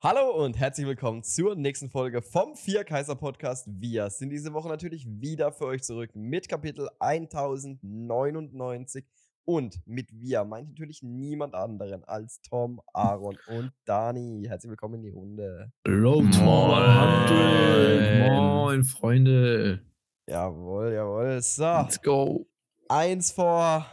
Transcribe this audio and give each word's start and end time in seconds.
Hallo 0.00 0.30
und 0.30 0.56
herzlich 0.56 0.86
willkommen 0.86 1.24
zur 1.24 1.56
nächsten 1.56 1.90
Folge 1.90 2.22
vom 2.22 2.54
Vier 2.54 2.84
Kaiser 2.84 3.16
Podcast. 3.16 3.66
Wir 3.68 4.10
sind 4.10 4.30
diese 4.30 4.52
Woche 4.52 4.68
natürlich 4.68 5.04
wieder 5.08 5.50
für 5.50 5.66
euch 5.66 5.82
zurück 5.82 6.10
mit 6.14 6.48
Kapitel 6.48 6.88
1099 7.00 9.04
und 9.44 9.80
mit 9.86 10.06
wir 10.12 10.44
meint 10.44 10.68
natürlich 10.68 11.02
niemand 11.02 11.56
anderen 11.56 12.04
als 12.04 12.40
Tom, 12.42 12.80
Aaron 12.92 13.36
und 13.48 13.72
Dani. 13.86 14.44
Herzlich 14.46 14.70
willkommen 14.70 14.94
in 14.94 15.02
die 15.02 15.10
Runde. 15.10 15.72
Road 15.88 16.32
to 16.32 16.44
Moin. 16.44 18.36
Moin, 18.36 18.84
Freunde. 18.84 19.82
Jawohl, 20.28 20.92
jawohl. 20.92 21.42
So, 21.42 21.64
Let's 21.64 22.00
go. 22.00 22.46
eins 22.88 23.32
vor 23.32 23.84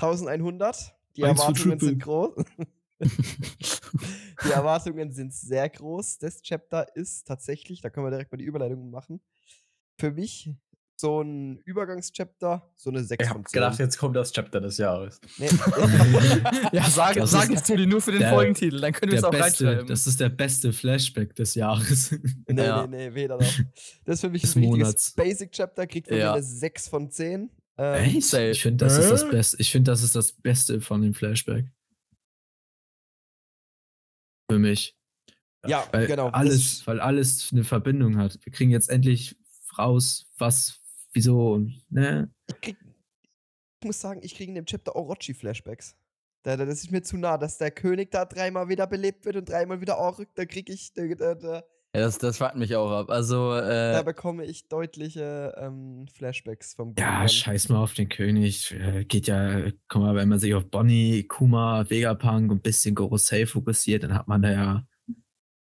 1100. 0.00 0.94
Die 1.14 1.24
Eins 1.24 1.40
Erwartungen 1.40 1.78
sind 1.78 2.02
groß. 2.02 2.42
Die 4.46 4.52
Erwartungen 4.52 5.12
sind 5.12 5.32
sehr 5.34 5.68
groß. 5.68 6.18
Das 6.18 6.40
Chapter 6.42 6.86
ist 6.96 7.26
tatsächlich, 7.26 7.80
da 7.80 7.90
können 7.90 8.06
wir 8.06 8.10
direkt 8.10 8.30
mal 8.32 8.38
die 8.38 8.44
Überleitung 8.44 8.90
machen, 8.90 9.20
für 9.98 10.10
mich 10.12 10.50
so 10.98 11.20
ein 11.20 11.58
Übergangschapter, 11.66 12.70
so 12.74 12.88
eine 12.88 13.04
6 13.04 13.22
Ich 13.22 13.28
von 13.30 13.42
hab 13.42 13.48
10. 13.50 13.60
gedacht, 13.60 13.78
jetzt 13.78 13.98
kommt 13.98 14.16
das 14.16 14.32
Chapter 14.32 14.60
des 14.62 14.78
Jahres. 14.78 15.20
Nee, 15.36 15.48
Ja, 16.72 16.88
sag, 16.88 17.16
Das 17.16 17.32
sag 17.32 17.50
ist 17.50 17.68
es 17.68 17.86
nur 17.86 18.00
für 18.00 18.12
den 18.12 18.20
der- 18.20 18.30
Folgentitel, 18.30 18.80
dann 18.80 18.92
können 18.94 19.12
wir 19.12 19.18
es 19.18 19.24
auch 19.24 19.30
beste, 19.30 19.66
reinschreiben. 19.66 19.88
das 19.88 20.06
ist 20.06 20.20
der 20.20 20.30
beste 20.30 20.72
Flashback 20.72 21.34
des 21.34 21.54
Jahres. 21.54 22.12
nee, 22.48 22.62
Ja. 22.64 22.86
nee, 22.86 23.08
nee, 23.10 23.14
weder 23.14 23.36
noch. 23.36 23.52
Das 24.06 24.14
ist 24.14 24.20
für 24.22 24.30
mich 24.30 24.40
Des 24.42 24.56
ein 24.56 24.60
richtiges 24.62 24.78
Monats. 24.80 25.12
Basic-Chapter, 25.12 25.86
kriegt 25.86 26.08
von 26.08 26.16
mir 26.16 26.22
Ja. 26.22 26.32
eine 26.32 26.42
6 26.42 26.88
von 26.88 27.10
10. 27.10 27.50
Ähm, 27.78 27.94
Echt? 28.16 28.32
Ich 28.32 28.62
finde, 28.62 28.86
das 28.86 28.96
ist 28.96 29.10
das 29.10 29.22
Äh? 29.24 29.28
Beste. 29.30 29.56
Ich 29.60 29.70
finde, 29.70 29.90
das 29.90 30.02
ist 30.02 30.16
das 30.16 30.32
Beste 30.32 30.80
von 30.80 31.02
dem 31.02 31.12
Flashback. 31.12 31.66
Für 34.50 34.58
mich. 34.58 34.96
Ja, 35.66 35.88
Weil 35.92 36.06
genau. 36.06 36.28
alles, 36.28 36.86
weil 36.86 37.00
alles 37.00 37.50
eine 37.52 37.64
Verbindung 37.64 38.16
hat. 38.18 38.38
Wir 38.44 38.52
kriegen 38.52 38.70
jetzt 38.70 38.88
endlich 38.88 39.36
raus, 39.76 40.26
was, 40.38 40.80
wieso 41.12 41.54
und, 41.54 41.82
ne? 41.90 42.32
ich, 42.48 42.60
krieg, 42.60 42.76
ich 43.80 43.86
muss 43.86 44.00
sagen, 44.00 44.20
ich 44.22 44.34
kriege 44.34 44.50
in 44.50 44.54
dem 44.54 44.66
Chapter 44.66 44.94
Orochi-Flashbacks. 44.94 45.96
Da, 46.44 46.56
da, 46.56 46.64
das 46.64 46.84
ist 46.84 46.92
mir 46.92 47.02
zu 47.02 47.16
nah, 47.16 47.36
dass 47.36 47.58
der 47.58 47.72
König 47.72 48.12
da 48.12 48.24
dreimal 48.24 48.68
wieder 48.68 48.86
belebt 48.86 49.24
wird 49.24 49.36
und 49.36 49.48
dreimal 49.48 49.80
wieder 49.80 49.98
anrückt. 49.98 50.38
Da 50.38 50.44
kriege 50.44 50.72
ich, 50.72 50.92
da, 50.94 51.34
da, 51.34 51.64
Ja, 51.96 52.02
das, 52.02 52.18
das 52.18 52.38
fuckt 52.38 52.56
mich 52.56 52.74
auch 52.76 52.90
ab. 52.90 53.10
Also, 53.10 53.50
da 53.52 54.00
äh, 54.00 54.04
bekomme 54.04 54.44
ich 54.44 54.68
deutliche 54.68 55.54
ähm, 55.58 56.06
Flashbacks 56.12 56.74
vom 56.74 56.88
guten 56.90 57.00
Ja, 57.00 57.26
scheiß 57.26 57.68
mal 57.70 57.78
auf 57.78 57.94
den 57.94 58.08
König. 58.08 58.72
Äh, 58.72 59.04
Geht 59.04 59.26
ja, 59.26 59.70
guck 59.88 60.02
mal, 60.02 60.14
wenn 60.14 60.28
man 60.28 60.38
sich 60.38 60.54
auf 60.54 60.68
Bonnie, 60.70 61.24
Kuma, 61.24 61.88
Vegapunk 61.88 62.50
und 62.50 62.58
ein 62.58 62.62
bisschen 62.62 62.94
Gorosei 62.94 63.46
fokussiert, 63.46 64.02
dann 64.02 64.14
hat 64.14 64.28
man 64.28 64.42
da 64.42 64.50
ja. 64.52 64.86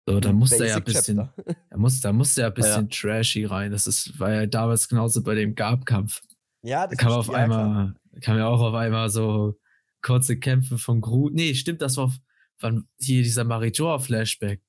So, 0.08 0.20
da 0.20 0.32
muss 0.32 0.50
der 0.50 0.68
ja 0.68 0.76
ein 0.76 0.84
bisschen, 0.84 1.16
da 1.70 1.76
muss, 1.76 2.00
da 2.00 2.12
muss 2.12 2.34
der 2.34 2.46
ein 2.48 2.54
bisschen 2.54 2.88
trashy 2.88 3.44
rein. 3.44 3.72
Das 3.72 3.86
ist, 3.86 4.18
war 4.20 4.32
ja 4.32 4.46
damals 4.46 4.88
genauso 4.88 5.22
bei 5.22 5.34
dem 5.34 5.54
Gab-Kampf. 5.54 6.22
Ja, 6.62 6.82
Da 6.82 6.94
das 6.94 6.98
kam 6.98 7.08
ist- 7.10 7.16
auf 7.16 7.26
ja, 7.28 7.32
klar. 7.32 7.42
einmal, 7.44 7.94
kam 8.22 8.38
ja 8.38 8.46
auch 8.48 8.60
auf 8.60 8.74
einmal 8.74 9.10
so 9.10 9.58
kurze 10.02 10.38
Kämpfe 10.38 10.78
von 10.78 11.00
Groot. 11.00 11.34
Nee, 11.34 11.54
stimmt, 11.54 11.82
das 11.82 11.96
war 11.96 12.12
von 12.58 12.86
hier 13.00 13.22
dieser 13.22 13.44
Marijor-Flashback. 13.44 14.62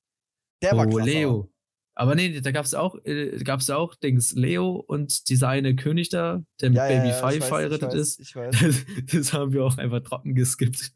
Der 0.61 0.75
war 0.77 0.87
krass. 0.87 1.05
Leo. 1.05 1.51
Aber 1.95 2.13
nee, 2.13 2.39
da 2.41 2.51
gab's 2.51 2.75
auch, 2.75 2.95
äh, 3.05 3.37
gab's 3.43 3.67
ja 3.67 3.75
auch 3.77 3.95
Dings 3.95 4.33
Leo 4.33 4.75
und 4.75 5.29
dieser 5.29 5.49
eine 5.49 5.75
König 5.75 6.09
da, 6.09 6.43
der 6.61 6.69
mit 6.69 6.77
Ja, 6.77 6.87
ja, 6.89 6.95
Baby 6.97 7.09
ja, 7.09 7.13
Five 7.15 7.45
verheiratet 7.47 7.93
ist. 7.93 8.19
Ich 8.19 8.35
weiß. 8.35 8.55
Das, 8.59 8.85
das 9.11 9.33
haben 9.33 9.51
wir 9.53 9.63
auch 9.65 9.77
einfach 9.77 10.01
trocken 10.01 10.35
geskippt. 10.35 10.91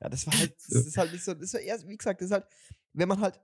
Ja, 0.00 0.08
das 0.08 0.26
war 0.26 0.38
halt, 0.38 0.54
das 0.68 0.86
ist 0.86 0.96
halt 0.98 1.12
nicht 1.12 1.24
so, 1.24 1.32
das 1.34 1.54
war 1.54 1.60
eher, 1.60 1.78
wie 1.88 1.96
gesagt, 1.96 2.20
das 2.20 2.26
ist 2.26 2.32
halt, 2.32 2.44
wenn 2.92 3.08
man 3.08 3.20
halt 3.20 3.40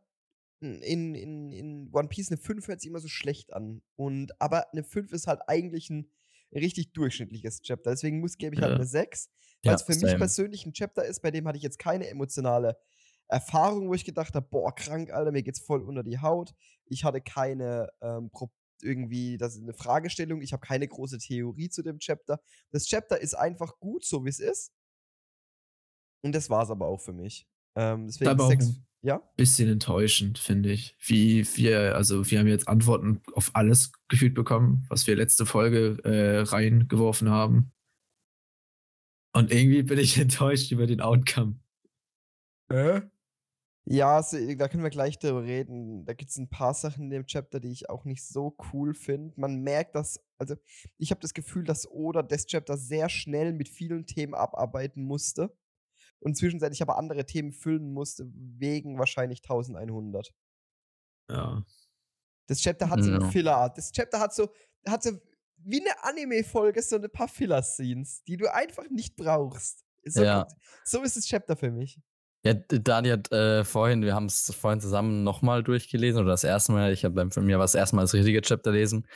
in, 0.60 1.14
in, 1.14 1.52
in 1.52 1.90
One 1.92 2.08
Piece 2.08 2.30
eine 2.30 2.36
5 2.38 2.68
hört 2.68 2.80
sich 2.80 2.90
immer 2.90 3.00
so 3.00 3.08
schlecht 3.08 3.52
an. 3.52 3.82
Und, 3.96 4.38
aber 4.40 4.70
eine 4.72 4.84
5 4.84 5.12
ist 5.12 5.26
halt 5.26 5.40
eigentlich 5.46 5.88
ein 5.90 6.10
richtig 6.52 6.92
durchschnittliches 6.92 7.62
Chapter. 7.62 7.90
Deswegen 7.90 8.20
muss, 8.20 8.36
gebe 8.38 8.54
ich 8.54 8.60
halt 8.60 8.70
Ja. 8.72 8.76
eine 8.76 8.86
6. 8.86 9.30
Weil 9.62 9.70
Ja, 9.70 9.74
es 9.76 9.82
für 9.82 9.92
mich 9.92 10.00
same. 10.02 10.18
persönlich 10.18 10.66
ein 10.66 10.72
Chapter 10.74 11.04
ist, 11.04 11.20
bei 11.22 11.30
dem 11.30 11.46
hatte 11.48 11.56
ich 11.56 11.62
jetzt 11.64 11.78
keine 11.78 12.08
emotionale 12.08 12.76
Erfahrung, 13.28 13.88
wo 13.88 13.94
ich 13.94 14.04
gedacht 14.04 14.34
habe, 14.34 14.46
boah, 14.50 14.74
krank, 14.74 15.10
Alter, 15.10 15.32
mir 15.32 15.42
geht's 15.42 15.60
voll 15.60 15.82
unter 15.82 16.02
die 16.02 16.18
Haut. 16.18 16.54
Ich 16.86 17.04
hatte 17.04 17.20
keine 17.20 17.88
ähm, 18.00 18.30
irgendwie, 18.82 19.38
das 19.38 19.54
ist 19.56 19.62
eine 19.62 19.72
Fragestellung, 19.72 20.42
ich 20.42 20.52
habe 20.52 20.66
keine 20.66 20.86
große 20.86 21.18
Theorie 21.18 21.70
zu 21.70 21.82
dem 21.82 21.98
Chapter. 21.98 22.40
Das 22.70 22.86
Chapter 22.86 23.18
ist 23.20 23.34
einfach 23.34 23.78
gut, 23.80 24.04
so 24.04 24.24
wie 24.24 24.28
es 24.28 24.40
ist. 24.40 24.72
Und 26.22 26.34
das 26.34 26.50
war's 26.50 26.70
aber 26.70 26.86
auch 26.86 27.00
für 27.00 27.12
mich. 27.12 27.46
Ähm, 27.76 28.06
deswegen 28.06 28.30
aber 28.30 28.44
auch 28.44 28.50
sechs, 28.50 28.66
ein- 28.68 28.86
ja? 29.02 29.18
Bisschen 29.36 29.68
enttäuschend, 29.68 30.38
finde 30.38 30.70
ich. 30.72 30.96
Wie 31.00 31.46
wir, 31.56 31.94
also 31.94 32.30
wir 32.30 32.38
haben 32.38 32.46
jetzt 32.46 32.68
Antworten 32.68 33.22
auf 33.34 33.50
alles 33.54 33.92
gefühlt 34.08 34.34
bekommen, 34.34 34.86
was 34.88 35.06
wir 35.06 35.16
letzte 35.16 35.44
Folge 35.44 35.98
äh, 36.04 36.40
reingeworfen 36.40 37.30
haben. 37.30 37.72
Und 39.34 39.50
irgendwie 39.52 39.82
bin 39.82 39.98
ich 39.98 40.16
enttäuscht 40.18 40.70
über 40.72 40.86
den 40.86 41.00
Outcome. 41.00 41.58
Ja, 43.86 44.22
so, 44.22 44.38
da 44.56 44.68
können 44.68 44.82
wir 44.82 44.90
gleich 44.90 45.18
drüber 45.18 45.42
reden. 45.42 46.06
Da 46.06 46.14
gibt 46.14 46.30
es 46.30 46.38
ein 46.38 46.48
paar 46.48 46.72
Sachen 46.72 47.04
in 47.04 47.10
dem 47.10 47.26
Chapter, 47.26 47.60
die 47.60 47.70
ich 47.70 47.90
auch 47.90 48.04
nicht 48.06 48.24
so 48.26 48.56
cool 48.72 48.94
finde. 48.94 49.34
Man 49.38 49.56
merkt, 49.62 49.94
dass, 49.94 50.20
also 50.38 50.56
ich 50.96 51.10
habe 51.10 51.20
das 51.20 51.34
Gefühl, 51.34 51.64
dass 51.64 51.86
Oda 51.90 52.22
das 52.22 52.46
Chapter 52.46 52.78
sehr 52.78 53.10
schnell 53.10 53.52
mit 53.52 53.68
vielen 53.68 54.06
Themen 54.06 54.34
abarbeiten 54.34 55.04
musste 55.04 55.54
und 56.20 56.36
zwischenzeitlich 56.36 56.80
aber 56.80 56.96
andere 56.96 57.26
Themen 57.26 57.52
füllen 57.52 57.92
musste, 57.92 58.24
wegen 58.34 58.98
wahrscheinlich 58.98 59.40
1100. 59.42 60.32
Ja. 61.30 61.62
Das 62.46 62.60
Chapter 62.60 62.88
hat 62.88 63.02
so 63.02 63.10
eine 63.10 63.24
Ja. 63.24 63.30
Filler-Art. 63.30 63.76
Das 63.76 63.92
Chapter 63.92 64.18
hat 64.20 64.34
so, 64.34 64.48
hat 64.86 65.02
so 65.02 65.10
wie 65.56 65.80
eine 65.80 66.04
Anime-Folge 66.04 66.80
so 66.82 66.96
ein 66.96 67.10
paar 67.10 67.28
Filler-Scenes, 67.28 68.22
die 68.24 68.36
du 68.38 68.52
einfach 68.52 68.88
nicht 68.90 69.16
brauchst. 69.16 69.84
So, 70.06 70.22
Ja. 70.22 70.46
so 70.84 71.02
ist 71.02 71.16
das 71.16 71.26
Chapter 71.26 71.56
für 71.56 71.70
mich. 71.70 72.00
Ja, 72.44 72.54
Dani 72.54 73.08
hat 73.08 73.32
äh, 73.32 73.64
vorhin, 73.64 74.02
wir 74.02 74.14
haben 74.14 74.26
es 74.26 74.54
vorhin 74.54 74.80
zusammen 74.80 75.24
nochmal 75.24 75.62
durchgelesen, 75.62 76.20
oder 76.22 76.30
das 76.32 76.44
erste 76.44 76.72
Mal, 76.72 76.92
ich 76.92 77.04
habe 77.04 77.30
für 77.30 77.40
mir 77.40 77.58
war 77.58 77.64
das 77.64 77.74
erste 77.74 77.96
Mal 77.96 78.02
das 78.02 78.14
richtige 78.14 78.40
Chapter 78.42 78.70
lesen. 78.72 79.06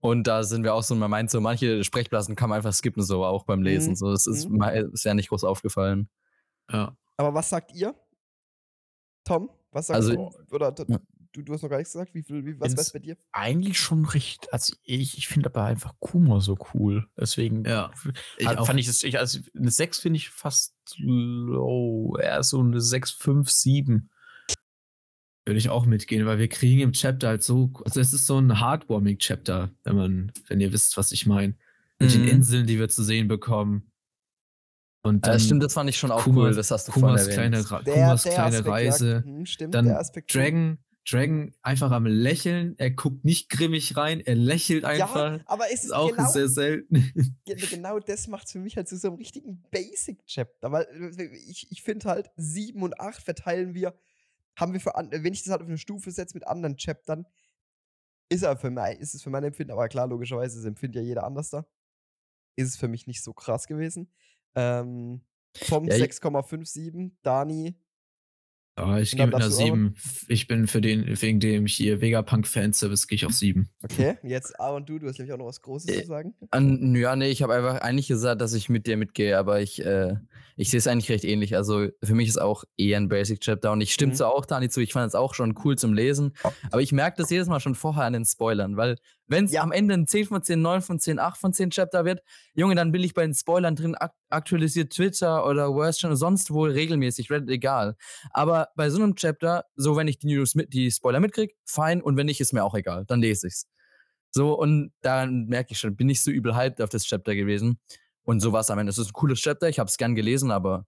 Und 0.00 0.26
da 0.26 0.44
sind 0.44 0.62
wir 0.62 0.74
auch 0.74 0.82
so, 0.82 0.94
man 0.94 1.10
meint 1.10 1.30
so, 1.30 1.40
manche 1.40 1.82
Sprechblasen 1.82 2.36
kann 2.36 2.50
man 2.50 2.58
einfach 2.58 2.72
skippen, 2.74 3.02
so 3.02 3.24
auch 3.24 3.44
beim 3.44 3.62
Lesen. 3.62 3.90
Mhm. 3.92 3.96
So, 3.96 4.10
das 4.10 4.26
ist, 4.26 4.48
Mhm. 4.48 4.62
ist 4.92 5.04
ja 5.04 5.14
nicht 5.14 5.30
groß 5.30 5.42
aufgefallen. 5.44 6.08
Ja. 6.70 6.96
Aber 7.16 7.32
was 7.34 7.48
sagt 7.48 7.74
ihr? 7.74 7.94
Tom, 9.24 9.50
was 9.72 9.86
sagst 9.88 10.10
Also- 10.10 10.30
du? 10.48 10.54
Oder 10.54 10.74
du, 11.36 11.40
Ja. 11.40 11.44
du, 11.44 11.52
hast 11.54 11.62
noch 11.62 11.68
gar 11.70 11.78
nichts 11.78 11.92
gesagt. 11.92 12.14
Wie 12.14 12.22
viel, 12.22 12.44
wie, 12.44 12.58
was 12.58 12.76
wär's 12.76 12.92
bei 12.92 12.98
dir? 12.98 13.16
Eigentlich 13.32 13.78
schon 13.78 14.04
recht. 14.04 14.52
Also 14.52 14.74
ich, 14.82 15.16
ich 15.18 15.28
finde 15.28 15.48
aber 15.50 15.64
einfach 15.64 15.94
Kuma 16.00 16.40
so 16.40 16.56
cool. 16.74 17.06
Deswegen 17.18 17.64
Ja. 17.64 17.90
Ich 18.38 18.48
auch. 18.48 18.66
fand 18.66 18.80
ich 18.80 18.86
das. 18.86 19.02
Ich, 19.02 19.18
also 19.18 19.38
eine 19.56 19.70
6 19.70 19.98
finde 20.00 20.16
ich 20.18 20.30
fast 20.30 20.74
low. 20.98 22.16
Eher 22.20 22.42
so 22.42 22.60
eine 22.60 22.80
6, 22.80 23.10
5, 23.12 23.50
7. 23.50 24.10
Würde 25.44 25.58
ich 25.58 25.68
auch 25.68 25.86
mitgehen, 25.86 26.26
weil 26.26 26.38
wir 26.38 26.48
kriegen 26.48 26.80
im 26.80 26.92
Chapter 26.92 27.28
halt 27.28 27.42
so, 27.44 27.70
also 27.84 28.00
es 28.00 28.12
ist 28.12 28.26
so 28.26 28.38
ein 28.40 28.58
Heartwarming-Chapter, 28.60 29.70
wenn 29.84 29.94
man, 29.96 30.32
wenn 30.48 30.60
ihr 30.60 30.72
wisst, 30.72 30.96
was 30.96 31.12
ich 31.12 31.26
meine. 31.26 31.54
Mit 32.00 32.12
den 32.12 32.22
Mhm. 32.22 32.28
Inseln, 32.28 32.66
die 32.66 32.78
wir 32.80 32.88
zu 32.88 33.02
sehen 33.04 33.28
bekommen. 33.28 33.90
Und 35.04 35.14
Ja, 35.24 35.30
dann 35.30 35.32
das 35.34 35.44
stimmt, 35.44 35.62
das 35.62 35.72
fand 35.72 35.88
ich 35.88 35.96
schon 35.98 36.10
auch 36.10 36.24
Kumas- 36.24 36.48
cool, 36.50 36.54
das 36.56 36.70
hast 36.72 36.88
du 36.88 36.92
Kumas 36.92 37.22
vorhin 37.22 37.32
kleine, 37.36 37.56
erwähnt. 37.58 37.70
Ra 37.70 37.82
Kumas 37.84 38.22
kleine 38.24 38.42
Aspekt, 38.56 38.66
Reise. 38.68 39.12
Ja, 39.14 39.22
hm, 39.32 39.46
stimmt, 39.46 39.74
Dann 39.74 39.84
der 39.84 40.00
Aspekt. 40.00 40.34
Dragon, 40.34 40.78
Dragon 41.08 41.54
einfach 41.62 41.90
am 41.92 42.04
Lächeln. 42.06 42.74
Er 42.78 42.90
guckt 42.90 43.24
nicht 43.24 43.48
grimmig 43.48 43.96
rein, 43.96 44.20
er 44.20 44.34
lächelt 44.34 44.84
einfach. 44.84 45.36
Ja, 45.38 45.40
aber 45.46 45.64
es 45.72 45.84
ist 45.84 45.92
auch 45.92 46.10
genau, 46.14 46.28
sehr 46.30 46.48
selten. 46.48 47.12
ge- 47.44 47.56
genau 47.70 47.98
das 48.00 48.26
macht 48.26 48.50
für 48.50 48.58
mich 48.58 48.76
halt 48.76 48.88
zu 48.88 48.96
so 48.96 49.08
einem 49.08 49.16
richtigen 49.18 49.62
Basic-Chapter. 49.70 50.72
Weil 50.72 50.84
äh, 51.18 51.24
ich, 51.48 51.70
ich 51.70 51.82
finde 51.82 52.08
halt, 52.08 52.30
7 52.36 52.82
und 52.82 52.98
8 52.98 53.22
verteilen 53.22 53.72
wir, 53.74 53.96
haben 54.56 54.72
wir 54.72 54.80
für, 54.80 54.92
wenn 54.94 55.32
ich 55.32 55.44
das 55.44 55.52
halt 55.52 55.62
auf 55.62 55.68
eine 55.68 55.78
Stufe 55.78 56.10
setze 56.10 56.34
mit 56.36 56.46
anderen 56.46 56.76
Chaptern, 56.76 57.24
ist, 58.28 58.42
er 58.42 58.56
für 58.56 58.70
mein, 58.70 58.96
ist 58.96 59.14
es 59.14 59.22
für 59.22 59.30
mein 59.30 59.44
Empfinden, 59.44 59.70
aber 59.72 59.88
klar, 59.88 60.08
logischerweise, 60.08 60.56
das 60.56 60.64
empfindet 60.64 60.96
ja 60.96 61.02
jeder 61.06 61.22
anders 61.24 61.50
da. 61.50 61.64
Ist 62.56 62.68
es 62.70 62.76
für 62.76 62.88
mich 62.88 63.06
nicht 63.06 63.22
so 63.22 63.32
krass 63.32 63.68
gewesen. 63.68 64.10
Ähm, 64.56 65.20
Tom 65.52 65.86
Ja, 65.86 65.94
ich- 65.94 66.02
6,57, 66.02 67.12
Dani 67.22 67.78
Ja, 68.78 68.98
ich 68.98 69.12
gehe 69.12 69.24
mit 69.24 69.34
einer 69.34 69.44
darfst 69.44 69.58
du 69.58 69.62
auch 69.62 69.66
7. 69.68 69.94
Ich 70.28 70.48
bin 70.48 70.66
für 70.66 70.82
den, 70.82 71.20
wegen 71.22 71.40
dem 71.40 71.66
hier 71.66 72.02
Vegapunk-Fanservice, 72.02 73.06
gehe 73.06 73.16
ich 73.16 73.24
auf 73.24 73.32
7. 73.32 73.70
Okay, 73.82 74.18
jetzt 74.22 74.60
A 74.60 74.70
und 74.70 74.86
du, 74.86 74.98
du 74.98 75.08
hast 75.08 75.18
nämlich 75.18 75.32
auch 75.32 75.38
noch 75.38 75.46
was 75.46 75.62
Großes 75.62 75.88
Äh, 75.90 76.00
zu 76.02 76.08
sagen. 76.08 76.34
An, 76.50 76.94
ja, 76.94 77.16
nee, 77.16 77.28
ich 77.30 77.42
habe 77.42 77.54
einfach 77.54 77.80
eigentlich 77.80 78.08
gesagt, 78.08 78.40
dass 78.42 78.52
ich 78.52 78.68
mit 78.68 78.86
dir 78.86 78.98
mitgehe, 78.98 79.38
aber 79.38 79.62
ich, 79.62 79.82
äh, 79.84 80.16
ich 80.56 80.68
sehe 80.70 80.78
es 80.78 80.86
eigentlich 80.86 81.10
recht 81.10 81.24
ähnlich. 81.24 81.56
Also 81.56 81.88
für 82.02 82.14
mich 82.14 82.28
ist 82.28 82.38
auch 82.38 82.64
eher 82.76 82.98
ein 82.98 83.08
Basic 83.08 83.40
Chapter 83.40 83.72
und 83.72 83.80
ich 83.80 83.94
stimme 83.94 84.12
Mhm. 84.12 84.16
so 84.16 84.26
auch 84.26 84.44
Dani 84.44 84.68
zu. 84.68 84.80
Ich 84.82 84.92
fand 84.92 85.08
es 85.08 85.14
auch 85.14 85.32
schon 85.32 85.54
cool 85.64 85.78
zum 85.78 85.94
Lesen, 85.94 86.34
aber 86.70 86.82
ich 86.82 86.92
merke 86.92 87.16
das 87.22 87.30
jedes 87.30 87.48
Mal 87.48 87.60
schon 87.60 87.74
vorher 87.74 88.04
an 88.04 88.12
den 88.12 88.26
Spoilern, 88.26 88.76
weil 88.76 88.96
Wenn 89.28 89.46
es 89.46 89.52
Ja. 89.52 89.62
am 89.62 89.72
Ende 89.72 89.94
ein 89.94 90.06
10 90.06 90.26
von 90.26 90.42
10, 90.42 90.62
9 90.62 90.82
von 90.82 91.00
10, 91.00 91.18
8 91.18 91.36
von 91.40 91.52
10 91.52 91.70
Chapter 91.70 92.04
wird, 92.04 92.22
Junge, 92.54 92.74
dann 92.76 92.92
will 92.92 93.04
ich 93.04 93.12
bei 93.12 93.22
den 93.22 93.34
Spoilern 93.34 93.74
drin 93.74 93.94
ak 93.96 94.14
aktualisiert 94.28 94.92
Twitter 94.92 95.44
oder 95.46 95.74
Worst 95.74 96.00
schon 96.00 96.14
sonst 96.14 96.52
wo 96.52 96.64
regelmäßig, 96.64 97.30
Reddit 97.30 97.50
egal. 97.50 97.96
Aber 98.30 98.68
bei 98.76 98.88
so 98.90 99.02
einem 99.02 99.16
Chapter, 99.16 99.64
so 99.74 99.96
wenn 99.96 100.06
ich 100.08 100.18
die 100.18 100.28
News 100.28 100.54
mit, 100.54 100.72
die 100.72 100.90
Spoiler 100.90 101.18
mitkrieg, 101.20 101.56
fein, 101.64 102.00
und 102.02 102.16
wenn 102.16 102.26
nicht, 102.26 102.40
ist 102.40 102.52
mir 102.52 102.62
auch 102.64 102.74
egal, 102.74 103.04
dann 103.06 103.20
lese 103.20 103.48
ich's. 103.48 103.66
So, 104.30 104.56
und 104.58 104.92
dann 105.00 105.46
merke 105.46 105.72
ich 105.72 105.78
schon, 105.80 105.96
bin 105.96 106.08
ich 106.08 106.22
so 106.22 106.30
übel 106.30 106.54
hyped 106.54 106.80
auf 106.80 106.90
das 106.90 107.04
Chapter 107.04 107.34
gewesen. 107.34 107.80
Und 108.22 108.40
so 108.40 108.52
war 108.52 108.60
es 108.60 108.70
am 108.70 108.78
Ende. 108.78 108.90
Es 108.90 108.98
ist 108.98 109.08
ein 109.08 109.12
cooles 109.12 109.40
Chapter, 109.40 109.68
ich 109.68 109.78
habe 109.78 109.88
es 109.88 109.96
gern 109.96 110.14
gelesen, 110.14 110.50
aber 110.50 110.86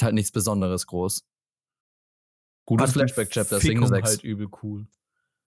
halt 0.00 0.14
nichts 0.14 0.30
Besonderes 0.32 0.86
groß. 0.86 1.24
Gutes 2.66 2.92
Flashback-Chapter, 2.92 3.56
deswegen 3.56 3.80
Fickung 3.80 3.88
6. 3.88 4.08
halt 4.08 4.24
übel 4.24 4.48
cool. 4.62 4.86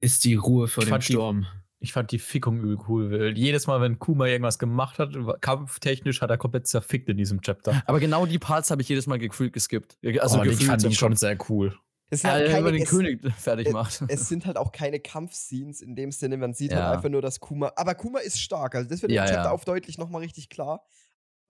Ist 0.00 0.24
die 0.24 0.34
Ruhe 0.34 0.68
vor 0.68 0.84
dem 0.84 0.90
fand 0.90 1.02
die- 1.08 1.12
Sturm. 1.12 1.46
Ich 1.80 1.92
fand 1.92 2.10
die 2.10 2.18
Fickung 2.18 2.58
übel 2.58 2.78
cool, 2.88 3.10
weil 3.12 3.38
jedes 3.38 3.66
Mal, 3.68 3.80
wenn 3.80 3.98
Kuma 4.00 4.26
irgendwas 4.26 4.58
gemacht 4.58 4.98
hat, 4.98 5.14
kampftechnisch 5.40 6.20
hat 6.20 6.30
er 6.30 6.36
komplett 6.36 6.66
zerfickt 6.66 7.08
in 7.08 7.16
diesem 7.16 7.40
Chapter. 7.40 7.82
Aber 7.86 8.00
genau 8.00 8.26
die 8.26 8.38
Parts 8.40 8.70
habe 8.72 8.82
ich 8.82 8.88
jedes 8.88 9.06
Mal 9.06 9.18
gefühlt 9.18 9.52
geskippt. 9.52 9.96
Also 10.20 10.38
oh, 10.38 10.42
die 10.42 10.48
gefühlt 10.50 10.68
fand 10.70 10.84
im 10.84 10.90
ich 10.90 10.98
schon 10.98 11.14
sehr 11.14 11.38
cool. 11.48 11.78
Es 12.10 12.22
sind 12.22 12.28
Ja, 12.28 12.34
halt 12.34 12.44
wenn 12.46 12.52
keine, 12.52 12.64
man 12.64 12.72
den 12.72 12.82
es, 12.82 12.88
König 12.90 13.32
fertig 13.36 13.70
macht. 13.70 14.02
es 14.08 14.28
sind 14.28 14.46
halt 14.46 14.56
auch 14.56 14.72
keine 14.72 14.98
Kampfscenes 14.98 15.80
in 15.82 15.94
dem 15.94 16.10
Sinne. 16.10 16.36
Man 16.38 16.52
sieht 16.54 16.72
Ja. 16.72 16.84
halt 16.86 16.96
einfach 16.96 17.10
nur, 17.10 17.22
dass 17.22 17.38
Kuma. 17.38 17.70
Aber 17.76 17.94
Kuma 17.94 18.18
ist 18.20 18.40
stark. 18.40 18.74
Also, 18.74 18.88
das 18.88 19.02
wird 19.02 19.12
Ja, 19.12 19.22
im 19.24 19.28
Chapter 19.28 19.44
ja. 19.44 19.50
auf 19.52 19.64
deutlich 19.64 19.98
nochmal 19.98 20.22
richtig 20.22 20.48
klar. 20.48 20.84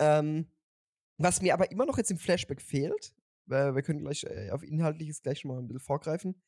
Ähm, 0.00 0.50
was 1.16 1.40
mir 1.42 1.54
aber 1.54 1.70
immer 1.70 1.86
noch 1.86 1.96
jetzt 1.96 2.10
im 2.10 2.18
Flashback 2.18 2.60
fehlt, 2.60 3.14
äh, 3.48 3.72
wir 3.74 3.82
können 3.82 4.00
gleich 4.00 4.24
äh, 4.24 4.50
auf 4.50 4.62
Inhaltliches 4.62 5.22
gleich 5.22 5.40
schon 5.40 5.52
mal 5.52 5.58
ein 5.58 5.68
bisschen 5.68 5.80
vorgreifen, 5.80 6.42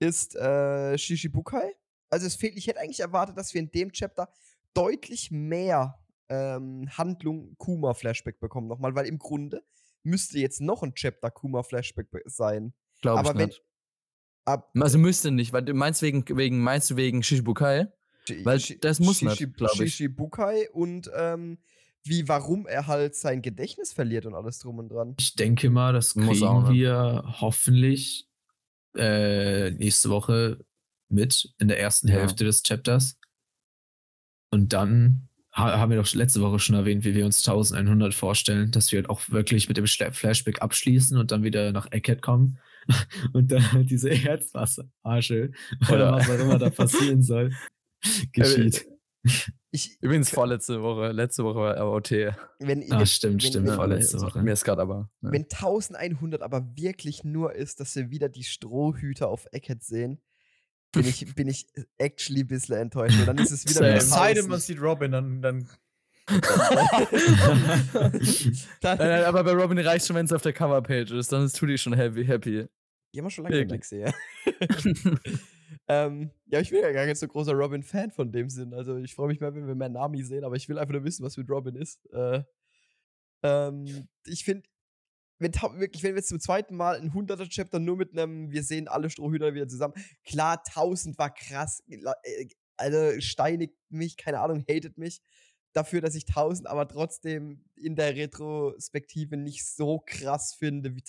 ist 0.00 0.36
äh, 0.36 0.98
Shishibukai. 0.98 1.72
Also, 2.10 2.26
es 2.26 2.36
fehlt, 2.36 2.56
ich 2.56 2.66
hätte 2.66 2.80
eigentlich 2.80 3.00
erwartet, 3.00 3.36
dass 3.36 3.52
wir 3.54 3.60
in 3.60 3.70
dem 3.70 3.92
Chapter 3.92 4.28
deutlich 4.74 5.30
mehr 5.30 5.98
ähm, 6.28 6.88
Handlung 6.96 7.54
Kuma-Flashback 7.58 8.38
bekommen, 8.40 8.68
nochmal, 8.68 8.94
weil 8.94 9.06
im 9.06 9.18
Grunde 9.18 9.62
müsste 10.02 10.38
jetzt 10.38 10.60
noch 10.60 10.82
ein 10.82 10.94
Chapter 10.94 11.30
Kuma-Flashback 11.30 12.06
sein. 12.26 12.72
Glaube 13.00 13.22
ich 13.22 13.28
aber 13.28 13.38
wenn- 13.38 13.46
nicht. 13.48 13.62
Ab, 14.44 14.70
Also 14.80 14.96
müsste 14.98 15.30
nicht, 15.30 15.52
weil 15.52 15.62
du 15.62 15.74
meinst 15.74 16.00
wegen, 16.00 16.24
wegen 16.36 16.60
meinst 16.62 16.90
du 16.90 16.96
wegen 16.96 17.22
Shishibukai? 17.22 17.88
Shi- 18.26 18.44
Weil 18.46 18.58
das 18.80 18.98
muss 19.00 19.20
nicht, 19.20 19.38
Shishi- 19.40 19.52
glaub 19.52 19.72
ich. 19.72 19.78
Shishibukai 19.94 20.70
und 20.72 21.10
ähm, 21.14 21.58
wie, 22.04 22.28
warum 22.28 22.66
er 22.66 22.86
halt 22.86 23.14
sein 23.14 23.42
Gedächtnis 23.42 23.92
verliert 23.92 24.24
und 24.24 24.34
alles 24.34 24.58
drum 24.58 24.78
und 24.78 24.88
dran. 24.88 25.14
Ich 25.18 25.34
denke 25.34 25.68
mal, 25.68 25.92
das 25.92 26.14
Muss 26.14 26.42
auch, 26.42 26.62
kriegen 26.64 26.72
ne? 26.74 26.80
wir 26.80 27.24
hoffentlich 27.40 28.26
äh, 28.96 29.70
nächste 29.72 30.08
Woche 30.10 30.64
mit 31.08 31.52
in 31.58 31.68
der 31.68 31.80
ersten 31.80 32.08
Ja. 32.08 32.14
Hälfte 32.14 32.44
des 32.44 32.62
Chapters. 32.62 33.18
Und 34.50 34.72
dann 34.72 35.28
ha 35.52 35.78
haben 35.78 35.90
wir 35.90 35.98
doch 36.00 36.12
letzte 36.14 36.40
Woche 36.40 36.58
schon 36.58 36.76
erwähnt, 36.76 37.04
wie 37.04 37.14
wir 37.14 37.24
uns 37.26 37.46
1100 37.46 38.14
vorstellen, 38.14 38.70
dass 38.70 38.92
wir 38.92 38.98
halt 39.00 39.10
auch 39.10 39.28
wirklich 39.30 39.68
mit 39.68 39.76
dem 39.76 39.86
Flashback 39.86 40.62
abschließen 40.62 41.16
und 41.18 41.30
dann 41.32 41.42
wieder 41.42 41.72
nach 41.72 41.90
Eckhead 41.90 42.22
kommen 42.22 42.58
und 43.32 43.50
dann 43.52 43.72
halt 43.72 43.90
diese 43.90 44.10
Herzwasser-Arsche 44.10 45.50
oder 45.88 45.92
Oder- 45.92 46.12
was 46.12 46.30
auch 46.30 46.34
immer 46.38 46.58
da 46.58 46.70
passieren 46.70 47.22
soll, 47.22 47.52
geschieht. 48.32 48.86
Ich, 49.70 49.96
Übrigens 50.00 50.30
vorletzte 50.30 50.80
Woche, 50.82 51.12
letzte 51.12 51.44
Woche 51.44 51.58
war 51.58 51.92
OT. 51.92 52.10
wenn, 52.12 52.90
Ah, 52.90 52.98
wenn, 53.00 53.06
stimmt, 53.06 53.34
wenn- 53.34 53.40
stimmt, 53.40 53.66
wenn- 53.68 53.74
vorletzte 53.74 54.20
Woche. 54.20 54.40
Mir 54.42 54.52
ist 54.52 54.64
gerade 54.64 54.80
aber. 54.82 55.10
Ja. 55.22 55.32
wenn 55.32 55.44
1100 55.50 56.40
aber 56.42 56.64
wirklich 56.76 57.24
nur 57.24 57.54
ist, 57.54 57.80
dass 57.80 57.94
wir 57.96 58.10
wieder 58.10 58.28
die 58.28 58.44
Strohhüter 58.44 59.28
auf 59.28 59.46
Eckhead 59.52 59.82
sehen, 59.82 60.20
bin 60.92 61.04
ich, 61.06 61.34
bin 61.34 61.48
ich 61.48 61.66
actually 61.98 62.40
ein 62.40 62.46
bisschen 62.46 62.76
enttäuscht. 62.76 63.18
Und 63.18 63.26
dann 63.26 63.38
ist 63.38 63.50
es 63.50 63.68
wieder 63.68 63.80
nur 63.80 63.96
Es 63.96 64.10
sei 64.10 64.34
denn, 64.34 64.44
1000. 64.44 64.48
man 64.48 64.60
sieht 64.60 64.80
Robin, 64.80 65.12
dann, 65.12 65.42
dann 65.42 65.68
Nein, 68.82 68.98
nein, 68.98 69.24
aber 69.24 69.44
bei 69.44 69.52
Robin 69.52 69.78
reicht 69.78 70.06
schon, 70.06 70.14
wenn 70.16 70.26
es 70.26 70.32
auf 70.32 70.42
der 70.42 70.52
Coverpage 70.52 71.10
ist, 71.12 71.32
dann 71.32 71.44
ist 71.44 71.56
Tudi 71.56 71.78
schon 71.78 71.94
happy. 71.94 72.22
happy. 72.24 72.66
Die 73.14 73.18
haben 73.18 73.24
wir 73.26 73.30
schon 73.30 73.44
lange 73.44 73.64
nicht 73.64 73.80
gesehen. 73.80 74.12
ähm, 75.88 76.30
ja, 76.46 76.60
ich 76.60 76.68
bin 76.68 76.80
ja 76.80 76.92
gar 76.92 77.06
nicht 77.06 77.16
so 77.16 77.26
großer 77.26 77.54
Robin-Fan 77.54 78.10
von 78.10 78.30
dem 78.30 78.50
Sinn. 78.50 78.74
Also 78.74 78.98
ich 78.98 79.14
freue 79.14 79.28
mich 79.28 79.40
mehr, 79.40 79.54
wenn 79.54 79.66
wir 79.66 79.74
mehr 79.74 79.88
Nami 79.88 80.22
sehen, 80.22 80.44
aber 80.44 80.56
ich 80.56 80.68
will 80.68 80.78
einfach 80.78 80.92
nur 80.92 81.04
wissen, 81.04 81.24
was 81.24 81.38
mit 81.38 81.48
Robin 81.48 81.76
ist. 81.76 82.04
Äh, 82.12 82.42
ähm, 83.42 84.08
ich 84.26 84.44
finde, 84.44 84.68
wenn, 85.38 85.52
wirklich, 85.76 86.02
wenn 86.02 86.12
wir 86.14 86.18
jetzt 86.18 86.28
zum 86.28 86.40
zweiten 86.40 86.76
Mal 86.76 86.96
ein 87.00 87.12
100er 87.12 87.48
Chapter 87.48 87.78
nur 87.78 87.96
mit 87.96 88.12
einem, 88.12 88.50
wir 88.50 88.62
sehen 88.62 88.88
alle 88.88 89.08
Strohhüter 89.10 89.54
wieder 89.54 89.68
zusammen. 89.68 89.94
Klar, 90.24 90.62
1000 90.66 91.18
war 91.18 91.32
krass. 91.32 91.82
äh, 91.88 92.48
Also 92.76 93.20
steinigt 93.20 93.74
mich, 93.88 94.16
keine 94.16 94.40
Ahnung, 94.40 94.64
hatet 94.68 94.98
mich 94.98 95.20
dafür, 95.74 96.00
dass 96.00 96.14
ich 96.14 96.26
1000 96.28 96.66
aber 96.68 96.88
trotzdem 96.88 97.64
in 97.76 97.94
der 97.94 98.16
Retrospektive 98.16 99.36
nicht 99.36 99.64
so 99.66 100.02
krass 100.04 100.54
finde 100.54 100.94
wie 100.96 101.02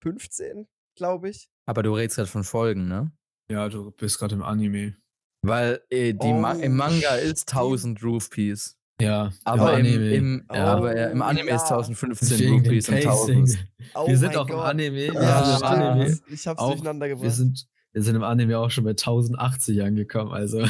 1015, 0.00 0.68
glaube 0.96 1.30
ich. 1.30 1.48
aber 1.66 1.82
du 1.82 1.94
redest 1.94 2.16
gerade 2.16 2.28
von 2.28 2.44
Folgen, 2.44 2.88
ne? 2.88 3.12
ja, 3.50 3.68
du 3.68 3.90
bist 3.92 4.18
gerade 4.18 4.34
im 4.34 4.42
Anime. 4.42 4.96
Weil 5.42 5.80
äh, 5.88 6.12
die 6.12 6.32
Ma 6.32 6.54
Oh, 6.54 6.58
im 6.60 6.76
Manga 6.76 7.14
ist 7.16 7.42
stimmt. 7.50 7.60
1000 7.60 8.02
Roof 8.04 8.28
Piece. 8.30 8.76
Ja, 9.00 9.30
Aber 9.44 9.78
im 9.78 9.86
im, 9.86 9.92
Anime. 9.94 10.10
im, 10.14 10.44
Oh, 10.48 10.54
aber 10.54 10.96
ja, 10.96 11.06
im 11.08 11.22
Anime 11.22 11.50
ist 11.50 11.68
ja. 11.70 11.76
1015 11.78 12.38
Wegen 12.38 12.52
Roof 12.54 12.62
dem 12.62 12.70
Piece 12.72 12.88
und 12.88 12.94
Pacing. 12.94 13.38
1000. 13.38 13.68
Oh 13.94 14.06
wir 14.08 14.16
sind 14.18 14.36
auch 14.36 14.48
im. 14.48 14.58
Anime. 14.58 15.04
Ja, 15.06 15.12
wir 15.14 15.20
sind 15.22 15.50
im 15.50 15.56
stimmt. 15.56 15.64
Anime. 15.64 16.18
Ich 16.30 16.46
hab's 16.46 16.60
Auch, 16.60 16.70
durcheinander 16.70 17.08
gebracht. 17.08 17.24
wir 17.24 17.30
sind, 17.30 17.66
wir 17.92 18.02
sind 18.02 18.14
im 18.16 18.22
Anime 18.22 18.58
auch 18.58 18.70
schon 18.70 18.84
bei 18.84 18.90
1080 18.90 19.82
angekommen. 19.82 20.32
Also 20.32 20.60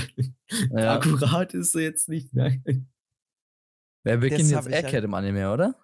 Ja. 0.70 0.94
akkurat 0.96 1.54
ist 1.54 1.72
sie 1.72 1.80
jetzt 1.80 2.08
nicht. 2.08 2.32
Ne? 2.34 2.62
Wer 4.04 4.16
beginnt 4.16 4.50
jetzt 4.50 4.66
ja- 4.68 4.72
Egghead 4.78 5.04
im 5.04 5.14
Anime, 5.14 5.52
oder? 5.52 5.74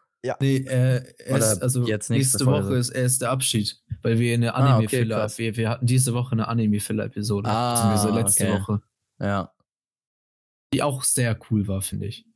Nee, 0.41 0.57
äh, 0.57 1.05
erst, 1.25 1.63
also 1.63 1.87
jetzt 1.87 2.11
nächste 2.11 2.39
nächste. 2.39 2.47
Woche 2.47 2.75
ist 2.75 2.89
erst 2.89 3.23
der 3.23 3.31
Abschied, 3.31 3.81
weil 4.03 4.19
wir 4.19 4.35
eine 4.35 4.55
Ah, 4.57 4.59
okay, 4.59 4.73
Anime-Filler, 4.75 5.31
wir, 5.39 5.57
wir 5.57 5.69
hatten 5.71 5.87
diese 5.87 6.15
Woche 6.15 6.33
eine 6.33 6.49
Anime-Filler-Episode, 6.49 7.49
Ah, 7.49 7.75
beziehungsweise 7.95 8.15
letzte 8.25 8.45
okay. 8.49 8.53
Woche, 8.61 8.83
Ja. 9.21 9.53
die 10.75 10.83
auch 10.83 11.05
sehr 11.05 11.39
cool 11.51 11.69
war, 11.69 11.81
finde 11.81 12.07
ich. 12.07 12.27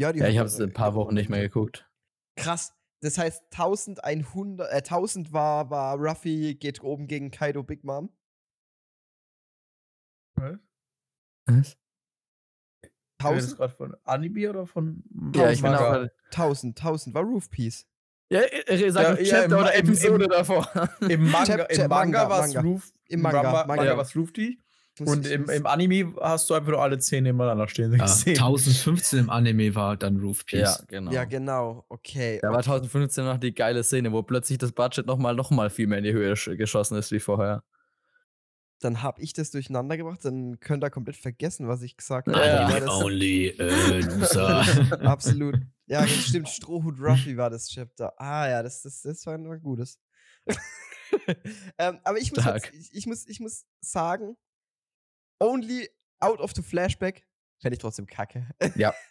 Ja, 0.00 0.12
die 0.12 0.20
Ja, 0.20 0.28
ich 0.28 0.38
habe 0.38 0.48
es 0.48 0.58
ein 0.60 0.72
paar 0.72 0.94
Wochen 0.94 1.14
nicht 1.14 1.28
mehr 1.28 1.40
geguckt. 1.42 1.88
Krass. 2.36 2.74
Das 3.02 3.16
heißt, 3.18 3.44
1100, 3.50 4.70
äh, 4.72 4.82
1000 4.82 5.32
war, 5.32 5.70
war 5.70 5.96
Ruffy 5.96 6.54
geht 6.54 6.82
oben 6.82 7.06
gegen 7.06 7.30
Kaido 7.30 7.62
Big 7.62 7.84
Mom. 7.84 8.10
Was? 11.46 11.76
Du 13.18 13.26
1000, 13.26 13.56
gerade 13.58 13.74
von 13.74 13.96
Anime 14.04 14.48
oder 14.50 14.66
von 14.66 15.02
Ja, 15.34 15.50
ich 15.50 15.60
bin 15.60 15.74
auch. 15.74 16.06
1000, 16.30 16.78
1000 16.78 17.14
war 17.14 17.22
Roof 17.22 17.50
Piece. 17.50 17.86
Ja, 18.32 18.40
äh, 18.42 18.90
sag 18.90 19.18
Ja, 19.18 19.24
ja, 19.24 19.24
Chapter 19.24 19.44
im- 19.56 19.60
oder 19.62 19.74
Episode 19.76 20.24
im- 20.24 20.30
davor. 20.30 20.68
Im 21.00 21.30
Manga, 21.30 21.44
Chap- 21.44 21.70
im 21.70 21.76
Chap- 21.76 21.88
Manga, 21.90 22.18
Manga, 22.28 22.30
war 22.30 22.46
es. 22.46 22.56
Roof. 22.64 22.92
Im 23.08 23.20
Manga, 23.22 23.42
Manga, 23.42 23.66
Manga. 23.66 23.82
Manga 23.82 23.96
war 23.96 24.04
es 24.04 24.16
Roofty. 24.16 24.62
Und 24.98 25.26
im, 25.26 25.48
im 25.48 25.66
Anime 25.66 26.14
hast 26.20 26.50
du 26.50 26.54
einfach 26.54 26.72
nur 26.72 26.82
alle 26.82 26.98
zehn 26.98 27.24
nebeneinander 27.24 27.68
stehen 27.68 27.92
Ja, 27.94 28.04
gesehen. 28.04 28.36
1015 28.36 29.18
im 29.20 29.30
Anime 29.30 29.74
war 29.74 29.96
dann 29.96 30.18
Roof 30.18 30.44
ja, 30.50 30.60
Piece. 30.74 30.84
genau. 30.88 31.10
Ja, 31.12 31.24
genau. 31.24 31.84
Okay. 31.88 32.38
Da 32.42 32.50
war 32.52 32.62
2015 32.62 33.24
noch 33.24 33.38
die 33.38 33.54
geile 33.54 33.82
Szene, 33.82 34.12
wo 34.12 34.22
plötzlich 34.22 34.58
das 34.58 34.72
Budget 34.72 35.06
nochmal 35.06 35.34
noch 35.34 35.50
mal 35.50 35.70
viel 35.70 35.86
mehr 35.86 35.98
in 35.98 36.04
die 36.04 36.12
Höhe 36.12 36.34
sch- 36.34 36.56
geschossen 36.56 36.98
ist 36.98 37.12
wie 37.12 37.20
vorher. 37.20 37.62
Dann 38.82 39.02
habe 39.02 39.20
ich 39.22 39.32
das 39.32 39.50
durcheinander 39.50 39.96
gebracht. 39.96 40.24
Dann 40.24 40.58
könnt 40.60 40.82
ihr 40.84 40.90
komplett 40.90 41.16
vergessen, 41.16 41.68
was 41.68 41.82
ich 41.82 41.96
gesagt 41.96 42.28
habe. 42.28 42.38
Ja. 42.38 42.86
Only 42.90 43.54
loser. 43.58 44.64
Absolut. 45.02 45.56
Ja, 45.86 46.02
das 46.02 46.10
stimmt. 46.28 46.48
Strohhut 46.48 46.98
Ruffy 47.00 47.36
war 47.36 47.48
das 47.50 47.68
Chapter. 47.68 48.12
Ah 48.18 48.48
ja, 48.48 48.62
das, 48.62 48.82
das, 48.82 49.02
das 49.02 49.24
war 49.26 49.34
ein 49.34 49.60
gutes. 49.62 49.98
ähm, 51.78 51.98
aber 52.04 52.18
ich 52.18 52.32
muss, 52.32 52.44
jetzt, 52.44 52.70
ich, 52.72 52.90
ich, 52.94 53.06
muss, 53.06 53.26
ich 53.28 53.40
muss 53.40 53.64
sagen, 53.80 54.36
only 55.40 55.88
out 56.20 56.38
of 56.40 56.52
the 56.54 56.62
flashback 56.62 57.22
fände 57.60 57.74
ich 57.74 57.80
trotzdem 57.80 58.06
kacke. 58.06 58.46
Ja. 58.76 58.94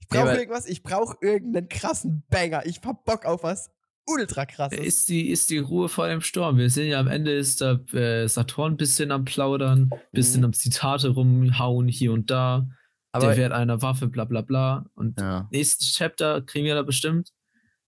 Ich 0.00 0.08
brauche 0.08 0.32
Nee, 0.32 0.38
irgendwas, 0.40 0.66
ich 0.66 0.82
brauche 0.82 1.16
irgendeinen 1.22 1.68
krassen 1.68 2.22
Banger. 2.28 2.64
Ich 2.66 2.80
hab 2.84 3.04
Bock 3.06 3.24
auf 3.24 3.42
was 3.42 3.70
ultra 4.06 4.44
krasses. 4.46 4.78
ist, 4.78 5.08
die, 5.08 5.30
ist 5.30 5.48
die 5.50 5.58
Ruhe 5.58 5.88
vor 5.88 6.06
dem 6.08 6.20
Sturm. 6.20 6.58
Wir 6.58 6.68
sehen 6.70 6.88
ja 6.90 7.00
am 7.00 7.08
Ende 7.08 7.32
ist 7.32 7.60
da 7.62 7.72
äh, 7.92 8.28
Saturn 8.28 8.74
ein 8.74 8.76
bisschen 8.76 9.10
am 9.10 9.24
Plaudern, 9.24 9.90
bisschen 10.12 10.40
Mhm. 10.42 10.44
am 10.46 10.52
Zitate 10.52 11.08
rumhauen 11.08 11.88
hier 11.88 12.12
und 12.12 12.30
da. 12.30 12.68
Aber 13.12 13.28
der 13.28 13.36
Wert 13.38 13.52
einer 13.52 13.80
Waffe, 13.82 14.08
bla 14.08 14.24
bla 14.26 14.42
bla. 14.42 14.84
Und 14.94 15.18
ja. 15.18 15.48
nächstes 15.50 15.94
Chapter 15.94 16.42
kriegen 16.42 16.66
wir 16.66 16.74
da 16.74 16.82
bestimmt 16.82 17.32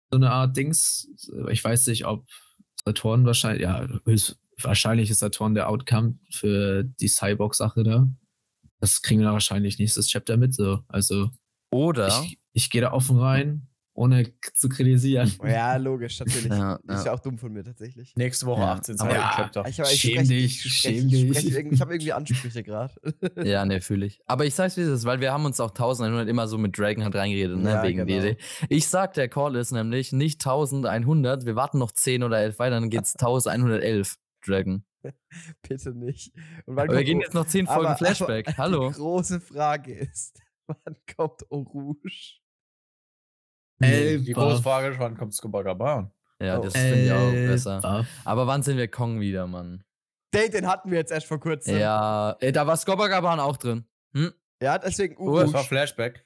so 0.10 0.18
eine 0.18 0.32
Art 0.32 0.58
Dings. 0.58 1.08
Ich 1.50 1.64
weiß 1.64 1.86
nicht, 1.88 2.06
ob 2.08 2.26
Saturn 2.84 3.26
wahrscheinlich, 3.26 3.62
ja, 3.62 3.88
höchst 4.06 4.38
wahrscheinlich 4.64 5.10
ist 5.10 5.20
Saturn 5.20 5.54
der 5.54 5.70
Outcome 5.70 6.16
für 6.32 6.84
die 6.84 7.08
Cyborg-Sache 7.08 7.84
da. 7.84 8.08
Das 8.80 9.02
kriegen 9.02 9.20
wir 9.22 9.28
da 9.28 9.34
wahrscheinlich 9.34 9.78
nächstes 9.80 10.08
Chapter 10.08 10.38
mit. 10.38 10.54
So. 10.56 10.80
Also 10.88 11.30
Oder, 11.72 12.08
ich, 12.24 12.40
ich 12.54 12.70
gehe 12.70 12.82
da 12.82 12.92
offen 12.94 13.18
rein. 13.20 13.68
ohne 13.94 14.34
zu 14.56 14.70
kritisieren. 14.70 15.32
Ja, 15.44 15.76
logisch, 15.76 16.20
natürlich. 16.20 16.46
Ja, 16.50 16.80
Das 16.86 17.00
ist 17.02 17.06
ja. 17.06 17.12
ja 17.12 17.18
auch 17.18 17.22
dumm 17.22 17.38
von 17.38 17.52
mir 17.54 17.64
tatsächlich. 17.64 18.14
Nächste 18.16 18.46
Woche 18.48 18.62
Ja, 18.62 18.72
18 18.74 19.00
aber- 19.00 19.14
Ja, 19.14 19.34
Chapter. 19.36 19.66
Ich, 19.68 19.78
ich 19.80 19.86
Schäm 20.02 20.12
spreche- 20.14 20.28
dich, 20.30 20.46
ich 20.66 20.78
spreche- 20.78 20.98
schäm 20.98 21.06
ich 21.08 21.12
dich. 21.12 21.30
spreche 21.38 21.58
irgendwie- 21.60 21.76
Ich 21.76 21.82
habe 21.82 21.94
irgendwie 21.94 22.14
Ansprüche 22.14 22.64
gerade. 22.64 22.94
Ja, 23.46 23.66
ne, 23.66 23.82
fühle 23.82 24.06
ich. 24.08 24.20
Aber 24.26 24.46
ich 24.46 24.56
sag's 24.56 24.78
wie 24.78 24.82
es 24.82 24.88
ist, 24.88 25.06
weil 25.06 25.20
wir 25.20 25.32
haben 25.32 25.46
uns 25.46 25.60
auch 25.60 25.70
1100 25.72 26.28
immer 26.28 26.48
so 26.48 26.58
mit 26.58 26.76
Dragon 26.78 27.04
halt 27.04 27.16
reingeredet, 27.16 27.58
ne, 27.60 27.70
Ja, 27.70 27.84
wegen 27.84 28.06
genau. 28.08 28.22
DD. 28.22 28.38
Ich 28.70 28.88
sag, 28.88 29.14
der 29.14 29.28
Call 29.30 29.56
ist 29.58 29.72
nämlich 29.74 30.12
nicht 30.14 30.42
1100, 30.46 31.46
wir 31.46 31.56
warten 31.56 31.78
noch 31.78 31.92
10 31.92 32.24
oder 32.24 32.40
11 32.40 32.58
weiter, 32.60 32.80
dann 32.80 32.90
geht's 32.90 33.14
1111 33.20 34.16
Dragon. 34.46 34.84
Bitte 35.68 35.92
nicht. 35.96 36.34
Und 36.66 36.76
wann 36.76 36.90
Aber 36.90 36.98
wir 36.98 37.04
gehen 37.04 37.20
jetzt 37.22 37.34
noch 37.34 37.46
10 37.48 37.68
Folgen 37.68 37.88
aber- 37.88 37.98
Flashback. 37.98 38.48
aber 38.50 38.58
Hallo. 38.58 38.90
Die 38.92 38.96
große 38.96 39.40
Frage 39.42 39.94
ist, 39.96 40.40
wann 40.68 40.96
kommt 41.16 41.42
Rouge? 41.52 42.40
Ey, 43.80 44.22
Die 44.22 44.34
große 44.34 44.62
Frage 44.62 44.90
ist, 44.90 45.00
wann 45.00 45.18
kommt 45.18 45.34
Skobagaban? 45.34 46.12
Ja, 46.40 46.60
Oh. 46.60 46.64
das 46.64 46.74
finde 46.74 47.06
ich 47.06 47.12
auch 47.12 47.32
Äh, 47.34 47.48
besser. 47.48 48.06
Aber 48.26 48.48
wann 48.48 48.64
sind 48.64 48.78
wir 48.78 48.88
Kong 48.88 49.20
wieder, 49.20 49.48
Mann? 49.48 49.84
Den, 50.34 50.52
den 50.52 50.68
hatten 50.68 50.92
wir 50.92 50.98
jetzt 51.00 51.12
erst 51.12 51.28
vor 51.28 51.40
kurzem. 51.40 51.78
Ja, 51.78 52.36
ey, 52.40 52.52
da 52.52 52.66
war 52.66 52.78
Skobagaban 52.78 53.40
auch 53.40 53.58
drin. 53.58 53.86
Hm? 54.14 54.32
Ja, 54.62 54.78
deswegen 54.78 55.18
Oh, 55.18 55.40
das 55.40 55.52
war. 55.54 55.64
Flashback. 55.64 56.26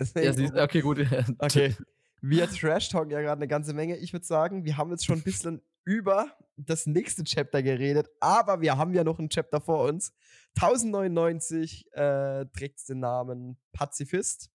Deswegen 0.00 0.56
Ja, 0.56 0.64
okay, 0.64 0.80
gut. 0.80 0.98
Okay. 1.38 1.74
Wir 2.20 2.48
trash-talken 2.50 3.10
ja 3.12 3.20
gerade 3.20 3.38
eine 3.38 3.48
ganze 3.48 3.72
Menge. 3.74 3.96
Ich 3.96 4.12
würde 4.12 4.26
sagen, 4.26 4.64
wir 4.64 4.76
haben 4.76 4.90
jetzt 4.90 5.04
schon 5.06 5.18
ein 5.18 5.22
bisschen 5.22 5.62
über 5.88 6.36
das 6.58 6.84
nächste 6.84 7.24
Chapter 7.24 7.62
geredet, 7.62 8.10
aber 8.20 8.60
wir 8.60 8.76
haben 8.76 8.92
ja 8.92 9.04
noch 9.04 9.18
ein 9.18 9.30
Chapter 9.30 9.58
vor 9.58 9.84
uns. 9.88 10.12
1099 10.56 11.90
äh, 11.92 12.44
trägt 12.52 12.86
den 12.90 13.00
Namen 13.00 13.58
Pazifist. 13.72 14.50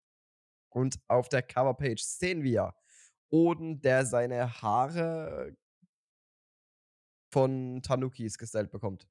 Und 0.70 1.00
auf 1.08 1.30
der 1.30 1.42
Coverpage 1.42 2.04
sehen 2.04 2.44
wir 2.44 2.75
Oden, 3.32 3.82
der 3.82 4.06
seine 4.06 4.62
Haare 4.62 5.56
von 7.32 7.82
Tanukis 7.82 8.38
gestylt 8.38 8.70
bekommt. 8.70 9.08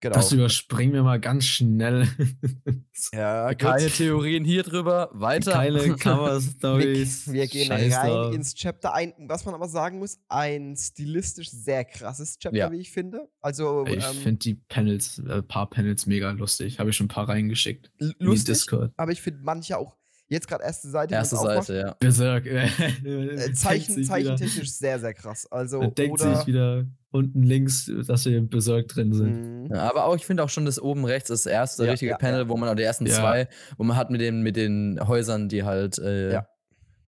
Genau. 0.00 0.14
Das 0.14 0.30
überspringen 0.30 0.92
wir 0.92 1.02
mal 1.02 1.18
ganz 1.18 1.46
schnell. 1.46 2.06
ja. 3.12 3.54
Keine 3.54 3.88
Theorien 3.88 4.44
hier 4.44 4.62
drüber. 4.62 5.08
Weiter. 5.12 5.52
Keine 5.52 5.94
Cover-Stories. 5.96 7.26
Wir, 7.28 7.32
wir 7.34 7.46
gehen 7.46 7.66
Scheiß 7.68 7.94
rein 7.96 8.10
drauf. 8.10 8.34
ins 8.34 8.54
Chapter 8.54 8.92
ein. 8.94 9.14
Was 9.26 9.44
man 9.46 9.54
aber 9.54 9.68
sagen 9.68 9.98
muss, 9.98 10.18
ein 10.28 10.76
stilistisch 10.76 11.50
sehr 11.50 11.84
krasses 11.84 12.38
Chapter, 12.38 12.56
Ja. 12.58 12.70
wie 12.72 12.76
ich 12.80 12.90
finde. 12.92 13.28
Also 13.40 13.86
Ich 13.86 13.94
ähm, 14.04 14.14
finde 14.22 14.38
die 14.40 14.54
Panels, 14.54 15.18
äh, 15.18 15.42
paar 15.42 15.70
Panels 15.70 16.06
mega 16.06 16.30
lustig. 16.30 16.78
Habe 16.78 16.90
ich 16.90 16.96
schon 16.96 17.06
ein 17.06 17.08
paar 17.08 17.28
reingeschickt. 17.28 17.90
lustig, 18.18 18.54
Discord. 18.54 18.92
aber 18.96 19.12
ich 19.12 19.22
finde 19.22 19.40
manche 19.44 19.78
auch 19.78 19.96
jetzt 20.28 20.48
gerade 20.48 20.64
erste 20.64 20.88
Seite. 20.88 21.14
Erste 21.14 21.36
Seite, 21.36 21.74
ja. 21.78 21.94
Berserk. 22.00 22.46
Äh, 22.46 22.68
Äh, 23.04 23.52
Zeichen, 23.54 24.02
zeichentechnisch 24.04 24.72
sehr, 24.72 24.98
sehr 24.98 25.14
krass. 25.14 25.46
Also, 25.50 25.80
Man 25.80 25.94
denkt 25.94 26.20
oder. 26.20 26.36
sich 26.36 26.46
wieder 26.46 26.84
unten 27.10 27.42
links, 27.42 27.90
dass 28.06 28.24
wir 28.26 28.36
im 28.36 28.48
Berserk 28.48 28.88
drin 28.88 29.12
sind. 29.12 29.64
Mhm. 29.64 29.74
Ja, 29.74 29.88
aber 29.88 30.04
auch, 30.04 30.16
ich 30.16 30.26
finde 30.26 30.42
auch 30.42 30.48
schon 30.50 30.64
das 30.66 30.78
oben 30.80 31.04
rechts 31.04 31.28
das 31.28 31.46
erste 31.46 31.84
Ja, 31.84 31.90
richtige 31.92 32.10
ja, 32.12 32.18
Panel, 32.18 32.40
ja. 32.42 32.48
wo 32.48 32.56
man 32.56 32.68
auch 32.68 32.74
die 32.74 32.82
ersten 32.82 33.06
Ja. 33.06 33.14
zwei, 33.14 33.48
wo 33.78 33.84
man 33.84 33.96
hat 33.96 34.10
mit 34.10 34.20
den, 34.20 34.42
mit 34.42 34.56
den 34.56 34.98
Häusern, 35.06 35.48
die 35.48 35.62
halt, 35.64 35.98
äh, 35.98 36.32
Ja. 36.32 36.48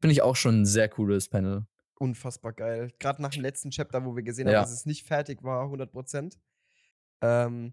finde 0.01 0.13
ich 0.13 0.23
auch 0.23 0.37
schon 0.37 0.63
ein 0.63 0.67
sehr 0.67 0.89
cooles 0.89 1.29
Panel. 1.29 1.65
Unfassbar 1.99 2.53
geil. 2.53 2.91
Gerade 2.99 3.23
nach 3.23 3.31
dem 3.31 3.43
letzten 3.43 3.71
Chapter, 3.71 4.05
wo 4.05 4.15
wir 4.17 4.23
gesehen 4.25 4.47
Ja. 4.49 4.55
haben, 4.59 4.63
dass 4.65 4.73
es 4.73 4.85
nicht 4.85 5.07
fertig 5.07 5.43
war, 5.43 5.71
100%. 5.71 6.37
Ähm, 7.23 7.73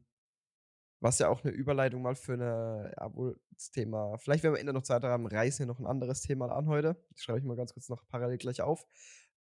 was 1.02 1.20
ja 1.20 1.30
auch 1.30 1.44
eine 1.44 1.52
Überleitung 1.52 2.02
mal 2.02 2.16
für 2.16 2.34
eine, 2.34 2.94
ja, 2.98 3.14
wohl 3.14 3.40
das 3.52 3.72
Thema, 3.72 4.18
vielleicht, 4.18 4.44
wenn 4.44 4.52
wir 4.52 4.58
am 4.58 4.62
Ende 4.62 4.74
noch 4.74 4.84
Zeit 4.84 5.04
haben, 5.04 5.26
reißen 5.26 5.66
wir 5.66 5.68
noch 5.68 5.80
ein 5.80 5.88
anderes 5.88 6.22
Thema 6.22 6.52
an 6.52 6.68
heute. 6.68 6.96
Das 7.10 7.24
schreibe 7.24 7.40
ich 7.40 7.46
mal 7.46 7.58
ganz 7.58 7.74
kurz 7.74 7.90
noch 7.90 8.08
parallel 8.08 8.38
gleich 8.38 8.62
auf. 8.62 8.88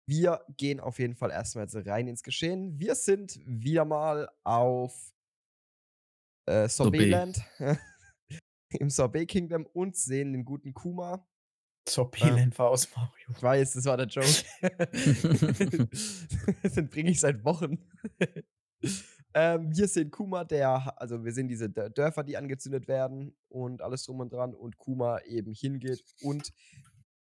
Wir 0.09 0.45
gehen 0.57 0.81
auf 0.81 0.99
jeden 0.99 1.17
Fall 1.17 1.31
erstmal 1.31 1.65
jetzt 1.65 1.77
rein 1.87 2.09
ins 2.09 2.23
Geschehen. 2.23 2.79
Wir 2.79 2.95
sind 2.95 3.41
wieder 3.45 3.85
mal 3.85 4.29
auf 4.45 5.15
äh, 6.47 6.69
Sorbetland, 6.69 7.43
im 8.71 8.91
Sorbet 8.91 9.29
Kingdom 9.29 9.67
und 9.67 9.97
sehen 9.97 10.33
den 10.33 10.45
guten 10.45 10.75
Kuma, 10.75 11.27
Sorbetland 11.89 12.59
war 12.59 12.71
aus 12.71 12.89
Mario. 12.95 13.31
ich 13.31 13.43
weiß, 13.43 13.75
das 13.75 13.85
war 13.85 13.97
der 13.97 14.07
Joke. 14.09 14.27
Den 16.77 16.89
bringe 16.89 17.11
ich 17.11 17.21
seit 17.21 17.45
Wochen. 17.45 17.79
Ähm, 19.37 19.71
wir 19.77 19.87
sehen 19.89 20.11
Kuma, 20.11 20.45
der, 20.45 21.01
also 21.01 21.25
wir 21.25 21.33
sehen 21.33 21.49
diese 21.49 21.67
Dör- 21.67 21.91
Dörfer, 21.91 22.25
die 22.25 22.37
angezündet 22.37 22.89
werden 22.89 23.37
und 23.49 23.83
alles 23.83 24.05
drum 24.05 24.21
und 24.21 24.33
dran 24.33 24.55
und 24.55 24.79
Kuma 24.79 25.21
eben 25.21 25.53
hingeht 25.53 26.05
und 26.23 26.53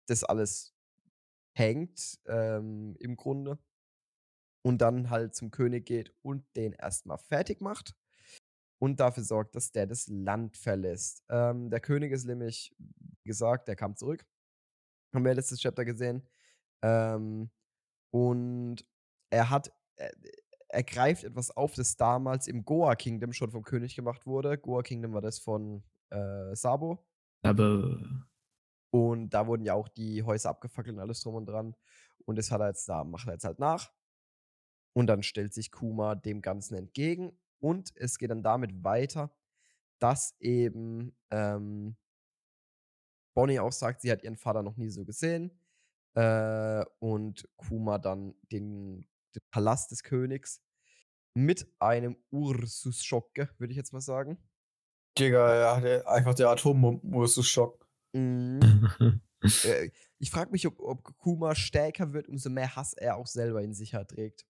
das 0.08 0.24
alles 0.24 0.74
hängt 1.54 2.18
ähm, 2.26 2.96
im 2.98 3.16
Grunde 3.16 3.58
und 4.62 4.82
dann 4.82 5.10
halt 5.10 5.34
zum 5.34 5.50
König 5.50 5.86
geht 5.86 6.12
und 6.22 6.44
den 6.56 6.72
erstmal 6.72 7.18
fertig 7.18 7.60
macht 7.60 7.94
und 8.80 9.00
dafür 9.00 9.24
sorgt, 9.24 9.56
dass 9.56 9.72
der 9.72 9.86
das 9.86 10.08
Land 10.08 10.56
verlässt. 10.56 11.24
Ähm, 11.28 11.70
der 11.70 11.80
König 11.80 12.12
ist 12.12 12.26
nämlich, 12.26 12.74
wie 12.78 13.28
gesagt, 13.28 13.68
der 13.68 13.76
kam 13.76 13.96
zurück 13.96 14.26
haben 15.14 15.24
wir 15.24 15.34
letztes 15.34 15.60
Chapter 15.60 15.84
gesehen. 15.84 16.26
Ähm, 16.82 17.50
und 18.12 18.84
er 19.30 19.50
hat, 19.50 19.72
er, 20.72 20.82
greift 20.82 21.24
etwas 21.24 21.50
auf, 21.56 21.74
das 21.74 21.96
damals 21.96 22.46
im 22.46 22.64
Goa 22.64 22.94
Kingdom 22.94 23.32
schon 23.32 23.50
vom 23.50 23.62
König 23.62 23.96
gemacht 23.96 24.26
wurde. 24.26 24.58
Goa 24.58 24.82
Kingdom 24.82 25.12
war 25.12 25.20
das 25.20 25.38
von 25.38 25.82
äh, 26.10 26.54
Sabo. 26.54 27.04
Aber 27.42 27.98
Und 28.90 29.30
da 29.30 29.46
wurden 29.46 29.64
ja 29.64 29.74
auch 29.74 29.88
die 29.88 30.22
Häuser 30.22 30.50
abgefackelt 30.50 30.96
und 30.96 31.00
alles 31.00 31.22
drum 31.22 31.34
und 31.36 31.46
dran. 31.46 31.74
Und 32.24 32.36
das 32.36 32.50
hat 32.50 32.60
er 32.60 32.68
jetzt 32.68 32.88
da, 32.88 33.04
macht 33.04 33.28
er 33.28 33.34
jetzt 33.34 33.44
halt 33.44 33.58
nach. 33.58 33.92
Und 34.92 35.06
dann 35.06 35.22
stellt 35.22 35.54
sich 35.54 35.70
Kuma 35.70 36.14
dem 36.14 36.42
Ganzen 36.42 36.74
entgegen. 36.76 37.38
Und 37.60 37.92
es 37.96 38.18
geht 38.18 38.30
dann 38.30 38.42
damit 38.42 38.84
weiter, 38.84 39.30
dass 39.98 40.34
eben 40.40 41.16
ähm, 41.30 41.96
Bonnie 43.34 43.60
auch 43.60 43.72
sagt, 43.72 44.02
sie 44.02 44.10
hat 44.10 44.22
ihren 44.24 44.36
Vater 44.36 44.62
noch 44.62 44.76
nie 44.76 44.90
so 44.90 45.04
gesehen. 45.04 45.52
Äh, 46.14 46.84
und 46.98 47.48
Kuma 47.56 47.98
dann 47.98 48.34
den 48.50 49.06
Palast 49.50 49.90
des 49.90 50.02
Königs 50.02 50.60
mit 51.34 51.66
einem 51.78 52.16
Ursus-Schocke, 52.30 53.50
würde 53.58 53.72
ich 53.72 53.76
jetzt 53.76 53.92
mal 53.92 54.00
sagen. 54.00 54.38
Digga, 55.18 55.54
ja, 55.54 55.80
der, 55.80 56.08
einfach 56.08 56.34
der 56.34 56.50
Atombomben-Schock. 56.50 57.86
Mhm. 58.12 59.20
Äh, 59.64 59.90
ich 60.18 60.30
frage 60.30 60.50
mich, 60.50 60.66
ob, 60.66 60.78
ob 60.80 61.16
Kuma 61.16 61.54
stärker 61.54 62.12
wird, 62.12 62.28
umso 62.28 62.50
mehr 62.50 62.76
Hass 62.76 62.92
er 62.92 63.16
auch 63.16 63.26
selber 63.26 63.62
in 63.62 63.72
sich 63.72 63.92
trägt. 64.06 64.46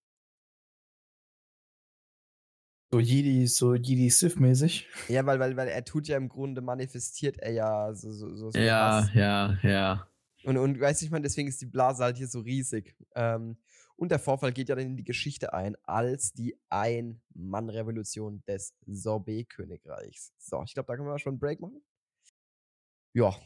So 2.91 2.99
Jedi, 2.99 3.47
so 3.47 3.75
Jedi-Sith-mäßig. 3.75 4.89
Ja, 5.07 5.25
weil, 5.27 5.39
weil, 5.39 5.57
weil 5.57 5.69
er 5.69 5.85
tut 5.85 6.09
ja 6.09 6.17
im 6.17 6.29
Grunde, 6.29 6.61
manifestiert 6.61 7.39
er 7.39 7.53
ja 7.53 7.95
so, 7.95 8.11
so, 8.11 8.35
so, 8.35 8.51
so 8.51 8.59
ja, 8.59 9.05
Hass. 9.05 9.15
ja, 9.15 9.59
ja. 9.63 10.09
Und, 10.43 10.57
und 10.57 10.81
weißt 10.81 11.01
du, 11.01 11.05
ich 11.05 11.13
meine, 11.13 11.23
deswegen 11.23 11.49
ist 11.49 11.61
die 11.61 11.67
Blase 11.67 12.03
halt 12.03 12.17
hier 12.17 12.27
so 12.27 12.41
riesig. 12.41 12.97
Ähm, 13.15 13.59
und 14.01 14.11
der 14.11 14.19
Vorfall 14.19 14.53
geht 14.53 14.69
ja 14.69 14.75
dann 14.75 14.87
in 14.87 14.97
die 14.97 15.05
Geschichte 15.05 15.53
ein, 15.53 15.77
als 15.83 16.33
die 16.33 16.59
Ein-Mann-Revolution 16.71 18.43
des 18.49 18.75
Sorbet-Königreichs. 18.87 20.33
So, 20.39 20.63
ich 20.65 20.75
glaube, 20.75 20.87
da 20.87 20.97
können 20.97 21.07
wir 21.09 21.19
schon 21.19 21.33
einen 21.35 21.39
Break 21.39 21.61
machen. 21.61 21.83
Ja. 23.15 23.37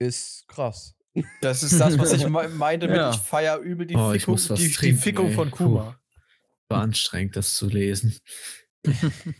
Ist 0.00 0.46
krass. 0.48 0.94
Das 1.40 1.62
ist 1.62 1.78
das, 1.80 1.98
was 1.98 2.12
ich 2.12 2.26
me- 2.28 2.48
meinte 2.48 2.86
mit, 2.88 2.96
Ja. 2.96 3.10
ich 3.10 3.18
feier 3.18 3.58
übel 3.58 3.86
die 3.86 3.96
Oh, 3.96 4.12
Fickung, 4.12 4.34
was 4.34 4.46
die, 4.48 4.68
die 4.68 4.70
trinken, 4.72 4.98
Fickung 5.00 5.26
ey. 5.28 5.34
von 5.34 5.50
Kuma. 5.50 6.00
War 6.68 6.82
anstrengend, 6.82 7.36
das 7.36 7.54
zu 7.54 7.66
lesen. 7.68 8.16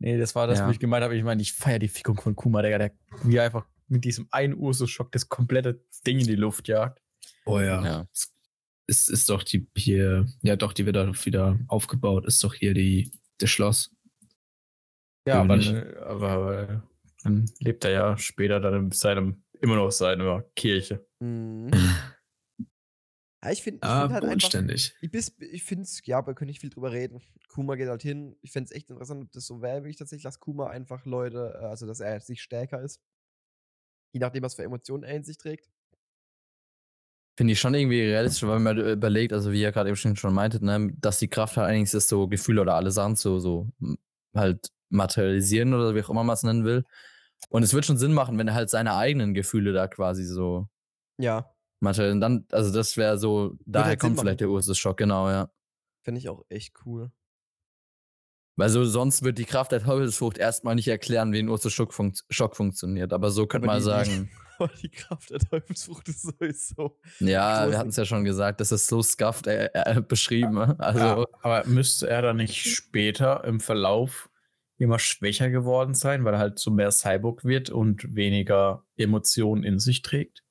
Nee, 0.00 0.18
das 0.18 0.34
war 0.34 0.46
das, 0.46 0.58
Ja. 0.58 0.66
wo 0.66 0.70
ich 0.70 0.78
gemeint 0.80 1.04
habe. 1.04 1.16
Ich 1.16 1.22
meine, 1.22 1.40
ich 1.40 1.52
feier 1.52 1.78
die 1.78 1.88
Fickung 1.88 2.16
von 2.20 2.34
Kuma, 2.34 2.60
Digga, 2.62 2.78
der 2.78 2.92
wie 3.22 3.38
einfach 3.40 3.66
mit 3.88 4.04
diesem 4.04 4.26
einen 4.30 4.54
Ursus-Schock 4.54 5.12
das 5.12 5.28
komplette 5.28 5.84
Ding 6.06 6.18
in 6.18 6.26
die 6.26 6.34
Luft 6.34 6.66
jagt. 6.68 7.00
Oh 7.46 7.60
ja. 7.60 7.84
Ja. 7.84 8.08
Es 8.86 9.08
ist 9.08 9.28
doch 9.30 9.42
die 9.42 9.66
hier, 9.76 10.26
ja 10.42 10.56
doch, 10.56 10.72
die 10.72 10.84
wird 10.86 10.96
doch 10.96 11.24
wieder 11.26 11.58
aufgebaut, 11.68 12.26
ist 12.26 12.42
doch 12.44 12.54
hier 12.54 12.74
die, 12.74 13.10
das 13.38 13.50
Schloss. 13.50 13.94
Ja, 15.26 15.40
aber, 15.40 15.54
aber, 16.04 16.28
aber 16.30 16.82
dann 17.22 17.50
lebt 17.60 17.84
er 17.86 17.90
ja 17.92 18.18
später 18.18 18.60
dann 18.60 18.74
in 18.74 18.90
seinem, 18.90 19.42
immer 19.60 19.76
noch 19.76 19.90
seiner 19.90 20.42
Kirche. 20.54 21.06
Mhm. 21.20 21.70
Ja, 23.42 23.50
ich 23.50 23.62
finde 23.62 23.80
ich 23.82 23.84
Ah, 23.90 24.00
find 24.04 24.12
halt 24.14 24.24
einfach, 24.24 24.32
unständig. 24.32 24.94
ich, 25.02 25.10
bis- 25.10 25.36
ich 25.38 25.64
finde 25.64 25.82
es, 25.82 26.00
ja, 26.06 26.26
wir 26.26 26.32
können 26.34 26.48
nicht 26.48 26.60
viel 26.60 26.70
drüber 26.70 26.92
reden. 26.92 27.20
Kuma 27.48 27.74
geht 27.74 27.88
halt 27.88 28.00
hin. 28.00 28.38
Ich 28.40 28.52
fände 28.52 28.68
es 28.70 28.74
echt 28.74 28.88
interessant, 28.88 29.22
ob 29.22 29.32
das 29.32 29.44
so 29.46 29.60
wäre, 29.60 29.84
wie 29.84 29.90
ich 29.90 29.96
tatsächlich 29.96 30.24
lasse 30.24 30.38
Kuma 30.38 30.68
einfach 30.68 31.04
Leute, 31.04 31.52
äh, 31.60 31.66
also 31.66 31.86
dass 31.86 32.00
er 32.00 32.18
sich 32.22 32.40
stärker 32.40 32.80
ist. 32.80 33.02
Je 34.14 34.20
nachdem, 34.20 34.42
was 34.44 34.54
für 34.54 34.62
Emotionen 34.62 35.02
er 35.02 35.14
in 35.14 35.24
sich 35.24 35.36
trägt. 35.36 35.70
Finde 37.36 37.52
ich 37.52 37.60
schon 37.60 37.74
irgendwie 37.74 38.00
realistisch, 38.00 38.46
weil 38.46 38.60
man 38.60 38.78
überlegt, 38.78 39.32
also 39.32 39.50
wie 39.50 39.60
ihr 39.60 39.72
gerade 39.72 39.90
eben 39.90 40.16
schon, 40.16 40.34
meintet, 40.34 40.62
ne, 40.62 40.92
dass 41.00 41.18
die 41.18 41.28
Kraft 41.28 41.56
halt 41.56 41.68
eigentlich 41.68 41.92
ist, 41.92 42.08
so 42.08 42.28
Gefühle 42.28 42.60
oder 42.62 42.74
alle 42.74 42.92
Sachen 42.92 43.16
so, 43.16 43.40
so 43.40 43.68
halt 44.34 44.70
materialisieren 44.88 45.74
oder 45.74 45.94
wie 45.94 46.02
auch 46.02 46.10
immer 46.10 46.22
man 46.22 46.34
es 46.34 46.44
nennen 46.44 46.64
will. 46.64 46.84
Und 47.48 47.62
es 47.62 47.74
wird 47.74 47.86
schon 47.86 47.98
Sinn 47.98 48.12
machen, 48.12 48.38
wenn 48.38 48.48
er 48.48 48.54
halt 48.54 48.70
seine 48.70 48.94
eigenen 48.94 49.34
Gefühle 49.34 49.72
da 49.72 49.88
quasi 49.88 50.24
so 50.24 50.68
Ja, 51.18 51.52
materiell. 51.80 52.18
Dann, 52.20 52.46
also 52.52 52.72
das 52.72 52.96
wäre 52.96 53.18
so, 53.18 53.56
daher 53.66 53.90
halt 53.90 54.00
kommt 54.00 54.20
vielleicht 54.20 54.40
der 54.40 54.48
Ursus-Schock, 54.48 54.96
genau, 54.96 55.28
ja. 55.28 55.50
finde 56.04 56.20
ich 56.20 56.28
auch 56.28 56.44
echt 56.48 56.74
cool. 56.86 57.10
Weil 58.56 58.68
so 58.68 58.84
sonst 58.84 59.22
wird 59.22 59.38
die 59.38 59.44
Kraft 59.44 59.72
der 59.72 59.82
Teufelsfrucht 59.82 60.38
erstmal 60.38 60.76
nicht 60.76 60.86
erklären, 60.88 61.32
wie 61.32 61.40
ein 61.40 61.48
Ursus-Schock 61.48 61.92
Schock 62.30 62.56
funktioniert. 62.56 63.12
Aber 63.12 63.30
so 63.30 63.46
könnte 63.46 63.66
man 63.66 63.80
sagen. 63.80 64.30
Aber 64.58 64.70
die 64.82 64.88
Kraft 64.90 65.30
der 65.30 65.38
Teufelsfrucht 65.40 66.08
ist 66.08 66.22
sowieso. 66.22 66.98
Ja, 67.20 67.64
Groß- 67.64 67.70
wir 67.70 67.78
hatten 67.78 67.88
es 67.90 67.96
ja 67.96 68.04
schon 68.04 68.24
gesagt, 68.24 68.60
das 68.60 68.72
ist 68.72 68.86
so 68.86 69.02
scuffed 69.02 69.46
äh, 69.46 69.70
äh, 69.72 70.00
beschrieben. 70.00 70.54
ne? 70.54 70.76
Also, 70.78 70.98
Ja, 71.04 71.24
aber 71.42 71.66
müsste 71.66 72.08
er 72.08 72.22
dann 72.22 72.36
nicht 72.36 72.64
später 72.64 73.44
im 73.44 73.60
Verlauf 73.60 74.30
immer 74.76 74.98
schwächer 74.98 75.50
geworden 75.50 75.94
sein, 75.94 76.24
weil 76.24 76.34
er 76.34 76.40
halt 76.40 76.58
so 76.58 76.70
mehr 76.70 76.90
Cyborg 76.90 77.44
wird 77.44 77.70
und 77.70 78.14
weniger 78.14 78.84
Emotionen 78.96 79.62
in 79.64 79.78
sich 79.78 80.02
trägt? 80.02 80.42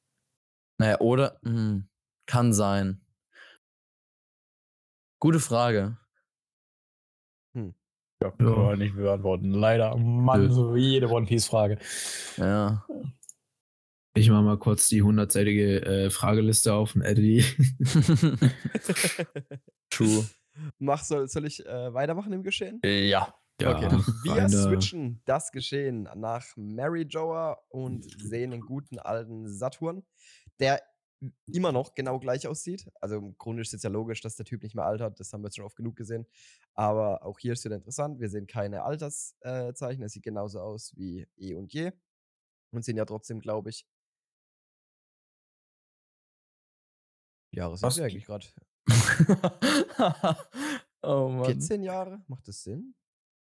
naja, 0.79 1.00
oder? 1.00 1.39
Hm, 1.43 1.88
kann 2.25 2.51
sein. 2.53 3.01
Gute 5.19 5.39
Frage. 5.39 5.98
Ja, 8.22 8.31
können 8.31 8.55
wir 8.55 8.75
nicht 8.77 8.95
beantworten. 8.95 9.51
Leider. 9.51 9.95
Mann, 9.98 10.51
so 10.51 10.74
wie 10.75 10.91
jede 10.91 11.10
One 11.10 11.25
Piece-Frage. 11.25 11.77
Ja. 12.38 12.86
Ich 14.15 14.29
mache 14.29 14.43
mal 14.43 14.60
kurz 14.60 14.88
die 14.88 15.01
hundertseitige 15.01 15.82
äh, 15.86 16.10
Frageliste 16.12 16.74
auf 16.74 16.96
und 16.96 17.03
adde 17.03 17.22
die. 17.22 17.43
True. 19.89 20.25
Mach, 20.77 21.03
soll, 21.03 21.27
soll 21.27 21.46
ich 21.46 21.65
äh, 21.65 21.93
weitermachen 21.93 22.32
im 22.32 22.43
Geschehen? 22.43 22.79
Ja. 22.84 23.34
ja, 23.60 23.75
okay. 23.75 23.89
Wir 24.24 24.34
Freunde. 24.34 24.50
switchen 24.50 25.22
das 25.25 25.51
Geschehen 25.51 26.08
nach 26.15 26.46
Mary 26.55 27.08
Joa 27.10 27.58
und 27.70 28.05
sehen 28.22 28.51
den 28.51 28.62
guten 28.62 29.00
alten 29.00 29.48
Saturn, 29.48 30.03
der 30.60 30.82
immer 31.51 31.72
noch 31.72 31.96
genau 31.96 32.20
gleich 32.20 32.48
aussieht. 32.48 32.91
Also 33.01 33.15
im 33.15 33.38
Grunde 33.38 33.62
ist 33.62 33.74
es 33.74 33.82
ja 33.82 33.89
logisch, 33.89 34.22
dass 34.22 34.36
der 34.36 34.46
Typ 34.46 34.62
nicht 34.62 34.75
mehr 34.75 34.86
altert. 34.86 35.20
Das 35.20 35.32
haben 35.34 35.41
wir 35.41 35.48
jetzt 35.48 35.55
schon 35.55 35.65
oft 35.65 35.75
genug 35.75 35.96
gesehen. 35.96 36.27
Aber 36.74 37.25
auch 37.25 37.39
hier 37.39 37.53
ist 37.53 37.63
wieder 37.65 37.77
interessant. 37.77 38.20
Wir 38.20 38.29
sehen 38.29 38.46
keine 38.46 38.84
Alterszeichen. 38.84 40.01
Äh, 40.01 40.05
er 40.05 40.10
sieht 40.10 40.24
genauso 40.24 40.60
aus 40.60 40.91
wie 40.96 41.25
eh 41.38 41.55
und 41.55 41.74
je. 41.74 41.91
Und 42.72 42.84
sehen 42.84 42.98
ja 42.98 43.05
trotzdem, 43.05 43.39
glaube 43.39 43.70
ich. 43.70 43.86
Jahre 47.53 47.77
sind 47.77 47.88
Was? 47.88 47.98
wir 47.98 48.05
eigentlich 48.05 48.25
gerade. 48.25 48.45
oh 51.03 51.29
Mann. 51.29 51.45
14 51.45 51.83
Jahre? 51.83 52.22
Macht 52.27 52.48
das 52.48 52.63
Sinn? 52.63 52.95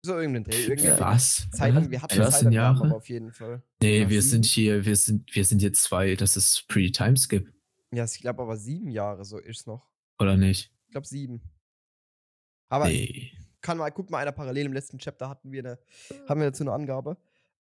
So 0.05 0.17
irgendein 0.19 0.43
Dreh. 0.43 0.65
Irgendwie 0.67 0.99
Was? 0.99 1.47
Zeitung, 1.51 1.89
wir 1.89 2.01
hatten 2.01 2.13
14 2.15 2.31
Zeitung 2.31 2.51
Jahre? 2.51 2.85
aber 2.85 2.95
auf 2.97 3.07
jeden 3.07 3.31
Fall. 3.31 3.63
Nee, 3.81 4.01
Ja, 4.01 4.09
wir 4.09 4.21
sind 4.21 4.43
sieben? 4.45 4.53
hier, 4.53 4.85
wir 4.85 4.95
sind, 4.97 5.33
wir 5.33 5.45
sind 5.45 5.59
hier 5.59 5.71
zwei, 5.73 6.15
das 6.15 6.35
ist 6.35 6.67
Pre-Timeskip, 6.67 7.53
Ja, 7.93 8.03
ich 8.03 8.19
glaube 8.19 8.41
aber 8.43 8.57
sieben 8.57 8.89
Jahre 8.91 9.23
so 9.23 9.37
ist 9.37 9.65
noch. 9.65 9.89
oder 10.19 10.35
nicht? 10.35 10.73
Ich 10.87 10.91
glaube 10.91 11.07
sieben. 11.07 11.41
Aber 12.69 12.87
Nee. 12.87 13.31
kann 13.61 13.77
mal, 13.77 13.91
guck 13.91 14.09
mal 14.09 14.17
einer 14.19 14.31
parallel 14.33 14.65
im 14.65 14.73
letzten 14.73 14.97
Chapter 14.97 15.29
hatten 15.29 15.51
wir 15.53 15.59
eine, 15.63 15.79
haben 16.27 16.41
wir 16.41 16.47
dazu 16.47 16.63
eine 16.63 16.73
Angabe. 16.73 17.17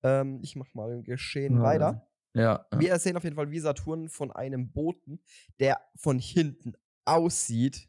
Ähm, 0.02 0.40
ich 0.42 0.56
mach 0.56 0.74
mal 0.74 0.92
im 0.92 1.04
Geschehen 1.04 1.56
Ja, 1.56 1.62
weiter. 1.62 2.06
Ja. 2.36 2.66
ja. 2.72 2.78
Wir 2.80 2.98
sehen 2.98 3.16
auf 3.16 3.24
jeden 3.24 3.36
Fall 3.36 3.50
wie 3.50 3.58
Saturn 3.60 4.08
von 4.08 4.30
einem 4.32 4.70
Boten, 4.72 5.20
der 5.58 5.80
von 5.96 6.18
hinten 6.18 6.74
aussieht. 7.04 7.88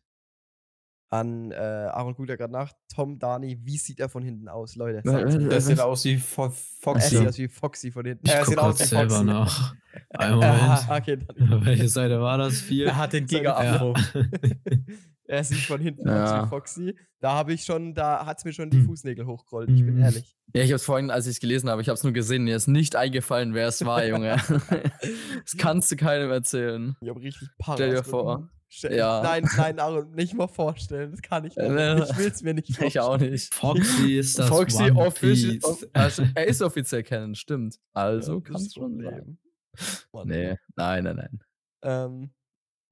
An 1.09 1.51
äh, 1.51 1.55
Aaron 1.55 2.15
guckt 2.15 2.29
ja 2.29 2.35
gerade 2.35 2.51
nach. 2.51 2.73
Tom, 2.93 3.17
Dani, 3.17 3.57
wie 3.63 3.77
sieht 3.77 3.99
er 4.01 4.09
von 4.09 4.23
hinten 4.23 4.49
aus, 4.49 4.75
Leute? 4.75 5.01
Das 5.49 5.65
sieht 5.65 5.79
aus 5.79 6.03
wie 6.03 6.17
Fo 6.17 6.45
Er 6.45 6.51
Foxy. 6.51 7.17
sieht 7.17 7.27
aus 7.27 7.37
wie 7.37 7.47
Foxy 7.47 7.91
von 7.91 8.05
hinten. 8.05 8.25
Ich 8.25 8.33
Er 8.33 8.45
sieht 8.45 8.57
aus 8.57 8.79
wie 8.79 8.83
selber 8.83 9.09
Foxy. 9.15 9.25
nach. 9.25 9.75
Einen 10.09 10.35
Moment. 10.35 10.53
Ah, 10.53 10.97
okay. 10.97 11.17
Welche 11.37 11.87
Seite 11.87 12.19
war 12.19 12.37
das? 12.37 12.59
Vier? 12.59 12.87
Er 12.87 12.97
hat 12.97 13.13
den 13.13 13.25
Giga-Afro. 13.25 13.93
Er 15.27 15.43
sieht 15.43 15.59
von 15.59 15.81
hinten 15.81 16.07
aus 16.09 16.29
Ja. 16.31 16.45
wie 16.45 16.49
Foxy. 16.49 16.97
Da 17.19 17.33
habe 17.33 17.53
ich 17.53 17.63
schon, 17.65 17.93
da 17.93 18.25
hat 18.25 18.37
es 18.37 18.45
mir 18.45 18.53
schon 18.53 18.69
die 18.69 18.77
Hm. 18.77 18.85
Fußnägel 18.85 19.25
hochgerollt, 19.25 19.69
ich 19.69 19.83
bin 19.83 19.95
Hm. 19.95 20.03
ehrlich. 20.03 20.35
Ja, 20.53 20.61
ich 20.63 20.69
habe 20.69 20.75
es 20.75 20.83
vorhin, 20.85 21.09
als 21.11 21.25
ich 21.25 21.33
es 21.33 21.39
gelesen 21.39 21.69
habe, 21.69 21.81
ich 21.81 21.89
habe 21.89 21.95
es 21.97 22.03
nur 22.03 22.13
gesehen, 22.13 22.43
mir 22.45 22.55
ist 22.55 22.67
nicht 22.67 22.95
eingefallen, 22.95 23.53
wer 23.53 23.67
es 23.67 23.83
war, 23.85 24.05
Junge. 24.05 24.37
das 25.43 25.57
kannst 25.57 25.91
du 25.91 25.95
keinem 25.97 26.31
erzählen. 26.31 26.95
Ich 27.01 27.09
habe 27.09 27.19
richtig 27.21 27.49
Stell 27.73 27.89
dir 27.89 27.95
Paras 28.01 28.07
vor. 28.09 28.49
Ja. 28.69 29.21
Nein, 29.23 29.47
nein, 29.55 29.79
Aaron, 29.79 30.11
nicht 30.11 30.33
mal 30.33 30.47
vorstellen. 30.47 31.11
Das 31.11 31.21
kann 31.21 31.45
ich 31.45 31.55
nicht. 31.55 31.67
Ich 32.11 32.17
will 32.17 32.27
es 32.27 32.41
mir 32.43 32.53
nicht 32.53 32.67
vorstellen. 32.67 32.87
Ich 32.89 32.99
auch 32.99 33.17
nicht. 33.17 33.53
Foxy 33.53 34.17
ist 34.17 34.37
das 34.39 34.49
Foxy 34.49 34.83
One 34.91 34.95
official. 35.07 35.57
Also, 35.93 36.23
er 36.35 36.47
ist 36.47 36.61
offiziell 36.61 37.03
kennen, 37.03 37.33
stimmt. 37.35 37.77
Also 37.93 38.35
Ja, 38.35 38.39
kann 38.41 38.53
das 38.53 38.61
es 38.63 38.73
schon. 38.73 38.97
Mann. 38.97 40.27
Nee, 40.27 40.57
nein, 40.75 41.03
nein, 41.03 41.15
nein. 41.15 41.39
Ähm, 41.83 42.29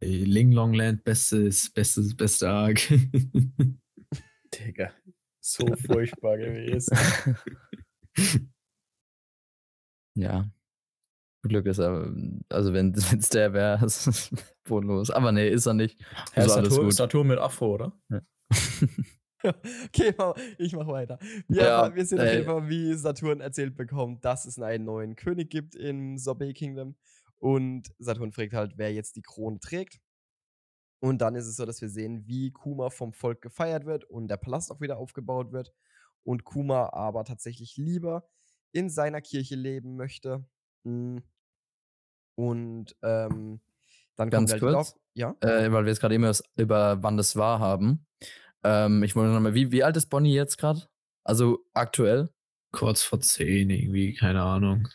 Ling 0.02 0.52
Long 0.52 0.74
Land, 0.74 1.04
bestes, 1.04 1.70
bestes, 1.72 2.16
beste 2.16 2.50
Arc. 2.50 2.80
Digga. 4.54 4.92
So 5.42 5.66
furchtbar 5.76 6.38
gewesen. 6.38 6.96
Ja. 10.18 10.50
Glück 11.44 11.66
ist 11.66 11.78
er, 11.80 12.12
also 12.50 12.74
wenn 12.74 12.94
es 13.20 13.30
der 13.30 13.54
wäre, 13.54 13.86
ist 13.86 14.08
es 14.08 14.32
bodenlos. 14.64 15.12
Aber 15.12 15.32
nee, 15.32 15.50
ist 15.50 15.66
er 15.66 15.74
nicht. 15.74 16.00
Herr 16.34 16.44
Also 16.44 16.56
alles 16.56 16.70
Saturn, 16.70 16.86
gut. 16.86 16.94
Saturn 16.96 17.28
mit 17.28 17.38
Afro, 17.38 17.74
oder? 17.76 17.94
okay, 19.44 20.14
ma- 20.18 20.34
ich 20.58 20.74
mach 20.74 20.88
weiter. 20.88 21.20
Ja, 21.50 21.88
Ja, 21.88 21.96
wir 21.96 22.06
sehen 22.06 22.20
auf 22.20 22.26
ey. 22.26 22.34
jeden 22.36 22.46
Fall, 22.46 22.70
wie 22.70 22.94
Saturn 22.94 23.42
erzählt 23.42 23.76
bekommt, 23.76 24.26
dass 24.26 24.46
es 24.46 24.58
einen 24.58 24.86
neuen 24.86 25.16
König 25.16 25.50
gibt 25.52 25.76
im 25.76 26.18
Sorbet 26.18 26.56
Kingdom. 26.56 26.96
Und 27.46 27.94
Saturn 28.00 28.32
fragt 28.32 28.54
halt, 28.54 28.74
wer 28.76 28.92
jetzt 28.92 29.18
die 29.18 29.22
Krone 29.22 29.60
trägt. 29.60 30.00
Und 31.00 31.20
dann 31.20 31.36
ist 31.36 31.46
es 31.46 31.58
so, 31.58 31.66
dass 31.68 31.80
wir 31.80 31.90
sehen, 31.90 32.26
wie 32.26 32.50
Kuma 32.50 32.90
vom 32.90 33.14
Volk 33.14 33.40
gefeiert 33.44 33.86
wird 33.86 34.04
und 34.04 34.30
der 34.30 34.38
Palast 34.38 34.72
auch 34.72 34.82
wieder 34.82 34.98
aufgebaut 34.98 35.52
wird. 35.52 35.72
Und 36.24 36.44
Kuma 36.44 36.90
aber 36.92 37.24
tatsächlich 37.24 37.78
lieber 37.78 38.28
in 38.72 38.90
seiner 38.90 39.22
Kirche 39.22 39.54
leben 39.54 39.96
möchte. 39.96 40.44
Mm. 40.86 41.20
Und 42.34 42.96
ähm, 43.04 43.62
dann 44.16 44.32
Ganz 44.32 44.50
kommt 44.50 44.64
halt 44.64 44.74
kurz. 44.74 44.96
Ja? 45.14 45.36
äh, 45.42 45.72
weil 45.72 45.84
wir 45.84 45.92
jetzt 45.92 46.00
gerade 46.00 46.16
eben 46.16 46.24
was 46.24 46.44
über 46.56 47.04
wann 47.04 47.16
das 47.16 47.36
war 47.36 47.60
haben. 47.60 48.08
Ähm, 48.64 49.04
ich 49.04 49.16
wollte 49.16 49.32
nochmal, 49.32 49.54
wie, 49.54 49.72
wie 49.72 49.84
alt 49.84 49.98
ist 49.98 50.10
Bonnie 50.10 50.34
jetzt 50.34 50.58
gerade? 50.58 50.82
Also 51.24 51.60
aktuell? 51.76 52.32
Kurz 52.72 53.04
vor 53.04 53.20
zehn 53.20 53.70
irgendwie, 53.70 54.16
keine 54.16 54.42
Ahnung. 54.42 54.88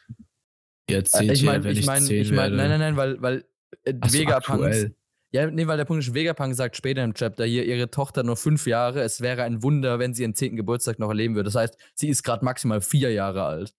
Erzählt 0.91 1.31
Äh, 1.31 1.33
ich 1.35 1.43
meine, 1.43 1.71
ich 1.71 1.87
meine, 1.87 2.13
ich 2.13 2.31
werde. 2.31 2.57
nein, 2.57 2.69
nein, 2.69 2.81
nein, 2.81 2.97
weil, 2.97 3.21
weil 3.23 3.45
äh, 3.85 3.95
so. 4.07 4.89
Ja, 5.33 5.49
nee, 5.49 5.67
weil 5.69 5.77
der 5.77 5.85
Punkt 5.85 6.03
ist, 6.03 6.13
Vegapunk 6.13 6.57
sagt 6.57 6.77
später 6.77 7.05
im 7.05 7.15
Chapter 7.15 7.45
hier, 7.45 7.65
ihre 7.65 7.89
Tochter 7.91 8.25
nur 8.25 8.37
fünf 8.37 8.67
Jahre, 8.67 9.03
es 9.03 9.21
wäre 9.21 9.45
ein 9.45 9.63
Wunder, 9.63 10.01
wenn 10.01 10.13
sie 10.13 10.23
ihren 10.23 10.35
zehnten 10.35 10.57
Geburtstag 10.57 10.99
noch 10.99 11.09
erleben 11.09 11.37
würde. 11.37 11.47
Das 11.47 11.55
heißt, 11.55 11.77
sie 11.95 12.09
ist 12.09 12.25
gerade 12.25 12.45
maximal 12.45 12.81
vier 12.81 13.13
Jahre 13.13 13.45
alt. 13.45 13.75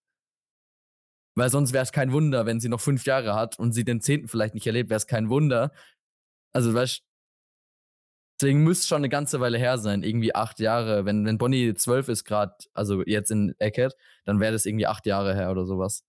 Weil 1.34 1.50
sonst 1.50 1.74
wäre 1.74 1.82
es 1.82 1.92
kein 1.92 2.12
Wunder, 2.12 2.46
wenn 2.46 2.58
sie 2.60 2.70
noch 2.70 2.80
fünf 2.80 3.04
Jahre 3.04 3.34
hat 3.34 3.58
und 3.58 3.72
sie 3.72 3.84
den 3.84 4.00
zehnten 4.00 4.28
vielleicht 4.28 4.54
nicht 4.54 4.66
erlebt, 4.66 4.88
wäre 4.88 4.96
es 4.98 5.06
kein 5.06 5.28
Wunder. 5.28 5.72
Also, 6.52 6.72
weißt 6.72 7.02
deswegen 8.42 8.64
müsste 8.64 8.82
es 8.82 8.88
schon 8.88 8.98
eine 8.98 9.08
ganze 9.08 9.40
Weile 9.40 9.58
her 9.58 9.78
sein, 9.78 10.02
irgendwie 10.02 10.34
acht 10.34 10.58
Jahre. 10.58 11.04
Wenn, 11.04 11.24
wenn 11.24 11.38
Bonnie 11.38 11.74
zwölf 11.74 12.08
ist 12.08 12.24
gerade, 12.24 12.54
also 12.74 13.02
jetzt 13.06 13.30
in 13.30 13.54
Eckert, 13.58 13.94
dann 14.24 14.40
wäre 14.40 14.52
das 14.52 14.66
irgendwie 14.66 14.86
acht 14.86 15.06
Jahre 15.06 15.34
her 15.34 15.50
oder 15.50 15.64
sowas. 15.64 16.04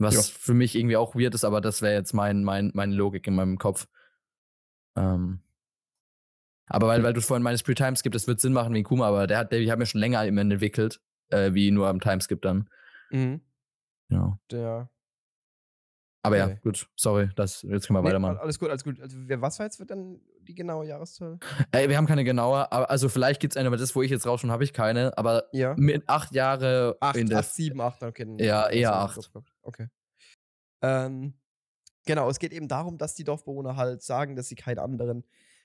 Was 0.00 0.14
Ja. 0.14 0.22
für 0.22 0.54
mich 0.54 0.74
irgendwie 0.76 0.96
auch 0.96 1.14
weird 1.14 1.34
ist, 1.34 1.44
aber 1.44 1.60
das 1.60 1.82
wäre 1.82 1.94
jetzt 1.94 2.14
mein, 2.14 2.42
mein, 2.42 2.70
meine 2.74 2.94
Logik 2.94 3.26
in 3.26 3.34
meinem 3.34 3.58
Kopf. 3.58 3.86
Ähm. 4.96 5.40
Aber 6.66 6.86
weil, 6.88 7.02
weil 7.02 7.12
du 7.12 7.20
vorhin 7.20 7.42
meinst, 7.42 7.64
Pre-Timeskip, 7.64 8.12
das 8.12 8.26
wird 8.26 8.40
Sinn 8.40 8.52
machen 8.52 8.72
wegen 8.72 8.84
Kuma, 8.84 9.06
aber 9.08 9.26
der 9.26 9.38
hat, 9.38 9.52
der, 9.52 9.60
haben 9.70 9.80
ja 9.80 9.86
schon 9.86 10.00
länger 10.00 10.24
im 10.24 10.38
entwickelt, 10.38 11.00
äh, 11.28 11.52
wie 11.52 11.70
nur 11.70 11.88
am 11.88 12.00
Timeskip 12.00 12.40
dann. 12.42 12.68
Mhm. 13.10 13.40
Ja. 14.08 14.38
Der 14.50 14.88
Aber 16.22 16.36
ja, 16.36 16.46
Okay. 16.46 16.58
gut, 16.62 16.88
sorry, 16.96 17.28
das, 17.36 17.62
jetzt 17.62 17.86
können 17.88 17.98
wir 17.98 18.02
Nee, 18.02 18.08
weitermachen. 18.08 18.38
Alles 18.38 18.58
gut, 18.58 18.70
alles 18.70 18.84
gut. 18.84 19.00
Also, 19.00 19.16
was 19.18 19.58
war 19.58 19.66
jetzt 19.66 19.80
wird 19.80 19.90
dann 19.90 20.20
die 20.42 20.54
genaue 20.54 20.86
Jahreszahl? 20.86 21.38
Ey, 21.72 21.88
wir 21.88 21.96
haben 21.96 22.06
keine 22.06 22.24
genaue, 22.24 22.70
aber 22.72 22.88
also 22.88 23.08
vielleicht 23.08 23.40
gibt 23.40 23.52
es 23.52 23.56
eine, 23.56 23.66
aber 23.68 23.76
das, 23.76 23.94
wo 23.94 24.02
ich 24.02 24.10
jetzt 24.10 24.26
raus 24.26 24.40
schon 24.40 24.50
habe 24.50 24.64
ich 24.64 24.72
keine, 24.72 25.16
aber 25.18 25.44
Ja. 25.52 25.74
mit 25.76 26.08
acht 26.08 26.32
Jahre 26.34 26.96
8, 27.00 27.16
in 27.16 27.28
der 27.28 27.38
8 27.40 27.52
7, 27.52 27.80
8, 27.80 28.02
okay. 28.04 28.36
Ja, 28.38 28.68
eher 28.68 28.94
acht. 28.96 29.30
Okay. 29.70 29.86
Ähm, 30.82 31.34
genau, 32.06 32.28
es 32.28 32.38
geht 32.40 32.52
eben 32.52 32.68
darum, 32.68 32.98
dass 32.98 33.14
die 33.14 33.24
Dorfbewohner 33.24 33.76
halt 33.76 34.02
sagen, 34.02 34.36
dass 34.36 34.48
sie 34.48 34.56
keinen 34.56 34.80
anderen 34.80 35.24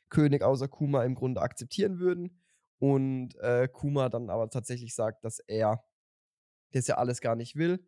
König 0.09 0.43
außer 0.43 0.67
Kuma 0.67 1.03
im 1.03 1.15
Grunde 1.15 1.41
akzeptieren 1.41 1.99
würden. 1.99 2.41
Und 2.79 3.35
äh, 3.37 3.67
Kuma 3.71 4.09
dann 4.09 4.29
aber 4.29 4.49
tatsächlich 4.49 4.93
sagt, 4.95 5.25
dass 5.25 5.39
er 5.39 5.83
das 6.71 6.87
ja 6.87 6.97
alles 6.97 7.21
gar 7.21 7.35
nicht 7.35 7.55
will. 7.55 7.87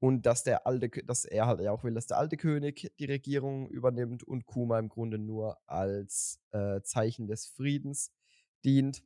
Und 0.00 0.26
dass 0.26 0.44
der 0.44 0.66
alte, 0.66 0.90
dass 0.90 1.24
er 1.24 1.46
halt 1.46 1.60
ja 1.60 1.72
auch 1.72 1.84
will, 1.84 1.94
dass 1.94 2.06
der 2.06 2.18
alte 2.18 2.36
König 2.36 2.92
die 3.00 3.06
Regierung 3.06 3.68
übernimmt 3.68 4.22
und 4.24 4.46
Kuma 4.46 4.78
im 4.78 4.88
Grunde 4.88 5.18
nur 5.18 5.58
als 5.66 6.40
äh, 6.52 6.82
Zeichen 6.82 7.26
des 7.26 7.46
Friedens 7.46 8.12
dient. 8.64 9.02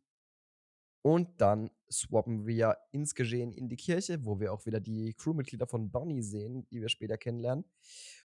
Und 1.02 1.40
dann 1.40 1.70
swappen 1.90 2.46
wir 2.46 2.78
ins 2.92 3.14
Geschehen 3.14 3.52
in 3.52 3.68
die 3.68 3.76
Kirche, 3.76 4.24
wo 4.24 4.38
wir 4.38 4.52
auch 4.52 4.64
wieder 4.66 4.80
die 4.80 5.14
Crewmitglieder 5.14 5.66
von 5.66 5.90
Bonnie 5.90 6.22
sehen, 6.22 6.66
die 6.70 6.80
wir 6.80 6.88
später 6.88 7.18
kennenlernen. 7.18 7.64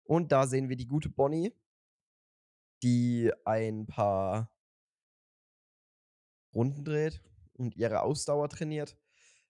Und 0.03 0.31
da 0.31 0.45
sehen 0.45 0.67
wir 0.67 0.75
die 0.75 0.87
gute 0.87 1.09
Bonnie, 1.09 1.53
die 2.83 3.31
ein 3.45 3.87
paar 3.87 4.51
Runden 6.53 6.83
dreht 6.83 7.21
und 7.53 7.75
ihre 7.75 8.01
Ausdauer 8.01 8.49
trainiert, 8.49 8.97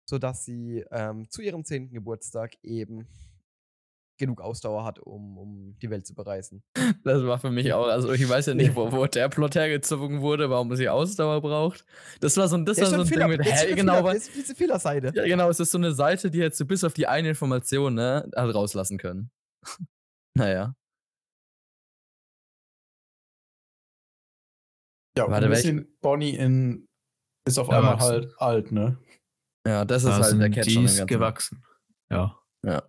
sodass 0.06 0.43
sie 0.43 0.86
ähm, 0.91 1.30
zu 1.30 1.41
ihrem 1.41 1.63
10. 1.63 1.91
Geburtstag 1.91 2.58
eben 2.63 3.08
genug 4.17 4.41
Ausdauer 4.41 4.84
hat, 4.86 4.99
um, 4.99 5.38
um 5.38 5.78
die 5.82 5.89
Welt 5.89 6.06
zu 6.06 6.15
bereisen. 6.15 6.63
Das 7.04 7.23
war 7.23 7.39
für 7.39 7.51
mich 7.51 7.73
auch, 7.73 7.88
also 7.88 8.12
ich 8.13 8.28
weiß 8.30 8.47
ja 8.47 8.54
nicht, 8.54 8.75
wo, 8.75 8.91
wo 8.91 9.06
der 9.06 9.30
Plot 9.30 9.56
hergezogen 9.56 10.21
wurde, 10.21 10.49
warum 10.49 10.75
sie 10.75 10.89
Ausdauer 10.89 11.41
braucht. 11.41 11.86
Das 12.21 12.38
war 12.38 12.47
so 12.47 12.56
ein, 12.58 12.65
das 12.65 12.80
war 12.80 12.88
so 12.88 13.01
ein 13.01 13.08
Ding 13.08 13.28
mit, 13.28 13.43
hä, 13.43 13.75
genau, 13.75 13.97
Fehler, 13.97 14.15
ist 14.15 14.36
diese 14.36 14.56
Fehlerseite. 14.56 15.12
Ja, 15.13 15.25
genau, 15.25 15.49
es 15.49 15.60
ist 15.60 15.71
so 15.71 15.78
eine 15.78 15.93
Seite, 15.93 16.32
die 16.32 16.41
hättest 16.41 16.62
du 16.62 16.65
bis 16.65 16.84
auf 16.84 16.93
die 16.93 17.08
eine 17.08 17.30
Information, 17.30 17.93
ne, 17.93 18.30
halt 18.36 18.56
rauslassen 18.56 18.97
können. 18.97 19.32
naja. 20.36 20.75
Ja, 25.17 25.30
Warte, 25.30 25.45
ein 25.45 25.51
bisschen 25.51 25.97
Bonnie 26.01 26.36
in 26.36 26.88
ist 27.47 27.58
auf 27.58 27.69
einmal 27.69 27.97
halt 27.99 28.34
alt, 28.38 28.71
ne? 28.71 28.97
Ja, 29.65 29.86
das 29.86 30.04
ist 30.04 30.10
Da 30.10 30.23
halt 30.23 30.39
der 30.41 30.49
Catch 30.49 30.67
die 30.67 30.84
ist 30.84 31.08
gewachsen. 31.08 31.63
Ja. 32.10 32.39
Ja. 32.63 32.84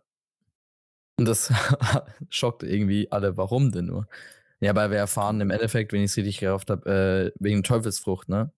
Und 1.18 1.26
das 1.26 1.52
schockt 2.30 2.62
irgendwie 2.62 3.10
alle, 3.10 3.36
warum 3.36 3.72
denn 3.72 3.86
nur? 3.86 4.06
Ja, 4.60 4.74
weil 4.74 4.90
wir 4.90 4.98
erfahren 4.98 5.40
im 5.40 5.50
Endeffekt, 5.50 5.92
wenn 5.92 6.00
ich 6.00 6.10
es 6.10 6.16
richtig 6.16 6.38
gehofft 6.38 6.70
habe, 6.70 7.32
äh, 7.34 7.38
wegen 7.42 7.62
Teufelsfrucht, 7.62 8.28
ne? 8.28 8.52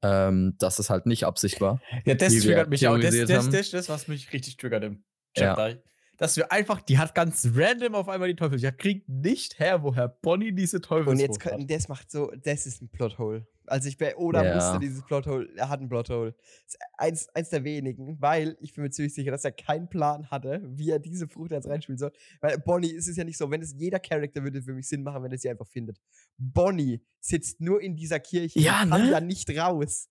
Ähm, 0.00 0.54
dass 0.58 0.78
es 0.78 0.90
halt 0.90 1.06
nicht 1.06 1.24
Absicht 1.24 1.60
war. 1.60 1.80
Ja, 2.04 2.14
das 2.14 2.32
triggert 2.38 2.70
mich 2.70 2.86
auch. 2.86 2.98
Das, 2.98 3.16
das, 3.26 3.50
das, 3.50 3.70
das, 3.70 3.88
was 3.88 4.06
mich 4.06 4.32
richtig 4.32 4.56
triggert 4.56 4.84
im 4.84 5.02
Ja. 5.36 5.54
Chapter. 5.56 5.82
Dass 6.18 6.36
wir 6.36 6.50
einfach, 6.52 6.80
die 6.82 6.98
hat 6.98 7.14
ganz 7.14 7.48
random 7.54 7.94
auf 7.94 8.08
einmal 8.08 8.28
die 8.28 8.36
Teufel. 8.36 8.62
Ich 8.62 8.76
krieg 8.76 9.08
nicht 9.08 9.58
her, 9.58 9.82
woher 9.82 10.08
Bonnie 10.08 10.52
diese 10.52 10.80
Teufelsfrucht 10.80 11.14
Und 11.14 11.20
jetzt 11.20 11.44
hat. 11.44 11.52
können, 11.52 11.66
das 11.66 11.88
macht 11.88 12.10
so, 12.10 12.32
das 12.42 12.66
ist 12.66 12.82
ein 12.82 12.88
Plothole. 12.88 13.46
Also 13.68 13.88
ich 13.88 13.98
bei 13.98 14.16
Oda 14.16 14.44
Ja. 14.44 14.56
wusste 14.56 14.78
dieses 14.78 15.02
Plothole, 15.04 15.48
er 15.56 15.68
hat 15.68 15.80
ein 15.80 15.88
Plothole. 15.88 16.34
Das 16.64 16.74
ist 16.74 16.78
eins, 16.96 17.28
eins 17.34 17.50
der 17.50 17.64
wenigen, 17.64 18.20
weil 18.20 18.56
ich 18.60 18.74
bin 18.74 18.84
mir 18.84 18.90
ziemlich 18.90 19.14
sicher, 19.14 19.30
dass 19.30 19.44
er 19.44 19.52
keinen 19.52 19.88
Plan 19.88 20.30
hatte, 20.30 20.60
wie 20.64 20.90
er 20.90 20.98
diese 20.98 21.28
Frucht 21.28 21.50
jetzt 21.50 21.68
reinspielen 21.68 21.98
soll. 21.98 22.12
Weil 22.40 22.58
Bonnie 22.58 22.90
ist 22.90 23.08
es 23.08 23.16
ja 23.16 23.24
nicht 23.24 23.38
so, 23.38 23.50
wenn 23.50 23.62
es 23.62 23.74
jeder 23.76 23.98
Charakter 24.00 24.42
würde 24.42 24.62
für 24.62 24.72
mich 24.72 24.88
Sinn 24.88 25.02
machen, 25.02 25.22
wenn 25.22 25.32
er 25.32 25.38
sie 25.38 25.50
einfach 25.50 25.66
findet. 25.66 25.98
Bonnie 26.36 27.00
sitzt 27.20 27.60
nur 27.60 27.80
in 27.80 27.96
dieser 27.96 28.20
Kirche 28.20 28.58
Ja, 28.60 28.82
und 28.82 28.90
kann 28.90 29.02
ne? 29.04 29.10
ja 29.10 29.20
nicht 29.20 29.50
raus. 29.58 30.08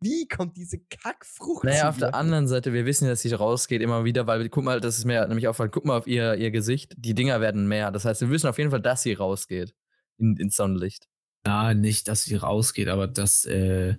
Wie 0.00 0.28
kommt 0.28 0.56
diese 0.56 0.78
Kackfrucht 0.78 1.64
Naja, 1.64 1.88
auf 1.88 1.96
der 1.96 2.14
anderen 2.14 2.46
Seite, 2.46 2.72
wir 2.72 2.84
wissen 2.84 3.04
ja, 3.04 3.10
dass 3.10 3.22
sie 3.22 3.32
rausgeht 3.32 3.80
immer 3.82 4.04
wieder, 4.04 4.26
weil, 4.26 4.48
guck 4.50 4.62
mal, 4.62 4.80
das 4.80 4.98
ist 4.98 5.04
mir 5.06 5.26
nämlich 5.26 5.48
aufgefallen, 5.48 5.70
guck 5.72 5.84
mal 5.86 5.96
auf 5.96 6.06
ihr, 6.06 6.34
ihr 6.34 6.50
Gesicht, 6.50 6.94
die 6.98 7.14
Dinger 7.14 7.40
werden 7.40 7.66
mehr. 7.66 7.90
Das 7.90 8.04
heißt, 8.04 8.20
wir 8.20 8.30
wissen 8.30 8.46
auf 8.46 8.58
jeden 8.58 8.70
Fall, 8.70 8.82
dass 8.82 9.02
sie 9.02 9.14
rausgeht 9.14 9.74
in, 10.18 10.36
ins 10.36 10.54
Sonnenlicht. 10.56 11.08
Na, 11.46 11.74
nicht, 11.74 12.08
dass 12.08 12.24
sie 12.24 12.36
rausgeht, 12.36 12.88
aber 12.88 13.06
dass, 13.06 13.44
äh, 13.46 13.96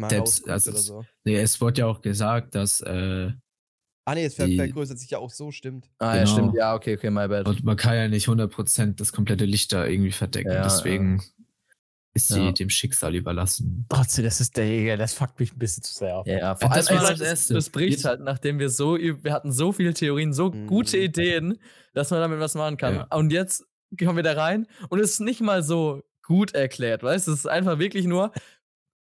rausguckt 0.00 0.50
also 0.50 0.72
so. 0.72 1.04
nee, 1.24 1.36
es 1.40 1.60
wurde 1.60 1.80
ja 1.80 1.86
auch 1.86 2.00
gesagt, 2.00 2.54
dass, 2.54 2.80
äh, 2.80 3.32
Ah 4.04 4.14
nee, 4.14 4.24
es 4.24 4.36
vergrößert 4.36 4.98
sich 4.98 5.10
ja 5.10 5.18
auch 5.18 5.30
so, 5.30 5.50
stimmt. 5.50 5.90
Ah, 5.98 6.16
ja, 6.16 6.22
Genau. 6.24 6.32
stimmt. 6.32 6.54
Ja, 6.54 6.74
okay, 6.74 6.96
okay, 6.96 7.10
my 7.10 7.28
bad. 7.28 7.46
und 7.46 7.62
man 7.62 7.76
kann 7.76 7.94
ja 7.94 8.08
nicht 8.08 8.26
100% 8.26 9.00
das 9.00 9.12
komplette 9.12 9.44
Licht 9.44 9.70
da 9.72 9.84
irgendwie 9.86 10.12
verdecken. 10.12 10.50
Ja, 10.50 10.62
deswegen 10.62 11.22
ist 12.14 12.28
sie 12.28 12.46
Ja. 12.46 12.52
dem 12.52 12.70
Schicksal 12.70 13.14
überlassen. 13.14 13.84
Trotzdem, 13.90 14.24
das 14.24 14.40
ist 14.40 14.56
der, 14.56 14.96
das 14.96 15.12
fuckt 15.12 15.38
mich 15.38 15.52
ein 15.52 15.58
bisschen 15.58 15.82
zu 15.82 15.92
sehr 15.92 16.16
auf. 16.16 16.26
Ja, 16.26 16.38
ja, 16.38 16.56
vor 16.56 16.70
Das 16.70 16.86
allem 16.88 17.02
war 17.02 17.10
ey, 17.10 17.18
das 17.18 17.20
Erste. 17.28 17.52
Das 17.54 17.68
bricht 17.68 18.02
halt, 18.06 18.20
nachdem 18.20 18.58
wir 18.58 18.70
so, 18.70 18.96
wir 18.96 19.32
hatten 19.32 19.52
so 19.52 19.72
viele 19.72 19.92
Theorien, 19.92 20.32
so 20.32 20.50
gute 20.52 20.96
Mhm. 20.96 21.02
Ideen, 21.02 21.58
dass 21.92 22.10
man 22.10 22.20
damit 22.20 22.40
was 22.40 22.54
machen 22.54 22.78
kann. 22.78 22.94
Ja. 22.94 23.06
Und 23.14 23.30
jetzt 23.30 23.66
kommen 23.98 24.16
wir 24.16 24.22
da 24.22 24.32
rein 24.32 24.66
und 24.88 25.00
es 25.00 25.10
ist 25.12 25.20
nicht 25.20 25.42
mal 25.42 25.62
so 25.62 26.02
gut 26.28 26.54
erklärt, 26.54 27.02
weißt 27.02 27.26
du? 27.26 27.32
Es 27.32 27.40
ist 27.40 27.46
einfach 27.46 27.78
wirklich 27.78 28.06
nur 28.06 28.32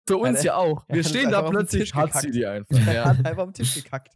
für 0.07 0.19
uns 0.19 0.43
ja 0.43 0.57
auch. 0.57 0.85
Wir 0.89 1.03
stehen 1.03 1.31
da 1.31 1.43
plötzlich, 1.43 1.95
hat 1.95 2.13
sie 2.21 2.31
die 2.31 2.45
einfach. 2.47 2.87
Er 2.87 2.95
Ja. 2.95 3.05
hat 3.07 3.25
einfach 3.27 3.43
am 3.45 3.55
Tisch 3.55 3.75
gekackt. 3.75 4.15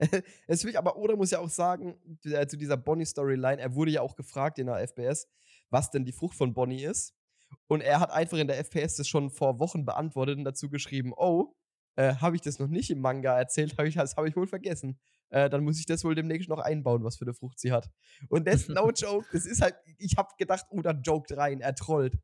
Es 0.46 0.64
will, 0.64 0.76
aber 0.76 0.96
Oda 0.96 1.16
muss 1.16 1.30
ja 1.30 1.38
auch 1.38 1.48
sagen, 1.48 1.96
äh, 2.24 2.46
zu 2.46 2.56
dieser 2.56 2.76
Bonnie-Storyline, 2.76 3.60
er 3.60 3.74
wurde 3.74 3.90
ja 3.92 4.00
auch 4.02 4.16
gefragt 4.16 4.58
in 4.58 4.66
der 4.66 4.76
FPS, 4.86 5.28
was 5.70 5.90
denn 5.90 6.04
die 6.04 6.12
Frucht 6.12 6.36
von 6.36 6.52
Bonnie 6.54 6.84
ist. 6.84 7.14
Und 7.68 7.80
er 7.80 8.00
hat 8.00 8.10
einfach 8.10 8.38
in 8.38 8.46
der 8.48 8.58
FPS 8.58 8.96
das 8.96 9.08
schon 9.08 9.30
vor 9.30 9.58
Wochen 9.60 9.84
beantwortet 9.84 10.36
und 10.38 10.44
dazu 10.44 10.68
geschrieben, 10.68 11.12
oh, 11.16 11.54
äh, 11.96 12.14
habe 12.16 12.34
ich 12.36 12.42
das 12.42 12.58
noch 12.58 12.66
nicht 12.68 12.90
im 12.90 13.00
Manga 13.00 13.38
erzählt, 13.38 13.76
hab 13.78 13.86
ich, 13.86 13.94
das 13.94 14.16
habe 14.16 14.28
ich 14.28 14.36
wohl 14.36 14.48
vergessen. 14.48 14.98
Äh, 15.30 15.48
dann 15.48 15.62
muss 15.64 15.78
ich 15.78 15.86
das 15.86 16.04
wohl 16.04 16.14
demnächst 16.16 16.48
noch 16.48 16.58
einbauen, 16.58 17.04
was 17.04 17.16
für 17.16 17.24
eine 17.24 17.34
Frucht 17.34 17.58
sie 17.60 17.70
hat. 17.72 17.88
Und 18.28 18.46
das, 18.48 18.68
no 18.68 18.90
joke, 18.90 19.26
das 19.32 19.46
ist 19.46 19.62
halt, 19.62 19.76
ich 19.98 20.16
habe 20.16 20.28
gedacht, 20.38 20.66
Oda 20.70 20.90
joked 20.90 21.36
rein, 21.36 21.60
er 21.60 21.74
trollt. 21.74 22.18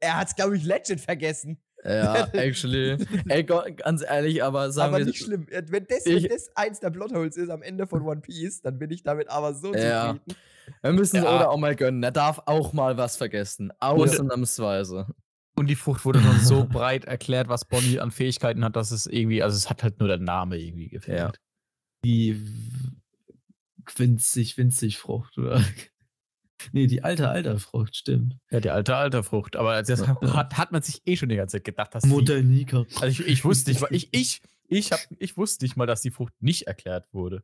Er 0.00 0.16
hat's, 0.18 0.34
glaube 0.34 0.56
ich, 0.56 0.64
Legend 0.64 1.00
vergessen. 1.00 1.58
ja, 1.84 2.26
actually. 2.32 2.96
Ey, 3.28 3.44
ganz 3.44 4.02
ehrlich, 4.02 4.42
aber 4.42 4.70
sagen 4.72 4.94
aber 4.94 4.98
wir. 4.98 5.06
nicht 5.06 5.22
schlimm. 5.22 5.46
Wenn 5.50 5.86
das, 5.86 6.06
Ich- 6.06 6.24
wenn 6.24 6.30
das 6.30 6.50
eins 6.56 6.80
der 6.80 6.90
Plotholes 6.90 7.36
ist 7.36 7.50
am 7.50 7.62
Ende 7.62 7.86
von 7.86 8.02
One 8.02 8.20
Piece, 8.20 8.62
dann 8.62 8.78
bin 8.78 8.90
ich 8.90 9.02
damit 9.02 9.28
aber 9.28 9.54
so 9.54 9.74
Ja. 9.74 10.14
zufrieden. 10.14 10.38
Wir 10.82 10.92
müssen 10.92 11.16
Ja. 11.16 11.22
Oda 11.22 11.46
auch 11.48 11.56
mal 11.58 11.74
gönnen. 11.74 12.02
Er 12.02 12.12
darf 12.12 12.42
auch 12.46 12.72
mal 12.72 12.96
was 12.96 13.16
vergessen. 13.16 13.72
Ausnahmsweise. 13.80 15.06
Und 15.56 15.66
die 15.66 15.74
Frucht 15.74 16.04
wurde 16.04 16.20
schon 16.22 16.38
so 16.40 16.64
breit 16.64 17.04
erklärt, 17.06 17.48
was 17.48 17.64
Bonnie 17.66 17.98
an 17.98 18.10
Fähigkeiten 18.12 18.64
hat, 18.64 18.76
dass 18.76 18.90
es 18.92 19.06
irgendwie, 19.06 19.42
also 19.42 19.56
es 19.56 19.68
hat 19.68 19.82
halt 19.82 19.98
nur 19.98 20.08
der 20.08 20.18
Name 20.18 20.56
irgendwie 20.58 20.88
gefehlt. 20.88 21.18
Ja. 21.18 21.32
Die 22.04 22.40
winzig, 23.96 24.56
winzig 24.56 24.98
Frucht, 24.98 25.36
oder? 25.38 25.62
Nee, 26.72 26.86
die 26.86 27.02
alte, 27.02 27.28
alter 27.28 27.58
Frucht, 27.58 27.96
stimmt. 27.96 28.36
Ja, 28.50 28.60
die 28.60 28.70
alte, 28.70 28.96
alte 28.96 29.22
Frucht. 29.22 29.56
Aber 29.56 29.82
das 29.82 30.06
hat, 30.06 30.56
hat 30.58 30.72
man 30.72 30.82
sich 30.82 31.02
eh 31.06 31.16
schon 31.16 31.28
die 31.28 31.36
ganze 31.36 31.56
Zeit 31.58 31.64
gedacht, 31.64 31.94
dass 31.94 32.02
die, 32.04 32.08
Mutter 32.08 32.42
Nika. 32.42 32.84
Also 33.00 33.06
ich, 33.22 33.26
ich 33.26 33.44
wusste 33.44 33.70
nicht, 33.70 33.80
weil 33.82 33.94
ich, 33.94 34.08
ich, 34.12 34.40
ich, 34.68 34.92
hab, 34.92 35.00
ich 35.18 35.36
wusste 35.36 35.64
nicht 35.64 35.76
mal, 35.76 35.86
dass 35.86 36.00
die 36.02 36.10
Frucht 36.10 36.32
nicht 36.40 36.66
erklärt 36.66 37.06
wurde. 37.12 37.42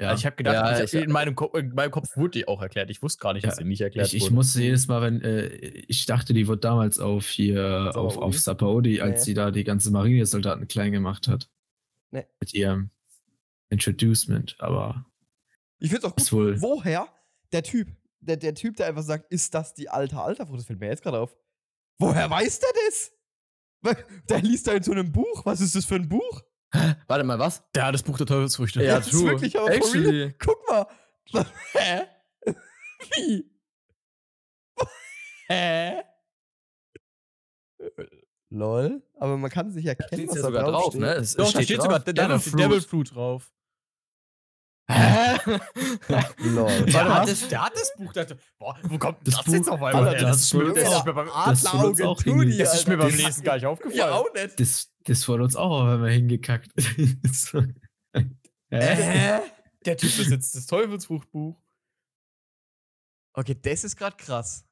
Ja. 0.00 0.08
Also 0.08 0.20
ich 0.22 0.26
habe 0.26 0.34
gedacht, 0.36 0.54
Ja, 0.54 0.82
ich, 0.84 0.92
ich- 0.94 1.02
in, 1.04 1.12
meinem 1.12 1.36
Kopf, 1.36 1.54
in 1.56 1.72
meinem 1.72 1.92
Kopf 1.92 2.16
wurde 2.16 2.30
die 2.32 2.48
auch 2.48 2.60
erklärt. 2.60 2.90
Ich 2.90 3.00
wusste 3.00 3.20
gar 3.22 3.32
nicht, 3.32 3.46
dass 3.46 3.54
Ja, 3.58 3.62
sie 3.62 3.68
nicht 3.68 3.80
erklärt 3.80 4.08
ich, 4.08 4.14
ich 4.14 4.22
wurde. 4.24 4.34
musste 4.34 4.60
jedes 4.60 4.88
Mal, 4.88 5.02
wenn, 5.02 5.22
äh, 5.22 5.46
ich 5.46 6.04
dachte, 6.06 6.34
die 6.34 6.48
wurde 6.48 6.60
damals 6.60 6.98
auf 6.98 7.26
hier, 7.28 7.92
auf, 7.94 8.16
auf 8.18 8.36
Sapaodi, 8.38 9.00
als 9.00 9.20
Nee. 9.20 9.24
sie 9.26 9.34
da 9.34 9.50
die 9.52 9.62
ganze 9.62 9.92
Marinesoldaten 9.92 10.66
klein 10.66 10.90
gemacht 10.90 11.28
hat. 11.28 11.48
Nee. 12.10 12.24
Mit 12.40 12.52
ihrem 12.54 12.90
Introducement, 13.70 14.56
aber 14.58 15.06
Ich 15.78 15.90
finde 15.90 16.06
es 16.06 16.12
auch 16.12 16.16
gut. 16.16 16.60
Woher 16.60 17.08
der 17.52 17.62
Typ, 17.62 17.88
der, 18.26 18.36
der 18.36 18.54
Typ, 18.54 18.76
der 18.76 18.86
einfach 18.86 19.02
sagt, 19.02 19.30
ist 19.30 19.54
das 19.54 19.74
die 19.74 19.88
alte 19.88 20.20
Alterfrucht? 20.20 20.58
Das 20.58 20.66
fällt 20.66 20.80
mir 20.80 20.88
jetzt 20.88 21.02
gerade 21.02 21.18
auf. 21.20 21.36
Woher 21.98 22.28
weiß 22.28 22.60
der 22.60 22.70
das? 22.86 23.12
Der 24.28 24.40
liest 24.40 24.66
da 24.66 24.72
in 24.72 24.82
so 24.82 24.92
einem 24.92 25.12
Buch. 25.12 25.44
Was 25.44 25.60
ist 25.60 25.74
das 25.74 25.84
für 25.84 25.96
ein 25.96 26.08
Buch? 26.08 26.42
Warte 27.06 27.24
mal, 27.24 27.38
was? 27.38 27.62
Ja, 27.76 27.92
das 27.92 28.02
Buch 28.02 28.16
der 28.16 28.26
Teufelsfrüchte. 28.26 28.82
Ja, 28.82 28.96
das 28.96 29.06
ist 29.06 29.12
true. 29.12 29.30
wirklich 29.30 29.58
aber. 29.58 29.70
Actually. 29.70 30.34
Guck 30.38 30.68
mal. 30.68 30.86
Hä? 31.72 32.02
Wie? 33.16 33.50
Hä? 35.48 36.02
Lol. 38.50 39.02
Aber 39.18 39.36
man 39.36 39.50
kann 39.50 39.70
sich 39.70 39.84
erkennen, 39.86 40.28
Steht's 40.28 40.30
was 40.30 40.36
ja 40.36 40.42
da 40.42 40.48
sogar 40.48 40.70
drauf, 40.70 40.94
ne? 40.94 41.14
Es, 41.14 41.34
Doch, 41.36 41.46
es 41.46 41.52
da 41.52 41.62
steht 41.62 41.78
drauf. 41.78 41.84
sogar 41.84 42.00
der 42.00 42.14
Devil, 42.14 42.38
Fruit. 42.38 42.60
Devil 42.60 42.80
Fruit 42.80 43.14
drauf. 43.14 43.52
Hä? 44.90 45.38
Lol. 46.38 46.84
Der, 46.86 47.14
hat 47.14 47.28
das, 47.28 47.48
der 47.48 47.64
hat 47.64 47.72
das 47.74 47.92
Buch. 47.96 48.12
Der, 48.12 48.26
boah, 48.58 48.76
wo 48.82 48.98
kommt 48.98 49.26
Das 49.26 49.36
das, 49.36 49.44
Buch- 49.46 49.52
jetzt 49.54 49.68
auf 49.70 49.82
einmal 49.82 50.08
Alter, 50.08 50.20
das 50.26 50.30
Das, 50.30 50.40
ist 50.44 50.54
mir- 50.54 50.60
wurde 50.66 50.74
das, 50.80 50.88
auch- 50.88 50.98
ist 50.98 51.06
mir 51.06 51.14
beim, 51.14 51.28
auch 51.30 52.22
Tutti, 52.22 52.58
das 52.58 52.74
ist 52.74 52.88
mir 52.88 52.96
beim. 52.98 53.14
Lesen 53.14 53.44
gar 53.44 53.54
nicht 53.54 53.66
aufgefallen. 53.66 53.96
Ja, 53.98 54.12
auch 54.12 54.32
nicht. 54.34 54.60
Das, 54.60 54.90
das 55.04 55.26
wurde 55.28 55.44
uns 55.44 55.56
auch 55.56 55.70
auf 55.82 55.88
einmal 55.88 56.10
hingekackt. 56.10 56.70
so. 57.32 57.62
Hä? 58.14 58.22
Äh? 58.70 59.40
Der 59.86 59.96
Typ 59.96 60.16
besitzt 60.16 60.54
das 60.54 60.66
Teufelsfruchtbuch. 60.66 61.56
Okay, 63.34 63.56
das 63.60 63.84
ist 63.84 63.96
gerade 63.96 64.16
krass. 64.16 64.64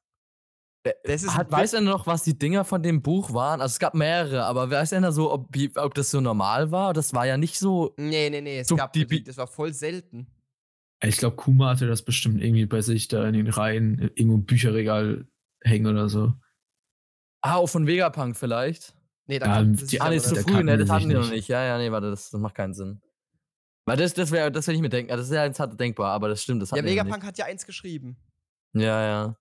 Das 1.05 1.23
ist 1.23 1.33
Hat, 1.35 1.49
weiß 1.49 1.73
er 1.73 1.81
noch, 1.81 2.07
was 2.07 2.23
die 2.23 2.37
Dinger 2.37 2.65
von 2.65 2.83
dem 2.83 3.01
Buch 3.01 3.33
waren? 3.33 3.61
Also 3.61 3.73
es 3.73 3.79
gab 3.79 3.93
mehrere, 3.93 4.43
aber 4.43 4.69
weiß 4.69 4.91
er 4.91 4.99
noch 4.99 5.11
so, 5.11 5.31
ob, 5.31 5.47
ob 5.75 5.93
das 5.93 6.11
so 6.11 6.19
normal 6.19 6.71
war? 6.71 6.93
Das 6.93 7.13
war 7.13 7.25
ja 7.25 7.37
nicht 7.37 7.57
so. 7.57 7.93
Nee, 7.97 8.29
nee, 8.29 8.41
nee, 8.41 8.59
es 8.59 8.67
So 8.67 8.75
gab 8.75 8.91
die 8.91 9.05
die, 9.07 9.23
das 9.23 9.37
war 9.37 9.47
voll 9.47 9.73
selten. 9.73 10.27
Ich 11.01 11.17
glaube, 11.17 11.35
Kuma 11.37 11.69
hatte 11.69 11.87
das 11.87 12.01
bestimmt 12.03 12.41
irgendwie 12.43 12.65
bei 12.65 12.81
sich 12.81 13.07
da 13.07 13.25
in 13.27 13.33
den 13.33 13.47
Reihen, 13.47 14.11
irgendwo 14.15 14.35
im 14.35 14.45
Bücherregal 14.45 15.25
hängen 15.61 15.87
oder 15.87 16.09
so. 16.09 16.33
Ah, 17.41 17.55
auch 17.55 17.67
von 17.67 17.87
Vegapunk 17.87 18.35
vielleicht. 18.37 18.93
Nee, 19.27 19.35
Ja, 19.35 19.45
kannten 19.45 19.73
die- 19.73 19.79
sie 19.79 19.85
sich 19.87 20.01
Ah, 20.01 20.09
nee, 20.09 20.19
zu 20.19 20.33
der 20.33 20.43
nicht. 20.43 20.51
früh, 20.51 20.63
ne? 20.63 20.77
Das 20.77 20.89
hatten 20.89 21.07
die 21.09 21.15
noch 21.15 21.29
nicht. 21.29 21.47
Ja, 21.47 21.63
ja, 21.63 21.77
nee, 21.77 21.91
warte, 21.91 22.09
das, 22.09 22.29
das 22.29 22.39
macht 22.41 22.55
keinen 22.55 22.73
Sinn. 22.73 23.01
Weil 23.85 23.97
das, 23.97 24.13
das 24.13 24.31
wäre, 24.31 24.51
das 24.51 24.67
wäre 24.67 24.73
nicht 24.75 24.81
mehr 24.81 24.89
denken. 24.89 25.09
Das 25.09 25.21
ist 25.27 25.31
ja 25.33 25.41
hart 25.57 25.79
denkbar, 25.79 26.11
aber 26.11 26.29
das 26.29 26.41
stimmt, 26.43 26.61
das 26.61 26.71
Ja, 26.71 26.77
die 26.77 26.83
noch 26.83 26.89
Vegapunk 26.89 27.23
hat 27.25 27.37
ja 27.37 27.45
eins 27.45 27.65
geschrieben. 27.65 28.17
nicht. 28.73 28.83
Ja, 28.85 29.35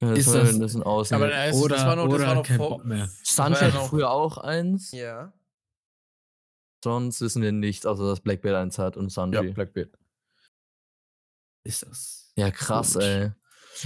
ja. 0.00 0.08
ja 0.08 0.14
Ist 0.14 0.26
das 0.28 0.34
war 0.34 0.40
das- 0.44 0.54
ein 0.54 0.60
bisschen 0.60 0.82
aus. 0.82 1.12
Aber 1.12 1.28
das, 1.28 1.54
Oder, 1.56 1.76
das 1.76 1.84
war 1.86 1.96
noch, 1.96 2.08
das 2.08 2.20
war 2.26 2.34
noch 2.34 2.42
kein 2.46 2.56
vor- 2.56 2.68
Bock 2.70 2.84
mehr. 2.84 3.08
Sunshine 3.22 3.54
ja 3.54 3.60
hatte 3.66 3.76
noch- 3.76 3.88
früher 3.88 4.10
auch 4.10 4.38
eins. 4.38 4.92
Ja. 4.92 5.32
Sonst 6.84 7.20
wissen 7.20 7.42
wir 7.42 7.52
nichts, 7.52 7.86
außer 7.86 8.06
dass 8.06 8.20
Blackbeard 8.20 8.56
eins 8.56 8.78
hat 8.78 8.96
und 8.96 9.06
Ja, 9.06 9.10
Sanji. 9.10 9.52
Blackbeard. 9.52 9.90
Ist 11.64 11.82
das. 11.86 12.32
Ja, 12.36 12.50
krass, 12.50 12.94
Gut. 12.94 13.02
ey. 13.02 13.32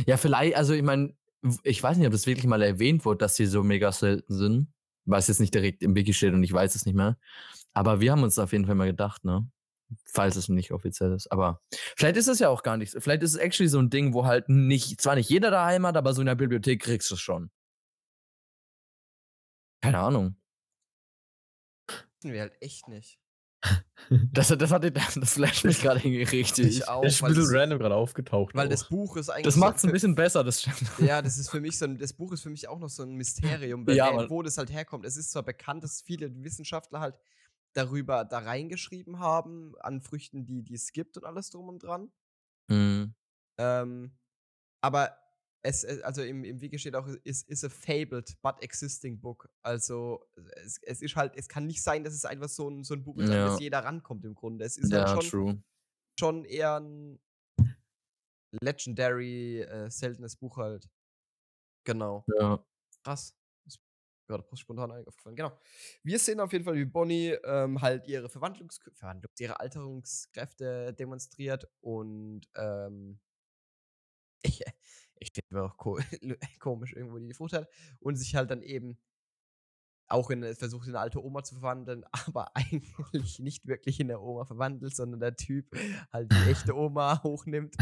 Ja, 0.07 0.17
vielleicht, 0.17 0.57
also 0.57 0.75
ich 0.75 0.83
meine, 0.83 1.15
ich 1.63 1.83
weiß 1.83 1.97
nicht, 1.97 2.07
ob 2.07 2.13
das 2.13 2.27
wirklich 2.27 2.47
mal 2.47 2.63
erwähnt 2.63 3.05
wurde, 3.05 3.19
dass 3.19 3.35
die 3.35 3.47
so 3.47 3.63
mega 3.63 3.91
selten 3.93 4.33
sind, 4.35 4.73
weil 5.07 5.19
es 5.19 5.29
jetzt 5.29 5.41
nicht 5.41 5.55
direkt 5.55 5.83
im 5.83 5.95
Wiki 5.97 6.13
steht 6.15 6.35
und 6.35 6.43
ich 6.45 6.53
weiß 6.53 6.75
es 6.75 6.87
nicht 6.87 6.95
mehr. 6.95 7.19
Aber 7.73 8.01
wir 8.01 8.13
haben 8.13 8.23
uns 8.23 8.39
auf 8.39 8.53
jeden 8.53 8.67
Fall 8.67 8.75
mal 8.75 8.87
gedacht, 8.87 9.25
ne? 9.25 9.51
Falls 10.05 10.37
es 10.37 10.49
nicht 10.49 10.73
offiziell 10.73 11.13
ist. 11.13 11.31
Aber 11.33 11.61
vielleicht 11.97 12.17
ist 12.17 12.29
es 12.29 12.39
ja 12.39 12.49
auch 12.49 12.63
gar 12.63 12.77
nicht 12.77 12.91
so. 12.93 13.01
Vielleicht 13.01 13.23
ist 13.23 13.33
es 13.35 13.37
actually 13.37 13.69
so 13.69 13.79
ein 13.79 13.91
Ding, 13.91 14.15
wo 14.15 14.25
halt 14.27 14.49
nicht, 14.49 15.01
zwar 15.01 15.15
nicht 15.15 15.29
jeder 15.31 15.51
daheim 15.51 15.87
hat, 15.87 15.97
aber 15.97 16.13
so 16.15 16.21
in 16.23 16.27
der 16.27 16.35
Bibliothek 16.35 16.83
kriegst 16.83 17.11
du 17.11 17.15
es 17.15 17.21
schon. 17.21 17.51
Keine 19.83 19.99
Ahnung. 19.99 20.37
Wissen 21.89 22.33
wir 22.33 22.41
halt 22.41 22.55
echt 22.61 22.89
nicht. 22.89 23.19
Das, 24.11 24.49
das, 24.59 24.71
hat, 24.73 24.85
das 24.97 25.33
flasht 25.35 25.65
mich 25.65 25.81
gerade 25.83 26.03
richtig. 26.03 26.67
Ich 26.67 26.89
auch, 26.89 27.03
ist 27.05 27.21
ein 27.21 27.29
weil, 27.29 27.35
bisschen 27.35 27.53
das, 27.53 27.61
random 27.61 27.79
gerade 27.79 27.95
aufgetaucht. 27.95 28.55
weil 28.55 28.67
auch. 28.67 28.71
das 28.71 28.89
Buch 28.89 29.17
ist 29.17 29.29
eigentlich. 29.29 29.45
Das 29.45 29.55
so 29.55 29.61
macht 29.61 29.77
es 29.77 29.85
ein 29.85 29.93
bisschen 29.93 30.15
besser, 30.15 30.43
das 30.45 30.63
stimmt. 30.63 30.83
Ja, 30.99 31.23
das 31.23 31.39
ist 31.39 31.49
für 31.51 31.61
mich 31.61 31.79
so 31.79 31.85
ein, 31.85 31.99
das 31.99 32.13
Buch 32.13 32.33
ist 32.33 32.43
für 32.43 32.51
mich 32.51 32.69
auch 32.69 32.79
noch 32.79 32.89
so 32.89 33.03
ein 33.05 33.15
Mysterium, 33.15 33.89
Ja, 33.91 34.11
wer- 34.17 34.31
wo 34.31 34.43
das 34.43 34.59
halt 34.59 34.73
herkommt. 34.73 35.05
Es 35.05 35.17
ist 35.17 35.31
zwar 35.31 35.45
bekannt, 35.45 35.85
dass 35.85 36.03
viele 36.03 36.33
Wissenschaftler 36.43 37.01
halt 37.01 37.15
darüber 37.75 38.25
da 38.25 38.39
reingeschrieben 38.39 39.19
haben, 39.19 39.75
an 39.81 40.01
Früchten, 40.01 40.47
die, 40.47 40.63
die 40.63 40.75
es 40.75 40.93
gibt 40.93 41.17
und 41.17 41.25
alles 41.25 41.51
drum 41.51 41.69
und 41.69 41.83
dran. 41.83 42.13
Mhm. 42.71 43.15
Ähm, 43.59 44.19
aber 44.83 45.19
es, 45.63 45.85
es- 45.85 46.03
also 46.03 46.23
im, 46.23 46.45
im 46.45 46.61
Wiki 46.61 46.79
steht 46.79 46.97
auch, 46.97 47.09
is, 47.25 47.43
is 47.45 47.65
a 47.65 47.69
fabled 47.69 48.37
but 48.43 48.63
existing 48.63 49.21
book. 49.21 49.49
Also 49.63 50.25
es, 50.57 50.79
es 50.83 51.03
ist 51.03 51.17
halt, 51.17 51.35
es 51.37 51.49
kann 51.49 51.67
nicht 51.67 51.83
sein, 51.83 52.05
dass 52.05 52.15
es 52.15 52.25
einfach 52.25 52.49
so 52.49 52.69
ein, 52.71 52.85
so 52.85 52.95
ein 52.95 53.05
Buch 53.05 53.19
ist, 53.19 53.31
an 53.31 53.37
Ja. 53.37 53.47
das 53.49 53.61
jeder 53.61 53.81
rankommt 53.85 54.25
im 54.25 54.35
Grunde. 54.35 54.65
Es 54.65 54.77
ist 54.79 54.93
Ja, 54.93 55.09
halt 55.11 55.23
schon, 55.25 55.31
true. 55.31 55.63
schon 56.19 56.45
eher 56.45 56.81
ein 56.81 57.21
legendary, 58.63 59.61
äh, 59.63 59.91
seltenes 59.91 60.37
Buch 60.37 60.57
halt. 60.59 60.89
Genau. 61.85 62.25
Ja. 62.39 62.65
Krass. 63.05 63.37
Gerade 64.27 64.45
spontan 64.55 64.93
eingefallen. 64.93 65.37
Genau. 65.37 65.53
Wir 66.03 66.19
sehen 66.19 66.41
auf 66.41 66.53
jeden 66.53 66.65
Fall, 66.65 66.77
wie 66.77 66.85
Bonnie 66.85 67.37
ähm, 67.45 67.81
halt 67.81 68.07
ihre 68.07 68.29
Verwandlungs 68.29 68.81
Verwandlungs 68.93 69.41
ihre 69.41 69.61
Alterungskräfte 69.61 70.95
demonstriert 70.95 71.69
und 71.81 72.43
ähm, 72.55 73.19
ich, 74.43 74.63
ich 75.19 75.33
finde 75.33 75.65
auch 75.65 75.77
ko 75.77 75.99
komisch 76.61 76.93
irgendwo 76.95 77.19
die 77.19 77.35
Frucht 77.35 77.53
hat 77.53 77.69
und 78.01 78.17
sich 78.17 78.35
halt 78.35 78.51
dann 78.51 78.63
eben 78.63 78.99
auch 80.09 80.31
in 80.31 80.43
versucht 80.55 80.87
in 80.87 80.95
eine 80.95 81.01
alte 81.01 81.25
Oma 81.25 81.43
zu 81.43 81.55
verwandeln, 81.55 82.05
aber 82.27 82.55
eigentlich 82.57 83.39
nicht 83.39 83.67
wirklich 83.67 84.01
in 84.01 84.11
eine 84.11 84.21
Oma 84.21 84.45
verwandelt, 84.45 84.95
sondern 84.95 85.21
der 85.21 85.37
Typ 85.37 85.67
halt 86.13 86.31
die 86.33 86.37
echte 86.51 86.77
Oma 86.77 87.23
hochnimmt. 87.23 87.77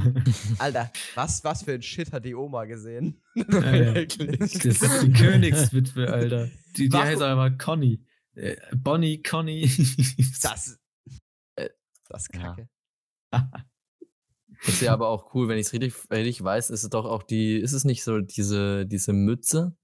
Alter, 0.58 0.90
was, 1.14 1.44
was 1.44 1.62
für 1.62 1.74
ein 1.74 1.82
Shit 1.82 2.12
hat 2.12 2.24
die 2.24 2.34
Oma 2.34 2.64
gesehen? 2.64 3.20
Wirklich. 3.34 4.58
Das 4.58 4.82
ist 4.82 5.02
die 5.02 5.12
Königswitwe, 5.12 6.12
Alter. 6.12 6.48
Die, 6.76 6.88
die 6.88 6.96
heißt 6.96 7.22
aber 7.22 7.50
Conny. 7.52 8.04
Äh, 8.34 8.56
Bonnie, 8.76 9.22
Conny. 9.22 9.62
Das. 10.42 10.78
Äh, 11.56 11.70
Das 12.08 12.22
ist 12.22 12.34
ja. 12.34 12.40
kacke. 12.40 12.68
Ist 14.66 14.80
ja 14.80 14.92
aber 14.92 15.08
auch 15.08 15.34
cool, 15.34 15.48
wenn 15.48 15.58
ich 15.58 15.66
es 15.66 15.72
richtig, 15.72 15.94
richtig 16.10 16.42
weiß, 16.42 16.70
ist 16.70 16.82
es 16.82 16.90
doch 16.90 17.04
auch 17.04 17.22
die, 17.22 17.56
ist 17.56 17.72
es 17.72 17.84
nicht 17.84 18.02
so 18.02 18.20
diese, 18.20 18.86
diese 18.86 19.12
Mütze? 19.12 19.76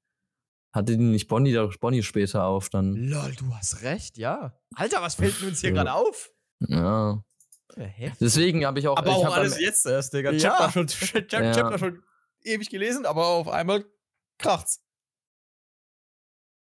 Hatte 0.73 0.97
die 0.97 1.05
nicht 1.05 1.29
Bonnie 1.29 1.53
doch 1.53 1.77
Bonnie 1.77 2.03
später 2.03 2.45
auf 2.45 2.71
dann? 2.71 2.95
Lol, 2.95 3.33
du 3.37 3.55
hast 3.55 3.83
recht, 3.83 4.17
ja. 4.17 4.59
Alter, 4.75 5.03
was 5.03 5.17
fällt 5.17 5.43
uns 5.43 5.61
hier 5.61 5.71
Ja. 5.71 5.83
gerade 5.83 5.95
auf? 5.95 6.31
Ja. 6.61 7.23
Deswegen 8.21 8.65
habe 8.67 8.79
ich 8.79 8.89
auch. 8.89 8.97
aber 8.97 9.11
ich 9.11 9.17
auch 9.17 9.37
alles 9.37 9.59
jetzt 9.61 9.87
erst, 9.87 10.13
Digga. 10.15 10.31
Ja. 10.33 10.39
Chapter 10.39 10.71
schon, 10.73 10.87
Chapter, 11.29 11.43
Ja. 11.45 11.53
Chapter 11.53 11.79
schon 11.79 12.03
ewig 12.43 12.71
gelesen, 12.71 13.07
aber 13.07 13.27
auf 13.27 13.49
einmal 13.49 13.85
kracht's. 14.39 14.83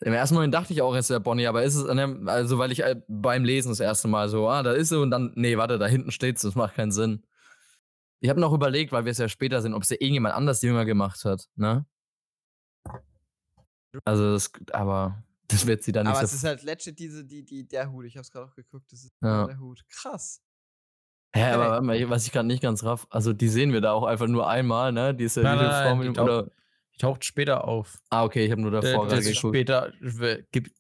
Im 0.02 0.14
ersten 0.14 0.36
Moment 0.36 0.54
dachte 0.54 0.72
ich 0.72 0.82
auch, 0.82 0.96
es 0.96 1.10
wäre 1.10 1.20
Bonnie, 1.20 1.48
aber 1.48 1.64
ist 1.64 1.76
es, 1.76 1.84
ne, 1.94 2.22
also 2.28 2.58
weil 2.58 2.72
ich 2.72 2.84
äh, 2.84 3.02
beim 3.10 3.44
Lesen 3.44 3.70
das 3.70 3.82
erste 3.82 4.08
Mal 4.08 4.30
so, 4.30 4.48
ah, 4.48 4.64
da 4.64 4.72
ist 4.72 4.90
sie 4.90 5.00
und 5.00 5.12
dann, 5.12 5.34
nee, 5.36 5.58
warte, 5.58 5.78
da 5.78 5.88
hinten 5.88 6.12
steht's, 6.12 6.42
das 6.42 6.56
macht 6.56 6.76
keinen 6.76 6.92
Sinn. 6.94 7.26
Ich 8.22 8.30
habe 8.30 8.40
noch 8.40 8.54
überlegt, 8.54 8.92
weil 8.94 9.04
wir 9.06 9.12
es 9.12 9.18
ja 9.18 9.28
später 9.28 9.62
sind, 9.62 9.74
ob 9.74 9.84
es 9.84 9.90
ja 9.90 9.98
irgendjemand 10.00 10.36
anders 10.36 10.62
jünger 10.62 10.86
gemacht 10.86 11.26
hat, 11.26 11.48
ne? 11.56 11.86
Also, 14.06 14.34
das, 14.34 14.52
aber 14.72 15.24
das 15.48 15.66
wird 15.66 15.84
sie 15.84 15.92
dann 15.92 16.06
nicht 16.06 16.16
Aber 16.16 16.20
so. 16.20 16.26
es 16.26 16.34
ist 16.34 16.44
halt 16.44 16.64
legit 16.64 17.00
diese, 17.00 17.26
die, 17.26 17.44
die, 17.44 17.68
der 17.68 17.92
Hut. 17.92 18.06
Ich 18.06 18.18
hab's 18.18 18.32
gerade 18.32 18.46
auch 18.48 18.56
geguckt. 18.56 18.92
Das 18.92 19.04
ist 19.04 19.14
Ja. 19.22 19.46
der 19.48 19.60
Hut. 19.60 19.84
Krass. 19.90 20.42
Hä, 21.36 21.44
aber 21.52 21.64
Hey. 21.64 21.70
warte 21.72 21.86
mal, 21.86 22.10
was 22.10 22.26
ich 22.26 22.32
gerade 22.32 22.48
nicht 22.48 22.62
ganz 22.64 22.84
raff, 22.84 23.06
also 23.10 23.34
die 23.34 23.48
sehen 23.50 23.72
wir 23.74 23.82
da 23.82 23.92
auch 23.94 24.04
einfach 24.04 24.28
nur 24.28 24.48
einmal, 24.50 24.92
ne? 24.92 25.14
Diese 25.14 25.42
Nein, 25.42 25.58
diese 25.60 25.70
nein, 25.70 25.84
nein, 25.86 25.98
mit 26.00 26.08
die 26.10 26.14
taucht- 26.14 26.24
oder, 26.30 26.52
Die 26.94 26.98
taucht 26.98 27.24
später 27.24 27.66
auf. 27.68 28.00
Ah, 28.10 28.24
okay, 28.26 28.46
ich 28.46 28.52
habe 28.52 28.62
nur 28.62 28.72
Äh, 28.74 28.82
davor 28.82 29.08
gerade 29.08 29.22
ist 29.22 29.28
geguckt. 29.36 29.56
später, 29.56 29.94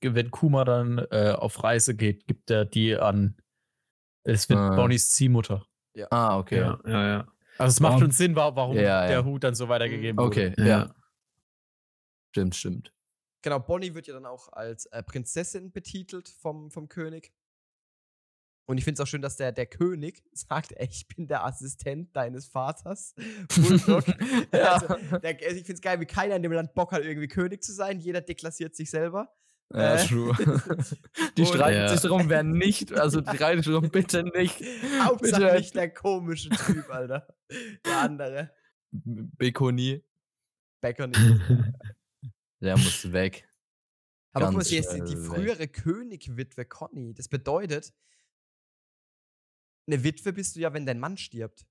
wenn 0.01 0.31
Kuma 0.31 0.65
dann 0.65 0.97
äh, 1.11 1.31
auf 1.37 1.63
Reise 1.63 1.95
geht, 1.95 2.27
gibt 2.27 2.49
er 2.51 2.65
die 2.65 2.97
an. 2.97 3.35
Es 4.23 4.49
wird 4.49 4.59
Ah. 4.59 4.75
Bonnies 4.75 5.11
Ziehmutter. 5.11 5.65
Ah, 6.11 6.37
okay. 6.37 6.59
Ja, 6.59 6.79
ja, 6.85 7.07
ja. 7.07 7.27
Also 7.57 7.71
es 7.73 7.79
macht 7.79 7.99
schon 7.99 8.11
Sinn, 8.11 8.35
wa- 8.35 8.55
warum 8.55 8.75
Ja, 8.75 9.05
der 9.07 9.19
ja. 9.19 9.23
Hut 9.25 9.43
dann 9.43 9.53
so 9.55 9.67
weitergegeben 9.69 10.17
wurde. 10.17 10.27
Okay, 10.27 10.53
ja. 10.57 10.65
ja. 10.65 10.95
Stimmt, 12.31 12.55
stimmt. 12.55 12.93
Genau, 13.41 13.59
Bonnie 13.59 13.93
wird 13.93 14.07
ja 14.07 14.13
dann 14.13 14.25
auch 14.25 14.51
als 14.51 14.85
äh, 14.87 15.01
Prinzessin 15.03 15.71
betitelt 15.71 16.27
vom, 16.29 16.71
vom 16.71 16.89
König. 16.89 17.31
Und 18.67 18.77
ich 18.77 18.83
finde 18.83 19.01
es 19.01 19.07
auch 19.07 19.09
schön, 19.09 19.21
dass 19.23 19.37
der, 19.37 19.51
der 19.51 19.65
König 19.65 20.23
sagt, 20.33 20.73
ey, 20.73 20.87
ich 20.91 21.07
bin 21.07 21.27
der 21.27 21.43
Assistent 21.45 22.15
deines 22.15 22.47
Vaters. 22.47 23.15
Ja. 24.51 24.73
also, 24.73 24.95
der, 25.19 25.37
also 25.43 25.55
ich 25.57 25.65
finde 25.65 25.73
es 25.73 25.81
geil, 25.81 25.99
wie 25.99 26.05
keiner 26.05 26.35
in 26.35 26.43
dem 26.43 26.51
Land 26.51 26.73
Bock 26.73 26.91
hat, 26.91 27.03
irgendwie 27.03 27.27
König 27.27 27.63
zu 27.63 27.73
sein. 27.73 27.99
Jeder 27.99 28.21
deklassiert 28.21 28.75
sich 28.75 28.89
selber. 28.89 29.33
Ja, 29.73 29.95
Äh, 29.95 30.05
true. 30.07 30.35
Die 31.37 31.45
streiten 31.45 31.77
Ja. 31.79 31.87
sich 31.89 32.01
darum, 32.01 32.27
wer 32.29 32.41
nicht, 32.43 32.91
also 32.93 33.21
die 33.21 33.35
streiten 33.35 33.61
sich 33.63 33.71
darum, 33.71 33.89
bitte 33.91 34.23
nicht. 34.23 34.61
Hauptsache 35.01 35.41
Bitte. 35.41 35.57
nicht 35.57 35.75
der 35.75 35.93
komische 35.93 36.49
Typ, 36.49 36.89
Alter. 36.89 37.27
Der 37.85 37.97
andere. 37.99 38.51
Bekoni, 38.91 40.03
nicht. 40.83 41.19
Der 42.61 42.77
muss 42.77 43.11
weg. 43.11 43.47
Aber 44.31 44.47
guck 44.47 44.55
mal, 44.55 44.63
sie 44.63 44.77
ist 44.77 44.91
die, 44.91 45.15
frühere 45.15 45.67
Königwitwe 45.67 46.65
Conny. 46.65 47.13
Das 47.13 47.27
bedeutet, 47.27 47.93
eine 49.87 50.03
Witwe 50.03 50.33
bist 50.33 50.55
du 50.55 50.59
ja, 50.59 50.73
wenn 50.73 50.85
dein 50.85 50.99
Mann 50.99 51.17
stirbt. 51.17 51.65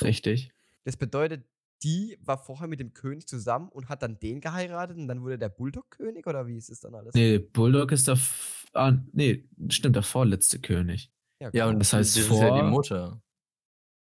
Richtig. 0.00 0.52
Das 0.84 0.96
bedeutet, 0.96 1.48
die 1.82 2.18
war 2.20 2.38
vorher 2.38 2.66
mit 2.66 2.80
dem 2.80 2.92
König 2.92 3.28
zusammen 3.28 3.68
und 3.68 3.88
hat 3.88 4.02
dann 4.02 4.18
den 4.18 4.40
geheiratet 4.40 4.96
und 4.96 5.06
dann 5.06 5.22
wurde 5.22 5.38
der 5.38 5.48
Bulldog 5.48 5.90
König 5.90 6.26
oder 6.26 6.46
wie 6.46 6.56
ist 6.56 6.70
es 6.70 6.80
dann 6.80 6.94
alles? 6.94 7.14
Nee, 7.14 7.38
Bulldog 7.38 7.92
ist 7.92 8.08
der. 8.08 8.14
F 8.14 8.66
ah, 8.72 8.92
nee, 9.12 9.48
stimmt, 9.68 9.94
der 9.94 10.02
vorletzte 10.02 10.60
König. 10.60 11.12
Ja, 11.40 11.50
cool. 11.54 11.74
und 11.74 11.78
Das 11.78 11.92
heißt 11.92 12.16
das 12.16 12.24
ist 12.24 12.30
ja 12.30 12.50
die 12.52 12.60
vor- 12.60 12.70
Mutter. 12.70 13.22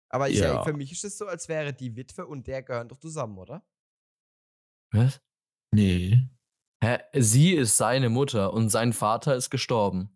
Aber 0.09 0.29
ja. 0.29 0.55
ja. 0.55 0.65
für 0.65 0.73
mich 0.73 0.93
ist 0.93 1.05
es 1.05 1.19
so, 1.19 1.27
als 1.27 1.49
wäre 1.49 1.73
die 1.73 1.97
Witwe 1.97 2.27
und 2.27 2.47
der 2.47 2.63
gehören 2.63 2.89
doch 2.89 2.99
zusammen, 2.99 3.39
oder? 3.39 3.67
Was? 4.93 5.21
Nee. 5.77 6.23
Hä? 6.83 6.99
Sie 7.15 7.53
ist 7.53 7.77
seine 7.77 8.09
Mutter 8.09 8.53
und 8.53 8.69
sein 8.71 8.93
Vater 8.93 9.35
ist 9.37 9.51
gestorben. 9.51 10.11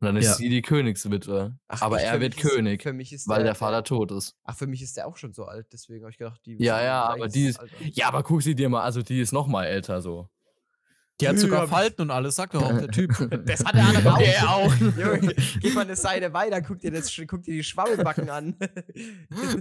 Und 0.00 0.06
dann 0.06 0.16
ist 0.16 0.26
Ja. 0.26 0.34
sie 0.34 0.48
die 0.48 0.62
Königswitwe. 0.62 1.58
Ach, 1.66 1.82
aber 1.82 2.00
er 2.00 2.14
Für 2.14 2.20
wird 2.20 2.36
mich 2.36 2.44
ist- 2.44 2.50
König, 2.52 2.84
weil 3.26 3.38
der 3.38 3.44
der 3.46 3.54
Vater 3.56 3.82
tot 3.82 4.12
ist. 4.12 4.36
Ach, 4.44 4.56
für 4.56 4.66
mich 4.66 4.80
ist 4.82 4.96
der 4.96 5.06
auch 5.08 5.16
schon 5.16 5.32
so 5.32 5.44
alt, 5.46 5.66
deswegen 5.72 6.04
habe 6.04 6.12
ich 6.12 6.18
gedacht, 6.18 6.40
die. 6.46 6.56
Ja, 6.62 6.82
ja, 6.82 7.04
aber 7.06 7.26
die 7.28 7.46
ist- 7.46 7.58
Alter. 7.58 7.74
Ja, 7.80 8.06
aber 8.08 8.22
guck 8.22 8.42
sie 8.42 8.54
dir 8.54 8.68
mal, 8.68 8.82
also 8.82 9.02
die 9.02 9.20
ist 9.20 9.32
noch 9.32 9.46
mal 9.48 9.64
älter 9.64 10.00
so. 10.00 10.28
Die 11.20 11.26
hat 11.26 11.36
sogar 11.36 11.66
Falten 11.66 12.02
und 12.02 12.10
alles, 12.12 12.36
sagt 12.36 12.54
doch 12.54 12.62
auch 12.62 12.78
der 12.78 12.88
Typ. 12.90 13.10
Das 13.46 13.64
hat 13.64 13.74
der 13.74 13.86
andere 13.88 14.12
auch. 14.14 14.18
Der 14.18 14.50
auch. 14.50 14.74
Junge, 14.80 15.34
geh 15.60 15.70
mal 15.72 15.80
eine 15.80 15.96
Seite 15.96 16.32
weiter, 16.32 16.62
guck 16.62 16.78
dir, 16.78 16.92
das, 16.92 17.12
guck 17.26 17.42
dir 17.42 17.54
die 17.54 17.64
Schwabbelbacken 17.64 18.30
an. 18.30 18.56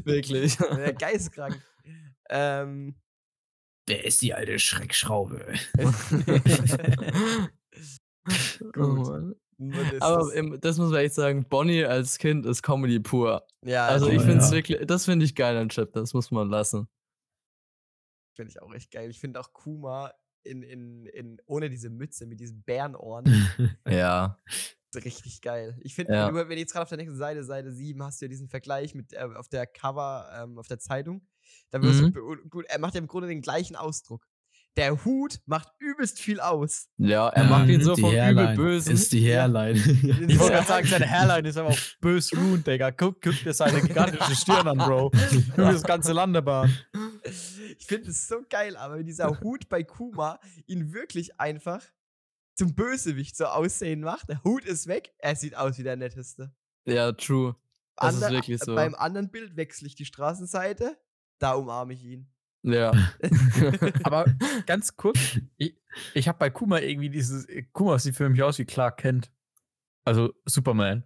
Wirklich. 0.03 0.55
Der 0.75 0.93
Geisteskrank. 0.93 1.59
Ähm, 2.29 2.95
Wer 3.87 4.05
ist 4.05 4.21
die 4.21 4.33
alte 4.33 4.59
Schreckschraube? 4.59 5.53
Gut. 8.73 9.37
Aber 10.01 10.33
im, 10.35 10.59
das 10.59 10.77
muss 10.77 10.91
man 10.91 10.99
echt 10.99 11.15
sagen, 11.15 11.45
Bonnie 11.47 11.85
als 11.85 12.17
Kind 12.19 12.45
ist 12.45 12.61
Comedy 12.61 12.99
pur. 12.99 13.45
ja, 13.65 13.87
Also 13.87 14.09
ich 14.09 14.21
finde 14.21 14.37
es 14.37 14.49
ja. 14.51 14.57
wirklich, 14.57 14.85
das 14.85 15.05
finde 15.05 15.25
ich 15.25 15.33
geil 15.35 15.57
an 15.57 15.69
Chapter, 15.69 16.01
das 16.01 16.13
muss 16.13 16.29
man 16.31 16.49
lassen. 16.49 16.87
finde 18.35 18.51
ich 18.51 18.61
auch 18.61 18.71
echt 18.73 18.91
geil. 18.91 19.09
Ich 19.09 19.19
finde 19.19 19.39
auch 19.39 19.51
Kuma 19.53 20.13
in, 20.43 20.61
in, 20.61 21.05
in, 21.07 21.41
ohne 21.47 21.69
diese 21.69 21.89
Mütze 21.89 22.27
mit 22.27 22.39
diesen 22.39 22.61
Bärenohren 22.63 23.25
Ja. 23.87 24.37
richtig 24.95 25.41
geil. 25.41 25.77
Ich 25.81 25.95
finde, 25.95 26.13
Ja. 26.13 26.27
wenn, 26.27 26.35
du- 26.35 26.41
wenn 26.41 26.49
du 26.55 26.59
jetzt 26.59 26.73
gerade 26.73 26.83
auf 26.83 26.89
der 26.89 26.97
nächsten 26.99 27.17
Seite, 27.17 27.43
Seite 27.43 27.71
7, 27.71 28.03
hast 28.03 28.21
du 28.21 28.25
ja 28.25 28.29
diesen 28.29 28.47
Vergleich 28.49 28.93
mit 28.93 29.13
äh, 29.13 29.27
auf 29.35 29.47
der 29.49 29.65
Cover, 29.65 30.29
ähm, 30.43 30.59
auf 30.59 30.67
der 30.67 30.79
Zeitung. 30.79 31.25
Da 31.71 31.81
wirst 31.81 32.01
Mhm. 32.01 32.13
du, 32.13 32.35
gut, 32.49 32.65
er 32.67 32.79
macht 32.79 32.93
ja 32.95 32.99
im 33.01 33.07
Grunde 33.07 33.27
den 33.27 33.41
gleichen 33.41 33.75
Ausdruck. 33.75 34.25
der 34.77 35.03
Hut 35.05 35.39
macht 35.47 35.69
übelst 35.79 36.19
viel 36.19 36.39
aus. 36.39 36.87
Ja, 36.97 37.29
er 37.29 37.45
macht 37.45 37.67
ihn 37.67 37.81
so 37.81 37.95
vom 37.95 38.11
Hairline 38.11 38.53
Übelbösen. 38.53 38.93
Ist 38.93 39.11
die 39.11 39.25
Hairline. 39.27 39.71
Ich 39.75 40.37
wollte 40.37 40.53
gerade 40.53 40.67
sagen, 40.67 40.87
seine 40.87 41.07
Hairline 41.09 41.49
ist 41.49 41.57
aber 41.57 41.69
auch 41.69 41.77
bös 41.99 42.31
ruined, 42.31 42.67
Digga. 42.67 42.91
Guck, 42.91 43.19
guck 43.23 43.33
dir 43.43 43.53
seine 43.53 43.81
gigantische 43.81 44.35
Stirn 44.35 44.67
an, 44.67 44.77
Bro. 44.77 45.09
Guck 45.09 45.55
dir 45.55 45.71
das 45.71 45.81
ganze 45.81 46.13
Landebahn. 46.13 46.71
Ich 47.79 47.87
finde 47.87 48.11
es 48.11 48.27
so 48.27 48.35
geil, 48.47 48.77
aber 48.77 49.01
dieser 49.01 49.39
Hut 49.41 49.67
bei 49.67 49.83
Kuma 49.83 50.39
ihn 50.67 50.93
wirklich 50.93 51.39
einfach 51.39 51.81
zum 52.53 52.75
Bösewicht 52.75 53.35
so 53.35 53.45
aussehen 53.45 54.01
macht. 54.01 54.29
Der 54.29 54.43
Hut 54.43 54.63
ist 54.63 54.85
weg, 54.85 55.11
er 55.17 55.35
sieht 55.35 55.55
aus 55.55 55.79
wie 55.79 55.83
der 55.83 55.95
Netteste. 55.95 56.53
ja, 56.85 57.11
true. 57.13 57.55
Das 57.95 58.13
ist 58.15 58.21
Ander- 58.23 58.37
wirklich 58.37 58.59
so. 58.59 58.75
Beim 58.75 58.93
anderen 58.93 59.31
Bild 59.31 59.55
wechsle 59.55 59.87
ich 59.87 59.95
die 59.95 60.05
Straßenseite, 60.05 60.99
da 61.39 61.53
umarme 61.53 61.93
ich 61.93 62.03
ihn. 62.03 62.27
Ja. 62.63 62.91
Aber 64.03 64.25
ganz 64.65 64.95
kurz, 64.95 65.17
ich, 65.57 65.75
ich 66.13 66.27
habe 66.27 66.37
bei 66.39 66.49
Kuma 66.49 66.79
irgendwie 66.79 67.09
dieses. 67.09 67.47
Kuma 67.71 67.97
sieht 67.99 68.15
für 68.15 68.29
mich 68.29 68.41
aus 68.43 68.59
wie 68.59 68.65
Clark 68.65 68.97
Kent. 68.97 69.31
Also 70.05 70.33
Superman. 70.45 71.03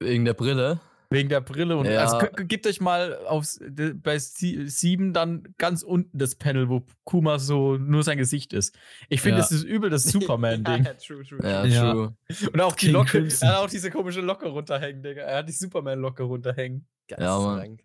Wegen 0.00 0.24
der 0.24 0.34
Brille. 0.34 0.80
Wegen 1.10 1.28
der 1.28 1.40
Brille 1.40 1.76
und 1.76 1.86
Ja. 1.86 2.00
also 2.04 2.18
gebt 2.44 2.66
euch 2.66 2.80
mal 2.80 3.14
aufs, 3.26 3.60
bei 4.02 4.18
7 4.18 5.12
dann 5.12 5.54
ganz 5.58 5.82
unten 5.84 6.18
das 6.18 6.34
Panel, 6.34 6.68
wo 6.68 6.82
Kuma 7.04 7.38
so 7.38 7.76
nur 7.76 8.02
sein 8.02 8.18
Gesicht 8.18 8.52
ist. 8.52 8.76
Ich 9.08 9.20
finde, 9.20 9.36
Ja. 9.36 9.42
das 9.42 9.52
ist 9.52 9.62
übel 9.62 9.90
das 9.90 10.02
Superman-Ding. 10.12 10.84
ja, 10.84 10.94
true, 10.94 11.22
true. 11.24 11.38
Ja, 11.42 11.64
Ja. 11.64 11.92
true. 11.92 12.16
Und 12.52 12.60
auch 12.60 12.74
die 12.74 12.86
King 12.86 12.94
Locke, 12.94 13.28
er 13.40 13.48
hat 13.48 13.56
auch 13.58 13.70
diese 13.70 13.90
komische 13.90 14.22
Locke 14.22 14.48
runterhängen, 14.48 15.02
Digga. 15.02 15.22
Er 15.22 15.38
hat 15.38 15.48
die 15.48 15.52
Superman-Locke 15.52 16.24
runterhängen. 16.24 16.86
Ja, 17.10 17.38
Mann. 17.38 17.78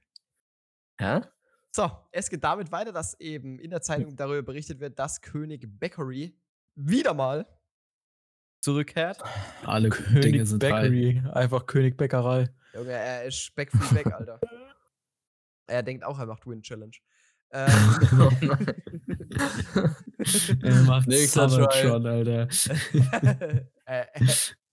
Hä? 0.99 1.21
So, 1.71 1.89
es 2.11 2.29
geht 2.29 2.43
damit 2.43 2.71
weiter, 2.71 2.91
dass 2.91 3.17
eben 3.19 3.57
in 3.57 3.69
der 3.69 3.81
Zeitung 3.81 4.15
darüber 4.17 4.41
berichtet 4.41 4.81
wird, 4.81 4.99
dass 4.99 5.21
König 5.21 5.65
Bakery 5.79 6.37
wieder 6.75 7.13
mal 7.13 7.47
zurückkehrt. 8.61 9.23
Alle 9.63 9.89
Dinge 9.89 10.19
König 10.21 10.45
sind 10.47 10.61
drei. 10.61 10.69
Bakery, 10.81 11.23
einfach 11.31 11.65
König 11.67 11.95
Bäckerei. 11.95 12.49
Junge, 12.73 12.91
er 12.91 13.23
ist 13.23 13.39
Speckfree 13.39 13.95
Back, 13.95 14.13
Alter. 14.13 14.41
er 15.67 15.83
denkt 15.83 16.03
auch, 16.03 16.19
er 16.19 16.25
macht 16.25 16.45
Win 16.45 16.61
Challenge. 16.61 16.91
Ähm, 17.51 17.71
Er 20.61 20.83
macht 20.83 21.07
Nächster 21.07 21.49
Summertron, 21.49 22.05
Alter. 22.05 22.47
äh, 23.85 23.85
äh, 23.85 24.05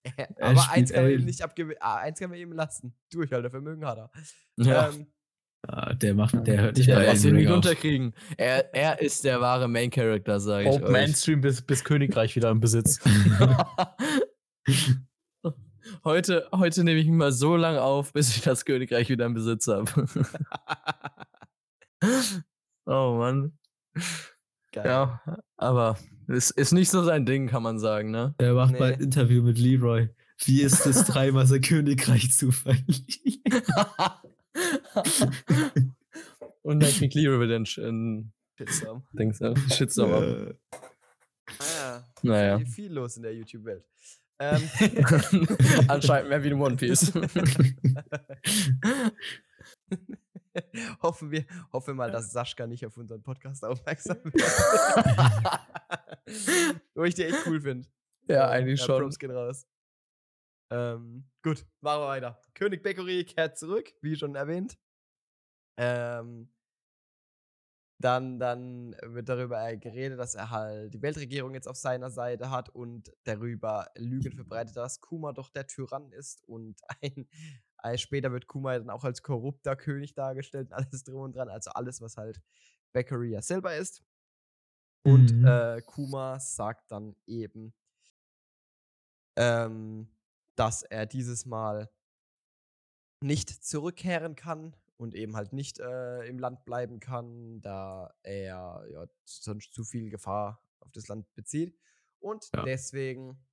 äh, 0.03 0.27
aber 0.43 0.71
eins 0.73 0.93
kann 0.93 1.07
nicht. 1.07 1.43
Ah, 1.81 1.97
eins 1.97 2.19
kann 2.19 2.29
man 2.29 2.39
ihm 2.39 2.53
lassen. 2.53 2.95
Durchhaltevermögen 3.11 3.87
hat 3.87 3.97
er. 3.97 4.11
Ja. 4.59 4.91
Ähm, 4.91 5.07
Ah, 5.07 5.16
der 6.01 6.15
macht, 6.15 6.47
der 6.47 6.61
hört 6.61 6.77
nicht 6.77 6.87
Ja, 6.87 6.97
bei 6.97 7.07
lass 7.07 7.25
ihn 7.25 7.31
Elden 7.31 7.37
nicht 7.39 7.51
unterkriegen. 7.53 8.15
Er, 8.37 8.75
er 8.75 9.01
ist 9.01 9.25
der 9.25 9.41
wahre 9.41 9.69
Main 9.69 9.91
Character, 9.91 10.39
sage 10.41 10.69
ich 10.69 10.75
Open 10.75 10.85
euch. 10.87 10.93
Mainstream 10.93 11.41
bis, 11.41 11.63
bis 11.63 11.83
Königreich 11.85 12.37
wieder 12.37 12.51
im 12.51 12.61
Besitz. 12.61 13.01
heute, 16.05 16.49
heute 16.53 16.85
nehme 16.85 17.01
ich 17.01 17.07
mich 17.07 17.17
mal 17.17 17.33
so 17.33 17.57
lange 17.57 17.83
auf, 17.83 18.13
bis 18.13 18.37
ich 18.37 18.43
das 18.43 18.65
Königreich 18.65 19.09
wieder 19.09 19.27
im 19.27 19.35
Besitz 19.35 19.67
habe. 19.69 19.91
oh 22.87 23.17
Mann. 23.19 23.53
geil. 24.73 24.87
Ja, 24.87 25.21
aber 25.57 25.99
es 26.29 26.51
ist 26.51 26.73
nicht 26.73 26.91
so 26.91 27.05
sein 27.05 27.27
Ding, 27.27 27.49
kann 27.49 27.63
man 27.63 27.79
sagen, 27.79 28.11
ne? 28.11 28.35
Der 28.41 28.55
macht 28.55 28.73
Nee. 28.73 28.79
bald 28.79 28.97
ein 28.97 29.03
Interview 29.05 29.43
mit 29.43 29.59
Leroy. 29.59 30.09
Wie 30.45 30.61
ist 30.63 30.85
es, 30.87 31.05
dreimal 31.05 31.47
sein 31.47 31.63
Königreich 31.63 32.33
zu 32.33 32.53
verlieren? 32.53 32.85
Und 36.63 36.81
dann 36.83 36.91
kriegt 36.91 37.15
Leroy 37.15 37.45
einen, 37.55 37.65
Sch- 37.67 37.87
einen 37.87 38.33
Shitstorm. 38.59 39.07
Dings, 39.13 39.41
äh, 39.41 39.55
Shitstorm 39.73 40.13
ab. 40.13 40.55
Ah, 41.61 42.03
Naja. 42.23 42.59
viel, 42.59 42.67
viel 42.67 42.93
los 42.93 43.17
in 43.17 43.23
der 43.23 43.35
YouTube-Welt. 43.35 43.85
Ähm, 44.39 44.69
Anscheinend 45.89 46.29
mehr 46.29 46.43
wie 46.43 46.51
ein 46.51 46.61
One 46.61 46.77
Piece. 46.77 47.13
hoffen, 51.03 51.31
wir, 51.31 51.45
hoffen 51.73 51.87
wir 51.89 51.95
mal, 51.95 52.11
dass 52.11 52.33
Sascha 52.33 52.67
nicht 52.67 52.85
auf 52.85 52.97
unseren 52.97 53.23
Podcast 53.23 53.65
aufmerksam 53.65 54.19
wird. 54.25 54.43
Wo 56.95 57.05
ich 57.05 57.15
die 57.15 57.25
echt 57.25 57.47
cool 57.47 57.61
finde. 57.61 57.87
ja, 58.29 58.49
eigentlich 58.49 58.81
schon. 58.83 59.01
Props 59.03 59.19
gehen 59.19 59.31
raus. 59.31 59.67
Ähm, 60.71 61.29
gut, 61.43 61.67
machen 61.81 62.03
wir 62.03 62.07
weiter. 62.09 62.41
König 62.55 62.83
Bakery 62.83 63.25
kehrt 63.25 63.59
zurück, 63.59 63.93
wie 64.03 64.17
schon 64.17 64.35
erwähnt. 64.35 64.79
Ähm, 65.79 66.49
dann, 67.99 68.39
dann 68.39 68.95
wird 69.03 69.29
darüber 69.29 69.75
geredet, 69.77 70.19
dass 70.19 70.35
er 70.35 70.51
halt 70.51 70.93
die 70.93 71.01
Weltregierung 71.01 71.55
jetzt 71.55 71.67
auf 71.69 71.77
seiner 71.77 72.11
Seite 72.11 72.51
hat 72.51 72.69
und 72.69 73.11
darüber 73.25 73.87
Lügen 73.97 74.35
verbreitet, 74.35 74.77
dass 74.77 75.01
Kuma 75.01 75.33
doch 75.33 75.49
der 75.49 75.67
Tyrann 75.67 76.13
ist 76.13 76.45
und 76.47 76.79
ein, 77.03 77.27
ein 77.79 77.99
später 77.99 78.33
wird 78.33 78.47
Kuma 78.49 78.79
dann 78.79 78.91
auch 78.91 79.05
als 79.05 79.23
korrupter 79.23 79.77
König 79.77 80.15
dargestellt 80.15 80.69
und 80.69 80.75
alles 80.75 81.05
drum 81.05 81.23
und 81.23 81.37
dran, 81.37 81.49
also 81.49 81.71
alles, 81.71 82.01
was 82.03 82.17
halt 82.19 82.41
Bakery 82.93 83.31
ja 83.31 83.41
selber 83.43 83.75
ist. 83.77 84.03
Und 85.05 85.33
Mhm. 85.33 85.43
äh, 85.43 85.81
Kuma 85.87 86.39
sagt 86.41 86.91
dann 86.93 87.17
eben, 87.27 87.75
ähm, 89.37 90.09
dass 90.57 90.83
er 90.83 91.07
dieses 91.07 91.47
Mal 91.47 91.91
nicht 93.23 93.51
zurückkehren 93.65 94.37
kann 94.37 94.77
und 94.97 95.15
eben 95.15 95.37
halt 95.37 95.53
nicht 95.53 95.79
äh, 95.79 96.25
im 96.27 96.39
Land 96.39 96.65
bleiben 96.65 97.01
kann, 97.01 97.61
da 97.61 98.15
er 98.23 98.87
ja 98.91 99.07
sonst 99.25 99.73
zu 99.73 99.85
viel 99.85 100.11
Gefahr 100.11 100.63
auf 100.81 100.91
das 100.93 101.09
Land 101.09 101.33
bezieht 101.35 101.79
und 102.21 102.49
Ja. 102.55 102.65
deswegen 102.65 103.47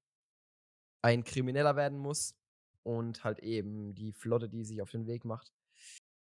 ein 1.01 1.23
Krimineller 1.23 1.75
werden 1.75 1.97
muss 1.97 2.35
und 2.83 3.23
halt 3.23 3.39
eben 3.39 3.93
die 3.95 4.13
Flotte, 4.13 4.49
die 4.49 4.63
sich 4.65 4.81
auf 4.81 4.91
den 4.91 5.05
Weg 5.07 5.25
macht, 5.25 5.53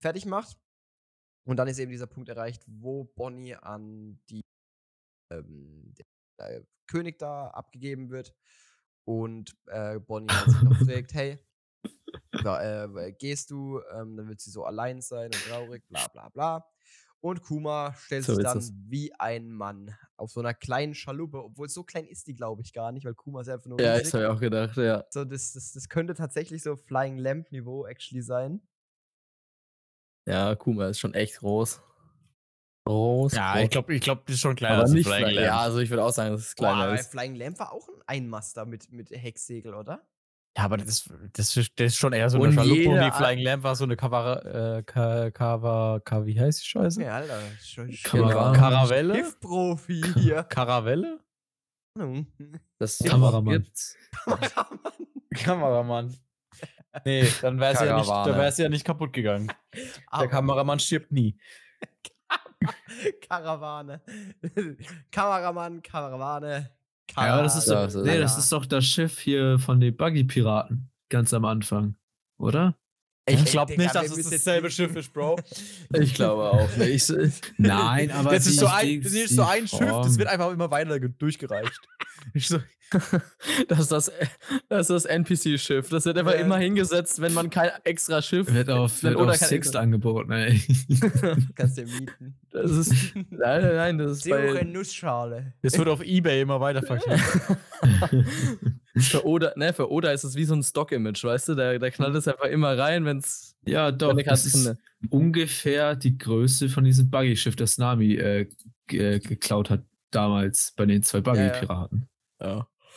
fertig 0.02 0.26
macht. 0.26 0.58
Und 1.48 1.58
dann 1.58 1.68
ist 1.68 1.80
eben 1.80 1.92
dieser 1.92 2.08
Punkt 2.08 2.28
erreicht, 2.30 2.64
wo 2.68 3.04
Bonnie 3.06 3.56
an 3.56 4.20
die 4.30 4.42
ähm, 5.32 5.94
den, 5.94 6.06
äh, 6.38 6.62
König 6.88 7.20
da 7.20 7.50
abgegeben 7.50 8.10
wird 8.10 8.36
und 9.06 9.56
äh, 9.68 10.00
Bonnie 10.00 10.36
halt 10.38 10.50
sich 10.52 10.62
noch 10.64 10.76
fragt, 10.76 11.14
hey, 11.14 11.40
äh, 12.44 13.14
gehst 13.14 13.52
du? 13.52 13.82
Ähm, 13.94 14.18
dann 14.18 14.28
wird 14.28 14.40
sie 14.42 14.52
so 14.52 14.66
allein 14.66 15.02
sein 15.02 15.34
und 15.34 15.44
traurig, 15.44 15.88
bla 15.88 16.08
bla 16.08 16.30
bla. 16.30 16.66
Und 17.22 17.42
Kuma 17.42 17.94
stellt 17.96 18.26
So 18.26 18.36
sich 18.36 18.40
dann 18.40 18.62
wie 18.88 19.14
ein 19.20 19.52
Mann 19.52 19.96
auf 20.16 20.32
so 20.32 20.42
einer 20.42 20.54
kleinen 20.54 20.94
Schaluppe, 20.94 21.44
obwohl 21.44 21.70
so 21.70 21.84
klein 21.84 22.06
ist 22.06 22.28
die, 22.28 22.36
glaube 22.36 22.62
ich, 22.62 22.72
gar 22.74 22.92
nicht, 22.92 23.06
weil 23.06 23.16
Kuma 23.16 23.42
ist 23.42 23.50
einfach 23.50 23.68
nur 23.68 23.80
Ja, 23.80 23.98
ich 23.98 24.14
habe 24.14 24.32
auch 24.32 24.40
gedacht, 24.40 24.78
ja. 24.78 25.04
So, 25.10 25.24
das, 25.26 25.54
das, 25.54 25.72
das 25.72 25.90
könnte 25.90 26.14
tatsächlich 26.14 26.62
so 26.62 26.76
Flying 26.76 27.18
Lamp 27.18 27.52
Niveau 27.52 27.86
actually 27.88 28.22
sein. 28.22 28.62
Ja, 30.28 30.56
Kuma 30.56 30.88
ist 30.90 31.00
schon 31.00 31.14
echt 31.16 31.38
groß. 31.40 31.82
Groß. 32.86 33.34
Ja, 33.34 33.60
ich 33.60 33.70
glaube, 33.72 33.94
ich 33.96 34.02
glaub, 34.02 34.26
das 34.28 34.36
ist 34.36 34.42
schon 34.42 34.56
kleiner 34.56 34.76
aber 34.76 34.84
als 34.84 34.92
ein 34.92 34.96
nicht 34.98 35.08
Flying 35.08 35.26
Fly- 35.26 35.34
Lamb. 35.36 35.46
Ja, 35.48 35.60
also 35.60 35.80
ich 35.80 35.90
würde 35.90 36.04
auch 36.04 36.12
sagen, 36.12 36.32
dass 36.32 36.42
es 36.42 36.56
Boah, 36.56 36.66
kleiner 36.68 36.84
aber 36.84 36.94
ist. 37.00 37.12
Flying 37.12 37.36
Lamp 37.36 37.60
war 37.60 37.72
auch 37.74 37.88
ein 37.90 38.02
Einmaster 38.06 38.66
mit, 38.66 38.92
mit 38.92 39.10
Hecksegel, 39.10 39.74
oder? 39.74 40.02
Ja, 40.58 40.64
aber 40.66 40.78
das, 40.78 41.10
das, 41.34 41.58
ist, 41.58 41.72
das 41.80 41.88
ist 41.88 41.98
schon 41.98 42.14
eher 42.14 42.30
so 42.30 42.42
eine 42.42 42.54
Schaluppe 42.54 42.90
und 42.90 43.02
die 43.02 43.12
Flying 43.12 43.40
Lamp 43.40 43.64
war 43.64 43.76
so 43.76 43.84
eine 43.84 43.98
Kavara, 43.98 44.78
äh, 44.78 44.84
Ka, 44.84 45.32
Kava, 45.32 46.00
Ka, 46.06 46.26
wie 46.26 46.40
heißt 46.40 46.62
die 46.64 46.68
Scheiße? 46.68 47.02
Ja, 47.04 47.16
Alter. 47.16 47.40
Karavelle? 48.04 49.14
Hilfprofi 49.16 50.02
hier. 50.16 50.44
Karavelle? 50.44 51.20
Hm. 51.98 52.28
Das 52.78 53.00
Kameramann. 53.00 53.64
gibt's. 53.64 53.98
Kameramann. 54.24 54.92
Kameramann. 55.34 56.18
Nee, 57.04 57.28
dann 57.42 57.60
wäre 57.60 57.76
sie 57.76 57.86
ja, 57.86 57.98
nicht- 57.98 58.10
dann 58.10 58.38
wär's 58.38 58.58
ja 58.58 58.70
nicht 58.70 58.86
kaputt 58.86 59.12
gegangen. 59.12 59.48
Der 59.74 59.84
Aber- 60.08 60.28
Kameramann 60.28 60.80
stirbt 60.80 61.12
nie. 61.12 61.38
Karawane. 63.28 64.02
Kameramann, 65.12 65.82
Karawane. 65.82 66.70
Ja, 67.16 67.34
aber 67.36 67.44
das 67.44 67.56
ist, 67.58 67.68
Ja, 67.68 67.76
doch, 67.76 67.94
das 67.94 67.96
nee, 68.04 68.18
das 68.20 68.34
Ja. 68.34 68.40
ist 68.40 68.52
doch 68.52 68.66
das 68.66 68.86
Schiff 68.86 69.20
hier 69.20 69.60
von 69.60 69.80
den 69.80 69.96
Buggy-Piraten. 69.96 70.90
Ganz 71.10 71.34
am 71.34 71.46
Anfang. 71.46 71.96
Oder? 72.38 72.76
Ich 73.28 73.46
glaube 73.46 73.76
nicht, 73.78 73.94
dass 73.96 74.16
es 74.16 74.30
dasselbe 74.30 74.70
Schiff 74.70 74.96
ist, 74.96 75.12
Bro. 75.14 75.38
Ich 75.94 76.14
glaube 76.14 76.44
auch 76.52 76.78
nicht. 76.78 77.10
Ich, 77.10 77.42
Nein, 77.58 78.12
aber 78.12 78.32
das 78.32 78.46
ist 78.48 78.60
so 78.60 78.68
ein, 78.68 79.02
das 79.02 79.14
ist 79.14 79.36
so 79.36 79.44
ein 79.44 79.68
Schiff, 79.68 79.80
das 79.80 80.18
wird 80.18 80.28
einfach 80.28 80.52
immer 80.52 80.70
weiter 80.70 81.00
ge- 81.00 81.12
durchgereicht. 81.18 81.80
Ich 82.34 82.48
so, 82.48 82.60
das, 83.68 83.80
ist 83.80 83.92
das, 83.92 84.12
das 84.70 84.88
das 84.88 85.06
NPC-Schiff. 85.06 85.90
Das 85.90 86.06
wird 86.06 86.18
einfach 86.18 86.34
Ja. 86.34 86.40
immer 86.42 86.58
hingesetzt, 86.58 87.20
wenn 87.22 87.34
man 87.34 87.50
kein 87.50 87.72
extra 87.84 88.22
Schiff 88.22 88.52
Wird 88.54 88.70
auf, 88.70 89.02
wird 89.04 89.16
auf 89.16 89.28
kein 89.28 89.38
Sixt 89.38 89.52
extra- 89.70 89.80
angeboten, 89.80 90.32
ey. 90.32 90.60
Kannst 91.56 91.78
du 91.78 91.84
mieten. 91.84 92.36
Das 92.52 92.72
ist. 92.72 92.94
Nein, 93.16 93.30
nein, 93.32 93.76
nein, 93.76 93.98
das 93.98 94.12
ist 94.18 94.24
Suche 94.24 94.54
bei, 94.54 94.64
Nussschale. 94.64 95.54
das 95.62 95.78
wird 95.78 95.88
auf 95.88 96.02
Ebay 96.04 96.42
immer 96.42 96.60
weiter 96.60 96.84
verkauft. 96.84 97.58
für 98.98 99.26
Oda, 99.26 99.54
ne, 99.56 99.74
für 99.74 99.92
Oda 99.92 100.12
ist 100.12 100.24
es 100.24 100.36
wie 100.36 100.46
so 100.46 100.54
ein 100.56 100.64
Stock-Image, 100.64 101.24
weißt 101.24 101.50
du? 101.50 101.56
Der, 101.56 101.80
der 101.80 101.92
knallt 101.92 102.16
es 102.16 102.28
einfach 102.28 102.46
immer 102.46 102.78
rein, 102.78 103.06
wenn 103.06 103.18
es. 103.18 103.56
ja, 103.66 103.92
doch. 103.92 104.16
Wenn 104.16 104.26
Das 104.26 104.46
ist 104.46 104.76
ungefähr 105.10 105.96
die 105.96 106.18
Größe 106.18 106.70
von 106.70 106.84
diesem 106.84 107.10
Buggy-Schiff, 107.10 107.56
das 107.56 107.78
Nami 107.78 108.14
äh, 108.16 108.48
äh, 108.92 109.20
geklaut 109.20 109.70
hat 109.70 109.84
damals 110.12 110.74
bei 110.78 110.86
den 110.86 111.04
zwei 111.04 111.22
Buggy-Piraten. 111.22 112.02
Ja. 112.02 112.08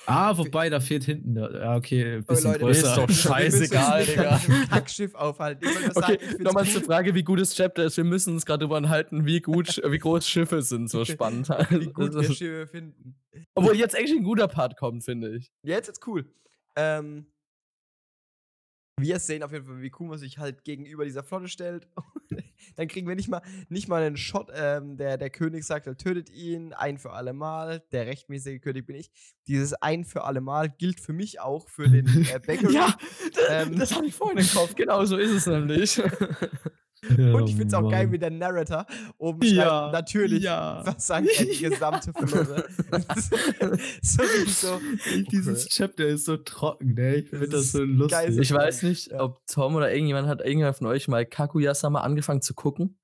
Ah, 0.07 0.36
wobei, 0.39 0.70
da 0.70 0.80
fehlt 0.80 1.05
hinten. 1.05 1.36
Ja, 1.36 1.76
okay, 1.76 2.16
ein 2.16 2.24
bisschen 2.24 2.53
Leute, 2.53 2.64
größer. 2.64 2.89
ist 2.89 2.97
doch 2.97 3.11
scheißegal, 3.30 4.07
Digga. 4.07 4.41
Kackschiff 4.70 5.14
aufhalten. 5.14 5.68
Okay, 5.95 6.18
nochmal 6.39 6.66
zur 6.66 6.82
Frage, 6.82 7.14
wie 7.14 7.22
gut 7.24 7.41
das 7.41 7.55
Chapter 7.55 7.84
ist. 7.84 7.97
Wir 7.97 8.05
müssen 8.05 8.34
uns 8.34 8.47
gerade 8.47 8.61
darüber 8.61 8.76
unterhalten, 8.76 9.26
wie 9.26 9.41
gut, 9.41 9.80
wie 9.84 9.99
groß 9.99 10.26
Schiffe 10.28 10.62
sind. 10.62 10.89
So 10.89 11.05
spannend. 11.05 11.49
wie 11.49 11.86
gut 11.93 12.14
Das 12.14 12.28
wir 12.28 12.34
Schiffe 12.34 12.66
finden. 12.68 13.16
Obwohl 13.55 13.76
jetzt 13.76 13.97
eigentlich 13.97 14.16
ein 14.18 14.24
guter 14.24 14.49
Part 14.49 14.76
kommt, 14.76 15.05
finde 15.05 15.36
ich. 15.36 15.51
Jetzt 15.62 15.89
ist 15.89 16.07
cool. 16.07 16.24
Ähm, 16.76 17.26
wir 19.01 19.18
sehen 19.18 19.43
auf 19.43 19.53
jeden 19.53 19.64
Fall, 19.64 19.80
wie 19.80 19.91
Kuma 19.91 20.16
sich 20.16 20.39
halt 20.39 20.64
gegenüber 20.64 21.05
dieser 21.05 21.22
Flotte 21.22 21.49
stellt. 21.49 21.89
Dann 22.76 22.88
kriegen 22.88 23.09
wir 23.09 23.14
nicht 23.16 23.28
mal, 23.28 23.42
nicht 23.68 23.88
mal 23.88 24.02
einen 24.02 24.16
Shot. 24.16 24.50
Ähm, 24.54 24.96
der, 24.96 25.18
der 25.18 25.30
König 25.30 25.64
sagt, 25.64 25.86
er 25.86 25.96
tötet 25.96 26.30
ihn 26.30 26.72
ein 26.72 26.98
für 26.98 27.12
alle 27.12 27.32
Mal. 27.32 27.82
Der 27.92 28.06
rechtmäßige 28.06 28.61
König 28.61 28.86
bin 28.86 28.96
ich. 28.96 29.11
Dieses 29.46 29.74
ein 29.74 30.04
für 30.04 30.24
alle 30.24 30.40
Mal 30.40 30.68
gilt 30.68 31.00
für 31.00 31.12
mich 31.12 31.40
auch 31.40 31.68
für 31.68 31.88
den 31.88 32.06
äh, 32.06 32.38
Bakery. 32.46 32.74
Ja, 32.74 32.96
Ähm. 33.48 33.78
das 33.78 33.94
habe 33.94 34.06
ich 34.06 34.14
vorhin 34.14 34.38
im 34.38 34.48
Kopf. 34.48 34.74
Genau 34.74 35.04
so 35.04 35.16
ist 35.16 35.30
es 35.30 35.46
nämlich. 35.46 36.00
Und 37.09 37.44
ich 37.49 37.55
finde 37.57 37.66
es 37.68 37.74
auch 37.74 37.88
geil, 37.90 38.11
wie 38.11 38.18
der 38.18 38.30
Narrator 38.30 38.84
oben 39.18 39.42
schreibt, 39.42 39.57
Ja, 39.57 39.90
natürlich 39.92 40.42
ja. 40.42 40.82
versank 40.82 41.28
er 41.38 41.44
die 41.44 41.59
gesamte 41.59 42.12
Flotte. 42.12 42.66
so 44.03 44.22
so. 44.46 44.80
Dieses 45.30 45.68
Chapter 45.68 46.07
ist 46.07 46.24
so 46.24 46.36
trocken, 46.38 46.94
ne? 46.94 47.16
Ich 47.16 47.30
Das 47.30 47.38
finde 47.40 47.49
das 47.49 47.61
ist 47.66 47.72
so 47.72 47.82
lustig. 47.84 48.11
geil, 48.18 48.32
so 48.32 48.40
Ich 48.40 48.53
weiß 48.53 48.82
nicht, 48.82 49.11
Ja. 49.12 49.20
ob 49.22 49.46
Tom 49.46 49.74
oder 49.76 49.92
irgendjemand 49.92 50.28
hat 50.28 50.40
irgendjemand 50.40 50.76
von 50.76 50.86
euch 50.88 51.09
mal 51.09 51.24
Kaguya-sama 51.24 52.01
angefangen 52.01 52.42
zu 52.42 52.55
gucken. 52.55 52.99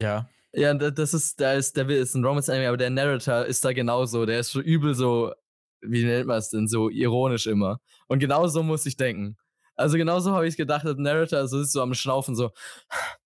Ja. 0.00 0.28
Ja, 0.54 0.74
da- 0.74 0.90
das 0.90 1.14
ist, 1.14 1.40
da 1.40 1.54
ist, 1.54 1.76
der 1.76 1.88
ist 1.88 2.14
ein 2.14 2.24
Romance-Anime, 2.24 2.68
aber 2.68 2.76
der 2.76 2.90
Narrator 2.90 3.46
ist 3.46 3.64
da 3.64 3.72
genauso. 3.72 4.26
Der 4.26 4.40
ist 4.40 4.50
so 4.50 4.60
übel 4.60 4.94
so, 4.94 5.32
wie 5.80 6.04
nennt 6.04 6.26
man 6.26 6.38
es 6.38 6.50
denn, 6.50 6.68
so 6.68 6.90
ironisch 6.90 7.46
immer. 7.46 7.80
Und 8.08 8.18
genauso 8.18 8.62
muss 8.62 8.84
ich 8.84 8.96
denken. 8.96 9.36
Also 9.76 9.96
genauso 9.96 10.32
habe 10.32 10.46
ich 10.46 10.56
gedacht, 10.56 10.84
der 10.84 10.94
Narrator 10.94 11.46
so 11.48 11.60
ist 11.60 11.72
so 11.72 11.82
am 11.82 11.94
Schnaufen, 11.94 12.34
so, 12.36 12.50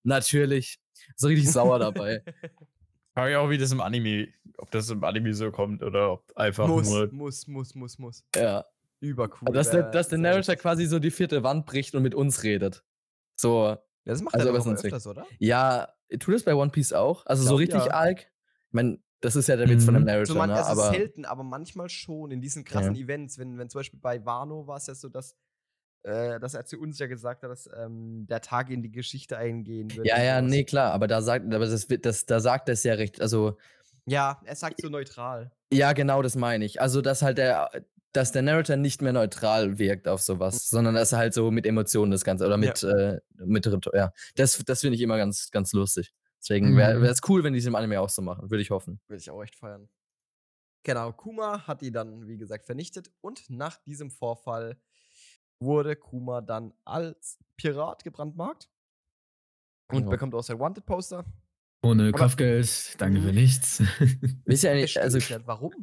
natürlich, 0.03 0.79
so 1.15 1.27
richtig 1.27 1.51
sauer 1.51 1.79
dabei. 1.79 2.23
Frage 3.13 3.31
ich 3.31 3.37
auch, 3.37 3.49
wie 3.49 3.57
das 3.57 3.71
im 3.71 3.81
Anime, 3.81 4.27
ob 4.57 4.69
das 4.71 4.89
im 4.89 5.03
Anime 5.03 5.33
so 5.33 5.51
kommt 5.51 5.81
oder 5.83 6.11
ob 6.13 6.31
einfach 6.37 6.67
muss, 6.67 6.87
nur. 6.87 7.11
muss, 7.11 7.47
muss, 7.47 7.75
muss, 7.75 7.97
muss. 7.97 8.23
ja. 8.35 8.65
Übercool. 8.99 9.53
Dass 9.53 9.69
der, 9.69 9.83
dass 9.83 10.09
der 10.09 10.17
Narrator 10.17 10.55
quasi 10.55 10.87
so 10.87 10.97
die 10.97 11.11
vierte 11.11 11.43
Wand 11.43 11.67
bricht 11.67 11.93
und 11.93 12.01
mit 12.01 12.15
uns 12.15 12.41
redet. 12.41 12.83
So, 13.35 13.65
Ja, 13.67 13.79
das 14.05 14.21
macht 14.23 14.33
Also, 14.33 14.47
er 14.47 14.55
aber 14.55 14.63
doch 14.63 14.83
öfters, 14.83 15.05
oder? 15.05 15.27
ja, 15.37 15.87
tut 16.19 16.33
es 16.33 16.43
bei 16.43 16.55
One 16.55 16.71
Piece 16.71 16.93
auch? 16.93 17.23
Also 17.27 17.43
so 17.43 17.49
Glaub, 17.49 17.59
richtig 17.59 17.85
ja. 17.85 17.93
arg? 17.93 18.21
Ich 18.21 18.73
meine, 18.73 18.99
das 19.19 19.35
ist 19.35 19.49
ja 19.49 19.55
der 19.55 19.69
Witz 19.69 19.85
von 19.85 19.93
dem 19.93 20.01
Mhm. 20.01 20.07
Narrator, 20.07 20.25
So 20.25 20.35
man, 20.35 20.49
ne? 20.49 20.55
also 20.55 20.81
aber 20.81 20.91
selten, 20.95 21.25
aber 21.25 21.43
manchmal 21.43 21.89
schon 21.89 22.31
in 22.31 22.41
diesen 22.41 22.63
krassen 22.63 22.95
Events. 22.95 23.37
Wenn, 23.37 23.59
wenn 23.59 23.69
zum 23.69 23.79
Beispiel 23.79 23.99
bei 23.99 24.25
Wano 24.25 24.65
war 24.65 24.77
es 24.77 24.87
ja 24.87 24.95
so, 24.95 25.09
dass, 25.09 25.35
äh, 26.07 26.39
dass 26.39 26.53
er 26.53 26.65
zu 26.65 26.79
uns 26.79 26.97
ja 26.99 27.07
gesagt 27.07 27.43
hat, 27.43 27.49
dass 27.51 27.69
ähm, 27.77 28.25
der 28.27 28.41
Tag 28.41 28.69
in 28.69 28.81
die 28.81 28.91
Geschichte 28.91 29.37
eingehen 29.37 29.95
wird. 29.95 30.07
Ja, 30.07 30.21
ja, 30.21 30.41
nee, 30.41 30.63
klar, 30.63 30.93
aber 30.93 31.07
da 31.07 31.21
sagt, 31.21 31.45
aber 31.53 31.65
das, 31.67 31.87
das, 31.87 32.25
da 32.25 32.39
sagt 32.39 32.69
er 32.69 32.73
es 32.73 32.83
ja 32.83 32.93
recht, 32.93 33.21
also, 33.21 33.57
Ja, 34.05 34.41
er 34.45 34.55
sagt 34.55 34.81
so 34.81 34.89
neutral. 34.89 35.51
ja, 35.71 35.93
genau, 35.93 36.21
das 36.21 36.35
meine 36.35 36.63
ich. 36.65 36.79
Also, 36.81 37.01
dass 37.01 37.21
halt 37.21 37.37
der, 37.37 37.69
dass 38.13 38.31
der 38.31 38.41
Narrator 38.41 38.77
nicht 38.77 39.01
mehr 39.01 39.13
neutral 39.13 39.77
wirkt 39.79 40.07
auf 40.07 40.21
sowas, 40.21 40.69
sondern 40.69 40.95
dass 40.95 41.11
er 41.11 41.17
halt 41.19 41.33
so 41.33 41.51
mit 41.51 41.65
Emotionen 41.65 42.11
das 42.11 42.23
Ganze, 42.23 42.45
oder 42.45 42.55
Ja. 42.57 42.69
mit, 42.69 42.83
äh, 42.83 43.19
mit, 43.45 43.65
ja, 43.93 44.11
das, 44.35 44.63
das 44.65 44.81
finde 44.81 44.95
ich 44.95 45.01
immer 45.01 45.17
ganz, 45.17 45.51
ganz 45.51 45.73
lustig. 45.73 46.13
Deswegen 46.39 46.77
wäre 46.77 46.97
Mhm. 46.99 47.03
es 47.03 47.19
cool, 47.27 47.43
wenn 47.43 47.53
die 47.53 47.59
es 47.59 47.65
im 47.65 47.75
Anime 47.75 47.99
auch 47.99 48.09
so 48.09 48.21
machen, 48.21 48.49
würde 48.49 48.61
ich 48.61 48.69
hoffen. 48.71 49.01
Würde 49.07 49.19
ich 49.19 49.29
auch 49.29 49.43
echt 49.43 49.55
feiern. 49.55 49.89
Genau, 50.83 51.11
Kuma 51.11 51.67
hat 51.67 51.81
die 51.81 51.91
dann, 51.91 52.27
wie 52.27 52.37
gesagt, 52.37 52.65
vernichtet 52.65 53.11
und 53.19 53.49
nach 53.49 53.77
diesem 53.83 54.09
Vorfall 54.09 54.77
wurde 55.59 55.95
Kuma 55.95 56.41
dann 56.41 56.73
als 56.85 57.39
Pirat 57.57 58.03
gebrandmarkt 58.03 58.69
und 59.91 59.99
Genau. 59.99 60.09
bekommt 60.11 60.35
auch 60.35 60.43
sein 60.43 60.59
Wanted-Poster. 60.59 61.25
Ohne 61.83 62.09
Aber- 62.09 62.17
Kopfgeld, 62.17 62.99
danke 63.01 63.21
für 63.21 63.29
Mhm. 63.29 63.35
nichts. 63.35 63.79
Wisst 64.45 64.63
ihr 64.63 64.71
eigentlich, 64.71 64.99
also, 65.01 65.17
ich 65.17 65.29
nicht, 65.29 65.47
warum? 65.47 65.73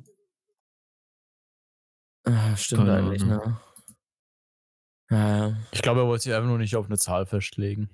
ah, 2.27 2.57
stimmt 2.57 2.83
Keine 2.87 2.97
eigentlich, 2.99 3.22
Ahnung. 3.22 3.47
ne? 3.47 3.61
Ja, 5.11 5.49
ja, 5.49 5.57
Ich 5.72 5.83
glaube, 5.83 6.01
er 6.01 6.07
wollte 6.07 6.25
sich 6.25 6.33
einfach 6.35 6.49
nur 6.49 6.59
nicht 6.59 6.75
auf 6.77 6.87
eine 6.87 6.99
Zahl 6.99 7.27
festlegen. 7.27 7.91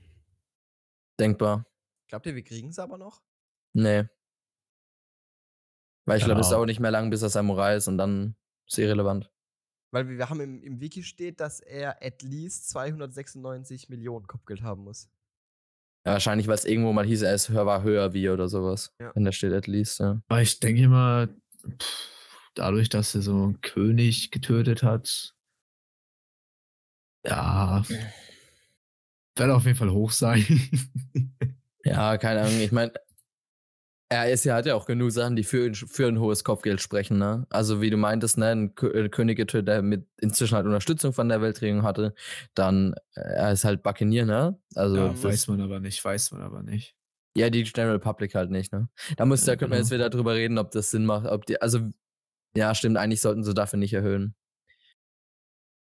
denkbar. 1.19 1.67
Glaubt 2.09 2.25
ihr, 2.27 2.35
wir 2.35 2.43
kriegen 2.43 2.71
es 2.71 2.79
aber 2.79 2.97
noch? 2.97 3.23
Nee. 3.75 4.09
Weil 6.07 6.17
ich 6.19 6.25
glaube, 6.25 6.41
es 6.41 6.47
Genau. 6.47 6.57
dauert 6.59 6.69
nicht 6.69 6.81
mehr 6.81 6.91
lang, 6.91 7.11
bis 7.11 7.21
er 7.21 7.29
Samurai 7.29 7.77
ist 7.77 7.89
und 7.89 7.99
dann 7.99 8.37
ist 8.67 8.79
irrelevant. 8.79 9.31
Weil 9.93 10.09
wir, 10.09 10.29
haben 10.31 10.41
im, 10.41 10.63
im 10.63 10.81
Wiki 10.81 11.03
steht, 11.03 11.41
dass 11.41 11.61
er 11.61 12.03
at 12.03 12.23
least 12.23 12.71
296 12.71 13.89
Millionen 13.89 14.27
Kopfgeld 14.27 14.63
haben 14.63 14.85
muss. 14.85 15.09
Ja, 16.07 16.13
wahrscheinlich, 16.13 16.47
weil 16.47 16.55
es 16.55 16.65
irgendwo 16.65 16.93
mal 16.93 17.05
hieß, 17.05 17.23
er 17.23 17.35
ist 17.35 17.49
höher, 17.49 17.67
war 17.67 17.83
höher 17.83 18.15
wie 18.15 18.29
oder 18.29 18.49
sowas. 18.49 18.95
Ja. 19.01 19.13
Wenn 19.15 19.25
da 19.25 19.33
steht 19.33 19.53
at 19.53 19.67
least, 19.67 20.01
ja. 20.01 20.23
Aber 20.29 20.41
ich 20.41 20.61
denke 20.61 20.83
immer, 20.83 21.29
pff, 21.79 22.09
dadurch, 22.55 22.89
dass 22.89 23.15
er 23.15 23.23
so 23.23 23.33
einen 23.33 23.61
König 23.61 24.31
getötet 24.31 24.83
hat, 24.83 25.35
ja, 27.27 27.85
wird 29.37 29.51
auf 29.51 29.65
jeden 29.67 29.77
Fall 29.77 29.91
hoch 29.91 30.11
sein. 30.11 30.45
Ja, 31.83 32.19
keine 32.19 32.43
Ahnung. 32.43 32.61
Ich 32.61 32.73
meine, 32.73 32.93
er 34.13 34.31
ist 34.33 34.45
ja, 34.45 34.57
hat 34.57 34.67
ja 34.67 34.75
auch 34.75 34.87
genug 34.87 35.13
Sachen, 35.13 35.37
die 35.37 35.45
für, 35.45 35.73
für 35.75 36.09
ein 36.09 36.19
hohes 36.19 36.43
Kopfgeld 36.45 36.81
sprechen, 36.81 37.19
ne? 37.19 37.47
Also, 37.51 37.81
wie 37.81 37.91
du 37.91 37.97
meintest, 37.97 38.39
ne, 38.39 38.49
ein 38.49 38.75
äh, 38.83 39.09
König 39.09 39.47
der 39.49 39.83
mit 39.83 40.07
inzwischen 40.21 40.57
halt 40.57 40.67
Unterstützung 40.67 41.13
von 41.13 41.29
der 41.29 41.41
Weltregierung 41.43 41.85
hatte, 41.85 42.15
dann, 42.55 42.95
äh, 43.15 43.21
er 43.21 43.53
ist 43.53 43.65
halt 43.65 43.83
Buccaneer, 43.85 44.27
ne? 44.27 44.59
Also, 44.75 44.97
ja, 44.97 45.23
weiß 45.23 45.47
man 45.49 45.61
aber 45.61 45.81
nicht, 45.81 46.05
weiß 46.05 46.33
man 46.33 46.43
aber 46.43 46.63
nicht. 46.63 46.97
Ja, 47.37 47.49
die 47.51 47.63
General 47.63 48.01
Public 48.01 48.35
halt 48.35 48.51
nicht, 48.51 48.73
ne? 48.73 48.89
Da 49.17 49.25
muss, 49.27 49.45
da 49.45 49.53
Ja, 49.53 49.57
könnte 49.57 49.71
man 49.71 49.79
jetzt 49.79 49.91
genau. 49.91 50.01
wieder 50.01 50.11
drüber 50.11 50.35
reden, 50.35 50.59
ob 50.59 50.73
das 50.73 50.91
Sinn 50.91 51.07
macht, 51.07 51.27
ob 51.27 51.47
die, 51.47 51.61
also, 51.63 51.89
ja, 52.57 52.75
stimmt, 52.75 52.97
eigentlich 52.99 53.21
sollten 53.23 53.45
sie 53.45 53.55
dafür 53.55 53.79
nicht 53.79 53.95
erhöhen. 53.95 54.35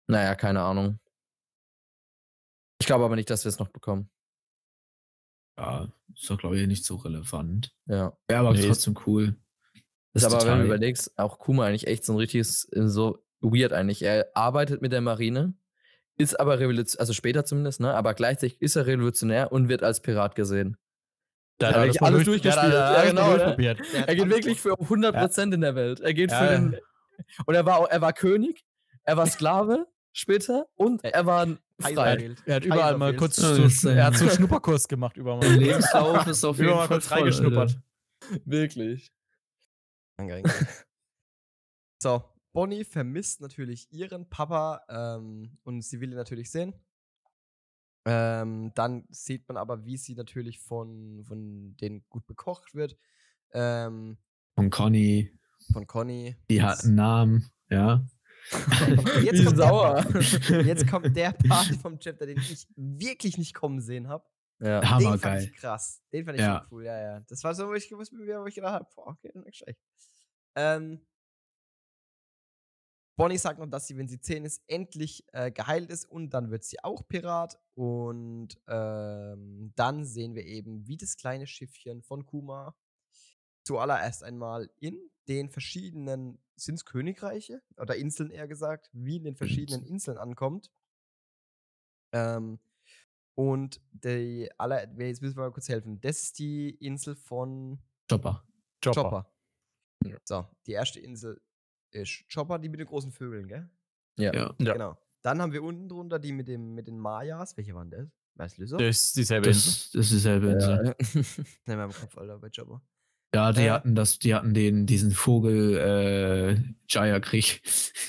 Naja, 0.07 0.35
keine 0.35 0.61
Ahnung. 0.63 0.99
Ich 2.79 2.87
glaube 2.87 3.05
aber 3.05 3.15
nicht, 3.15 3.29
dass 3.29 3.43
wir 3.45 3.49
es 3.49 3.59
noch 3.59 3.69
bekommen. 3.69 4.09
Ja, 5.57 5.87
ist 6.13 6.29
doch, 6.29 6.37
glaube 6.37 6.59
ich, 6.59 6.67
nicht 6.67 6.85
so 6.85 6.95
relevant. 6.95 7.73
Ja. 7.85 8.17
Wäre 8.27 8.39
aber 8.41 8.53
Nee, 8.53 8.59
ist- 8.59 8.67
trotzdem 8.67 8.95
cool. 9.05 9.35
Ist 10.13 10.23
Das 10.25 10.33
aber, 10.33 10.45
wenn 10.49 10.59
du 10.59 10.65
überlegst, 10.65 11.17
auch 11.17 11.39
Kuma 11.39 11.65
eigentlich 11.65 11.87
echt 11.87 12.05
so 12.05 12.13
ein 12.13 12.17
richtiges, 12.17 12.67
äh, 12.71 12.87
so 12.87 13.19
weird 13.41 13.73
eigentlich. 13.73 14.01
Er 14.01 14.29
arbeitet 14.33 14.81
mit 14.81 14.91
der 14.93 15.01
Marine, 15.01 15.53
ist 16.17 16.39
aber 16.39 16.59
revolutionär, 16.59 17.01
also 17.01 17.11
später 17.13 17.43
zumindest, 17.43 17.81
ne? 17.81 17.93
Aber 17.93 18.13
gleichzeitig 18.13 18.61
ist 18.61 18.77
er 18.77 18.87
revolutionär 18.87 19.51
und 19.51 19.67
wird 19.67 19.83
als 19.83 20.01
Pirat 20.01 20.35
gesehen. 20.35 20.77
Der 21.59 21.69
hat 21.69 21.75
wirklich 21.77 22.01
alles 22.01 22.23
durchgespielt. 22.25 22.73
Ja, 22.73 23.03
genau, 23.05 23.29
ne? 23.31 23.37
durchprobiert. 23.37 23.79
Er 24.07 24.15
geht 24.15 24.29
wirklich 24.29 24.59
für 24.61 24.73
100% 24.79 25.53
in 25.53 25.61
der 25.61 25.75
Welt. 25.75 25.99
Er 25.99 26.13
geht 26.13 26.31
Ja, 26.31 26.37
für 26.39 26.45
ja. 26.45 26.51
den. 26.59 26.77
Und 27.45 27.55
er 27.55 27.65
war, 27.65 27.77
auch- 27.79 27.89
er 27.89 28.01
war 28.01 28.11
König, 28.13 28.65
er 29.03 29.15
war 29.17 29.25
Sklave 29.27 29.85
später 30.13 30.65
und 30.75 31.03
er 31.03 31.25
war 31.25 31.45
ein 31.45 31.59
frei. 31.79 32.35
Er 32.45 32.55
hat 32.55 32.65
überall 32.65 32.97
mal 32.97 33.15
kurz 33.15 33.37
Ja, 33.37 33.69
so, 33.69 33.89
er 33.89 34.05
hat 34.05 34.17
so 34.17 34.25
einen 34.25 34.35
Schnupperkurs 34.35 34.87
gemacht 34.87 35.17
überall 35.17 35.39
Der 35.41 35.49
mal. 35.51 35.59
Lebenslauf 35.59 36.27
ist 36.27 36.43
auf 36.43 36.57
jeden 36.57 36.69
mal 36.71 36.79
Fall 36.79 36.87
kurz 36.87 37.07
voll, 37.07 37.17
reingeschnuppert. 37.19 37.79
Alter. 38.21 38.41
Wirklich. 38.45 39.11
So, 42.01 42.23
Bonnie 42.53 42.83
vermisst 42.85 43.41
natürlich 43.41 43.91
ihren 43.91 44.29
Papa 44.29 44.81
ähm, 44.89 45.57
und 45.63 45.81
sie 45.83 45.99
will 45.99 46.11
ihn 46.11 46.15
natürlich 46.17 46.51
sehen. 46.51 46.73
Ähm, 48.07 48.71
dann 48.75 49.05
sieht 49.09 49.47
man 49.47 49.57
aber, 49.57 49.83
wie 49.85 49.97
sie 49.97 50.15
natürlich 50.15 50.59
von, 50.59 51.23
von 51.25 51.75
denen 51.77 52.05
gut 52.09 52.25
bekocht 52.27 52.75
wird. 52.75 52.95
Ähm, 53.51 54.17
Von 54.55 54.69
Conny, 54.69 55.31
von 55.73 55.87
Conny. 55.87 56.35
die 56.49 56.61
hat 56.61 56.83
einen 56.83 56.95
Namen, 56.95 57.49
ja. 57.69 58.05
Jetzt 59.23 59.43
kommt 59.45 59.57
der 59.57 59.67
sauer. 59.67 59.95
Part- 60.03 60.49
Jetzt 60.65 60.87
kommt 60.87 61.15
der 61.17 61.31
Part 61.31 61.67
vom 61.81 61.99
Chapter, 61.99 62.25
den 62.25 62.37
ich 62.37 62.67
wirklich 62.75 63.37
nicht 63.37 63.53
kommen 63.53 63.81
sehen 63.81 64.07
habe. 64.07 64.23
Ja. 64.59 64.79
Den 64.79 64.87
fand 64.89 65.03
Hammergeil. 65.05 65.43
ich 65.43 65.53
krass. 65.53 66.01
Den 66.13 66.25
fand 66.25 66.37
ich 66.37 66.41
Ja. 66.45 66.59
schon 66.59 66.67
cool, 66.77 66.85
ja, 66.85 66.99
ja. 66.99 67.19
Das 67.27 67.43
war 67.43 67.53
so, 67.55 67.67
wo 67.67 67.73
ich, 67.73 67.91
wo 67.91 68.01
ich 68.01 68.11
wo 68.11 68.45
ich 68.45 68.55
gedacht 68.55 68.73
habe, 68.73 68.87
boah, 68.95 69.07
okay, 69.07 69.31
nicht 69.43 69.57
schlecht. 69.57 69.79
Ähm, 70.55 71.05
Bonnie 73.17 73.37
sagt 73.37 73.59
noch, 73.59 73.67
dass 73.67 73.87
sie, 73.87 73.97
wenn 73.97 74.07
sie 74.09 74.19
10 74.19 74.43
ist, 74.43 74.61
endlich 74.67 75.23
äh, 75.31 75.49
geheilt 75.49 75.89
ist 75.89 76.05
und 76.05 76.31
dann 76.31 76.51
wird 76.51 76.63
sie 76.65 76.83
auch 76.83 77.07
Pirat. 77.07 77.57
Und 77.73 78.49
ähm, 78.67 79.71
dann 79.75 80.05
sehen 80.05 80.35
wir 80.35 80.45
eben, 80.45 80.85
wie 80.87 80.97
das 80.97 81.15
kleine 81.15 81.47
Schiffchen 81.47 82.03
von 82.03 82.25
Kuma 82.25 82.75
zuallererst 83.65 84.23
einmal 84.23 84.69
in 84.79 84.97
den 85.27 85.49
verschiedenen, 85.49 86.39
sind 86.55 86.75
es 86.75 86.85
Königreiche 86.85 87.61
oder 87.77 87.95
Inseln 87.95 88.31
eher 88.31 88.47
gesagt, 88.47 88.89
wie 88.93 89.17
in 89.17 89.23
den 89.23 89.35
verschiedenen 89.35 89.83
Inseln 89.83 90.17
ankommt. 90.17 90.71
Ähm, 92.13 92.59
und 93.35 93.81
die 93.91 94.49
aller, 94.57 94.87
jetzt 94.99 95.21
müssen 95.21 95.35
wir 95.35 95.43
mal 95.43 95.51
kurz 95.51 95.67
helfen. 95.67 95.99
Das 95.99 96.21
ist 96.21 96.39
die 96.39 96.69
Insel 96.69 97.15
von 97.15 97.79
Chopper. 98.09 98.45
Chopper. 98.81 99.01
Chopper. 99.01 99.33
Ja. 100.05 100.17
So, 100.23 100.47
die 100.67 100.71
erste 100.71 100.99
Insel 100.99 101.41
ist 101.91 102.23
Chopper, 102.33 102.59
die 102.59 102.69
mit 102.69 102.79
den 102.79 102.87
großen 102.87 103.11
Vögeln, 103.11 103.47
gell? 103.47 103.69
Ja. 104.17 104.33
Ja. 104.33 104.55
Genau. 104.57 104.97
Dann 105.21 105.41
haben 105.41 105.51
wir 105.51 105.63
unten 105.63 105.89
drunter 105.89 106.19
die 106.19 106.31
mit, 106.31 106.47
dem, 106.47 106.75
mit 106.75 106.87
den 106.87 106.99
Mayas. 106.99 107.57
Welche 107.57 107.73
waren 107.73 107.89
das? 107.89 108.07
Weißt 108.35 108.57
du, 108.59 108.67
so? 108.67 108.77
Das 108.77 108.95
ist 108.95 109.17
dieselbe 109.17 109.47
Insel. 109.47 109.71
Das, 109.71 109.91
das 109.91 110.05
ist 110.05 110.11
dieselbe 110.11 110.51
Insel. 110.51 110.85
Ja. 110.85 111.43
Nein, 111.65 111.77
meinem 111.77 111.91
Kopf, 111.91 112.17
Alter, 112.17 112.37
bei 112.37 112.49
Chopper. 112.49 112.81
Ja, 113.35 113.51
die 113.51 113.63
Äh. 113.63 113.71
hatten 113.71 113.95
das, 113.95 114.17
die 114.19 114.33
hatten 114.33 114.53
den, 114.53 114.85
diesen 114.85 115.11
Vogel 115.11 115.77
äh, 115.77 116.73
Jaya-Krieg. 116.87 117.61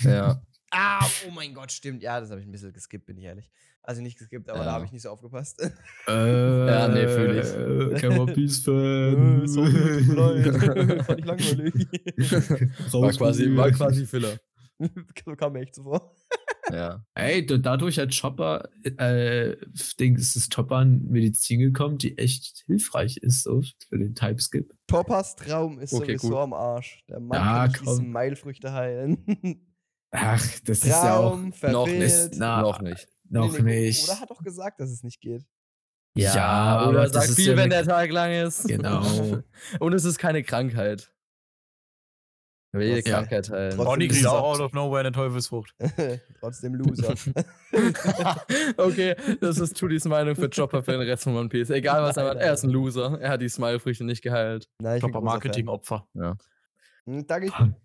ja. 0.03 0.41
Ah, 0.72 1.07
oh 1.27 1.31
mein 1.31 1.55
Gott, 1.55 1.72
stimmt. 1.72 2.03
Ja, 2.03 2.20
das 2.20 2.31
habe 2.31 2.41
ich 2.41 2.47
ein 2.47 2.51
bisschen 2.53 2.72
geskippt, 2.72 3.07
bin 3.07 3.16
ich 3.16 3.24
ehrlich. 3.24 3.51
Also 3.83 4.03
nicht 4.03 4.18
geskippt, 4.18 4.51
aber 4.51 4.59
da 4.59 4.66
Ja. 4.66 4.72
habe 4.72 4.85
ich 4.85 4.93
nicht 4.93 5.03
so 5.03 5.11
aufgepasst. 5.11 5.62
Äh, 5.62 5.70
Ja, 6.68 6.89
nee, 6.89 7.07
fühl 7.09 7.39
ich. 7.39 8.01
Kein 8.03 8.18
One 8.18 8.33
Piece 8.35 8.59
Fan. 8.64 9.45
Äh, 9.47 10.01
leid. 10.12 11.05
Fand 11.07 11.20
ich 11.20 11.24
langweilig. 11.24 11.74
War 12.93 13.12
quasi, 13.12 13.57
war 13.57 13.70
quasi 13.70 14.07
Filler. 14.07 14.37
so 15.24 15.37
kam 15.37 15.53
mir 15.55 15.61
echt 15.61 15.77
so 15.77 15.85
vor. 15.85 16.16
Ja. 16.73 17.05
Ey, 17.14 17.47
da- 17.47 17.59
dadurch 17.59 17.99
hat 17.99 18.12
Chopper, 18.19 18.69
äh, 18.83 19.57
Dings 20.01 20.35
ist 20.37 20.55
Chopper 20.55 20.77
an 20.77 21.03
Medizin 21.05 21.61
gekommen, 21.61 21.99
die 21.99 22.19
echt 22.19 22.64
hilfreich 22.67 23.19
ist, 23.19 23.45
so 23.45 23.62
für 23.89 23.99
den 23.99 24.14
Typeskip. 24.14 24.73
Toppers 24.89 25.37
Traum 25.37 25.79
ist 25.79 25.93
Okay, 25.93 26.17
sowieso 26.17 26.29
gut. 26.31 26.39
am 26.39 26.53
Arsch. 26.53 27.05
Der 27.09 27.21
Mann 27.21 27.39
Ja, 27.39 27.45
kann 27.55 27.69
nicht 27.71 27.81
diese 27.83 27.97
komm. 27.97 28.11
Meilfrüchte 28.11 28.73
heilen. 28.73 29.25
Ach, 30.11 30.43
das 30.64 30.79
ist 30.79 30.87
ja 30.87 31.17
auch 31.17 31.31
Traum, 31.33 31.53
noch 31.73 31.87
nicht. 31.87 31.99
verfehlt. 32.12 32.35
Na, 32.37 32.62
Noch 32.62 32.81
nicht. 32.81 33.09
noch 33.29 33.53
Nee, 33.53 33.62
nee, 33.62 33.87
nicht. 33.87 34.05
Oder 34.09 34.21
hat 34.21 34.31
doch 34.31 34.43
gesagt, 34.43 34.81
dass 34.81 34.91
es 34.91 35.03
nicht 35.03 35.21
geht. 35.21 35.45
Ja, 36.17 36.89
oder 36.89 37.01
aber 37.01 37.09
sag 37.09 37.23
das 37.23 37.31
ist 37.31 37.37
viel, 37.37 37.49
ja 37.49 37.53
wenn 37.57 37.64
eine- 37.73 37.75
der 37.75 37.85
Tag 37.85 38.11
lang 38.11 38.33
ist. 38.33 38.67
Genau. 38.67 39.03
Und 39.81 39.93
es 39.93 40.05
ist 40.05 40.19
keine 40.19 40.43
Krankheit. 40.43 41.12
Will 42.73 42.89
jede 42.89 43.09
Ja. 43.09 43.17
Krankheit 43.19 43.51
heilen. 43.51 43.77
Bonnie 43.77 44.09
kriegt 44.09 44.27
auch 44.27 44.55
out 44.55 44.61
of 44.61 44.73
nowhere 44.73 45.01
eine 45.01 45.12
Teufelsfrucht. 45.12 45.75
Trotzdem 46.41 46.75
Loser. 46.75 47.14
okay, 48.77 49.14
das 49.41 49.59
ist 49.59 49.77
Tudis 49.77 50.05
Meinung 50.05 50.35
für 50.35 50.51
Chopper 50.51 50.83
für 50.83 50.93
den 50.93 51.03
Rest 51.03 51.25
von 51.25 51.37
One 51.37 51.49
Piece. 51.49 51.71
Egal 51.71 52.03
was 52.03 52.17
er 52.17 52.25
macht, 52.25 52.37
er 52.37 52.53
ist 52.53 52.64
ein. 52.64 52.71
Loser. 52.71 53.19
Er 53.21 53.31
hat 53.31 53.41
die 53.41 53.49
Smile-Früchte 53.49 54.05
nicht 54.05 54.23
geheilt. 54.23 54.69
Nein, 54.81 55.01
Chopper 55.01 55.21
Marketing-Opfer. 55.21 56.07
Hm, 57.07 57.27
Danke. 57.27 57.51
Punk. 57.51 57.77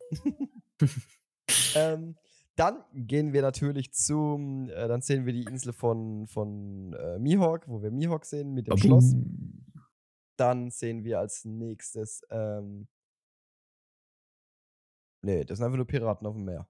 ähm, 1.76 2.16
dann 2.56 2.84
gehen 2.94 3.34
wir 3.34 3.42
natürlich 3.42 3.94
zum, 3.94 4.70
äh, 4.70 4.88
dann 4.88 5.02
sehen 5.02 5.26
wir 5.26 5.34
die 5.34 5.44
Insel 5.44 5.74
von, 5.74 6.28
von 6.28 6.94
äh, 6.94 7.18
Mihawk, 7.20 7.68
wo 7.68 7.82
wir 7.82 7.92
Mihawk 7.92 8.26
sehen 8.26 8.54
mit 8.54 8.68
dem 8.68 8.78
Schloss. 8.78 9.16
Dann 10.38 10.70
sehen 10.72 11.04
wir 11.04 11.20
als 11.20 11.46
nächstes, 11.46 12.22
ähm, 12.30 12.88
nee, 15.22 15.44
das 15.46 15.58
sind 15.58 15.66
einfach 15.66 15.78
nur 15.78 15.88
Piraten 15.88 16.26
auf 16.28 16.36
dem 16.36 16.46
Meer. 16.46 16.68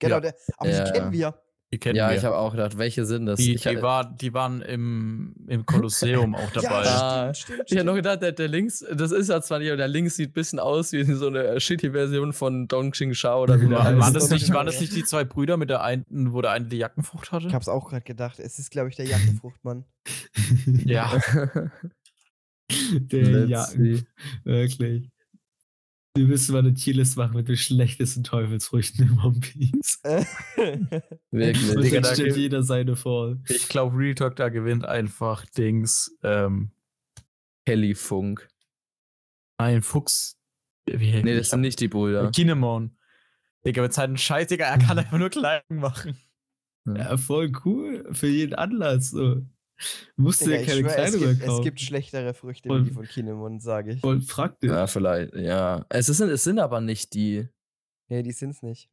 Genau, 0.00 0.16
Ja. 0.16 0.20
der, 0.20 0.34
aber 0.58 0.70
Ja. 0.70 0.84
die 0.84 0.92
kennen 0.92 1.12
wir. 1.12 1.40
Die 1.72 1.78
kennen 1.80 1.96
ja, 1.96 2.10
wir. 2.10 2.16
ich 2.16 2.24
habe 2.24 2.36
auch 2.36 2.52
gedacht, 2.52 2.78
welche 2.78 3.04
sind 3.04 3.26
das? 3.26 3.40
die, 3.40 3.54
ich 3.54 3.62
die, 3.62 3.82
war, 3.82 4.04
die 4.16 4.32
waren 4.32 4.62
im, 4.62 5.34
im 5.48 5.66
Kolosseum 5.66 6.36
auch 6.36 6.50
dabei. 6.52 6.84
Ja. 6.84 7.34
stimmt, 7.34 7.56
stimmt, 7.56 7.72
Ich 7.72 7.76
habe 7.78 7.86
noch 7.86 7.94
gedacht, 7.96 8.22
der, 8.22 8.30
der 8.30 8.46
links, 8.46 8.84
das 8.92 9.10
ist 9.10 9.28
ja 9.28 9.40
zwar 9.42 9.58
nicht, 9.58 9.68
aber 9.68 9.78
der 9.78 9.88
links 9.88 10.14
sieht 10.14 10.30
ein 10.30 10.32
bisschen 10.34 10.60
aus 10.60 10.92
wie 10.92 11.02
so 11.02 11.26
eine 11.26 11.58
shitty 11.60 11.90
Version 11.90 12.32
von 12.32 12.68
Dong 12.68 12.92
Xing 12.92 13.12
Shao 13.14 13.42
oder 13.42 13.60
wie 13.60 13.66
der 13.68 13.82
heißt. 13.82 13.98
waren, 13.98 14.14
das 14.14 14.30
nicht, 14.30 14.52
waren 14.52 14.66
das 14.66 14.78
nicht 14.80 14.94
die 14.94 15.02
zwei 15.04 15.24
Brüder 15.24 15.56
mit 15.56 15.68
der 15.68 15.82
einen, 15.82 16.32
wo 16.32 16.42
der 16.42 16.52
eine 16.52 16.66
die 16.66 16.76
Jackenfrucht 16.78 17.32
hatte? 17.32 17.48
Ich 17.48 17.54
hab's 17.54 17.68
auch 17.68 17.88
gerade 17.88 18.04
gedacht. 18.04 18.38
Es 18.38 18.60
ist, 18.60 18.70
glaube 18.70 18.90
ich, 18.90 18.94
der 18.96 19.06
Jackenfruchtmann. 19.06 19.84
ja. 20.84 21.10
Der 22.70 23.22
Let's 23.22 23.50
Jacken. 23.50 23.96
see. 23.96 24.04
Wirklich. 24.44 25.10
Wir 26.16 26.26
müssen 26.26 26.52
mal 26.52 26.60
eine 26.60 26.74
Tierlist 26.74 27.16
machen 27.16 27.34
mit 27.34 27.48
den 27.48 27.56
schlechtesten 27.56 28.22
Teufelsfrüchten 28.22 29.08
im 29.08 29.18
One 29.18 29.40
Piece. 29.40 30.00
Wirklich. 31.32 31.70
Und 31.76 31.82
Digga, 31.82 32.00
dann 32.00 32.02
da 32.04 32.14
stellt 32.14 32.36
jeder 32.36 32.62
seine 32.62 32.94
vor. 32.94 33.36
Ich 33.48 33.68
glaube, 33.68 33.96
Real 33.96 34.14
Talk, 34.14 34.36
da 34.36 34.48
gewinnt 34.48 34.84
einfach 34.84 35.44
Dings. 35.46 36.16
Ähm, 36.22 36.70
Kelly 37.66 37.96
Funk. 37.96 38.48
ein 39.58 39.82
Fuchs. 39.82 40.38
Wie, 40.86 41.20
Nee, 41.22 41.36
das 41.36 41.50
sind 41.50 41.62
nicht 41.62 41.80
die 41.80 41.88
Brüder. 41.88 42.30
Kinemon. 42.30 42.96
Digga, 43.66 43.82
mit 43.82 43.92
seinem 43.92 44.16
Scheiß, 44.16 44.46
Digga, 44.48 44.66
er 44.66 44.78
kann 44.78 44.98
einfach 44.98 45.18
nur 45.18 45.30
Kleidung 45.30 45.78
machen. 45.78 46.16
Ja, 46.86 47.16
voll 47.16 47.50
cool. 47.64 48.06
Für 48.12 48.28
jeden 48.28 48.54
Anlass. 48.54 49.10
So. 49.10 49.42
Musst 50.16 50.44
dir 50.46 50.60
ich 50.60 50.66
keine 50.68 50.80
schwör, 50.88 50.98
es, 50.98 51.18
gibt, 51.18 51.42
es 51.42 51.60
gibt 51.62 51.80
schlechtere 51.80 52.32
Früchte 52.34 52.68
Voll- 52.68 52.80
wie 52.84 52.88
die 52.88 52.94
von 52.94 53.04
Kinemon, 53.04 53.60
sage 53.60 53.92
ich. 53.94 54.00
Voll 54.00 54.20
praktisch. 54.20 54.70
Ja, 54.70 54.86
vielleicht, 54.86 55.34
ja. 55.34 55.84
Es, 55.88 56.08
ist, 56.08 56.20
es 56.20 56.44
sind 56.44 56.58
aber 56.58 56.80
nicht 56.80 57.12
die. 57.14 57.48
Nee, 58.08 58.22
die 58.22 58.32
sind's 58.32 58.62
nicht. 58.62 58.88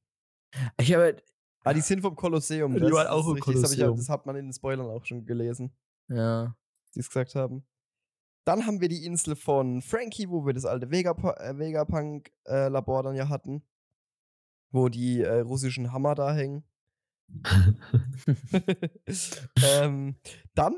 Ich 0.80 0.94
habe. 0.94 1.18
Ah, 1.64 1.74
die 1.74 1.82
sind 1.82 2.02
vom 2.02 2.16
Kolosseum. 2.16 2.74
Die 2.76 2.80
Das, 2.80 2.92
waren 2.92 3.06
das 3.06 3.14
auch 3.14 3.30
im 3.30 3.40
Kolosseum. 3.40 3.96
das 3.96 4.10
hat 4.10 4.26
man 4.26 4.36
in 4.36 4.48
den 4.48 4.54
Spoilern 4.54 4.88
auch 4.88 5.06
schon 5.06 5.26
gelesen, 5.26 5.72
Ja. 6.08 6.56
die 6.96 7.00
es 7.02 7.08
gesagt 7.10 7.36
haben. 7.36 7.64
Dann 8.46 8.66
haben 8.66 8.82
wir 8.82 8.90
die 8.90 9.06
Insel 9.06 9.36
von 9.36 9.84
Frankie, 9.84 10.28
wo 10.28 10.44
wir 10.48 10.54
das 10.54 10.66
alte 10.66 10.88
äh, 10.88 10.90
Vegapunk-Labor 11.60 13.04
dann 13.04 13.16
ja 13.16 13.30
hatten. 13.30 13.62
Wo 14.72 14.90
die 14.90 15.22
äh, 15.22 15.42
russischen 15.42 15.92
Hammer 15.94 16.16
da 16.16 16.34
hängen. 16.34 16.64
ähm, 19.64 20.16
dann, 20.54 20.76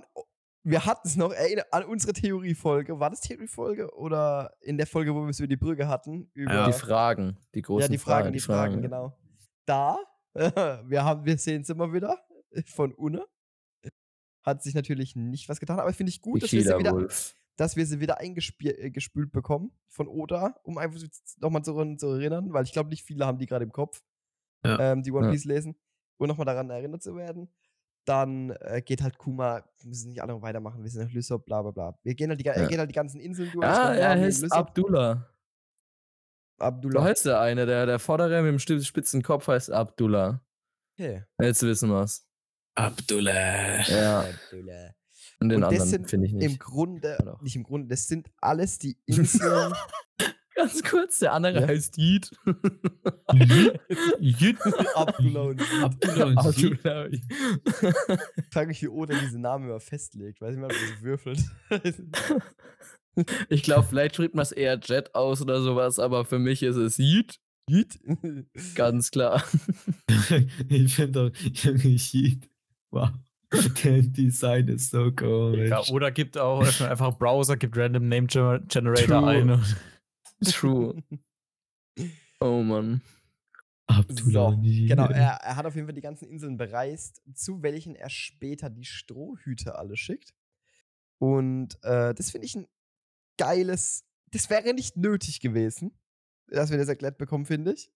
wir 0.63 0.85
hatten 0.85 1.07
es 1.07 1.15
noch, 1.15 1.31
erinner, 1.31 1.65
an 1.71 1.85
unsere 1.85 2.13
Theoriefolge. 2.13 2.99
War 2.99 3.09
das 3.09 3.21
Theoriefolge 3.21 3.93
oder 3.95 4.53
in 4.61 4.77
der 4.77 4.87
Folge, 4.87 5.13
wo 5.13 5.21
wir 5.23 5.29
es 5.29 5.39
über 5.39 5.47
die 5.47 5.57
Brücke 5.57 5.87
hatten? 5.87 6.29
Über, 6.33 6.53
Ja. 6.53 6.67
Die 6.67 6.73
Fragen. 6.73 7.37
Die 7.53 7.61
großen 7.61 7.81
ja, 7.81 7.87
die 7.91 7.97
Fragen, 7.97 8.31
die 8.33 8.39
Fragen, 8.39 8.75
ja. 8.75 8.81
genau. 8.81 9.17
Da, 9.65 9.97
wir, 10.33 11.03
haben, 11.03 11.25
wir 11.25 11.37
sehen 11.37 11.61
es 11.61 11.69
immer 11.69 11.91
wieder 11.93 12.17
von 12.67 12.93
Unne. 12.93 13.25
Hat 14.45 14.61
sich 14.61 14.73
natürlich 14.73 15.15
nicht 15.15 15.47
was 15.47 15.59
getan, 15.59 15.79
aber 15.79 15.93
finde 15.93 16.09
ich 16.09 16.21
gut, 16.21 16.37
Die 16.37 16.41
dass 16.41 16.51
wir, 16.51 16.63
sie 16.63 16.77
wieder, 16.77 16.91
Wolf. 16.91 17.35
dass 17.55 17.75
wir 17.77 17.85
sie 17.85 17.99
wieder 18.01 18.19
eingespült 18.19 18.77
äh, 18.77 19.31
bekommen 19.31 19.71
von 19.87 20.07
Oda, 20.09 20.55
um 20.63 20.77
einfach 20.77 20.99
nochmal 21.39 21.63
zu, 21.63 21.95
zu 21.95 22.07
erinnern, 22.07 22.51
weil 22.51 22.65
ich 22.65 22.73
glaube, 22.73 22.89
nicht 22.89 23.03
viele 23.05 23.25
haben 23.25 23.37
die 23.37 23.45
gerade 23.45 23.63
im 23.63 23.71
Kopf, 23.71 24.03
Ja. 24.65 24.91
ähm, 24.91 25.01
die 25.03 25.11
One 25.13 25.27
Ja. 25.27 25.31
Piece 25.31 25.45
lesen, 25.45 25.75
und 26.17 26.27
nochmal 26.27 26.45
daran 26.45 26.69
erinnert 26.69 27.01
zu 27.03 27.15
werden. 27.15 27.49
Dann 28.05 28.49
äh, 28.59 28.81
geht 28.81 29.01
halt 29.01 29.17
Kuma, 29.17 29.63
wir 29.79 29.87
müssen 29.89 30.09
nicht 30.09 30.21
alle 30.21 30.33
noch 30.33 30.41
weitermachen, 30.41 30.83
wir 30.83 30.89
sind 30.89 31.03
nach 31.05 31.11
Lysop, 31.13 31.45
bla 31.45 31.61
bla 31.61 31.71
bla. 31.71 31.99
Wir 32.03 32.15
gehen 32.15 32.29
halt 32.29 32.39
die, 32.39 32.45
er 32.45 32.61
Ja. 32.63 32.67
geht 32.67 32.77
halt 32.79 32.89
die 32.89 32.93
ganzen 32.95 33.19
Inseln 33.21 33.49
durch. 33.51 33.65
Ah, 33.65 33.93
er 33.95 34.09
heißt 34.19 34.51
Abdullah. 34.51 35.29
Abdullah. 36.59 37.03
heißt 37.03 37.25
der 37.25 37.39
eine, 37.41 37.65
der, 37.65 37.85
der 37.85 37.99
vordere 37.99 38.41
mit 38.41 38.51
dem 38.69 38.81
spitzen 38.83 39.21
Kopf 39.23 39.47
heißt 39.47 39.71
Abdullah. 39.71 40.41
Okay. 40.97 41.23
Jetzt 41.41 41.63
wissen 41.63 41.89
wir's. 41.89 42.27
Abdullah. 42.75 43.81
Ja, 43.89 44.19
Abdullah. 44.21 44.89
und 45.39 45.49
den 45.49 45.55
Und 45.57 45.61
das 45.61 45.69
anderen 45.71 45.89
sind 45.89 46.09
finde 46.09 46.27
ich 46.27 46.33
Im 46.33 46.37
nicht. 46.39 46.59
Grunde, 46.59 47.15
Ja, 47.19 47.25
doch. 47.25 47.41
nicht 47.41 47.55
im 47.55 47.63
Grunde, 47.63 47.87
das 47.87 48.07
sind 48.07 48.29
alles 48.41 48.77
die 48.79 48.97
Inseln. 49.05 49.73
Ganz 50.55 50.83
kurz, 50.83 51.19
der 51.19 51.33
andere 51.33 51.61
Ja. 51.61 51.67
heißt 51.67 51.97
Yeet. 51.97 52.31
Sie. 52.45 52.45
Abdullah. 54.95 57.07
Ich 57.11 57.21
frage 58.51 58.67
mich, 58.67 58.81
wie 58.81 58.87
Oda 58.87 59.15
diese 59.19 59.39
Namen 59.39 59.65
immer 59.65 59.79
festlegt. 59.79 60.41
Weiß 60.41 60.51
nicht 60.55 60.61
mal, 60.61 60.67
ob 60.67 60.73
er 60.73 61.01
würfelt. 61.03 61.39
Ich 63.47 63.61
glaube, 63.61 63.85
vielleicht 63.87 64.15
spricht 64.15 64.33
man 64.33 64.41
es 64.41 64.51
eher 64.51 64.79
Jet 64.83 65.13
aus 65.13 65.39
oder 65.39 65.61
sowas, 65.61 65.99
aber 65.99 66.25
für 66.25 66.39
mich 66.39 66.63
ist 66.63 66.77
es 66.77 66.97
Yeet. 66.97 67.39
Yeet. 67.69 67.99
Ganz 68.73 69.11
klar. 69.11 69.43
ich 70.67 70.95
finde 70.95 71.29
doch, 71.29 71.37
Junge, 71.53 71.99
Sheet. 71.99 72.49
Wow. 72.89 73.09
Der 73.83 74.01
Design 74.01 74.67
ist 74.67 74.89
so 74.89 75.11
komisch. 75.11 75.69
Ja, 75.69 75.83
oder 75.91 76.09
gibt 76.09 76.39
auch 76.39 76.63
einfach 76.81 77.15
Browser, 77.19 77.55
gibt 77.55 77.77
Random 77.77 78.09
Name 78.09 78.25
Gener- 78.25 78.61
Generator 78.67 79.21
True. 79.21 79.29
ein. 79.29 79.61
True. 80.51 81.01
Oh 82.39 82.61
Mann. 82.61 83.01
Abdullah 83.87 84.51
So, 84.51 84.57
genau, 84.61 85.07
er, 85.07 85.33
er 85.41 85.55
hat 85.55 85.65
auf 85.65 85.75
jeden 85.75 85.87
Fall 85.87 85.93
die 85.95 86.01
ganzen 86.01 86.27
Inseln 86.27 86.57
bereist, 86.57 87.21
zu 87.33 87.61
welchen 87.61 87.95
er 87.95 88.09
später 88.09 88.69
die 88.69 88.85
Strohhüte 88.85 89.75
alle 89.77 89.97
schickt. 89.97 90.33
Und 91.19 91.77
äh, 91.83 92.13
das 92.13 92.31
finde 92.31 92.45
ich 92.47 92.55
ein 92.55 92.67
geiles. 93.37 94.05
Das 94.31 94.49
wäre 94.49 94.73
nicht 94.73 94.97
nötig 94.97 95.41
gewesen, 95.41 95.97
dass 96.47 96.71
wir 96.71 96.77
das 96.77 96.87
erklärt 96.87 97.17
bekommen, 97.17 97.45
finde 97.45 97.73
ich. 97.73 97.91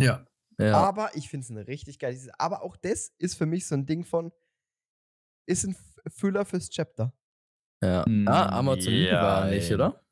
Ja. 0.00 0.26
Ja. 0.58 0.74
Aber 0.76 1.10
ich 1.16 1.28
finde 1.30 1.44
es 1.44 1.50
eine 1.50 1.66
richtig 1.66 1.98
geile. 1.98 2.14
Season. 2.16 2.34
Aber 2.38 2.62
auch 2.62 2.76
das 2.76 3.12
ist 3.18 3.34
für 3.34 3.46
mich 3.46 3.66
so 3.66 3.74
ein 3.74 3.86
Ding 3.86 4.04
von. 4.04 4.30
Ist 5.46 5.64
ein 5.64 5.74
Füller 6.08 6.44
fürs 6.44 6.68
Chapter. 6.70 7.12
ja. 7.82 8.04
Mm, 8.06 8.28
Ah, 8.28 8.58
Amazonite 8.58 9.08
ja, 9.10 9.22
war 9.22 9.48
nicht, 9.48 9.72
oder? 9.72 10.04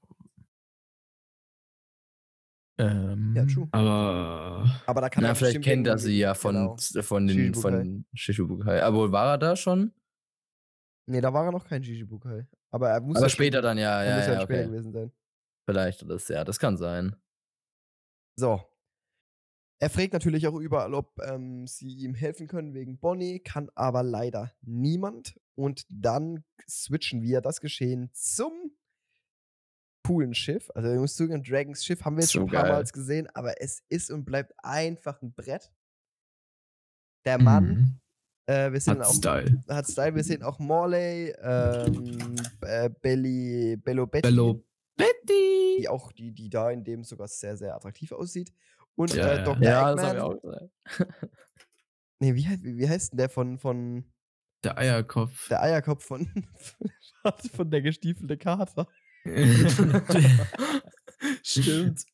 Ähm, 2.79 3.35
Ja, 3.37 3.45
true. 3.45 3.69
Aber 3.73 4.65
Aber 4.87 5.01
da 5.01 5.09
kann 5.09 5.23
Na, 5.23 5.31
er 5.31 5.35
vielleicht 5.35 5.63
kennt 5.63 5.87
er 5.87 5.99
sie 5.99 6.19
ja 6.19 6.35
von, 6.35 6.55
genau. 6.77 7.03
von 7.03 7.27
den 7.27 7.37
Shichibukai. 7.37 7.71
von 7.71 8.07
Shishibukai. 8.15 8.83
Aber 8.83 9.13
war 9.13 9.33
er 9.35 9.39
da 9.39 9.57
schon? 9.57 9.93
Nee, 11.07 11.21
da 11.21 11.33
war 11.33 11.47
er 11.47 11.53
noch 11.53 11.67
kein 11.67 11.83
Shichibukai. 11.83 12.47
Aber 12.71 12.91
er 12.91 13.01
muss 13.01 13.17
Aber 13.17 13.27
ja 13.27 13.31
später 13.31 13.59
schon, 13.59 13.65
dann, 13.65 13.79
ja, 13.79 14.03
er 14.03 14.11
ja, 14.11 14.17
muss 14.17 14.27
ja, 14.27 14.33
ja 14.35 14.41
später 14.43 14.61
okay. 14.61 14.71
gewesen 14.71 14.93
sein. 14.93 15.13
Vielleicht 15.69 16.09
das, 16.09 16.29
ja, 16.29 16.45
das 16.45 16.59
kann 16.59 16.77
sein. 16.77 17.17
So. 18.37 18.63
Er 19.81 19.91
fragt 19.91 20.13
natürlich 20.13 20.47
auch 20.49 20.59
überall, 20.59 20.93
ob 20.95 21.19
ähm, 21.23 21.67
sie 21.67 21.95
ihm 21.95 22.15
helfen 22.15 22.49
können 22.49 22.75
wegen 22.75 22.99
Bonnie, 22.99 23.39
kann 23.39 23.71
aber 23.75 24.03
leider 24.03 24.53
niemand. 24.63 25.39
Und 25.55 25.87
dann 25.89 26.45
switchen 26.69 27.23
wir 27.23 27.41
das 27.41 27.61
Geschehen 27.61 28.11
zum 28.13 28.73
Poolenschiff. 30.09 30.71
Also, 30.75 30.93
ich 30.93 30.99
muss 30.99 31.15
zugeben, 31.17 31.43
Dragons 31.43 31.85
Schiff 31.85 32.05
haben 32.05 32.17
wir 32.17 32.23
jetzt 32.23 32.33
So 32.33 32.41
schon 32.41 32.49
ein 32.49 32.53
paar 32.53 32.63
geil. 32.65 32.73
Mal 32.73 32.85
gesehen, 32.85 33.29
aber 33.35 33.61
es 33.61 33.83
ist 33.89 34.11
und 34.11 34.25
bleibt 34.25 34.53
einfach 34.59 35.21
ein 35.23 35.33
Brett. 35.35 35.71
Der 37.25 37.39
Mann, 37.41 37.65
Mhm. 37.67 38.01
äh, 38.47 38.73
wir 38.73 38.81
sehen 38.81 38.99
Hat 39.01 39.07
auch 39.07 39.15
Style. 39.15 39.63
hat 39.69 39.87
Style. 39.87 40.15
Wir 40.15 40.25
sehen 40.25 40.43
auch 40.43 40.59
Morley, 40.59 41.35
ähm, 41.43 42.37
äh, 42.63 42.89
Belly, 43.03 43.77
Bello 43.77 44.07
Betty, 44.07 44.29
Bello 44.29 44.65
Betty. 44.97 45.77
die 45.81 45.89
auch, 45.89 46.11
die, 46.13 46.33
die 46.33 46.49
da 46.49 46.71
in 46.71 46.85
dem 46.85 47.05
sogar 47.05 47.29
sehr, 47.29 47.57
sehr 47.57 47.75
attraktiv 47.75 48.13
aussieht. 48.13 48.53
Und 48.95 49.13
Ja, 49.15 49.35
äh. 49.35 49.45
Dr. 49.45 49.63
Ja, 49.63 49.95
das 49.95 50.05
Eggman. 50.05 50.17
ich 50.17 50.23
auch 50.23 50.43
gesagt. 50.43 50.71
Nee, 52.21 52.35
wie, 52.35 52.47
wie, 52.63 52.79
wie 52.79 52.89
heißt 52.89 53.13
denn 53.13 53.19
der 53.19 53.29
von, 53.29 53.59
von 53.61 54.05
Der 54.65 54.77
Eierkopf. 54.77 55.49
der 55.49 55.63
Eierkopf 55.63 56.05
von, 56.05 56.27
von 57.55 57.71
der 57.71 57.81
gestiefelte 57.83 58.37
Kater? 58.37 58.89
Stimmt. 61.43 62.05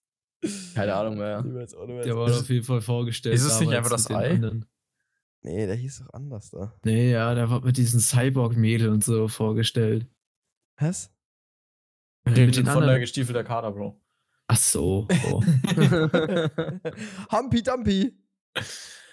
Keine 0.74 0.94
Ahnung 0.94 1.18
mehr. 1.18 1.42
Der 1.42 2.16
war 2.16 2.24
auf 2.24 2.48
jeden 2.48 2.64
Fall 2.64 2.80
vorgestellt. 2.80 3.34
Ist 3.34 3.44
es 3.44 3.60
nicht 3.60 3.72
einfach 3.72 3.90
das 3.90 4.08
mit 4.08 4.18
Ei? 4.18 4.30
anderen. 4.30 4.66
Nee, 5.42 5.66
der 5.66 5.76
hieß 5.76 6.00
doch 6.00 6.14
anders 6.14 6.50
da. 6.50 6.74
Nee, 6.84 7.12
ja, 7.12 7.34
der 7.34 7.50
war 7.50 7.62
mit 7.62 7.76
diesen 7.76 8.00
Cyborg-Mädel 8.00 8.88
und 8.88 9.04
so 9.04 9.28
vorgestellt. 9.28 10.06
Was? 10.78 11.12
Mit 12.24 12.36
Reden 12.36 12.52
den 12.52 12.64
von 12.64 12.64
der 12.64 12.76
anderen. 12.82 13.00
gestiefelter 13.00 13.44
Kader, 13.44 13.72
Bro. 13.72 14.00
Ach 14.48 14.56
so. 14.56 15.06
Oh. 15.30 15.42
Humpy 17.30 17.62
Dumpy. 17.62 18.18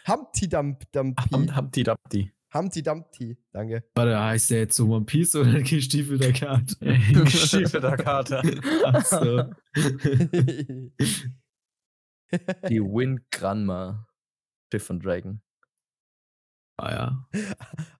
Humpty 0.07 0.49
Dump 0.49 0.91
Dumpy. 0.91 1.23
Humpty 1.55 1.83
Dumpty. 1.83 2.31
Humpty 2.53 2.83
Dumpty. 2.83 3.37
Danke. 3.51 3.83
Warte, 3.95 4.19
heißt 4.19 4.49
der 4.51 4.59
jetzt 4.59 4.75
so 4.75 4.87
One 4.87 5.05
Piece 5.05 5.35
oder 5.35 5.51
ein 5.55 5.63
gestiefelter 5.63 6.33
Kat? 6.33 6.77
Gestiefelter 6.79 7.97
Kater. 7.97 8.43
Ach 8.85 9.05
so. 9.05 9.43
Die 12.69 12.81
Wind 12.81 13.21
Granma. 13.31 14.07
Schiff 14.71 14.85
von 14.85 14.99
Dragon. 14.99 15.41
Ah 16.77 16.91
ja. 16.91 17.27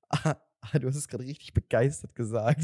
Ah, 0.10 0.80
du 0.80 0.88
hast 0.88 0.96
es 0.96 1.08
gerade 1.08 1.24
richtig 1.26 1.54
begeistert 1.54 2.16
gesagt. 2.16 2.64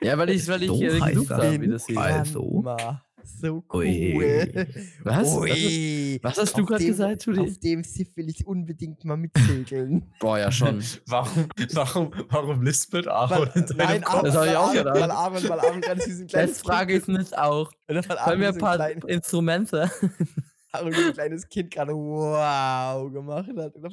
Ja, 0.00 0.16
weil 0.18 0.30
ich, 0.30 0.48
weil 0.48 0.62
ich 0.62 0.70
gesucht 0.70 1.30
das. 1.30 1.38
habe, 1.38 1.60
wie 1.60 1.68
das 1.68 1.86
hieß. 1.86 1.96
Also. 1.96 2.62
Granma. 2.62 3.04
So 3.24 3.64
cool. 3.72 3.84
Ui. 3.84 4.66
Was? 5.04 5.34
Ui. 5.36 6.18
Was 6.22 6.38
hast 6.38 6.56
du 6.58 6.64
gerade 6.64 6.84
gesagt, 6.84 7.24
Judy? 7.26 7.40
Auf 7.40 7.58
dem 7.58 7.84
Schiff 7.84 8.16
will 8.16 8.28
ich 8.28 8.46
unbedingt 8.46 9.04
mal 9.04 9.16
mitsegeln. 9.16 10.12
Boah, 10.20 10.38
ja 10.38 10.50
schon. 10.50 10.82
Warum, 11.06 11.48
warum, 11.72 12.10
warum 12.28 12.62
lispelt 12.62 13.08
Aaron 13.08 13.48
in 13.54 13.66
deinem 13.66 13.76
nein, 13.76 14.02
Kopf? 14.02 14.14
Aaron, 14.14 14.24
Das 14.24 14.36
hab 14.36 14.46
ich 14.46 14.56
auch 14.56 14.72
gedacht. 14.72 15.00
Weil 15.00 15.10
Aaron, 15.10 15.48
weil 15.48 15.60
Aaron 15.60 15.80
gerade 15.80 16.04
diesen 16.04 16.26
kleinen 16.26 16.48
Jetzt 16.48 16.62
frage 16.64 16.96
ich 16.96 17.06
mich 17.06 17.36
auch. 17.36 17.70
Aaron 17.88 18.40
wir 18.40 18.48
ein 18.48 18.58
paar 18.58 18.76
kleinen- 18.76 19.02
Instrumente? 19.02 19.90
Aaron 20.72 20.92
wie 20.92 21.04
ein 21.04 21.12
kleines 21.12 21.48
Kind 21.48 21.70
gerade 21.70 21.92
wow 21.92 23.12
gemacht 23.12 23.50
hat. 23.56 23.74
Das 23.76 23.92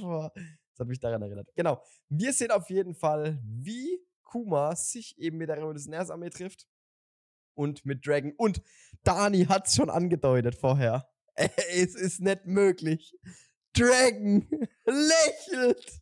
hat 0.79 0.87
mich 0.87 0.99
daran 0.99 1.21
erinnert. 1.21 1.49
Genau. 1.55 1.81
Wir 2.09 2.31
sehen 2.33 2.51
auf 2.51 2.69
jeden 2.69 2.95
Fall, 2.95 3.39
wie 3.43 3.99
Kuma 4.23 4.75
sich 4.75 5.17
eben 5.17 5.37
mit 5.37 5.49
der 5.49 5.57
Revolutionärsarmee 5.57 6.29
trifft. 6.29 6.67
Und 7.59 7.85
mit 7.85 8.07
Dragon. 8.07 8.31
Und 8.37 8.61
Dani 9.03 9.43
hat 9.43 9.67
es 9.67 9.75
schon 9.75 9.89
angedeutet 9.89 10.55
vorher. 10.55 11.09
Es 11.35 11.95
ist 11.95 12.21
nicht 12.21 12.45
möglich. 12.45 13.13
Dragon 13.73 14.47
lächelt. 14.85 16.01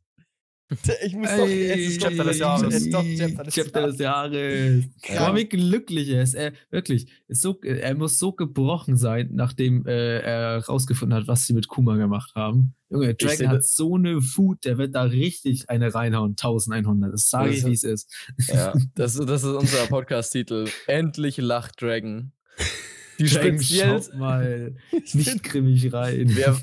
Ich 1.06 1.16
muss 1.16 1.30
doch. 1.30 1.48
Es 1.48 1.80
ist 1.80 2.02
doch 2.04 2.10
Chapter 2.10 2.24
des 2.26 2.40
Jahres. 2.40 2.74
Es 2.76 2.82
ist 2.84 2.94
doch 2.94 3.04
Chapter 3.18 3.44
des 3.44 3.54
Chapter 3.56 3.88
des 3.88 4.00
Jahres. 4.00 4.84
Aber 5.18 5.38
wie 5.38 5.46
glücklich 5.46 6.10
er 6.10 6.24
ist. 6.24 6.34
Er, 6.34 6.52
wirklich. 6.72 7.08
Ist 7.30 7.42
so, 7.42 7.60
er 7.62 7.96
muss 7.96 8.20
so 8.20 8.34
gebrochen 8.34 8.98
sein, 8.98 9.30
nachdem 9.32 9.86
äh, 9.86 10.20
er 10.20 10.66
rausgefunden 10.66 11.18
hat, 11.18 11.28
was 11.28 11.46
sie 11.48 11.54
mit 11.54 11.68
Kuma 11.70 11.96
gemacht 11.96 12.34
haben. 12.36 12.74
Junge, 12.90 13.16
Dragon 13.16 13.46
da- 13.46 13.50
hat 13.52 13.66
so 13.66 13.96
eine 13.96 14.16
Wut, 14.22 14.66
der 14.66 14.78
wird 14.78 14.94
da 14.96 15.04
richtig 15.04 15.70
eine 15.70 15.94
reinhauen. 15.94 16.32
1100. 16.32 17.14
Das 17.14 17.30
sage 17.30 17.52
ich, 17.52 17.66
wie 17.66 17.72
es 17.74 17.84
ist. 17.84 18.14
Ja, 18.48 18.74
das, 18.96 19.16
das 19.16 19.44
ist 19.44 19.50
unser 19.50 19.88
Podcast-Titel. 19.88 20.68
Endlich 20.88 21.38
lacht 21.38 21.82
Dragon. 21.82 22.32
Die 23.20 23.26
Dragon, 23.26 23.56
speziell, 23.60 24.02
schaut 24.02 24.14
mal 24.16 24.76
Ich 24.92 25.16
nicht 25.16 25.44
grimmig 25.44 25.92
rein. 25.94 26.30
Wer- 26.36 26.58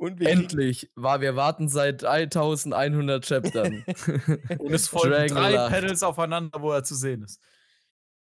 endlich, 0.00 0.90
war, 0.94 1.20
wir 1.20 1.36
warten 1.36 1.68
seit 1.68 2.04
1100 2.04 3.24
Chaptern. 3.24 3.84
Und 4.58 4.72
es 4.72 4.88
folgen 4.88 5.28
drei 5.28 5.52
lacht. 5.52 5.72
Panels 5.72 6.02
aufeinander, 6.02 6.60
wo 6.62 6.72
er 6.72 6.82
zu 6.84 6.94
sehen 6.94 7.22
ist. 7.22 7.40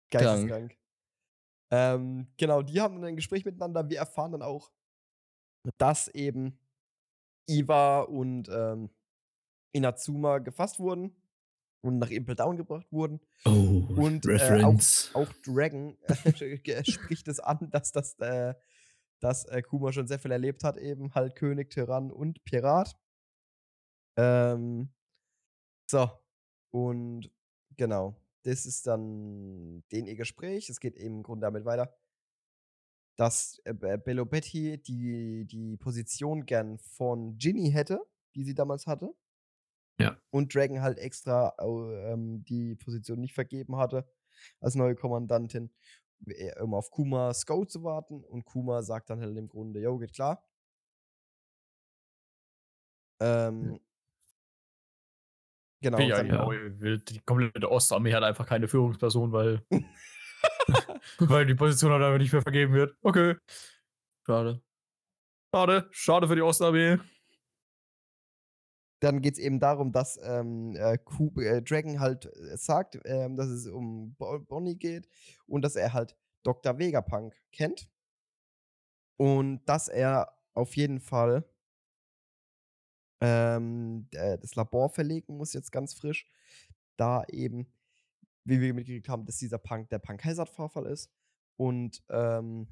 Geisteskrank. 0.09 0.75
Ähm, 1.69 2.27
genau, 2.37 2.61
die 2.61 2.79
haben 2.79 2.95
dann 2.95 3.05
ein 3.05 3.15
Gespräch 3.15 3.45
miteinander. 3.45 3.89
Wir 3.89 3.99
erfahren 3.99 4.31
dann 4.31 4.41
auch, 4.41 4.71
dass 5.77 6.07
eben 6.07 6.59
Iva 7.45 8.01
und 8.01 8.49
ähm, 8.49 8.89
Inazuma 9.73 10.39
gefasst 10.39 10.79
wurden 10.79 11.15
und 11.81 11.99
nach 11.99 12.09
Impel 12.09 12.35
Down 12.35 12.57
gebracht 12.57 12.87
wurden. 12.91 13.19
Oh, 13.45 13.83
Und, 13.95 14.25
äh, 14.25 14.31
Reference. 14.31 15.11
Auch 15.13 15.31
Dragon 15.45 15.97
äh, 16.03 16.83
spricht 16.89 17.27
es 17.27 17.39
an, 17.39 17.69
dass 17.71 17.91
das 17.91 18.17
äh, 18.19 18.53
dass 19.19 19.45
äh, 19.45 19.61
Kuma 19.61 19.91
schon 19.91 20.07
sehr 20.07 20.19
viel 20.19 20.31
erlebt 20.31 20.63
hat, 20.63 20.77
eben 20.77 21.13
halt 21.15 21.35
König, 21.35 21.69
Tyrann 21.69 22.11
und 22.11 22.43
Pirat. 22.43 22.99
Ähm, 24.17 24.93
so, 25.89 26.09
und 26.71 27.31
genau, 27.77 28.15
das 28.43 28.65
ist 28.65 28.87
dann 28.87 29.83
den 29.91 30.07
ihr 30.07 30.15
Gespräch. 30.15 30.69
Es 30.69 30.79
geht 30.79 30.95
eben 30.95 31.17
im 31.17 31.23
Grunde 31.23 31.45
damit 31.45 31.65
weiter, 31.65 31.95
dass 33.17 33.59
äh, 33.65 33.73
Be- 33.73 33.97
Bello 33.97 34.25
Betty 34.25 34.81
die, 34.81 35.45
die 35.45 35.77
Position 35.77 36.45
gern 36.45 36.77
von 36.79 37.37
Ginny 37.37 37.71
hätte, 37.71 38.05
die 38.35 38.43
sie 38.43 38.53
damals 38.53 38.87
hatte. 38.87 39.13
Ja. 39.99 40.21
Und 40.29 40.53
Dragon 40.53 40.81
halt 40.81 40.99
extra 40.99 41.55
ähm, 41.59 42.43
die 42.45 42.75
Position 42.75 43.19
nicht 43.19 43.33
vergeben 43.33 43.77
hatte 43.77 44.07
als 44.59 44.75
neue 44.75 44.93
Kommandantin, 44.93 45.65
äh, 45.65 45.71
um 46.61 46.73
auf 46.73 46.91
Kuma 46.91 47.33
Sko 47.33 47.65
zu 47.65 47.83
warten. 47.83 48.23
Und 48.23 48.45
Kuma 48.45 48.81
sagt 48.81 49.09
dann 49.09 49.21
halt 49.21 49.37
im 49.37 49.47
Grunde, 49.47 49.81
jo, 49.81 49.97
geht 49.97 50.13
klar. 50.13 50.43
Ähm, 53.19 53.79
Genau. 55.81 55.99
ja, 55.99 56.21
genau. 56.23 56.49
Wild. 56.49 57.09
Die 57.09 57.19
komplette 57.19 57.71
Ostarmee 57.71 58.13
hat 58.13 58.23
einfach 58.23 58.47
keine 58.47 58.67
Führungsperson, 58.67 59.31
weil, 59.31 59.61
weil 61.19 61.45
die 61.45 61.55
Position 61.55 61.91
halt 61.91 62.03
einfach 62.03 62.17
nicht 62.17 62.33
mehr 62.33 62.41
vergeben 62.41 62.73
wird. 62.73 62.95
Okay. 63.01 63.35
Schade. 64.25 64.61
Schade. 65.53 65.87
Schade 65.91 66.27
für 66.27 66.35
die 66.35 66.41
Ostarmee. 66.41 66.97
Dann 68.99 69.21
geht 69.21 69.33
es 69.33 69.39
eben 69.39 69.59
darum, 69.59 69.91
dass 69.91 70.19
ähm, 70.23 70.75
äh, 70.75 70.97
Ku- 70.97 71.39
äh, 71.39 71.61
Dragon 71.61 71.99
halt 71.99 72.25
äh, 72.25 72.57
sagt, 72.57 72.99
ähm, 73.05 73.35
dass 73.35 73.47
es 73.47 73.67
um 73.67 74.15
Bo 74.15 74.39
Bonnie 74.39 74.75
geht 74.75 75.07
und 75.47 75.61
dass 75.63 75.75
er 75.75 75.93
halt 75.93 76.15
Dr. 76.43 76.79
Vegapunk 76.79 77.35
kennt. 77.51 77.89
Und 79.17 79.63
dass 79.65 79.87
er 79.87 80.33
auf 80.53 80.75
jeden 80.75 80.99
Fall 80.99 81.43
ähm, 83.21 84.07
äh, 84.13 84.37
das 84.37 84.55
Labor 84.55 84.89
verlegen 84.89 85.37
muss, 85.37 85.53
jetzt 85.53 85.71
ganz 85.71 85.93
frisch, 85.93 86.27
da 86.97 87.23
eben, 87.29 87.67
wie 88.45 88.61
wir 88.61 88.73
mitgekriegt 88.73 89.09
haben, 89.09 89.25
dass 89.25 89.37
dieser 89.37 89.57
Punk 89.59 89.89
der 89.89 89.99
Punk-Hazard-Vorfall 89.99 90.87
ist 90.87 91.11
und 91.57 92.03
ähm, 92.09 92.67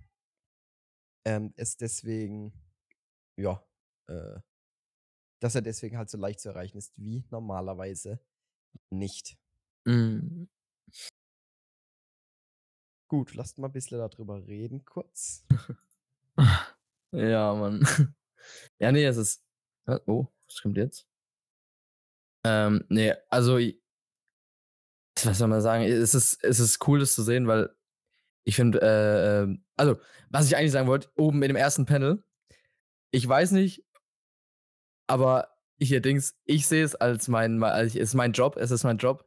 ähm, 1.25 1.53
es 1.57 1.77
deswegen, 1.77 2.53
ja, 3.37 3.63
äh, 4.07 4.39
dass 5.45 5.53
er 5.53 5.61
deswegen 5.61 5.95
halt 5.95 6.09
so 6.09 6.17
leicht 6.17 6.39
zu 6.39 6.49
erreichen 6.49 6.79
ist 6.79 6.91
wie 6.97 7.23
normalerweise 7.29 8.19
nicht. 8.89 9.37
Mhm. 9.83 10.49
Gut, 13.07 13.35
lasst 13.35 13.59
mal 13.59 13.67
ein 13.67 13.71
bisschen 13.71 13.99
darüber 13.99 14.43
reden, 14.47 14.83
kurz. 14.85 15.45
Ja, 17.11 17.53
Mann. 17.53 17.81
Ja, 18.77 18.91
nee, 18.91 19.03
es 19.05 19.17
ist. 19.17 19.43
Oh, 20.05 20.27
was 20.47 20.61
kommt 20.61 20.77
jetzt? 20.77 21.07
Ähm, 22.43 22.83
nee, 22.89 23.13
also. 23.29 23.57
Was 25.23 25.37
soll 25.37 25.47
man 25.47 25.61
sagen? 25.61 25.83
Es 25.83 26.13
ist, 26.13 26.43
es 26.43 26.59
ist 26.59 26.87
cool, 26.87 26.99
das 26.99 27.15
zu 27.15 27.23
sehen, 27.23 27.47
weil 27.47 27.75
ich 28.43 28.55
finde, 28.55 28.81
äh, 28.81 29.43
ähm, 29.43 29.63
also, 29.77 29.99
was 30.29 30.45
ich 30.47 30.57
eigentlich 30.57 30.73
sagen 30.73 30.87
wollte, 30.87 31.09
oben 31.15 31.41
in 31.41 31.49
dem 31.49 31.55
ersten 31.55 31.85
Panel, 31.85 32.23
ich 33.11 33.27
weiß 33.27 33.51
nicht, 33.51 33.84
aber 35.07 35.47
hier 35.79 36.01
Dings, 36.01 36.35
ich 36.45 36.67
sehe 36.67 36.83
es 36.83 36.95
als 36.95 37.27
mein, 37.27 37.61
als, 37.63 37.95
ist 37.95 38.13
mein 38.13 38.31
Job, 38.31 38.57
es 38.57 38.71
ist 38.71 38.83
mein 38.83 38.97
Job. 38.97 39.25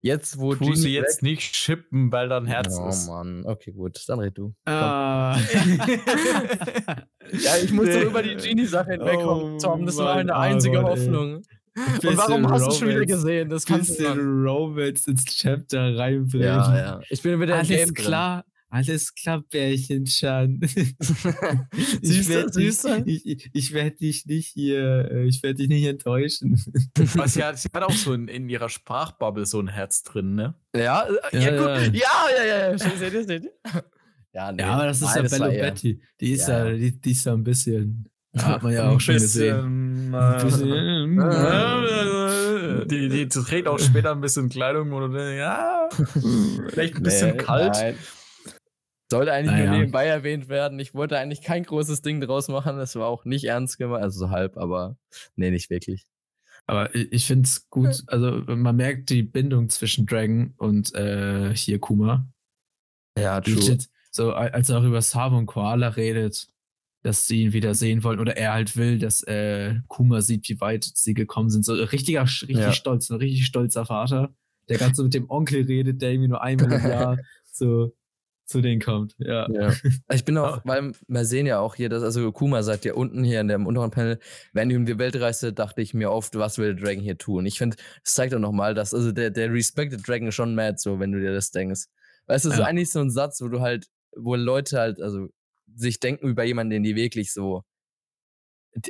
Jetzt, 0.00 0.38
wo 0.38 0.54
Tu 0.54 0.74
sie 0.74 0.82
Genie 0.82 0.94
jetzt 0.96 1.22
nicht 1.22 1.56
schippen, 1.56 2.12
weil 2.12 2.28
da 2.28 2.36
ein 2.36 2.44
Herz 2.44 2.78
oh 2.78 2.88
ist. 2.88 3.06
Mann, 3.08 3.42
okay, 3.46 3.72
gut, 3.72 4.02
dann 4.06 4.20
red 4.20 4.36
du. 4.36 4.54
Ah. 4.66 5.38
Ja, 7.32 7.56
ich 7.56 7.72
muss 7.72 7.88
doch 7.88 8.02
über 8.02 8.22
die 8.22 8.36
Genie-Sache 8.36 8.92
hinwegkommen, 8.92 9.54
Oh 9.54 9.58
Tom. 9.58 9.86
Das 9.86 9.96
war 9.96 10.16
Mann, 10.16 10.26
meine 10.26 10.36
einzige 10.36 10.78
Aaron, 10.78 10.90
ey. 10.90 10.96
Hoffnung. 10.98 11.42
Und 11.76 12.16
warum 12.18 12.48
hast 12.50 12.66
du 12.66 12.70
schon 12.72 12.88
wieder 12.88 13.06
gesehen? 13.06 13.48
Das 13.48 13.64
kannst 13.64 13.98
du 13.98 14.04
bisschen 14.04 14.44
Romance 14.44 15.08
ins 15.10 15.24
Chapter 15.24 15.96
reinbringen. 15.96 16.46
Ja, 16.46 16.76
ja. 16.76 17.00
Ich 17.08 17.22
bin 17.22 17.40
wieder 17.40 17.56
Alles 17.56 17.68
Game 17.68 17.94
klar, 17.94 18.44
alles 18.68 19.14
klar, 19.14 19.42
Bärchenschan. 19.50 20.60
ich 22.02 22.28
werde 22.28 22.50
dich, 22.50 22.78
ich, 23.24 23.50
ich 23.52 23.72
werd 23.72 24.00
dich 24.00 24.26
nicht 24.26 24.48
hier, 24.48 25.08
äh, 25.10 25.24
ich 25.26 25.42
werde 25.42 25.56
dich 25.58 25.68
nicht 25.68 25.84
enttäuschen. 25.86 26.60
Aber 27.14 27.28
sie 27.28 27.44
hat, 27.44 27.58
sie 27.58 27.68
hat 27.72 27.82
auch 27.84 27.92
so 27.92 28.12
in, 28.14 28.26
in 28.28 28.48
ihrer 28.48 28.68
Sprachbubble 28.68 29.46
so 29.46 29.60
ein 29.60 29.68
Herz 29.68 30.02
drin, 30.02 30.34
ne? 30.34 30.54
Ja, 30.74 31.06
äh, 31.06 31.12
ja, 31.32 31.40
Ja, 31.40 31.50
gut. 31.56 31.68
ja. 31.94 32.02
Ja, 32.04 32.26
ja, 32.36 32.44
ja. 32.44 32.70
ja. 32.72 32.78
Seht 32.78 33.12
ihr, 33.12 33.24
seht 33.24 33.44
ihr? 33.44 33.52
Ja, 34.32 34.50
nee. 34.50 34.62
Ja, 34.62 34.70
aber 34.72 34.86
das 34.86 35.00
ist 35.00 35.14
Nein, 35.14 35.26
ja 35.26 35.30
Bello 35.38 35.50
Betty. 35.50 36.00
Die 36.20 36.32
ist 36.32 36.48
Ja, 36.48 36.64
ja, 36.64 36.70
ja. 36.72 36.76
die, 36.76 37.00
die 37.00 37.10
ist 37.12 37.24
ja 37.24 37.32
ein 37.32 37.44
bisschen. 37.44 38.08
Hat 38.36 38.64
man 38.64 38.72
ja 38.72 38.90
auch 38.90 38.98
schon 39.00 39.14
gesehen. 39.14 40.10
Bisschen, 40.10 40.14
Ein 40.14 40.40
äh, 40.40 40.44
bisschen, 40.44 41.16
die, 42.88 43.08
die 43.08 43.28
trägt 43.28 43.68
auch 43.68 43.78
später 43.78 44.10
ein 44.10 44.20
bisschen 44.20 44.48
Kleidung, 44.48 44.90
denkst, 44.90 45.36
ja, 45.38 45.88
vielleicht 46.68 46.96
ein 46.96 47.02
bisschen 47.04 47.36
Nee, 47.36 47.42
kalt. 47.42 47.74
nein. 47.74 47.94
Sollte 49.10 49.32
eigentlich 49.32 49.52
Naja. 49.52 49.70
nur 49.70 49.78
nebenbei 49.80 50.06
erwähnt 50.06 50.48
werden. 50.48 50.78
Ich 50.80 50.94
wollte 50.94 51.18
eigentlich 51.18 51.42
kein 51.42 51.62
großes 51.64 52.02
Ding 52.02 52.20
draus 52.20 52.48
machen. 52.48 52.76
Das 52.78 52.96
war 52.96 53.06
auch 53.06 53.24
nicht 53.24 53.44
ernst 53.44 53.78
gemeint. 53.78 54.02
Also 54.02 54.20
so 54.20 54.30
halb, 54.30 54.56
aber 54.56 54.96
nee, 55.36 55.50
nicht 55.50 55.70
wirklich. 55.70 56.06
Aber 56.66 56.94
ich, 56.94 57.12
ich 57.12 57.26
finde 57.26 57.44
es 57.46 57.68
gut, 57.68 58.02
also 58.06 58.42
man 58.46 58.74
merkt 58.76 59.10
die 59.10 59.22
Bindung 59.22 59.68
zwischen 59.68 60.06
Dragon 60.06 60.54
und 60.56 60.94
äh, 60.94 61.54
hier 61.54 61.78
Kuma. 61.78 62.26
Ja, 63.18 63.38
Legit, 63.38 63.88
so 64.10 64.32
als 64.32 64.70
er 64.70 64.78
auch 64.78 64.84
über 64.84 65.02
Sabo 65.02 65.36
und 65.36 65.46
Koala 65.46 65.88
redet, 65.88 66.48
dass 67.02 67.26
sie 67.26 67.42
ihn 67.42 67.52
wieder 67.52 67.74
sehen 67.74 68.02
wollen 68.02 68.18
oder 68.18 68.36
er 68.38 68.54
halt 68.54 68.76
will, 68.78 68.98
dass 68.98 69.22
äh, 69.24 69.74
Kuma 69.88 70.22
sieht, 70.22 70.48
wie 70.48 70.60
weit 70.62 70.84
sie 70.84 71.12
gekommen 71.12 71.50
sind. 71.50 71.64
So 71.66 71.74
richtiger, 71.74 72.22
richtig 72.22 72.56
Ja. 72.56 72.72
stolz, 72.72 73.10
ein 73.10 73.18
richtig 73.18 73.44
stolzer 73.44 73.84
Vater, 73.84 74.34
der 74.70 74.78
ganz 74.78 74.96
so 74.96 75.04
mit 75.04 75.12
dem 75.12 75.28
Onkel 75.28 75.64
redet, 75.66 76.00
der 76.00 76.12
irgendwie 76.12 76.28
nur 76.28 76.42
einmal 76.42 76.72
im 76.72 76.88
Jahr 76.90 77.18
so 77.52 77.94
zu 78.46 78.60
denen 78.60 78.80
kommt. 78.80 79.14
Ja. 79.18 79.48
Ja. 79.50 79.72
Ich 80.12 80.24
bin 80.24 80.36
auch, 80.38 80.60
weil 80.64 80.92
wir 81.08 81.24
sehen 81.24 81.46
ja 81.46 81.58
auch 81.60 81.74
hier, 81.74 81.88
dass, 81.88 82.02
also 82.02 82.30
Kuma 82.32 82.62
sagt 82.62 82.84
ja 82.84 82.94
unten 82.94 83.24
hier 83.24 83.40
in 83.40 83.48
dem 83.48 83.66
unteren 83.66 83.90
Panel, 83.90 84.18
wenn 84.52 84.70
ich 84.70 84.76
um 84.76 84.84
die 84.86 84.98
Welt 84.98 85.16
reiste, 85.20 85.52
dachte 85.52 85.80
ich 85.82 85.94
mir 85.94 86.10
oft, 86.10 86.34
was 86.36 86.58
will 86.58 86.74
der 86.74 86.84
Dragon 86.84 87.02
hier 87.02 87.16
tun? 87.18 87.46
Ich 87.46 87.58
finde, 87.58 87.76
das 88.04 88.14
zeigt 88.14 88.34
auch 88.34 88.38
nochmal, 88.38 88.74
dass, 88.74 88.92
also 88.94 89.12
der, 89.12 89.30
der 89.30 89.52
Respected 89.52 90.06
Dragon 90.06 90.28
ist 90.28 90.34
schon 90.34 90.54
mad, 90.54 90.76
so, 90.78 91.00
wenn 91.00 91.12
du 91.12 91.20
dir 91.20 91.32
das 91.32 91.50
denkst. 91.50 91.84
Weißt 92.26 92.44
du, 92.44 92.48
das 92.50 92.58
ist 92.58 92.62
Ja. 92.62 92.66
eigentlich 92.68 92.90
so 92.90 93.00
ein 93.00 93.10
Satz, 93.10 93.40
wo 93.40 93.48
du 93.48 93.60
halt, 93.60 93.86
wo 94.16 94.34
Leute 94.34 94.78
halt, 94.78 95.00
also 95.00 95.28
sich 95.74 95.98
denken 96.00 96.28
über 96.28 96.44
jemanden, 96.44 96.70
den 96.70 96.82
die 96.82 96.96
wirklich 96.96 97.32
so 97.32 97.62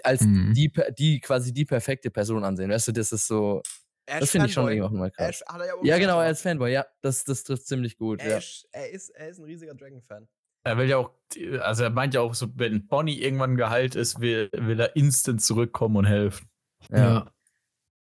als 0.03 0.23
Mhm. 0.23 0.55
die, 0.55 0.73
die 0.99 1.21
quasi 1.21 1.53
die 1.53 1.65
perfekte 1.65 2.11
Person 2.11 2.45
ansehen. 2.45 2.71
Weißt 2.71 2.89
du, 2.89 2.93
das 2.93 3.13
ist 3.13 3.27
so, 3.27 3.61
Er 4.07 4.21
das 4.21 4.31
finde 4.31 4.47
ich 4.49 4.53
schon 4.53 4.69
irgendwie 4.69 4.83
auch 4.83 4.91
mal 4.91 5.11
krass. 5.11 5.41
ist, 5.41 5.47
hat 5.49 5.61
er 5.61 5.67
ja, 5.69 5.75
auch 5.75 5.85
Ja, 5.85 5.99
genau, 5.99 6.15
aber 6.15 6.25
er 6.27 6.31
ist 6.33 6.43
Fanboy, 6.43 6.73
ja, 6.73 6.87
das, 7.01 7.25
das 7.25 7.43
trifft 7.45 7.67
ziemlich 7.67 7.97
gut. 7.97 8.21
er, 8.21 8.31
Ja. 8.31 8.39
ist, 8.39 8.69
er, 8.73 8.91
ist, 8.91 9.09
er 9.11 9.29
ist 9.29 9.39
ein 9.39 9.45
riesiger 9.45 9.75
Dragon-Fan. 9.75 10.29
Er 10.67 10.79
will 10.79 10.89
ja 10.89 10.97
auch, 10.99 11.13
also 11.61 11.85
er 11.85 11.91
meint 11.91 12.15
ja 12.15 12.21
auch 12.23 12.35
so, 12.35 12.49
wenn 12.57 12.87
Bonnie 12.87 13.21
irgendwann 13.21 13.57
geheilt 13.57 13.95
ist, 13.97 14.21
will, 14.21 14.49
will 14.53 14.81
er 14.81 14.97
instant 14.97 15.43
zurückkommen 15.43 15.97
und 15.97 16.05
helfen. 16.07 16.49
Ja. 16.91 16.99
Ja. 16.99 17.31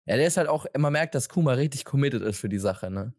Ja, 0.06 0.16
der 0.18 0.26
ist 0.28 0.38
halt 0.38 0.48
auch, 0.48 0.66
man 0.76 0.92
merkt, 0.94 1.14
dass 1.14 1.30
Kuma 1.30 1.54
richtig 1.54 1.86
committed 1.86 2.24
ist 2.24 2.40
für 2.40 2.50
die 2.50 2.58
Sache, 2.58 2.90
ne? 2.90 3.14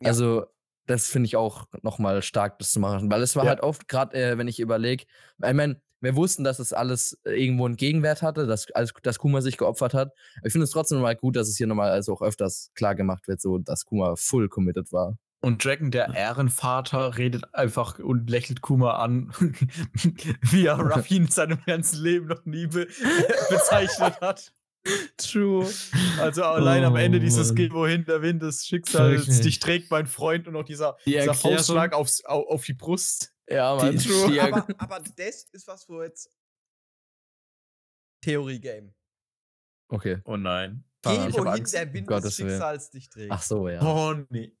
Ja. 0.00 0.08
Also, 0.08 0.44
das 0.84 1.08
finde 1.08 1.26
ich 1.26 1.36
auch 1.36 1.66
nochmal 1.82 2.20
stark, 2.20 2.58
das 2.58 2.72
zu 2.72 2.80
machen. 2.80 3.10
Weil 3.10 3.22
es 3.22 3.34
war 3.36 3.44
Ja. 3.44 3.50
halt 3.50 3.60
oft, 3.60 3.88
gerade 3.88 4.14
äh, 4.16 4.36
wenn 4.36 4.46
ich 4.46 4.60
überlege, 4.60 5.04
ich 5.04 5.52
meine, 5.54 5.80
wir 6.00 6.16
wussten, 6.16 6.44
dass 6.44 6.58
es 6.58 6.72
alles 6.72 7.18
äh, 7.24 7.32
irgendwo 7.32 7.66
einen 7.66 7.76
Gegenwert 7.76 8.22
hatte, 8.22 8.46
dass, 8.46 8.66
dass 9.02 9.18
Kuma 9.18 9.40
sich 9.40 9.56
geopfert 9.56 9.94
hat. 9.94 10.12
Aber 10.38 10.46
ich 10.46 10.52
finde 10.52 10.64
es 10.64 10.70
trotzdem 10.70 11.00
mal 11.00 11.16
gut, 11.16 11.36
dass 11.36 11.48
es 11.48 11.56
hier 11.56 11.66
nochmal 11.66 11.90
also 11.90 12.12
auch 12.12 12.22
öfters 12.22 12.70
klar 12.74 12.94
gemacht 12.94 13.28
wird, 13.28 13.40
so 13.40 13.58
dass 13.58 13.84
Kuma 13.84 14.14
full 14.16 14.48
committed 14.48 14.92
war. 14.92 15.16
Und 15.42 15.64
Dragon, 15.64 15.90
der 15.90 16.14
Ehrenvater, 16.14 17.18
redet 17.18 17.54
einfach 17.54 17.98
und 17.98 18.28
lächelt 18.30 18.62
Kuma 18.62 18.96
an, 18.96 19.32
wie 20.50 20.66
er 20.66 20.78
Ruffy 20.80 21.16
in 21.16 21.28
seinem 21.28 21.58
ganzen 21.66 22.02
Leben 22.02 22.26
noch 22.26 22.44
nie 22.46 22.66
be 22.66 22.86
bezeichnet 23.50 24.20
hat. 24.20 24.52
True. 25.16 25.68
Also 26.20 26.44
allein 26.44 26.84
am 26.84 26.94
Oh, 26.94 26.96
Ende 26.96 27.18
dieses 27.20 27.48
Mann. 27.48 27.56
Geh 27.56 27.70
wohin 27.72 28.04
der 28.04 28.22
Wind 28.22 28.42
des 28.42 28.66
Schicksals 28.66 29.40
dich 29.40 29.58
trägt, 29.58 29.90
mein 29.90 30.06
Freund, 30.06 30.46
und 30.46 30.56
auch 30.56 30.64
dieser, 30.64 30.96
Die 31.04 31.12
dieser 31.12 31.34
Faustschlag 31.34 31.92
aufs, 31.92 32.24
au, 32.24 32.42
auf 32.48 32.64
die 32.64 32.74
Brust. 32.74 33.32
Ja, 33.48 33.74
man, 33.76 33.96
Die- 33.96 33.98
true. 33.98 34.30
die- 34.32 34.40
Aber, 34.40 34.66
aber 34.78 35.00
das 35.00 35.44
ist 35.52 35.66
was, 35.68 35.88
wo 35.88 36.02
jetzt 36.02 36.30
Theorie-Game. 38.22 38.92
okay. 39.88 40.20
Oh 40.24 40.36
nein. 40.36 40.84
Geh, 41.02 41.12
Ich 41.28 41.38
hab 41.38 41.44
wohin 41.46 41.64
der 41.64 41.92
Wind 41.92 42.10
des. 42.10 42.34
Schicksals 42.36 42.90
dich 42.90 43.08
trägt. 43.08 43.30
Ach 43.30 43.42
so, 43.42 43.68
ja. 43.68 43.80
Oh 43.82 44.14
nee. 44.30 44.56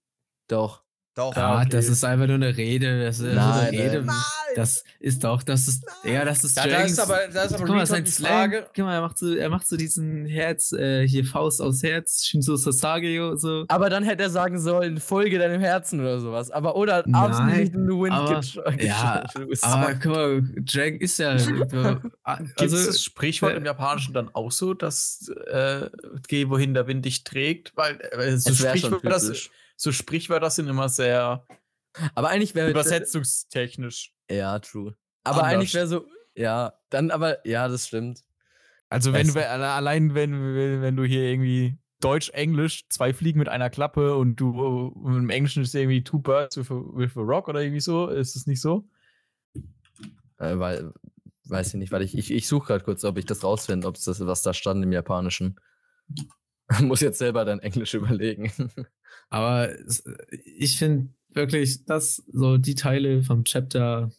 Doch. 0.48 0.84
Doch. 1.16 1.34
Ja, 1.34 1.60
okay. 1.60 1.68
das 1.70 1.88
ist 1.88 2.04
einfach 2.04 2.26
nur 2.26 2.34
eine 2.34 2.54
Rede. 2.58 3.02
Das 3.02 3.20
ist 3.20 3.34
Nein, 3.34 3.38
eine 3.38 3.72
Rede. 3.72 4.02
Nein. 4.02 4.16
Das 4.54 4.84
ist 5.00 5.24
doch, 5.24 5.42
das 5.42 5.66
ist, 5.66 5.86
ja, 6.04 6.26
das 6.26 6.44
ist 6.44 6.58
Ja, 6.58 6.66
da 6.66 6.82
ist 6.82 6.98
aber, 6.98 7.20
da 7.32 7.44
ist 7.44 7.54
aber 7.54 7.64
Guck 7.64 7.74
mal, 7.74 7.86
sein 7.86 8.04
Slang. 8.04 8.32
Frage. 8.32 8.66
Guck 8.74 8.84
mal, 8.84 8.94
er 8.96 9.00
macht 9.00 9.16
so, 9.16 9.34
er 9.34 9.48
macht 9.48 9.66
so 9.66 9.78
diesen 9.78 10.26
Herz, 10.26 10.72
äh, 10.72 11.08
hier 11.08 11.24
Faust 11.24 11.62
aus 11.62 11.82
Herz, 11.82 12.26
Shinzo 12.26 12.56
Sasageo, 12.56 13.34
so. 13.36 13.64
Aber 13.68 13.88
dann 13.88 14.04
hätte 14.04 14.24
er 14.24 14.30
sagen 14.30 14.60
sollen, 14.60 15.00
folge 15.00 15.38
deinem 15.38 15.60
Herzen 15.60 16.00
oder 16.00 16.20
sowas. 16.20 16.50
Aber 16.50 16.76
oder 16.76 17.02
Nein, 17.06 17.14
absolut 17.14 17.74
in 17.74 17.86
the 17.86 17.94
wind 17.94 18.12
aber- 18.12 18.82
ja. 18.82 19.24
Aber 19.62 19.94
guck 19.94 20.12
mal, 20.12 20.42
Dragon 20.56 21.00
ist 21.00 21.18
ja, 21.18 21.36
Gibt 21.36 21.74
also, 22.56 22.76
es 22.76 22.86
das 22.86 23.02
Sprichwort 23.02 23.54
äh, 23.54 23.56
im 23.56 23.64
Japanischen 23.64 24.12
dann 24.12 24.28
auch 24.34 24.52
so, 24.52 24.74
dass 24.74 25.30
äh, 25.50 25.88
geh 26.28 26.50
wohin 26.50 26.74
der 26.74 26.86
Wind 26.86 27.06
dich 27.06 27.24
trägt? 27.24 27.72
Weil 27.74 27.98
äh, 28.12 28.36
so, 28.36 28.52
schon 28.52 28.68
Sprichwörter, 28.68 29.18
typisch. 29.18 29.50
So 29.76 29.92
Sprichwörter 29.92 30.50
sind 30.50 30.68
immer 30.68 30.88
sehr 30.88 31.46
Aber 32.14 32.28
eigentlich 32.28 32.54
wäre 32.54 32.70
übersetzungstechnisch. 32.70 34.12
Ja, 34.30 34.58
true. 34.58 34.96
Aber 35.24 35.38
Anders. 35.44 35.52
eigentlich 35.54 35.74
wäre 35.74 35.86
so, 35.86 36.06
ja, 36.34 36.74
dann 36.90 37.10
aber, 37.10 37.46
ja, 37.46 37.68
das 37.68 37.86
stimmt. 37.86 38.24
Also 38.88 39.12
wenn 39.12 39.26
du 39.26 39.48
alle- 39.48 39.68
allein 39.70 40.14
wenn, 40.14 40.32
wenn, 40.32 40.82
wenn 40.82 40.96
du 40.96 41.04
hier 41.04 41.22
irgendwie 41.22 41.78
Deutsch, 42.00 42.28
Englisch, 42.30 42.86
zwei 42.90 43.12
Fliegen 43.14 43.38
mit 43.38 43.48
einer 43.48 43.70
Klappe 43.70 44.16
und 44.16 44.36
du 44.36 44.50
und 44.60 45.16
im 45.16 45.30
Englischen 45.30 45.62
ist 45.62 45.74
irgendwie 45.74 46.04
two 46.04 46.18
birds 46.18 46.56
with 46.56 46.70
a, 46.70 46.74
with 46.74 47.16
a 47.16 47.20
rock 47.20 47.48
oder 47.48 47.62
irgendwie 47.62 47.80
so, 47.80 48.08
ist 48.08 48.36
es 48.36 48.46
nicht 48.46 48.60
so? 48.60 48.88
Äh, 50.38 50.58
weil, 50.58 50.92
weiß 51.44 51.68
ich 51.68 51.74
nicht, 51.74 51.92
weil 51.92 52.02
ich, 52.02 52.16
ich, 52.16 52.30
ich 52.30 52.46
suche 52.46 52.66
gerade 52.66 52.84
kurz, 52.84 53.02
ob 53.04 53.16
ich 53.16 53.24
das 53.24 53.42
rausfinde, 53.42 53.88
ob 53.88 53.96
es 53.96 54.04
das, 54.04 54.24
was 54.24 54.42
da 54.42 54.52
stand 54.52 54.84
im 54.84 54.92
Japanischen. 54.92 55.58
Muss 56.82 57.00
jetzt 57.00 57.18
selber 57.18 57.44
dann 57.44 57.60
Englisch 57.60 57.94
überlegen. 57.94 58.52
aber 59.28 59.74
ich 60.44 60.78
finde 60.78 61.14
wirklich, 61.30 61.84
dass 61.84 62.16
so 62.32 62.56
die 62.56 62.74
Teile 62.74 63.22
vom 63.22 63.44
Chapter 63.44 64.10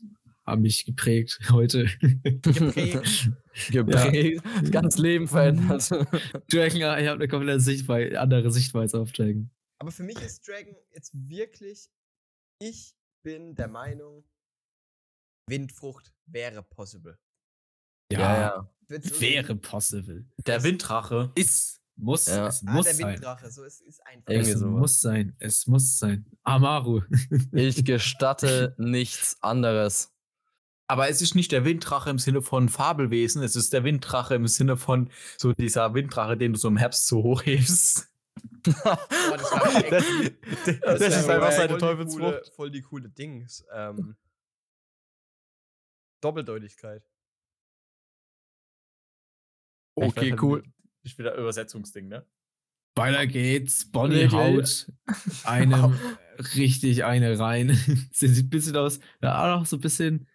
haben 0.45 0.61
mich 0.61 0.85
geprägt 0.85 1.39
heute. 1.51 1.87
Geprägt. 2.23 3.31
Geprägt, 3.71 4.43
das 4.61 4.71
ganze 4.71 5.01
Leben 5.01 5.27
verändert. 5.27 5.89
Dragon, 6.51 6.77
ich 6.77 6.83
habe 6.83 7.11
eine 7.11 7.27
komplett 7.27 7.61
Sichtweise, 7.61 8.19
andere 8.19 8.51
Sichtweise 8.51 8.99
auf 8.99 9.11
Dragon. 9.11 9.49
Aber 9.79 9.91
für 9.91 10.03
mich 10.03 10.19
ist 10.21 10.47
Dragon 10.47 10.75
jetzt 10.93 11.11
wirklich, 11.13 11.89
ich 12.59 12.95
bin 13.23 13.55
der 13.55 13.67
Meinung, 13.67 14.23
Windfrucht 15.49 16.13
wäre 16.25 16.63
possible. 16.63 17.17
ja, 18.11 18.19
ja. 18.19 18.73
Wäre 18.89 19.55
possible. 19.55 20.25
Der 20.45 20.63
Winddrache. 20.63 21.31
Ist, 21.35 21.81
muss, 21.97 22.25
Ja. 22.27 22.47
es 22.47 22.63
Ah, 22.65 22.71
muss 22.71 22.85
der 22.85 22.95
sein. 22.95 23.21
So 23.49 23.63
es 23.63 23.81
ist 23.81 24.05
einfach. 24.05 24.29
Irgendwie 24.29 24.51
es 24.51 24.59
sowas. 24.59 24.79
muss 24.79 25.01
sein. 25.01 25.35
Es 25.39 25.67
muss 25.67 25.99
sein. 25.99 26.25
Amaru. 26.43 27.01
Ich 27.51 27.83
gestatte 27.85 28.75
nichts 28.77 29.37
anderes. 29.41 30.13
Aber 30.89 31.09
es 31.09 31.21
ist 31.21 31.35
nicht 31.35 31.51
der 31.51 31.65
Winddrache 31.65 32.09
im 32.09 32.17
Sinne 32.19 32.41
von 32.41 32.69
Fabelwesen, 32.69 33.43
es 33.43 33.57
ist 33.57 33.73
der 33.73 33.83
Winddrache 33.83 34.35
im 34.35 34.47
Sinne 34.47 34.77
von 34.77 35.09
so 35.37 35.51
dieser 35.51 35.93
Winddrache, 35.93 36.37
den 36.37 36.53
du 36.53 36.59
so 36.59 36.69
im 36.69 36.77
Herbst 36.77 37.07
so 37.07 37.23
hochhebst. 37.23 38.07
Das 38.63 38.81
das, 38.81 39.49
das, 40.81 40.99
wär 40.99 41.07
ist 41.07 41.29
einfach 41.29 41.47
voll 41.47 41.51
seine 41.51 41.77
Teufelsfrucht. 41.77 42.21
coole, 42.21 42.43
voll 42.55 42.71
die 42.71 42.81
coole 42.81 43.09
Dings. 43.09 43.65
Ähm, 43.73 44.15
Doppeldeutigkeit. 46.21 47.03
Okay, 49.95 50.35
cool. 50.41 50.63
Ist 51.07 51.17
wieder 51.17 51.35
Übersetzungsding, 51.35 52.09
ne? 52.09 52.25
Weiter 52.97 53.25
geht's. 53.27 53.89
Bonnie 53.89 54.29
Wirklich? 54.29 54.33
haut 54.33 54.87
einem 55.45 55.97
richtig 56.55 57.05
eine 57.05 57.39
rein. 57.39 57.69
Sie 58.11 58.27
sieht 58.27 58.47
ein 58.47 58.49
bisschen 58.49 58.75
aus, 58.75 58.99
ja, 59.21 59.55
auch 59.55 59.65
so 59.65 59.77
ein 59.77 59.79
bisschen, 59.79 60.27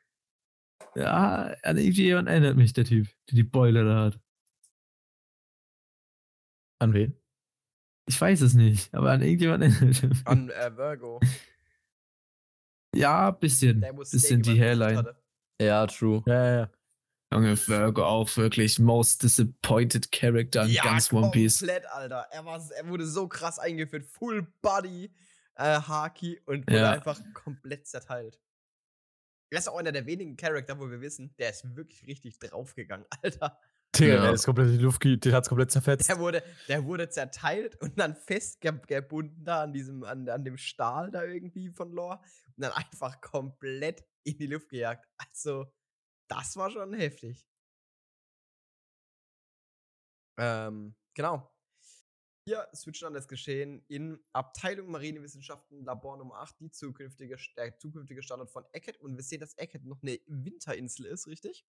ja, 0.94 1.54
an 1.62 1.76
irgendjemand 1.76 2.30
erinnert 2.30 2.56
mich 2.56 2.72
der 2.72 2.86
Typ, 2.86 3.06
der 3.28 3.36
die 3.36 3.42
Beule 3.42 3.84
da 3.84 4.04
hat. 4.04 4.20
An 6.78 6.94
wen? 6.94 7.14
Ich 8.08 8.18
weiß 8.18 8.40
es 8.40 8.54
nicht, 8.54 8.94
aber 8.94 9.12
an 9.12 9.20
irgendjemanden. 9.20 10.22
An 10.24 10.48
äh, 10.48 10.74
Virgo. 10.74 11.20
ja, 12.96 13.30
bisschen. 13.30 13.84
Bisschen 14.10 14.40
die 14.40 14.58
Hairline. 14.58 15.14
Ja, 15.60 15.86
true. 15.86 16.22
Ja, 16.26 16.34
ja, 16.34 16.56
ja. 16.60 16.70
Junge, 17.32 17.68
Virgo 17.68 18.04
auch 18.04 18.36
wirklich 18.36 18.78
most 18.78 19.22
disappointed 19.22 20.10
character 20.12 20.64
in 20.64 20.74
ganz 20.76 21.12
One 21.12 21.30
Piece. 21.30 21.58
komplett, 21.60 21.86
Alter. 21.86 22.26
Er, 22.30 22.44
war, 22.44 22.60
er 22.76 22.88
wurde 22.88 23.06
so 23.06 23.28
krass 23.28 23.58
eingeführt. 23.58 24.04
Full 24.04 24.46
Body 24.62 25.12
äh, 25.56 25.80
Haki 25.80 26.40
und 26.46 26.66
wurde 26.66 26.78
Ja. 26.80 26.92
einfach 26.92 27.20
komplett 27.34 27.86
zerteilt. 27.86 28.40
Er 29.50 29.58
ist 29.58 29.68
auch 29.68 29.76
einer 29.78 29.92
der 29.92 30.06
wenigen 30.06 30.36
Charakter, 30.36 30.78
wo 30.78 30.90
wir 30.90 31.00
wissen, 31.02 31.34
der 31.38 31.50
ist 31.50 31.76
wirklich 31.76 32.06
richtig 32.06 32.38
draufgegangen, 32.38 33.06
Alter. 33.22 33.58
Digga, 33.94 34.14
Ja. 34.14 34.22
der 34.22 34.32
ist 34.32 34.44
komplett 34.46 34.68
in 34.68 34.78
die 34.78 34.84
Luft, 34.84 35.04
den 35.04 35.32
hat's 35.34 35.48
komplett 35.50 35.70
zerfetzt. 35.70 36.08
Der 36.08 36.18
wurde, 36.18 36.42
der 36.68 36.84
wurde 36.84 37.10
zerteilt 37.10 37.76
und 37.82 37.98
dann 38.00 38.16
festgebunden 38.16 39.44
da 39.44 39.62
an 39.64 39.74
diesem, 39.74 40.04
an, 40.04 40.26
an 40.30 40.44
dem 40.44 40.56
Stahl 40.56 41.10
da 41.10 41.22
irgendwie 41.24 41.68
von 41.68 41.92
Lore 41.92 42.18
und 42.56 42.62
dann 42.64 42.72
einfach 42.72 43.20
komplett 43.20 44.02
in 44.24 44.38
die 44.38 44.46
Luft 44.46 44.70
gejagt. 44.70 45.06
Also, 45.18 45.66
das 46.32 46.56
war 46.56 46.70
schon 46.70 46.92
heftig. 46.94 47.46
Ähm, 50.38 50.94
genau. 51.14 51.48
Hier 52.48 52.66
switchen 52.74 53.06
an 53.08 53.14
das 53.14 53.28
Geschehen 53.28 53.84
in 53.86 54.18
Abteilung 54.32 54.90
Marinewissenschaften, 54.90 55.84
Labor 55.84 56.16
Nummer 56.16 56.36
8, 56.36 56.58
die 56.60 56.70
zukünftige, 56.70 57.36
der 57.56 57.78
zukünftige 57.78 58.22
Standort 58.22 58.50
von 58.50 58.64
Eckert. 58.72 58.96
Und 58.96 59.16
wir 59.16 59.22
sehen, 59.22 59.40
dass 59.40 59.54
Eckert 59.54 59.84
noch 59.84 60.02
eine 60.02 60.18
Winterinsel 60.26 61.06
ist, 61.06 61.28
richtig? 61.28 61.64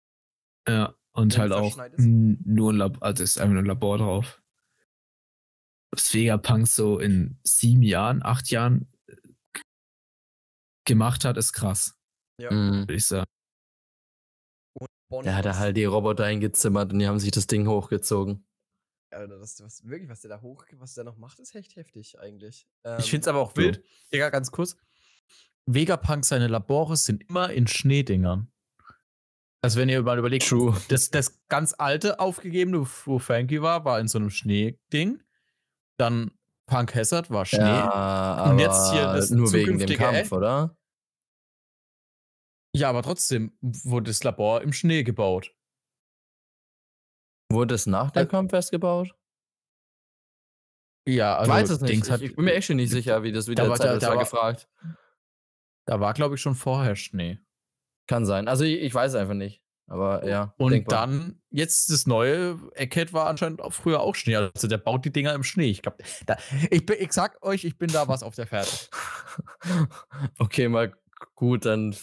Ja, 0.68 0.96
und 1.12 1.34
Wenn 1.34 1.42
halt 1.42 1.52
auch 1.52 1.78
nur 1.78 2.74
ein 2.74 2.78
Labor, 2.78 3.04
also 3.04 3.22
ist 3.22 3.38
einfach 3.38 3.54
nur 3.54 3.64
ein 3.64 3.68
Labor 3.68 3.98
drauf. 4.00 4.42
Was 5.94 6.12
Vegapunk 6.12 6.68
so 6.68 6.98
in 6.98 7.40
sieben 7.44 7.84
Jahren, 7.84 8.24
acht 8.24 8.50
Jahren 8.50 8.92
äh, 9.08 9.16
gemacht 10.88 11.24
hat, 11.26 11.38
ist 11.38 11.54
krass, 11.54 12.00
Ja. 12.40 12.50
Mhm. 12.50 12.80
würde 12.80 12.96
ich 12.96 13.06
sagen. 13.06 13.30
Bonn 15.10 15.24
Der 15.24 15.36
hat 15.36 15.46
da 15.46 15.58
halt 15.58 15.78
die 15.78 15.86
Roboter 15.86 16.26
eingezimmert 16.26 16.94
und 16.94 17.00
die 17.00 17.08
haben 17.08 17.20
sich 17.20 17.32
das 17.32 17.48
Ding 17.48 17.68
hochgezogen. 17.68 18.46
Alter, 19.12 19.38
das, 19.38 19.62
was, 19.64 19.88
wirklich, 19.88 20.10
was 20.10 20.22
der 20.22 20.30
da 20.30 20.42
hoch, 20.42 20.66
was 20.78 20.96
der 20.96 21.04
noch 21.04 21.18
macht, 21.18 21.40
ist 21.40 21.54
echt 21.56 21.76
heftig 21.76 22.20
eigentlich. 22.20 22.68
Ich 22.98 23.10
finde 23.10 23.22
es 23.22 23.28
Ähm, 23.28 23.36
aber 23.36 23.40
auch 23.42 23.56
wild. 23.56 23.84
Digga, 24.12 24.30
ganz 24.30 24.52
kurz. 24.52 24.76
Vegapunk, 25.66 26.26
seine 26.26 26.48
Labore 26.48 26.98
sind 26.98 27.24
immer 27.30 27.52
in 27.52 27.68
Schneedingern. 27.68 28.52
Also, 29.62 29.80
wenn 29.80 29.88
ihr 29.88 30.02
mal 30.02 30.18
überlegt, 30.20 30.48
True. 30.48 30.76
das, 30.90 31.10
das 31.10 31.40
ganz 31.48 31.74
alte 31.78 32.20
aufgegebene, 32.20 32.86
wo 33.06 33.20
Frankie 33.20 33.62
war, 33.62 33.86
war 33.86 34.00
in 34.00 34.10
so 34.10 34.18
einem 34.18 34.30
Schneeding. 34.30 35.24
Dann 35.98 36.32
Punk 36.66 36.96
Hazard 36.96 37.30
war 37.30 37.46
Schnee. 37.46 37.60
Ja, 37.60 38.50
Und 38.50 38.60
jetzt 38.60 38.92
hier 38.92 39.04
das 39.04 39.30
nur 39.30 39.54
wegen 39.54 39.78
dem 39.78 39.98
Kampf, 39.98 40.18
Eck. 40.18 40.32
oder? 40.32 40.76
Ja, 42.76 42.90
aber 42.90 43.04
trotzdem 43.04 43.56
wurde 43.62 44.10
das 44.10 44.24
Labor 44.24 44.62
im 44.62 44.74
Schnee 44.74 45.04
gebaut. 45.04 45.56
Wurde 47.52 47.76
es 47.76 47.86
nach 47.86 48.12
dem 48.12 48.24
Äh, 48.24 48.26
Kampf 48.26 48.54
erst 48.54 48.72
gebaut? 48.72 49.14
Ja, 51.08 51.34
Ich 51.36 51.40
also 51.42 51.52
weiß 51.52 51.70
es 51.70 51.82
nicht. 51.82 52.04
Ich, 52.06 52.12
hat, 52.12 52.22
ich 52.22 52.36
bin 52.36 52.46
mir 52.46 52.54
echt 52.54 52.68
schon 52.68 52.78
nicht 52.78 52.90
sicher, 52.90 53.22
wie 53.24 53.32
das 53.32 53.46
Da 53.46 53.52
wieder 53.52 53.70
war- 53.70 53.78
Zeit 53.78 53.88
da- 53.88 54.00
da 54.00 54.08
war 54.08 54.16
war- 54.16 54.24
gefragt. 54.24 54.70
da 55.86 56.00
war, 56.00 56.14
glaube 56.14 56.36
ich, 56.36 56.42
schon 56.42 56.56
vorher 56.56 56.96
Schnee. 56.96 57.40
Kann 58.08 58.26
sein. 58.26 58.48
Also 58.48 58.64
ich, 58.64 58.82
ich 58.82 58.94
weiß 58.94 59.16
einfach 59.16 59.34
nicht. 59.36 59.62
Aber 59.88 60.26
ja. 60.26 60.54
Und 60.58 60.72
denkbar. 60.72 61.08
dann, 61.08 61.42
jetzt 61.52 61.92
das 61.92 62.08
neue 62.08 62.58
Eckhead 62.74 63.12
war 63.12 63.28
anscheinend 63.28 63.62
auch 63.62 63.74
früher 63.74 64.00
auch 64.00 64.16
Schnee. 64.16 64.36
Also 64.38 64.68
der 64.68 64.78
baut 64.78 65.04
die 65.06 65.12
Dinger 65.12 65.34
im 65.34 65.44
Schnee. 65.44 65.70
Ich 65.70 65.82
glaube, 65.82 65.98
ich, 66.72 66.86
bin- 66.86 66.98
ich 67.00 67.12
sag 67.12 67.44
euch, 67.44 67.66
ich 67.66 67.78
bin 67.78 67.92
da 67.92 68.08
was 68.08 68.24
auf 68.24 68.34
der 68.36 68.48
Fährte. 68.48 68.72
okay, 70.40 70.70
mal 70.70 70.94
gut, 71.36 71.66
dann 71.66 71.96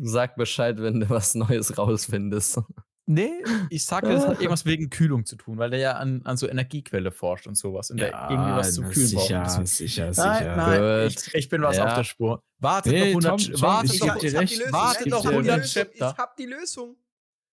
sag 0.00 0.36
Bescheid, 0.36 0.80
wenn 0.80 1.00
du 1.00 1.10
was 1.10 1.34
Neues 1.34 1.76
rausfindest. 1.78 2.60
Nee, 3.08 3.30
ich 3.70 3.84
sage, 3.86 4.08
das 4.08 4.26
hat 4.26 4.40
irgendwas 4.40 4.64
wegen 4.64 4.90
Kühlung 4.90 5.24
zu 5.24 5.36
tun, 5.36 5.58
weil 5.58 5.70
der 5.70 5.78
ja 5.78 5.92
an, 5.92 6.22
an 6.24 6.36
so 6.36 6.48
Energiequelle 6.48 7.12
forscht 7.12 7.46
und 7.46 7.54
sowas. 7.56 7.90
Und 7.92 7.98
der 8.00 8.08
irgendwie 8.30 8.50
was 8.56 8.74
zum 8.74 8.88
Kühlen 8.90 9.12
braucht. 9.12 9.26
sicher, 9.28 9.64
sicher, 9.66 10.04
Nein, 10.06 10.38
sicher. 10.38 10.56
nein, 10.56 11.06
ich, 11.06 11.34
ich 11.34 11.48
bin 11.48 11.62
was 11.62 11.76
Ja. 11.76 11.86
auf 11.86 11.94
der 11.94 12.02
Spur. 12.02 12.42
Wartet 12.58 12.92
Nee, 12.92 13.14
noch 13.14 13.22
100, 13.30 13.44
Tom, 13.46 13.52
Tom, 13.52 13.62
wartet 13.62 13.94
ich 13.94 14.00
noch, 14.00 14.08
hab 14.08 14.18
die 14.18 14.26
Lösung. 14.56 14.72
wartet 14.72 15.06
ich 15.06 15.12
noch 15.12 15.18
hab 15.24 15.30
die 15.30 15.36
100 15.36 15.56
Lösung. 15.58 15.82
Chapter. 15.84 16.10
Ich 16.10 16.18
hab 16.18 16.36
die 16.36 16.46
Lösung. 16.46 16.96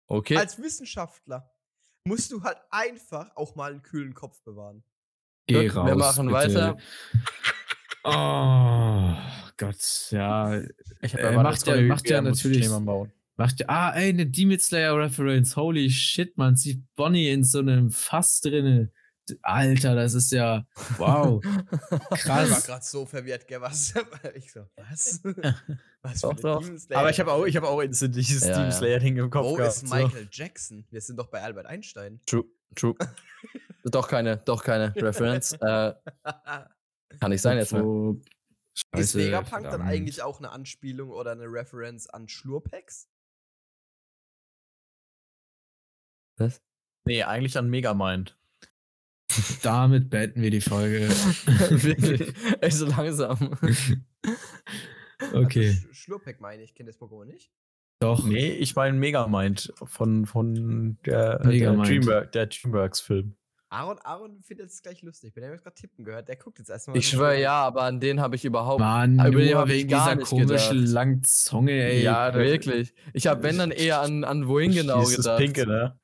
Okay. 0.08 0.38
Als 0.38 0.62
Wissenschaftler 0.62 1.50
musst 2.04 2.32
du 2.32 2.44
halt 2.44 2.58
einfach 2.70 3.36
auch 3.36 3.56
mal 3.56 3.72
einen 3.72 3.82
kühlen 3.82 4.14
Kopf 4.14 4.44
bewahren. 4.44 4.84
Geh 5.48 5.66
Gut, 5.68 5.78
raus. 5.78 5.88
wir 5.88 5.96
machen 5.96 6.28
bitte. 6.28 6.38
weiter. 6.54 6.78
Oh 8.04 9.14
Gott, 9.60 10.08
ja. 10.12 10.62
Ich 11.02 11.14
hab 11.14 11.20
Äh, 11.22 11.34
macht 11.36 11.68
ja- 11.68 11.82
macht 11.82 12.10
ja 12.10 12.22
natürlich-. 12.22 12.70
Macht 13.38 13.60
ja, 13.60 13.66
ah, 13.70 13.92
ey, 13.96 14.10
eine 14.10 14.26
Demon 14.26 14.60
Slayer 14.60 14.98
Reference. 14.98 15.56
Holy 15.56 15.90
shit, 15.90 16.38
man 16.38 16.56
sieht 16.56 16.82
Bonnie 16.96 17.30
in 17.30 17.44
so 17.44 17.60
einem 17.60 17.92
Fass 17.92 18.42
drinne. 18.42 18.92
Alter, 19.44 19.94
das 19.96 20.16
ist 20.16 20.32
ja, 20.32 20.66
wow, 20.98 21.40
Ich 22.16 22.28
war 22.28 22.46
krass. 22.48 22.66
gerade 22.66 22.84
so 22.84 23.06
verwirrt, 23.06 23.48
gell, 23.48 23.62
was? 23.62 23.94
Ich 24.36 24.52
so, 24.52 24.66
was? 24.76 25.22
was 26.02 26.22
Doch, 26.22 26.34
doch. 26.34 26.62
Demon 26.64 26.80
Slayer? 26.80 27.00
Aber 27.00 27.10
ich 27.12 27.20
habe 27.20 27.32
auch, 27.32 27.46
ich 27.46 27.56
hab 27.56 27.64
auch 27.64 27.80
instant 27.82 28.16
dieses 28.16 28.44
Ja, 28.48 28.56
Team 28.56 28.64
ja. 28.64 28.72
Slayer-Ding 28.72 29.18
im 29.18 29.30
Kopf 29.30 29.46
Wo 29.46 29.54
gehabt. 29.56 29.76
ist 29.76 29.88
so. 29.88 29.96
Michael 29.96 30.28
Jackson? 30.32 30.86
Wir 30.90 31.00
sind 31.02 31.18
doch 31.20 31.28
bei 31.28 31.42
Albert 31.44 31.68
Einstein. 31.68 32.20
True. 32.26 32.44
True. 32.76 32.96
doch 33.86 34.08
keine, 34.08 34.38
doch 34.38 34.64
keine 34.64 34.94
Reference. 34.96 35.54
äh, 35.54 35.94
kann 37.20 37.30
nicht 37.30 37.42
sein 37.42 37.58
jetzt 37.58 37.72
mehr. 37.74 37.84
Wo- 38.92 39.00
ist 39.00 39.12
Scheiße, 39.14 39.20
Vegapunk 39.28 39.50
dann 39.64 39.72
verdammt. 39.72 39.90
eigentlich 39.90 40.22
auch 40.22 40.40
eine 40.40 40.50
Anspielung 40.52 41.10
oder 41.12 41.32
eine 41.32 41.46
Reference 41.46 42.08
an 42.08 42.28
Schlurpex? 42.28 43.10
Was? 46.38 46.62
Nee, 47.06 47.24
eigentlich 47.24 47.58
an 47.58 47.70
Megamind. 47.70 48.38
Damit 49.64 50.10
beenden 50.10 50.42
wir 50.42 50.52
die 50.52 50.62
Folge. 50.62 51.08
Wirklich. 51.70 52.34
Echt 52.62 52.78
so 52.78 52.86
langsam. 52.88 53.58
Okay, 55.34 55.70
Also 55.70 55.90
Sch- 55.90 55.94
Schlurpeck 55.94 56.40
meine 56.42 56.64
ich, 56.64 56.74
kennt 56.74 56.90
das 56.90 57.00
Pokémon 57.00 57.26
nicht? 57.26 57.52
doch. 58.02 58.26
Nee, 58.26 58.52
ich 58.54 58.76
meine 58.76 58.98
Megamind 58.98 59.74
von, 59.84 60.26
von 60.26 60.98
der, 61.06 61.40
der. 61.40 61.74
Dreamwork, 61.76 62.32
der 62.32 62.48
Dreamworks-Film. 62.48 63.36
Aaron, 63.72 64.00
Aaron 64.00 64.42
findet 64.42 64.72
es 64.72 64.82
gleich 64.82 65.04
lustig. 65.04 65.36
Wenn 65.36 65.44
er 65.44 65.52
jetzt 65.52 65.64
gerade 65.64 65.76
tippen 65.76 66.04
gehört, 66.04 66.28
der 66.28 66.36
guckt 66.38 66.58
jetzt 66.58 66.70
erstmal. 66.70 66.98
Ich 66.98 67.08
schwöre 67.08 67.40
ja, 67.40 67.54
aber 67.54 67.84
an 67.84 68.00
den 68.00 68.20
habe 68.20 68.36
ich 68.36 68.44
überhaupt. 68.44 68.80
Mann, 68.80 69.20
Aber 69.20 69.30
über 69.30 69.42
den 69.42 69.56
hab 69.56 69.68
ich 69.68 69.74
wegen 69.74 69.90
gar 69.90 70.06
dieser 70.06 70.16
nicht 70.16 70.30
komischen 70.30 70.78
gedacht. 70.78 70.94
langen 70.94 71.24
Zunge, 71.24 71.72
ey. 71.72 72.02
ja, 72.02 72.34
wirklich. 72.34 72.94
Ich 73.14 73.28
habe, 73.28 73.44
wenn 73.44 73.60
dann 73.60 73.70
eher 73.72 74.02
an, 74.02 74.24
an 74.24 74.48
wohin 74.48 74.72
genau 74.72 75.04
gedacht. 75.04 75.38
Pinke, 75.38 75.68
ne? 75.68 76.00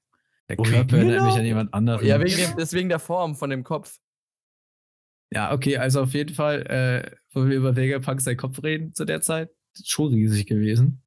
Der 0.47 0.57
Wohin 0.59 0.73
Körper 0.73 0.97
erinnert 0.97 1.15
mich 1.15 1.23
genau? 1.23 1.35
an 1.39 1.45
jemand 1.45 1.73
anderen. 1.73 2.05
Ja, 2.05 2.19
wegen 2.19 2.35
dem, 2.37 2.55
deswegen 2.55 2.89
der 2.89 2.99
Form 2.99 3.35
von 3.35 3.49
dem 3.49 3.63
Kopf. 3.63 3.97
Ja, 5.31 5.51
okay, 5.51 5.77
also 5.77 6.03
auf 6.03 6.13
jeden 6.13 6.35
Fall, 6.35 6.61
äh, 6.67 7.15
wo 7.31 7.47
wir 7.47 7.57
über 7.57 7.75
Vegapunk 7.75 8.21
seinen 8.21 8.37
Kopf 8.37 8.61
reden 8.61 8.93
zu 8.93 9.05
der 9.05 9.21
Zeit, 9.21 9.49
schon 9.83 10.13
riesig 10.13 10.45
gewesen. 10.45 11.01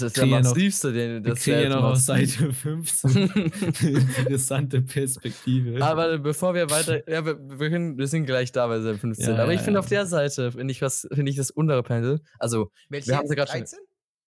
Das 0.00 0.12
ist 0.12 0.16
der 0.16 0.26
massivste, 0.26 0.92
den 0.92 1.24
Wir 1.24 1.30
das 1.32 1.40
kriegen 1.42 1.60
ja 1.60 1.68
noch 1.68 1.84
auf 1.84 1.96
Seite 1.96 2.52
15 2.52 3.30
eine 3.30 3.44
interessante 4.18 4.82
Perspektive. 4.82 5.84
Aber 5.84 6.18
bevor 6.18 6.54
wir 6.54 6.70
weiter, 6.70 7.08
ja, 7.08 7.24
wir, 7.24 7.38
wir, 7.58 7.70
können, 7.70 7.98
wir 7.98 8.06
sind 8.06 8.26
gleich 8.26 8.52
da 8.52 8.66
bei 8.66 8.80
Seite 8.80 8.98
15. 8.98 9.34
Ja, 9.34 9.42
aber 9.42 9.52
ich 9.52 9.60
ja, 9.60 9.64
finde 9.64 9.78
ja. 9.78 9.80
auf 9.80 9.88
der 9.88 10.06
Seite, 10.06 10.52
finde 10.52 10.72
ich 10.72 10.82
was, 10.82 11.06
finde 11.12 11.30
ich 11.30 11.36
das 11.36 11.50
untere 11.50 11.82
Panel. 11.82 12.20
Also, 12.38 12.70
Welche 12.88 13.08
wir 13.08 13.16
haben 13.16 13.28
sie 13.28 13.34
grad 13.36 13.48
schon- 13.48 13.60
13? 13.60 13.78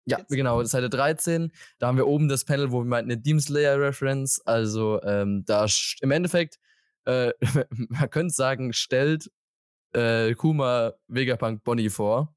ja, 0.05 0.17
Jetzt? 0.19 0.29
genau, 0.29 0.63
Seite 0.63 0.89
13. 0.89 1.51
Da 1.79 1.87
haben 1.87 1.97
wir 1.97 2.07
oben 2.07 2.27
das 2.27 2.45
Panel, 2.45 2.71
wo 2.71 2.81
wir 2.81 2.85
meinten, 2.85 3.11
eine 3.11 3.21
Demon 3.21 3.39
Slayer 3.41 3.79
Reference. 3.79 4.41
Also, 4.45 5.01
ähm, 5.03 5.43
da 5.45 5.65
im 6.01 6.11
Endeffekt, 6.11 6.59
äh, 7.05 7.31
man 7.69 8.09
könnte 8.09 8.33
sagen, 8.33 8.73
stellt 8.73 9.29
äh, 9.93 10.33
Kuma 10.33 10.93
Vegapunk 11.07 11.63
Bonnie 11.63 11.89
vor. 11.89 12.35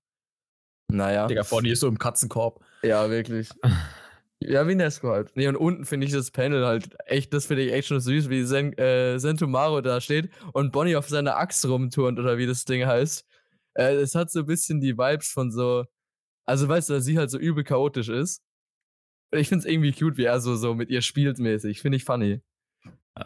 Naja. 0.89 1.26
Digga, 1.26 1.43
Bonnie 1.43 1.70
ist 1.70 1.80
so 1.80 1.89
im 1.89 1.99
Katzenkorb. 1.99 2.61
Ja, 2.82 3.11
wirklich. 3.11 3.49
Ja, 4.39 4.68
wie 4.68 4.74
Nesco 4.74 5.09
halt. 5.09 5.32
Nee, 5.34 5.49
und 5.49 5.57
unten 5.57 5.87
finde 5.87 6.07
ich 6.07 6.12
das 6.12 6.30
Panel 6.30 6.66
halt 6.66 6.95
echt, 7.07 7.32
das 7.32 7.47
finde 7.47 7.62
ich 7.62 7.72
echt 7.72 7.89
schon 7.89 8.01
süß, 8.01 8.28
wie 8.28 8.43
Sen, 8.45 8.76
äh, 8.76 9.18
Sentomaro 9.18 9.80
da 9.80 9.99
steht 9.99 10.28
und 10.53 10.72
Bonnie 10.72 10.95
auf 10.95 11.09
seiner 11.09 11.39
Axt 11.39 11.64
rumturnt 11.66 12.18
oder 12.18 12.37
wie 12.37 12.47
das 12.47 12.66
Ding 12.66 12.84
heißt. 12.84 13.26
Äh, 13.74 13.95
es 13.95 14.14
hat 14.14 14.30
so 14.30 14.41
ein 14.41 14.47
bisschen 14.47 14.82
die 14.82 14.99
Vibes 14.99 15.30
von 15.32 15.51
so, 15.51 15.87
also 16.45 16.68
weißt 16.68 16.91
du, 16.91 16.93
dass 16.93 17.07
sie 17.07 17.16
halt 17.16 17.30
so 17.30 17.39
übel 17.39 17.64
chaotisch 17.64 18.11
ist. 18.11 18.43
Und 19.32 19.39
Ich 19.39 19.49
finde 19.49 19.66
es 19.66 19.72
irgendwie 19.72 19.93
cute, 19.93 20.18
wie 20.18 20.24
er 20.24 20.39
so, 20.39 20.55
so 20.55 20.74
mit 20.74 20.91
ihr 20.91 21.01
spielt 21.01 21.39
mäßig. 21.39 21.80
Finde 21.80 21.97
ich 21.97 22.05
funny. 22.05 22.43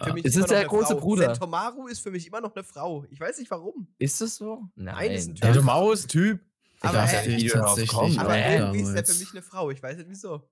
Für 0.04 0.12
mich 0.12 0.24
Es 0.24 0.36
ist 0.36 0.48
der 0.48 0.64
große 0.64 0.94
Frau. 0.94 1.00
Bruder. 1.00 1.34
Sentomaru 1.34 1.88
ist 1.88 1.98
für 2.00 2.12
mich 2.12 2.28
immer 2.28 2.40
noch 2.40 2.54
eine 2.54 2.62
Frau. 2.62 3.04
Ich 3.10 3.18
weiß 3.18 3.36
nicht 3.38 3.50
warum. 3.50 3.88
Ist 3.98 4.20
das 4.20 4.36
so? 4.36 4.62
Nein, 4.76 5.10
ist 5.10 5.28
ein 5.28 5.34
Der 5.34 5.54
Typ. 5.54 5.64
Maus 5.64 6.06
Typ. 6.06 6.40
Aber, 6.80 6.92
Das 6.98 7.12
äh, 7.26 7.36
ich 7.36 7.52
tatsächlich 7.52 7.90
kommen. 7.90 8.18
Aber 8.18 8.36
irgendwie 8.38 8.80
ist 8.80 8.86
der 8.86 8.94
damals. 9.02 9.12
für 9.12 9.18
mich 9.20 9.30
eine 9.32 9.42
Frau. 9.42 9.70
Ich 9.70 9.82
weiß 9.82 9.96
nicht 9.98 10.08
wieso. 10.08 10.48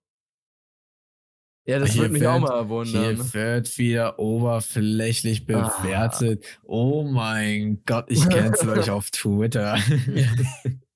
Ja, 1.66 1.78
das 1.78 1.94
würde 1.96 2.08
mich 2.14 2.26
auch 2.26 2.38
mal 2.38 2.68
wundern. 2.70 3.16
Hier 3.16 3.34
wird 3.34 3.76
wieder 3.76 4.18
oberflächlich 4.18 5.42
Ah. 5.50 5.68
bewertet. 5.82 6.44
Oh 6.64 7.02
mein 7.04 7.82
Gott, 7.84 8.06
ich 8.08 8.20
cancel 8.30 8.70
euch 8.70 8.90
auf 8.90 9.10
Twitter. 9.10 9.76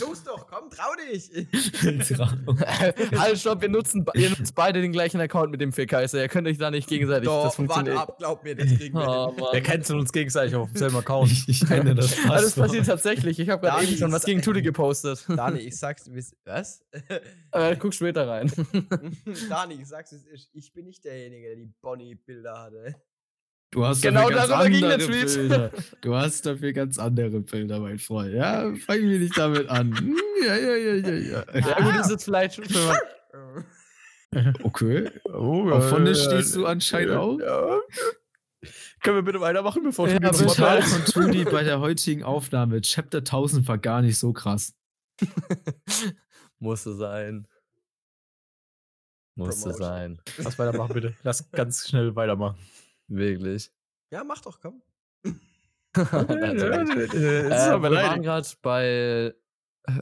Los 0.00 0.22
doch, 0.22 0.46
komm, 0.46 0.70
trau 0.70 0.90
dich. 1.10 1.28
halt, 3.18 3.38
stopp, 3.38 3.60
wir 3.62 3.68
nutzen, 3.68 4.06
ihr 4.14 4.30
nutzt 4.30 4.54
beide 4.54 4.80
den 4.80 4.92
gleichen 4.92 5.20
Account 5.20 5.50
mit 5.50 5.60
dem 5.60 5.72
Fäkaiser. 5.72 6.20
Ihr 6.20 6.28
könnt 6.28 6.46
euch 6.46 6.58
da 6.58 6.70
nicht 6.70 6.88
gegenseitig. 6.88 7.24
das 7.28 7.34
Doch, 7.34 7.42
warte 7.44 7.56
funktioniert. 7.56 7.96
ab, 7.98 8.16
glaub 8.18 8.44
mir, 8.44 8.54
das 8.54 8.66
kriegen 8.76 8.96
wir 8.96 9.08
Oh. 9.38 9.52
Wir 9.52 9.60
canceln 9.60 9.98
uns 9.98 10.12
gegenseitig 10.12 10.54
auf 10.54 10.68
demselben 10.68 10.96
Account. 10.98 11.32
ich, 11.32 11.48
ich 11.48 11.66
kenne 11.66 11.94
das 11.94 12.10
das 12.14 12.22
Passwort. 12.26 12.66
passiert 12.68 12.86
tatsächlich. 12.86 13.38
Ich 13.40 13.48
habe 13.48 13.66
gerade 13.66 13.84
eben 13.84 13.96
schon 13.96 14.12
was 14.12 14.24
gegen 14.24 14.40
Tutti 14.42 14.62
gepostet. 14.62 15.24
Dani, 15.28 15.58
ich 15.60 15.76
sag's, 15.76 16.08
was? 16.44 16.84
äh, 17.52 17.76
guck 17.76 17.92
später 17.94 18.28
rein. 18.28 18.52
Dani, 19.48 19.74
ich 19.74 19.88
sag's, 19.88 20.12
es 20.12 20.24
ist- 20.26 20.50
ich 20.52 20.72
bin 20.72 20.86
nicht 20.86 21.04
derjenige, 21.04 21.48
der 21.48 21.56
die 21.56 21.72
Bonnie-Bilder 21.80 22.58
hatte. 22.62 22.94
Du 23.72 23.84
hast 23.86 24.02
Genau 24.02 24.28
dafür 24.28 24.36
ganz 24.36 24.48
darüber 24.50 24.70
ging 24.70 24.80
der 24.82 24.92
andere 24.92 25.08
Tweet. 25.10 25.34
Bilder. 25.34 25.70
Du 26.02 26.14
hast 26.14 26.44
dafür 26.46 26.72
ganz 26.74 26.98
andere 26.98 27.40
Bilder, 27.40 27.80
mein 27.80 27.98
Freund. 27.98 28.34
Ja, 28.34 28.72
fangen 28.76 29.08
wir 29.08 29.18
nicht 29.18 29.36
damit 29.36 29.66
an. 29.68 29.96
Hm, 29.98 30.14
Ja, 30.46 30.56
ja, 30.56 30.74
ja, 30.76 30.94
ja, 30.94 31.14
ja. 31.14 31.58
Ja, 31.58 31.80
gut, 31.80 32.00
ist 32.00 32.10
jetzt 32.10 32.24
vielleicht 32.24 32.54
schon 32.56 32.64
für 32.66 32.94
Okay. 34.62 35.10
Oh, 35.24 35.70
Auf 35.70 35.88
von 35.88 36.04
der 36.04 36.14
stehst 36.14 36.54
du 36.54 36.66
anscheinend 36.66 37.14
auch. 37.16 37.38
Ja. 37.38 37.80
Können 39.02 39.16
wir 39.16 39.22
bitte 39.22 39.40
weitermachen, 39.40 39.82
bevor 39.82 40.06
Ja, 40.06 40.18
du 40.18 40.26
mir 40.26 40.30
bitte. 40.32 40.46
Zitat 40.48 40.84
von 40.84 41.04
Trudy 41.06 41.44
bei 41.50 41.62
der 41.64 41.80
heutigen 41.80 42.22
Aufnahme. 42.22 42.80
Chapter 42.82 43.18
1000 43.18 43.66
war 43.68 43.78
gar 43.78 44.02
nicht 44.02 44.18
so 44.18 44.32
krass. 44.32 44.74
Musste 46.58 46.94
sein. 46.94 47.46
Musste 49.34 49.70
Promotion. 49.70 49.86
sein. 49.88 50.20
Lass 50.38 50.58
weitermachen, 50.58 50.92
bitte. 50.94 51.14
Lass 51.22 51.50
ganz 51.50 51.88
schnell 51.88 52.14
weitermachen. 52.14 52.58
Wirklich. 53.08 53.70
Ja, 54.10 54.24
mach 54.24 54.40
doch, 54.40 54.60
komm. 54.60 54.82
Äh, 55.94 56.00
Äh, 56.00 57.82
wir 57.82 57.90
waren 57.90 58.22
gerade 58.22 58.48
bei 58.62 58.86
äh, 58.86 59.32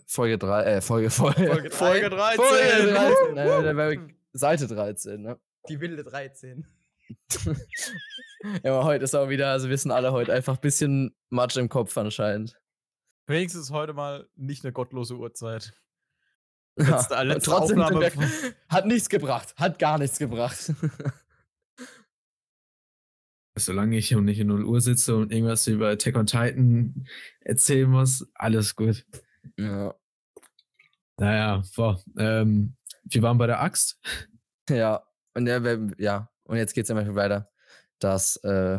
Folge 0.07 0.39
3, 0.39 0.63
äh, 0.63 0.81
Folge, 0.81 1.11
Folge, 1.11 1.47
Folge 1.47 1.71
Folge 1.71 2.11
13. 2.11 2.37
Folge 2.45 2.93
13. 2.93 3.13
Wuh, 3.31 3.35
Nein, 3.35 3.65
da 3.65 3.77
wäre 3.77 4.09
Seite 4.33 4.69
13, 4.69 5.21
ne? 5.21 5.41
Die 5.69 5.81
wilde 5.81 6.05
13. 6.05 6.67
Ja, 8.63 8.75
aber 8.75 8.85
heute 8.85 9.05
ist 9.05 9.15
auch 9.15 9.29
wieder, 9.29 9.51
also 9.51 9.69
wir 9.69 9.77
sind 9.77 9.91
alle 9.91 10.13
heute 10.13 10.33
einfach 10.33 10.55
ein 10.55 10.61
bisschen 10.63 11.15
Matsch 11.29 11.59
im 11.59 11.69
Kopf 11.69 11.99
anscheinend. 11.99 12.59
Wenigstens 13.27 13.71
heute 13.71 13.93
mal 13.93 14.29
nicht 14.35 14.65
eine 14.65 14.73
gottlose 14.73 15.17
Uhrzeit. 15.17 15.75
Ja, 16.79 16.97
Letzte- 16.97 17.17
und 17.19 17.27
letzte 17.27 17.51
trotzdem 17.51 17.83
Aufnahme 17.83 18.01
wir, 18.17 18.55
hat 18.71 18.87
nichts 18.87 19.11
gebracht, 19.11 19.55
hat 19.57 19.79
gar 19.79 19.99
nichts 19.99 20.19
gebracht. 20.19 20.73
Solange 23.57 23.97
ich 23.99 24.09
hier 24.09 24.21
nicht 24.21 24.39
in 24.39 24.47
0 24.47 24.65
Uhr 24.65 24.81
sitze 24.81 25.17
und 25.17 25.33
irgendwas 25.33 25.67
über 25.67 25.89
Attack 25.91 26.17
on 26.17 26.27
Titan 26.27 27.07
erzählen 27.41 27.91
muss, 27.91 28.27
alles 28.35 28.77
gut. 28.77 29.05
ja. 29.59 29.95
Naja, 31.19 31.63
boah, 31.77 32.01
ähm, 32.17 32.77
wir 33.05 33.23
waren 33.23 33.37
bei 33.39 33.47
der 33.47 33.61
Axt. 33.61 34.01
Ja, 34.71 35.03
und 35.35 35.47
wir- 35.47 35.91
ja, 35.99 36.31
und 36.45 36.57
jetzt 36.57 36.73
geht 36.75 36.85
es 36.85 36.91
einfach 36.91 37.15
weiter. 37.15 37.51
Das 37.99 38.37
äh, 38.43 38.79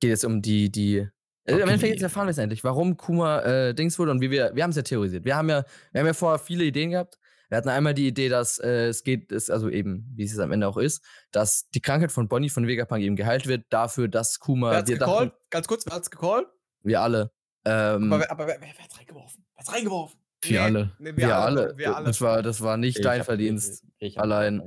geht 0.00 0.10
jetzt 0.10 0.24
um 0.24 0.40
die, 0.40 0.70
die. 0.70 0.96
Äh, 0.96 1.08
Okay. 1.46 1.60
Endeffekt 1.60 1.92
jetzt 1.94 2.02
erfahren 2.02 2.26
wir 2.26 2.30
es 2.30 2.38
endlich, 2.38 2.64
warum 2.64 2.96
Kuma 2.96 3.42
äh, 3.42 3.74
Dings 3.74 3.98
wurde 3.98 4.12
und 4.12 4.22
wie 4.22 4.30
wir. 4.30 4.52
Wir 4.54 4.62
haben 4.62 4.70
es 4.70 4.76
ja 4.76 4.82
theorisiert. 4.82 5.26
Wir 5.26 5.36
haben 5.36 5.50
ja, 5.50 5.64
wir 5.92 6.00
haben 6.00 6.06
ja 6.06 6.14
vorher 6.14 6.38
viele 6.38 6.64
Ideen 6.64 6.92
gehabt. 6.92 7.18
Wir 7.50 7.58
hatten 7.58 7.68
einmal 7.68 7.94
die 7.94 8.06
Idee, 8.08 8.28
dass 8.28 8.58
äh, 8.58 8.86
es 8.88 9.04
geht, 9.04 9.30
ist, 9.32 9.50
also 9.50 9.68
eben, 9.68 10.10
wie 10.16 10.24
es 10.24 10.30
jetzt 10.32 10.40
am 10.40 10.52
Ende 10.52 10.66
auch 10.66 10.76
ist, 10.76 11.04
dass 11.30 11.68
die 11.70 11.80
Krankheit 11.80 12.10
von 12.12 12.28
Bonnie 12.28 12.48
von 12.50 12.66
Vegapunk 12.66 13.02
eben 13.02 13.16
geheilt 13.16 13.46
wird, 13.46 13.64
dafür, 13.70 14.08
dass 14.08 14.38
Kuma. 14.40 14.70
Wer 14.70 14.78
hat's 14.78 14.90
wir 14.90 14.98
gecallt? 14.98 15.30
dachten, 15.32 15.42
Ganz 15.50 15.66
kurz, 15.68 15.86
wer 15.86 15.94
hat's 15.94 16.10
gecallt? 16.10 16.46
wir 16.82 17.00
alle. 17.00 17.30
Ähm, 17.66 18.12
Aber, 18.12 18.20
wer- 18.20 18.30
aber 18.30 18.46
wer, 18.46 18.56
wer, 18.60 18.68
wer 18.76 18.84
hat's 18.84 18.98
reingeworfen? 18.98 19.44
Wer 19.54 19.58
hat's 19.60 19.72
reingeworfen? 19.72 20.18
Wir 20.42 20.62
alle. 20.62 20.92
Nee, 20.98 21.16
wir, 21.16 21.36
alle. 21.38 21.72
Wir 21.78 21.96
alle. 21.96 22.06
Das, 22.06 22.20
war, 22.20 22.42
das 22.42 22.60
war 22.60 22.76
nicht 22.76 23.02
dein 23.04 23.24
Verdienst. 23.24 23.82
Ich 23.98 24.16
hab 24.18 24.24
allein. 24.24 24.62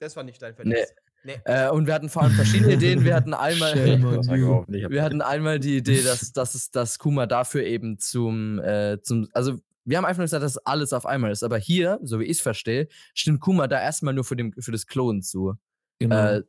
Das 0.00 0.16
war 0.16 0.24
nicht 0.24 0.42
dein 0.42 0.54
Verdienst. 0.56 0.92
Nee. 1.22 1.38
Äh, 1.44 1.68
und 1.68 1.86
wir 1.86 1.92
hatten 1.94 2.08
vor 2.08 2.22
allem 2.22 2.32
verschiedene 2.32 2.72
Ideen. 2.72 3.04
Wir 3.04 3.14
hatten 3.14 3.34
einmal. 3.34 3.74
Ich 3.76 4.88
Wir 4.90 5.02
hatten 5.02 5.20
einmal 5.20 5.60
die 5.60 5.76
Idee, 5.76 6.02
dass, 6.02 6.32
dass, 6.32 6.54
es, 6.54 6.70
dass 6.70 6.98
Kuma 6.98 7.26
dafür 7.26 7.62
eben 7.64 7.98
zum, 7.98 8.58
äh, 8.60 9.00
zum, 9.02 9.28
also 9.34 9.58
wir 9.84 9.96
haben 9.98 10.04
einfach 10.04 10.18
nur 10.18 10.24
gesagt, 10.26 10.42
dass 10.44 10.58
alles 10.58 10.92
auf 10.92 11.06
einmal 11.06 11.30
ist. 11.30 11.42
Aber 11.42 11.58
hier, 11.58 11.98
so 12.02 12.20
wie 12.20 12.24
ich 12.24 12.38
es 12.38 12.40
verstehe, 12.40 12.88
stimmt 13.14 13.40
Kuma 13.40 13.66
da 13.66 13.80
erstmal 13.80 14.14
nur 14.14 14.24
für, 14.24 14.36
dem, 14.36 14.52
für 14.58 14.72
das 14.72 14.86
Klonen 14.86 15.22
zu. 15.22 15.54
Genau. 15.98 16.16
Äh, 16.36 16.42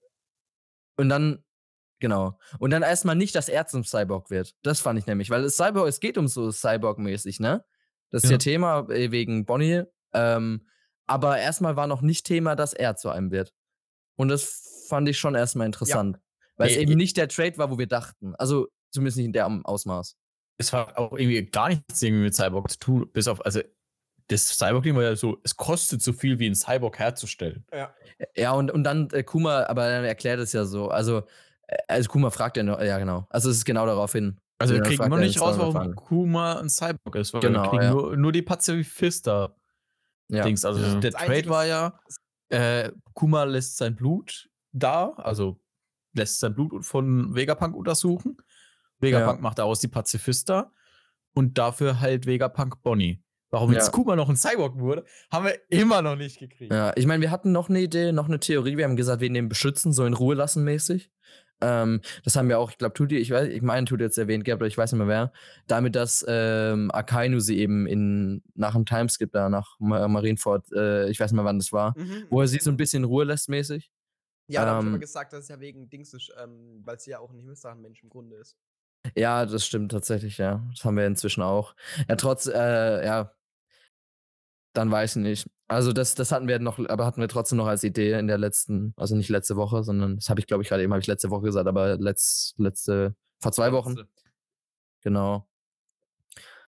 und 0.97 1.09
dann, 1.09 1.43
genau. 1.99 2.37
Und 2.59 2.71
dann 2.71 2.83
erstmal 2.83 3.15
nicht, 3.15 3.33
dass 3.35 3.49
er 3.49 3.67
zum 3.67 3.83
Cyborg 3.83 4.29
wird. 4.29 4.53
Das 4.63 4.81
fand 4.81 4.99
ich 4.99 5.05
nämlich, 5.07 5.29
weil 5.29 5.43
es 5.43 5.55
Cyborg, 5.57 5.87
es 5.87 5.99
geht 5.99 6.17
um 6.17 6.27
so 6.27 6.49
Cyborg-mäßig, 6.51 7.39
ne? 7.39 7.63
Das 8.11 8.23
ist 8.23 8.29
ja, 8.29 8.33
Ja. 8.35 8.37
Thema 8.39 8.89
äh, 8.89 9.11
wegen 9.11 9.45
Bonnie. 9.45 9.83
Ähm, 10.13 10.67
aber 11.07 11.37
erstmal 11.39 11.75
war 11.77 11.87
noch 11.87 12.01
nicht 12.01 12.25
Thema, 12.25 12.55
dass 12.55 12.73
er 12.73 12.95
zu 12.97 13.09
einem 13.09 13.31
wird. 13.31 13.53
Und 14.17 14.27
das 14.27 14.85
fand 14.89 15.07
ich 15.09 15.17
schon 15.17 15.35
erstmal 15.35 15.65
interessant. 15.65 16.19
Weil 16.57 16.69
es 16.69 16.75
Nee, 16.75 16.81
eben 16.83 16.91
ich- 16.91 16.97
nicht 16.97 17.17
der 17.17 17.29
Trade 17.29 17.57
war, 17.57 17.71
wo 17.71 17.77
wir 17.77 17.87
dachten. 17.87 18.35
Also 18.35 18.67
zumindest 18.91 19.17
nicht 19.17 19.25
in 19.27 19.33
der 19.33 19.47
Ausmaß. 19.63 20.17
Es 20.61 20.73
hat 20.73 20.97
auch 20.97 21.11
irgendwie 21.13 21.43
gar 21.45 21.69
nichts 21.69 22.01
irgendwie 22.01 22.23
mit 22.23 22.35
Cyborg 22.35 22.71
zu 22.71 22.79
tun, 22.79 23.09
bis 23.11 23.27
auf, 23.27 23.45
also 23.45 23.61
das 24.27 24.47
Cyborg-Ding 24.57 24.95
war 24.95 25.03
ja 25.03 25.15
so, 25.15 25.37
es 25.43 25.55
kostet 25.57 26.01
so 26.01 26.13
viel 26.13 26.39
wie 26.39 26.47
ein 26.47 26.55
Cyborg 26.55 26.97
herzustellen. 26.99 27.65
Ja. 27.73 27.93
Ja, 28.35 28.51
und, 28.53 28.71
und 28.71 28.83
dann 28.83 29.09
äh, 29.11 29.23
Kuma, 29.23 29.65
aber 29.65 29.85
er 29.87 30.03
erklärt 30.03 30.39
es 30.39 30.53
ja 30.53 30.63
so. 30.65 30.89
Also, 30.89 31.23
äh, 31.67 31.77
also 31.87 32.09
Kuma 32.09 32.29
fragt 32.29 32.57
ja 32.57 32.63
noch, 32.63 32.79
ja 32.81 32.97
genau. 32.99 33.25
Also 33.29 33.49
es 33.49 33.57
ist 33.57 33.65
genau 33.65 33.85
darauf 33.85 34.11
hin. 34.13 34.37
Also 34.59 34.75
wir 34.75 34.81
kriegen 34.83 35.01
er 35.01 35.17
nicht 35.17 35.41
raus, 35.41 35.51
dann 35.53 35.59
warum 35.59 35.73
Fragen. 35.73 35.95
Kuma 35.95 36.59
ein 36.59 36.69
Cyborg 36.69 37.15
ist, 37.15 37.33
weil 37.33 37.41
Genau, 37.41 37.63
wir 37.63 37.69
kriegen 37.71 37.83
ja. 37.83 37.91
nur, 37.91 38.15
nur 38.15 38.31
die 38.31 38.43
Pazifista-Dings. 38.43 40.61
Ja. 40.63 40.69
Also 40.69 40.81
Ja. 40.81 40.95
der 40.99 41.11
Das 41.11 41.21
Trade 41.23 41.49
war 41.49 41.65
ja, 41.65 41.99
äh, 42.49 42.91
Kuma 43.13 43.43
lässt 43.43 43.77
sein 43.77 43.95
Blut 43.95 44.49
da, 44.71 45.09
also 45.17 45.59
lässt 46.13 46.39
sein 46.39 46.53
Blut 46.53 46.85
von 46.85 47.33
Vegapunk 47.35 47.75
untersuchen. 47.75 48.37
Vegapunk 49.01 49.37
Ja. 49.39 49.41
macht 49.41 49.59
daraus 49.59 49.79
die 49.79 49.87
Pazifista 49.87 50.71
und 51.33 51.57
dafür 51.57 51.99
halt 51.99 52.25
Vegapunk 52.25 52.81
Bonnie. 52.83 53.23
Warum 53.49 53.71
Ja. 53.71 53.79
jetzt 53.79 53.91
Kuma 53.91 54.15
noch 54.15 54.29
ein 54.29 54.37
Cyborg 54.37 54.79
wurde, 54.79 55.03
haben 55.29 55.45
wir 55.45 55.55
immer 55.69 56.01
noch 56.01 56.15
nicht 56.15 56.39
gekriegt. 56.39 56.71
Ja, 56.71 56.93
ich 56.95 57.05
meine, 57.05 57.21
wir 57.21 57.31
hatten 57.31 57.51
noch 57.51 57.69
eine 57.69 57.81
Idee, 57.81 58.11
noch 58.13 58.27
eine 58.27 58.39
Theorie. 58.39 58.77
Wir 58.77 58.85
haben 58.85 58.95
gesagt, 58.95 59.19
wir 59.21 59.29
den 59.31 59.49
beschützen, 59.49 59.91
so 59.91 60.05
in 60.05 60.13
Ruhe 60.13 60.35
lassen 60.35 60.63
mäßig. 60.63 61.11
Ähm, 61.63 62.01
das 62.23 62.35
haben 62.35 62.49
wir 62.49 62.57
auch, 62.57 62.71
ich 62.71 62.77
glaube, 62.79 62.93
Tuti, 62.93 63.17
ich 63.17 63.29
weiß, 63.29 63.49
ich 63.49 63.61
meine, 63.61 63.85
Tuti 63.85 64.03
jetzt 64.03 64.17
erwähnt 64.17 64.45
gehabt, 64.45 64.61
aber 64.61 64.67
ich 64.67 64.77
weiß 64.77 64.93
nicht 64.93 64.97
mehr 64.99 65.07
wer. 65.07 65.31
Damit, 65.67 65.95
dass 65.95 66.25
ähm, 66.27 66.89
Akainu 66.91 67.39
sie 67.39 67.59
eben 67.59 67.85
in, 67.85 68.41
nach 68.55 68.73
dem 68.73 68.85
Timeskip 68.85 69.31
da, 69.31 69.47
nach 69.49 69.75
Ma 69.79 70.07
Marineford, 70.07 70.71
äh, 70.71 71.09
ich 71.09 71.19
weiß 71.19 71.31
nicht 71.31 71.35
mehr, 71.35 71.45
wann 71.45 71.59
das 71.59 71.71
war, 71.71 71.93
Mhm. 71.97 72.23
wo 72.31 72.41
er 72.41 72.47
sie 72.47 72.57
so 72.59 72.71
ein 72.71 72.77
bisschen 72.77 73.03
in 73.03 73.09
Ruhe 73.09 73.25
lässt 73.25 73.47
mäßig. 73.49 73.91
Ja, 74.47 74.65
da 74.65 74.71
hab 74.71 74.81
ich 74.81 74.87
aber 74.87 74.95
ähm, 74.95 74.99
gesagt, 75.01 75.33
dass 75.33 75.41
es 75.43 75.47
ja 75.49 75.59
wegen 75.59 75.87
Dings 75.89 76.13
ist, 76.15 76.33
ähm, 76.41 76.81
weil 76.83 76.99
sie 76.99 77.11
ja 77.11 77.19
auch 77.19 77.29
ein 77.31 77.37
Himmelsdrachenmensch 77.37 78.01
im 78.01 78.09
Grunde 78.09 78.37
ist. 78.37 78.57
Ja, 79.15 79.45
das 79.45 79.65
stimmt 79.65 79.91
tatsächlich, 79.91 80.37
ja. 80.37 80.63
Das 80.71 80.85
haben 80.85 80.97
wir 80.97 81.05
inzwischen 81.07 81.41
auch. 81.41 81.75
Ja, 82.07 82.15
trotz, 82.15 82.47
äh, 82.47 83.05
ja, 83.05 83.31
dann 84.73 84.91
weiß 84.91 85.17
ich 85.17 85.21
nicht. 85.23 85.49
Also 85.67 85.93
das, 85.93 86.15
das 86.15 86.31
hatten 86.31 86.47
wir 86.47 86.59
noch, 86.59 86.79
aber 86.89 87.05
hatten 87.05 87.21
wir 87.21 87.27
trotzdem 87.27 87.57
noch 87.57 87.67
als 87.67 87.83
Idee 87.83 88.17
in 88.19 88.27
der 88.27 88.37
letzten, 88.37 88.93
also 88.97 89.15
nicht 89.15 89.29
letzte 89.29 89.55
Woche, 89.55 89.83
sondern 89.83 90.17
das 90.17 90.29
habe 90.29 90.39
ich, 90.39 90.47
glaube 90.47 90.63
ich, 90.63 90.69
gerade 90.69 90.83
eben, 90.83 90.91
habe 90.91 91.01
ich 91.01 91.07
letzte 91.07 91.29
Woche 91.29 91.43
gesagt, 91.43 91.67
aber 91.67 91.97
letzt, 91.97 92.55
letzte, 92.57 93.15
vor 93.39 93.51
zwei 93.51 93.71
Wochen. 93.71 93.95
Genau. 95.01 95.47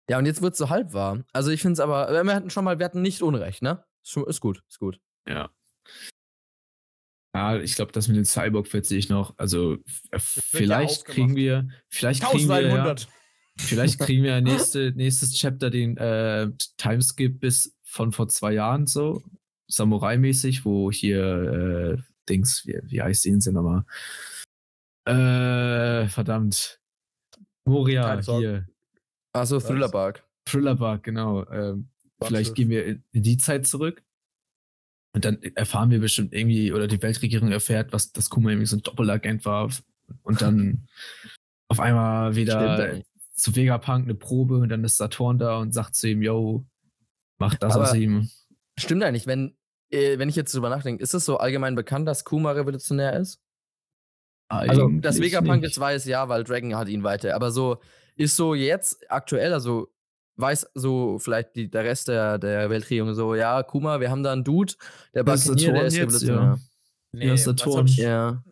Ja, 0.09 0.17
und 0.19 0.25
jetzt 0.25 0.41
wird 0.41 0.53
es 0.53 0.59
so 0.59 0.69
halb 0.69 0.93
wahr. 0.93 1.23
Also 1.33 1.49
ich 1.49 1.61
finde 1.61 1.73
es 1.73 1.79
aber, 1.79 2.09
äh, 2.09 2.23
wir 2.23 2.35
hatten 2.35 2.49
schon 2.49 2.65
mal, 2.65 2.77
wir 2.77 2.85
hatten 2.85 3.01
nicht 3.01 3.21
Unrecht, 3.21 3.61
ne? 3.61 3.83
Ist 4.03 4.41
gut, 4.41 4.63
ist 4.67 4.79
gut. 4.79 4.99
Ja. 5.27 5.49
Ja, 7.35 7.57
ich 7.57 7.75
glaube, 7.75 7.91
das 7.91 8.07
mit 8.07 8.17
dem 8.17 8.25
Cyborg 8.25 8.71
wird 8.73 8.85
sich 8.85 9.09
noch, 9.09 9.33
also 9.37 9.77
ja 10.11 10.19
vielleicht 10.19 10.99
aufgemacht. 10.99 11.05
kriegen 11.05 11.35
wir, 11.35 11.67
vielleicht 11.89 12.23
kriegen 12.23 12.47
wir, 12.47 12.61
ja, 12.61 12.67
1100. 12.67 13.07
vielleicht 13.57 13.99
kriegen 13.99 14.23
wir 14.23 14.31
ja 14.31 14.41
nächste, 14.41 14.91
nächstes 14.95 15.33
Chapter 15.33 15.69
den 15.71 15.97
äh, 15.97 16.49
Timeskip 16.77 17.39
bis 17.39 17.75
von 17.83 18.11
vor 18.11 18.27
zwei 18.27 18.53
Jahren 18.53 18.85
so, 18.85 19.23
Samurai-mäßig, 19.67 20.65
wo 20.65 20.91
hier 20.91 21.97
äh, 21.97 22.01
Dings, 22.29 22.63
wie, 22.65 22.79
wie 22.83 23.01
heißt 23.01 23.25
die 23.25 23.29
Insel 23.29 23.53
nochmal? 23.53 23.83
Äh, 25.05 26.07
verdammt. 26.09 26.79
Moria, 27.65 28.21
Sorge. 28.21 28.39
hier. 28.39 28.67
Achso, 29.33 29.57
Was? 29.57 29.65
Thriller 29.65 29.89
Bark. 29.89 30.23
Thrillerbark, 30.45 31.03
genau. 31.03 31.49
Ähm, 31.49 31.89
vielleicht 32.21 32.55
gehen 32.55 32.69
wir 32.69 32.85
in 32.85 33.03
in 33.11 33.23
die 33.23 33.37
Zeit 33.37 33.65
zurück. 33.65 34.03
Und 35.15 35.25
dann 35.25 35.41
erfahren 35.55 35.91
wir 35.91 35.99
bestimmt 35.99 36.33
irgendwie, 36.33 36.71
oder 36.73 36.87
die 36.87 37.01
Weltregierung 37.01 37.51
erfährt, 37.51 37.93
was 37.93 38.11
das 38.13 38.29
Kuma 38.29 38.49
irgendwie 38.49 38.65
so 38.65 38.77
ein 38.77 38.81
Doppelagent 38.81 39.45
war. 39.45 39.69
Und 40.23 40.41
dann 40.41 40.87
auf 41.67 41.79
einmal 41.79 42.33
Stimmt 42.33 42.47
wieder 42.47 42.79
eigentlich. 42.89 43.05
zu 43.35 43.55
Vegapunk 43.55 44.05
eine 44.05 44.15
Probe 44.15 44.57
und 44.57 44.69
dann 44.69 44.83
ist 44.83 44.97
Saturn 44.97 45.37
da 45.37 45.57
und 45.57 45.73
sagt 45.73 45.95
zu 45.95 46.09
ihm, 46.09 46.21
yo, 46.21 46.65
mach 47.37 47.55
das 47.55 47.75
Aber- 47.75 47.83
aus 47.83 47.93
ihm. 47.95 48.29
Stimmt 48.79 49.03
eigentlich, 49.03 49.27
wenn 49.27 49.55
äh, 49.91 50.17
wenn 50.17 50.29
ich 50.29 50.35
jetzt 50.35 50.55
drüber 50.55 50.69
nachdenke, 50.69 51.03
ist 51.03 51.13
es 51.13 51.25
so 51.25 51.37
allgemein 51.37 51.75
bekannt, 51.75 52.07
dass 52.07 52.25
Kuma 52.25 52.51
revolutionär 52.53 53.19
ist? 53.19 53.39
Also, 54.49 54.89
dass 54.89 55.15
Eigentlich 55.17 55.31
Vegapunk 55.31 55.61
nicht. 55.61 55.69
jetzt 55.69 55.79
weiß, 55.79 56.05
ja, 56.05 56.27
weil 56.29 56.43
Dragon 56.43 56.75
hat 56.75 56.87
ihn 56.89 57.03
weiter. 57.03 57.35
Aber 57.35 57.51
so, 57.51 57.77
ist 58.15 58.35
so 58.35 58.55
jetzt 58.55 58.99
aktuell, 59.11 59.53
also 59.53 59.92
weiß 60.37 60.71
so 60.73 61.19
vielleicht 61.19 61.55
die, 61.55 61.69
der 61.69 61.83
Rest 61.83 62.07
der, 62.07 62.37
der 62.39 62.69
Weltregierung 62.69 63.13
so, 63.13 63.35
ja, 63.35 63.61
Kuma, 63.63 63.99
wir 63.99 64.09
haben 64.09 64.23
da 64.23 64.31
einen 64.33 64.43
Dude, 64.43 64.73
der 65.13 65.23
Buccaneer, 65.23 65.55
der 65.55 65.65
Saturn 65.65 65.85
ist 65.85 65.95
jetzt, 65.95 66.23
revolutionär. 66.23 66.59
Nee, 67.11 67.27
Ja, 67.27 67.33
ist 67.33 67.45
der 67.47 67.55
Ton. 67.55 67.73
sonst, 67.73 67.97
Ja. 67.97 68.43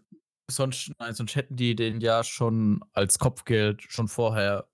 sonst, 0.49 0.91
nein, 0.99 1.13
sonst 1.13 1.35
hätten 1.35 1.55
die 1.55 1.75
den 1.75 2.01
ja 2.01 2.23
schon 2.23 2.81
als 2.93 3.17
Kopfgeld 3.19 3.81
schon 3.87 4.07
vorher 4.07 4.67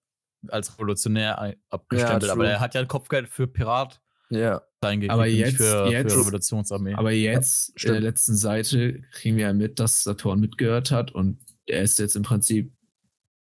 als 0.50 0.74
revolutionär 0.74 1.56
abgestempelt. 1.70 2.30
aber 2.32 2.44
true. 2.44 2.52
er 2.52 2.60
hat 2.60 2.76
ja 2.76 2.82
ein 2.82 2.88
Kopfgeld 2.88 3.28
für 3.28 3.48
Pirat 3.48 4.02
ja. 4.30 4.62
reingekriegt, 4.84 5.12
Aber 5.14 5.26
jetzt- 5.26 5.58
für, 5.58 5.88
jetzt- 5.90 6.14
für 6.14 6.20
Revolutionsarmee. 6.20 6.94
Aber 6.96 7.12
jetzt, 7.12 7.84
in 7.84 7.94
der 7.94 8.02
letzten 8.02 8.36
Seite, 8.36 9.02
kriegen 9.14 9.38
wir 9.38 9.48
ja 9.48 9.54
mit, 9.54 9.80
dass 9.80 10.04
Saturn 10.04 10.40
mitgehört 10.40 10.92
hat 10.92 11.12
und 11.12 11.40
er 11.66 11.82
ist 11.82 11.98
jetzt 12.00 12.16
im 12.16 12.24
Prinzip, 12.24 12.72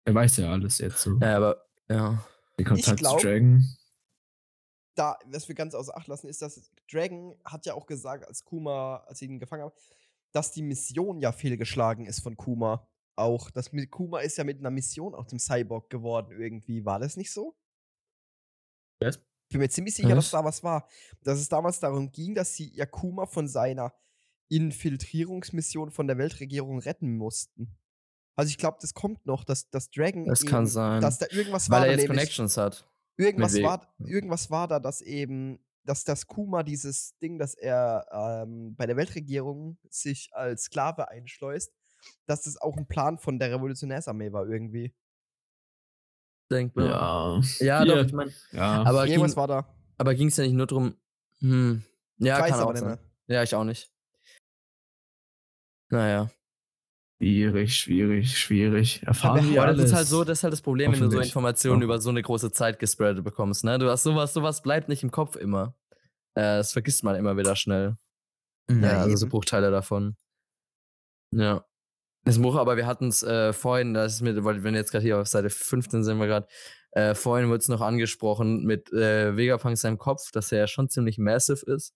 er 0.05 0.15
weiß 0.15 0.37
ja 0.37 0.51
alles 0.51 0.79
jetzt 0.79 1.01
so. 1.01 1.17
Ja, 1.21 1.37
aber, 1.37 1.65
ja. 1.89 2.25
Den 2.63 2.67
Kontakt 2.67 2.99
glaub- 2.99 3.19
zu 3.19 3.27
Dragon. 3.27 3.63
da, 4.95 5.17
was 5.25 5.47
wir 5.47 5.55
ganz 5.55 5.73
außer 5.73 5.95
Acht 5.95 6.07
lassen, 6.07 6.27
ist, 6.27 6.41
dass 6.41 6.71
Dragon 6.91 7.35
hat 7.45 7.65
ja 7.65 7.73
auch 7.73 7.85
gesagt, 7.85 8.25
als 8.27 8.43
Kuma, 8.43 8.97
als 9.07 9.19
sie 9.19 9.25
ihn 9.25 9.39
gefangen 9.39 9.63
haben, 9.63 9.73
dass 10.31 10.51
die 10.51 10.61
Mission 10.61 11.19
ja 11.19 11.31
fehlgeschlagen 11.31 12.05
ist 12.05 12.21
von 12.21 12.37
Kuma. 12.37 12.87
Auch, 13.17 13.51
dass 13.51 13.71
Kuma 13.89 14.19
ist 14.21 14.37
ja 14.37 14.43
mit 14.43 14.59
einer 14.59 14.71
Mission 14.71 15.13
auch 15.13 15.25
zum 15.25 15.39
Cyborg 15.39 15.89
geworden 15.89 16.31
irgendwie. 16.39 16.85
War 16.85 16.99
das 16.99 17.17
nicht 17.17 17.31
so? 17.31 17.55
Was? 19.01 19.19
Bin 19.49 19.59
mir 19.59 19.69
ziemlich 19.69 19.95
sicher, 19.95 20.15
dass 20.15 20.25
Was? 20.25 20.31
da 20.31 20.45
was 20.45 20.63
war. 20.63 20.87
Dass 21.21 21.39
es 21.39 21.49
damals 21.49 21.79
darum 21.79 22.11
ging, 22.11 22.33
dass 22.35 22.55
sie 22.55 22.73
ja 22.73 22.85
Kuma 22.85 23.25
von 23.25 23.47
seiner 23.47 23.93
Infiltrierungsmission 24.47 25.91
von 25.91 26.07
der 26.07 26.17
Weltregierung 26.17 26.79
retten 26.79 27.17
mussten. 27.17 27.77
Also 28.41 28.49
ich 28.49 28.57
glaube, 28.57 28.77
das 28.81 28.93
kommt 28.93 29.25
noch, 29.25 29.43
dass, 29.43 29.69
dass 29.69 29.89
Dragon 29.91 30.25
Das 30.25 30.43
kann 30.45 30.63
eben- 30.63 30.67
sein. 30.71 31.01
dass 31.01 31.19
da 31.19 31.27
irgendwas 31.29 31.69
war. 31.69 31.81
Weil 31.81 31.83
er 31.83 31.87
da 31.87 31.91
jetzt 32.01 32.09
nämlich- 32.09 32.17
Connections 32.19 32.57
hat. 32.57 32.87
Irgendwas 33.17 33.61
war, 33.61 33.93
irgendwas 33.99 34.49
war 34.49 34.67
da, 34.67 34.79
dass 34.79 35.01
eben, 35.01 35.59
dass 35.83 36.03
das 36.03 36.25
Kuma 36.25 36.63
dieses 36.63 37.15
Ding, 37.19 37.37
dass 37.37 37.53
er 37.53 38.07
ähm, 38.11 38.75
bei 38.75 38.87
der 38.87 38.97
Weltregierung 38.97 39.77
sich 39.89 40.29
als 40.33 40.63
Sklave 40.63 41.09
einschleust, 41.09 41.71
dass 42.25 42.43
das 42.43 42.57
auch 42.57 42.77
ein 42.77 42.87
Plan 42.87 43.17
von 43.19 43.37
der 43.37 43.51
Revolutionärsarmee 43.51 44.31
war 44.31 44.47
irgendwie. 44.47 44.95
Denkbar. 46.49 46.85
Ja. 46.85 47.41
Ja, 47.59 47.85
doch, 47.85 48.05
ich 48.05 48.11
meine. 48.13 48.31
Ja. 48.51 48.83
Aber 48.83 49.05
Irgendwas 49.07 49.31
ging, 49.31 49.37
war 49.37 49.47
da. 49.47 49.75
aber 49.97 50.15
ging 50.15 50.27
es 50.29 50.37
ja 50.37 50.43
nicht 50.43 50.53
nur 50.55 50.67
drum. 50.67 50.95
Hm. 51.39 51.83
Ja, 52.17 52.37
ich 52.37 52.41
weiß 52.43 52.49
kann 52.51 52.59
aber 52.59 52.69
auch 52.69 52.73
nicht 52.73 52.79
sein. 52.81 52.89
mehr. 53.27 53.37
Ja, 53.37 53.43
ich 53.43 53.53
auch 53.55 53.63
nicht. 53.63 53.91
Naja. 55.89 56.29
Schwierig, 57.21 57.75
schwierig, 57.77 58.37
schwierig. 58.37 59.03
Erfahren 59.03 59.43
wir 59.45 59.53
wir 59.53 59.63
Aber 59.63 59.73
das 59.73 59.77
ist 59.85 59.91
alles. 59.91 59.95
halt 59.97 60.07
so, 60.07 60.23
das 60.23 60.39
ist 60.39 60.43
halt 60.43 60.53
das 60.53 60.61
Problem, 60.61 60.91
wenn 60.91 60.99
du 61.01 61.11
so. 61.11 61.19
Informationen 61.19 61.81
Ja. 61.81 61.85
über 61.85 61.99
so 62.01 62.09
eine 62.09 62.21
große 62.21 62.51
Zeit 62.51 62.79
gespreadet 62.79 63.23
bekommst, 63.23 63.63
ne? 63.63 63.77
Du 63.79 63.89
hast 63.89 64.03
sowas, 64.03 64.33
sowas 64.33 64.61
bleibt 64.61 64.89
nicht 64.89 65.03
im 65.03 65.11
Kopf 65.11 65.35
immer. 65.35 65.75
Äh, 66.35 66.57
das 66.57 66.71
vergisst 66.73 67.03
man 67.03 67.15
immer 67.15 67.37
wieder 67.37 67.55
schnell. 67.55 67.95
Ja, 68.69 68.75
Ja, 68.77 69.01
also 69.01 69.15
so. 69.17 69.27
Bruchteile 69.27 69.69
davon. 69.71 70.15
Ja. 71.33 71.65
Das 72.23 72.39
Buch, 72.39 72.55
aber 72.55 72.77
wir 72.77 72.85
hatten 72.85 73.07
es 73.07 73.23
äh, 73.23 73.51
vorhin, 73.51 73.93
das 73.93 74.13
ist 74.15 74.21
mir, 74.21 74.43
weil 74.43 74.63
wir 74.63 74.71
jetzt 74.73 74.91
gerade 74.91 75.03
hier 75.03 75.19
auf 75.19 75.27
Seite 75.27 75.49
15 75.49 76.03
sind 76.03 76.19
wir 76.19 76.27
gerade, 76.27 76.47
äh, 76.91 77.15
vorhin 77.15 77.49
wurde 77.49 77.59
es 77.59 77.67
noch 77.67 77.81
angesprochen 77.81 78.63
mit 78.63 78.91
äh, 78.93 79.35
Vegapunk 79.35 79.77
seinem 79.77 79.97
Kopf, 79.97 80.29
dass 80.31 80.51
er 80.51 80.59
ja 80.59 80.67
schon 80.67 80.87
ziemlich 80.89 81.17
massive 81.17 81.65
ist. 81.65 81.93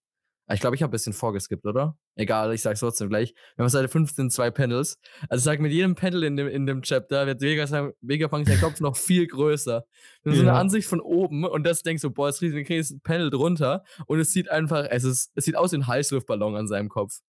Ah, 0.48 0.54
Ich 0.54 0.60
glaube, 0.60 0.76
ich 0.76 0.84
habe 0.84 0.92
ein 0.92 0.92
bisschen 0.92 1.14
vorgeskippt, 1.14 1.66
oder? 1.66 1.98
Egal, 2.16 2.54
ich 2.54 2.62
sag's 2.62 2.80
trotzdem 2.80 3.10
gleich. 3.10 3.34
Wir 3.56 3.64
haben 3.64 3.70
Seite 3.70 3.88
15 3.88 4.30
zwei 4.30 4.52
Panels. 4.52 5.00
Also 5.28 5.42
ich 5.42 5.44
sag, 5.44 5.60
mit 5.60 5.72
jedem 5.72 5.96
Panel 5.96 6.24
in 6.24 6.38
dem, 6.38 6.48
in 6.48 6.68
dem 6.68 6.84
Chapter 6.84 7.26
wird 7.26 7.42
Vegapunk 7.42 8.48
sein 8.48 8.60
Kopf 8.60 8.80
noch 8.80 8.96
viel 8.96 9.26
größer. 9.26 9.86
Das 10.24 10.34
ist 10.34 10.38
so 10.40 10.44
eine 10.46 10.52
Ja. 10.54 10.60
Ansicht 10.60 10.88
von 10.88 11.00
oben 11.02 11.46
und 11.46 11.64
das 11.64 11.82
denkst 11.82 12.04
du, 12.04 12.12
boah, 12.12 12.30
es 12.30 12.38
kriegst 12.40 12.68
kriegst 12.68 12.92
ein 12.92 13.02
Panel 13.02 13.32
drunter 13.32 13.84
und 14.06 14.20
es 14.20 14.32
sieht 14.34 14.50
einfach, 14.52 14.86
es 14.90 15.04
ist, 15.04 15.32
es 15.34 15.46
sieht 15.46 15.56
aus 15.56 15.72
wie 15.72 15.78
ein 15.78 15.88
Heißluftballon 15.88 16.56
an 16.56 16.68
seinem 16.68 16.90
Kopf. 16.90 17.22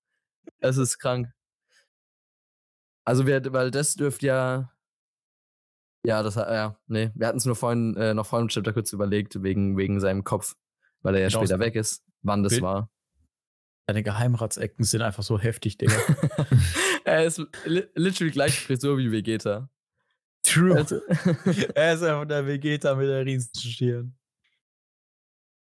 Es 0.58 0.76
ist 0.76 0.98
krank. 0.98 1.28
Also 3.04 3.26
wir, 3.26 3.40
weil 3.52 3.70
das 3.70 3.94
dürfte 3.94 4.26
ja. 4.26 4.72
Ja, 6.04 6.22
das 6.22 6.36
hat- 6.36 6.48
ja, 6.50 6.78
nee, 6.86 7.10
wir 7.14 7.26
hatten 7.26 7.38
es 7.38 7.46
nur 7.46 7.56
vorhin, 7.56 7.96
äh, 7.96 8.14
noch 8.14 8.26
vor 8.26 8.38
dem 8.40 8.48
Chapter 8.48 8.72
kurz 8.72 8.92
überlegt, 8.92 9.42
wegen, 9.42 9.76
wegen 9.76 10.00
seinem 10.00 10.22
Kopf, 10.22 10.54
weil 11.02 11.14
er 11.16 11.22
ja 11.22 11.28
Genau, 11.28 11.40
später 11.40 11.54
es- 11.54 11.60
weg 11.60 11.74
ist, 11.76 12.04
wann 12.22 12.42
das 12.44 12.52
Bild- 12.52 12.62
war. 12.62 12.90
Deine 13.87 14.03
Geheimratsecken 14.03 14.84
sind 14.84 15.03
einfach 15.03 15.22
so 15.22 15.39
heftig, 15.39 15.78
Digga. 15.78 15.95
er 17.05 17.24
ist 17.24 17.41
li 17.64 17.84
literally 17.95 18.32
gleich 18.32 18.59
Frisur 18.59 18.99
wie 18.99 19.12
Vegeta. 19.12 19.70
True. 20.43 20.76
Also, 20.76 21.01
er 21.74 21.95
ist 21.95 22.03
einfach 22.03 22.26
der 22.26 22.47
Vegeta 22.47 22.97
mit 22.97 23.09
der 23.09 23.24
Riesenstirn. 23.24 24.16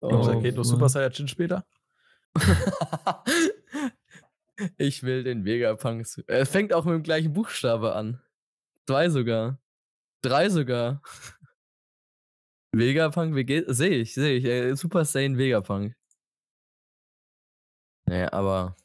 Oh, 0.01 0.09
Glaubst 0.09 0.29
du, 0.29 0.41
geht 0.41 0.55
noch 0.55 0.63
Super 0.63 0.89
Saiyajin 0.89 1.27
später? 1.27 1.65
ich 4.77 5.03
will 5.03 5.23
den 5.23 5.45
Vegapunk. 5.45 6.07
Er 6.25 6.45
fängt 6.47 6.73
auch 6.73 6.85
mit 6.85 6.95
dem 6.95 7.03
gleichen 7.03 7.33
Buchstabe 7.33 7.93
an. 7.93 8.21
Zwei 8.87 9.09
sogar. 9.09 9.59
Drei 10.23 10.49
sogar. 10.49 11.03
Vegapunk, 12.71 13.35
Vegeta. 13.35 13.71
Sehe 13.71 13.97
ich, 13.97 14.15
sehe 14.15 14.71
ich. 14.71 14.79
Super 14.79 15.05
Saiyan 15.05 15.37
Vegapunk. 15.37 15.95
Naja, 18.09 18.33
aber. 18.33 18.75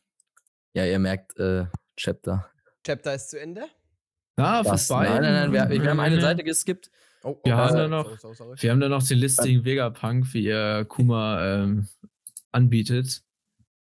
Ja, 0.74 0.84
ihr 0.86 0.98
merkt, 0.98 1.38
äh, 1.38 1.66
Chapter. 1.96 2.50
Chapter 2.84 3.14
ist 3.14 3.30
zu 3.30 3.40
Ende. 3.40 3.64
Ah, 4.36 4.64
Was? 4.64 4.88
vorbei. 4.88 5.08
Nein, 5.08 5.22
nein, 5.22 5.50
nein, 5.52 5.70
wir, 5.70 5.82
wir 5.82 5.90
haben 5.90 6.00
eine 6.00 6.20
Seite 6.20 6.42
geskippt. 6.44 6.90
Oh, 7.22 7.38
Wir 7.44 7.56
haben 7.56 7.74
da 7.76 7.88
noch- 7.88 8.18
sorry, 8.18 8.34
sorry. 8.34 8.56
Wir 8.60 8.70
haben 8.70 8.80
da 8.80 8.88
noch 8.88 9.02
den 9.06 9.18
Listing 9.18 9.64
Vegapunk, 9.64 10.34
wie 10.34 10.48
er 10.48 10.84
Kuma 10.84 11.42
ähm, 11.42 11.88
anbietet, 12.52 13.22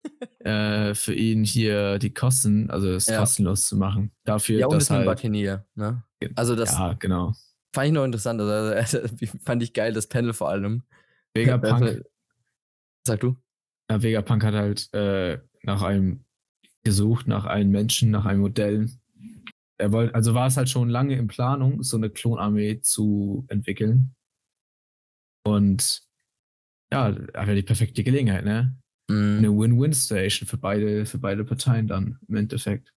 äh, 0.40 0.94
für 0.94 1.14
ihn 1.14 1.44
hier 1.44 1.98
die 1.98 2.12
Kosten, 2.12 2.70
also 2.70 2.90
es 2.90 3.06
Ja. 3.06 3.18
kostenlos 3.20 3.68
zu 3.68 3.76
machen. 3.76 4.10
Dafür, 4.24 4.58
Ja, 4.60 4.66
und 4.66 4.74
das 4.74 4.90
halt, 4.90 5.06
Buccaneer, 5.06 5.66
ne? 5.74 6.02
Also, 6.34 6.56
das 6.56 6.72
ja, 6.72 6.94
genau. 6.94 7.34
fand 7.72 7.86
ich 7.88 7.92
noch 7.92 8.04
interessant. 8.04 8.40
Also, 8.42 9.00
fand 9.44 9.62
ich 9.62 9.72
geil, 9.74 9.92
das 9.92 10.08
Panel 10.08 10.32
vor 10.32 10.48
allem. 10.48 10.82
Vegapunk, 11.34 12.02
Sag 13.06 13.20
du? 13.20 13.36
Ja, 13.90 14.02
Vegapunk 14.02 14.44
hat 14.44 14.54
halt 14.54 14.92
äh, 14.94 15.38
nach 15.62 15.82
einem 15.82 16.24
gesucht, 16.84 17.26
nach 17.26 17.44
einem 17.44 17.70
Menschen, 17.70 18.10
nach 18.10 18.26
einem 18.26 18.40
Modell. 18.40 18.90
Er 19.78 19.92
wollte, 19.92 20.14
also 20.14 20.34
war 20.34 20.46
es 20.46 20.56
halt 20.56 20.68
schon 20.68 20.88
lange 20.88 21.16
in 21.16 21.28
Planung, 21.28 21.82
so 21.82 21.96
eine 21.96 22.10
Klonarmee 22.10 22.80
zu 22.80 23.44
entwickeln. 23.48 24.14
Und 25.46 26.02
ja, 26.92 27.06
einfach 27.06 27.54
die 27.54 27.62
perfekte 27.62 28.02
Gelegenheit, 28.02 28.44
ne? 28.44 28.76
Mhm. 29.10 29.38
eine 29.38 29.48
Win-Win-Station 29.48 30.46
für 30.46 30.58
beide, 30.58 31.06
für 31.06 31.18
beide 31.18 31.44
Parteien 31.44 31.86
dann 31.86 32.18
im 32.28 32.36
Endeffekt. 32.36 32.92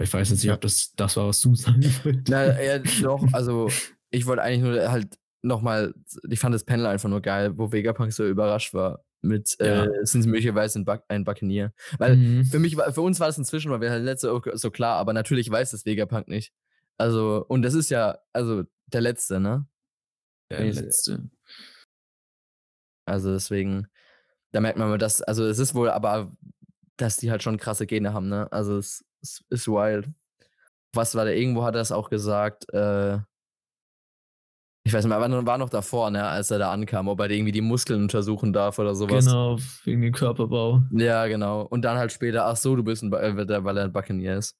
Ich 0.00 0.12
weiß 0.12 0.30
jetzt 0.30 0.44
nicht, 0.44 0.52
ob 0.52 0.60
das 0.60 0.92
das 0.94 1.16
war, 1.16 1.28
was 1.28 1.40
du 1.40 1.54
sagen 1.54 1.82
wolltest. 2.04 2.28
Na, 2.28 2.62
ja, 2.62 2.78
doch, 2.78 3.26
also 3.32 3.68
ich 4.10 4.26
wollte 4.26 4.42
eigentlich 4.42 4.62
nur 4.62 4.90
halt 4.90 5.18
nochmal, 5.48 5.94
ich 6.30 6.38
fand 6.40 6.54
das 6.54 6.64
Panel 6.64 6.86
einfach 6.86 7.08
nur 7.08 7.20
geil, 7.20 7.58
wo 7.58 7.72
Vegapunk 7.72 8.12
so 8.12 8.26
überrascht 8.26 8.74
war 8.74 9.04
mit, 9.20 9.56
Ja. 9.60 9.84
äh, 9.86 10.06
sind 10.06 10.22
sie 10.22 10.28
möglicherweise 10.28 10.78
ein, 10.78 10.84
Buc 10.84 11.02
ein 11.08 11.24
Buccaneer. 11.24 11.72
Weil 11.98 12.16
Mhm. 12.16 12.44
für 12.44 12.58
mich 12.60 12.76
war, 12.76 12.92
für 12.92 13.00
uns 13.02 13.18
war 13.18 13.26
das 13.26 13.38
inzwischen, 13.38 13.70
weil 13.72 13.80
wir 13.80 13.90
halt 13.90 14.04
letzte 14.04 14.32
Woche 14.32 14.56
so 14.56 14.70
klar, 14.70 14.96
aber 14.98 15.12
natürlich 15.12 15.50
weiß 15.50 15.72
das 15.72 15.84
Vegapunk 15.84 16.28
nicht. 16.28 16.52
Also, 16.98 17.44
und 17.48 17.62
das 17.62 17.74
ist 17.74 17.90
ja, 17.90 18.18
also 18.32 18.62
der 18.86 19.00
letzte, 19.00 19.40
ne? 19.40 19.66
Der 20.50 20.64
letzte. 20.72 21.28
Also 23.06 23.32
deswegen, 23.32 23.88
da 24.52 24.60
merkt 24.60 24.78
man 24.78 24.88
mal, 24.88 24.98
dass, 24.98 25.22
also 25.22 25.44
es 25.46 25.58
ist 25.58 25.74
wohl, 25.74 25.90
aber 25.90 26.32
dass 26.96 27.16
die 27.16 27.30
halt 27.30 27.42
schon 27.42 27.56
krasse 27.58 27.86
Gene 27.86 28.12
haben, 28.12 28.28
ne? 28.28 28.50
Also 28.52 28.78
es, 28.78 29.04
es 29.22 29.42
ist 29.50 29.68
wild. 29.68 30.08
Was 30.94 31.14
war 31.14 31.24
der? 31.24 31.36
Irgendwo 31.36 31.64
hat 31.64 31.74
er 31.74 31.80
es 31.80 31.92
auch 31.92 32.10
gesagt, 32.10 32.72
äh, 32.72 33.18
ich 34.88 34.94
weiß 34.94 35.04
nicht 35.04 35.10
mehr, 35.10 35.20
war, 35.20 35.46
war 35.46 35.58
noch 35.58 35.68
davor, 35.68 36.10
ne, 36.10 36.24
als 36.24 36.50
er 36.50 36.58
da 36.58 36.72
ankam, 36.72 37.08
ob 37.08 37.20
er 37.20 37.28
irgendwie 37.30 37.52
die 37.52 37.60
Muskeln 37.60 38.00
untersuchen 38.02 38.54
darf 38.54 38.78
oder 38.78 38.94
sowas. 38.94 39.26
Genau, 39.26 39.58
wegen 39.84 40.00
dem 40.00 40.12
Körperbau. 40.14 40.82
Ja, 40.92 41.26
genau. 41.26 41.62
Und 41.62 41.82
dann 41.82 41.98
halt 41.98 42.10
später, 42.10 42.46
ach 42.46 42.56
so, 42.56 42.74
du 42.74 42.82
bist 42.82 43.02
ein, 43.02 43.10
Ba- 43.10 43.20
äh, 43.20 43.36
weil 43.64 43.76
er- 43.76 43.84
ein 43.84 43.92
Buccaneer 43.92 44.38
ist. 44.38 44.56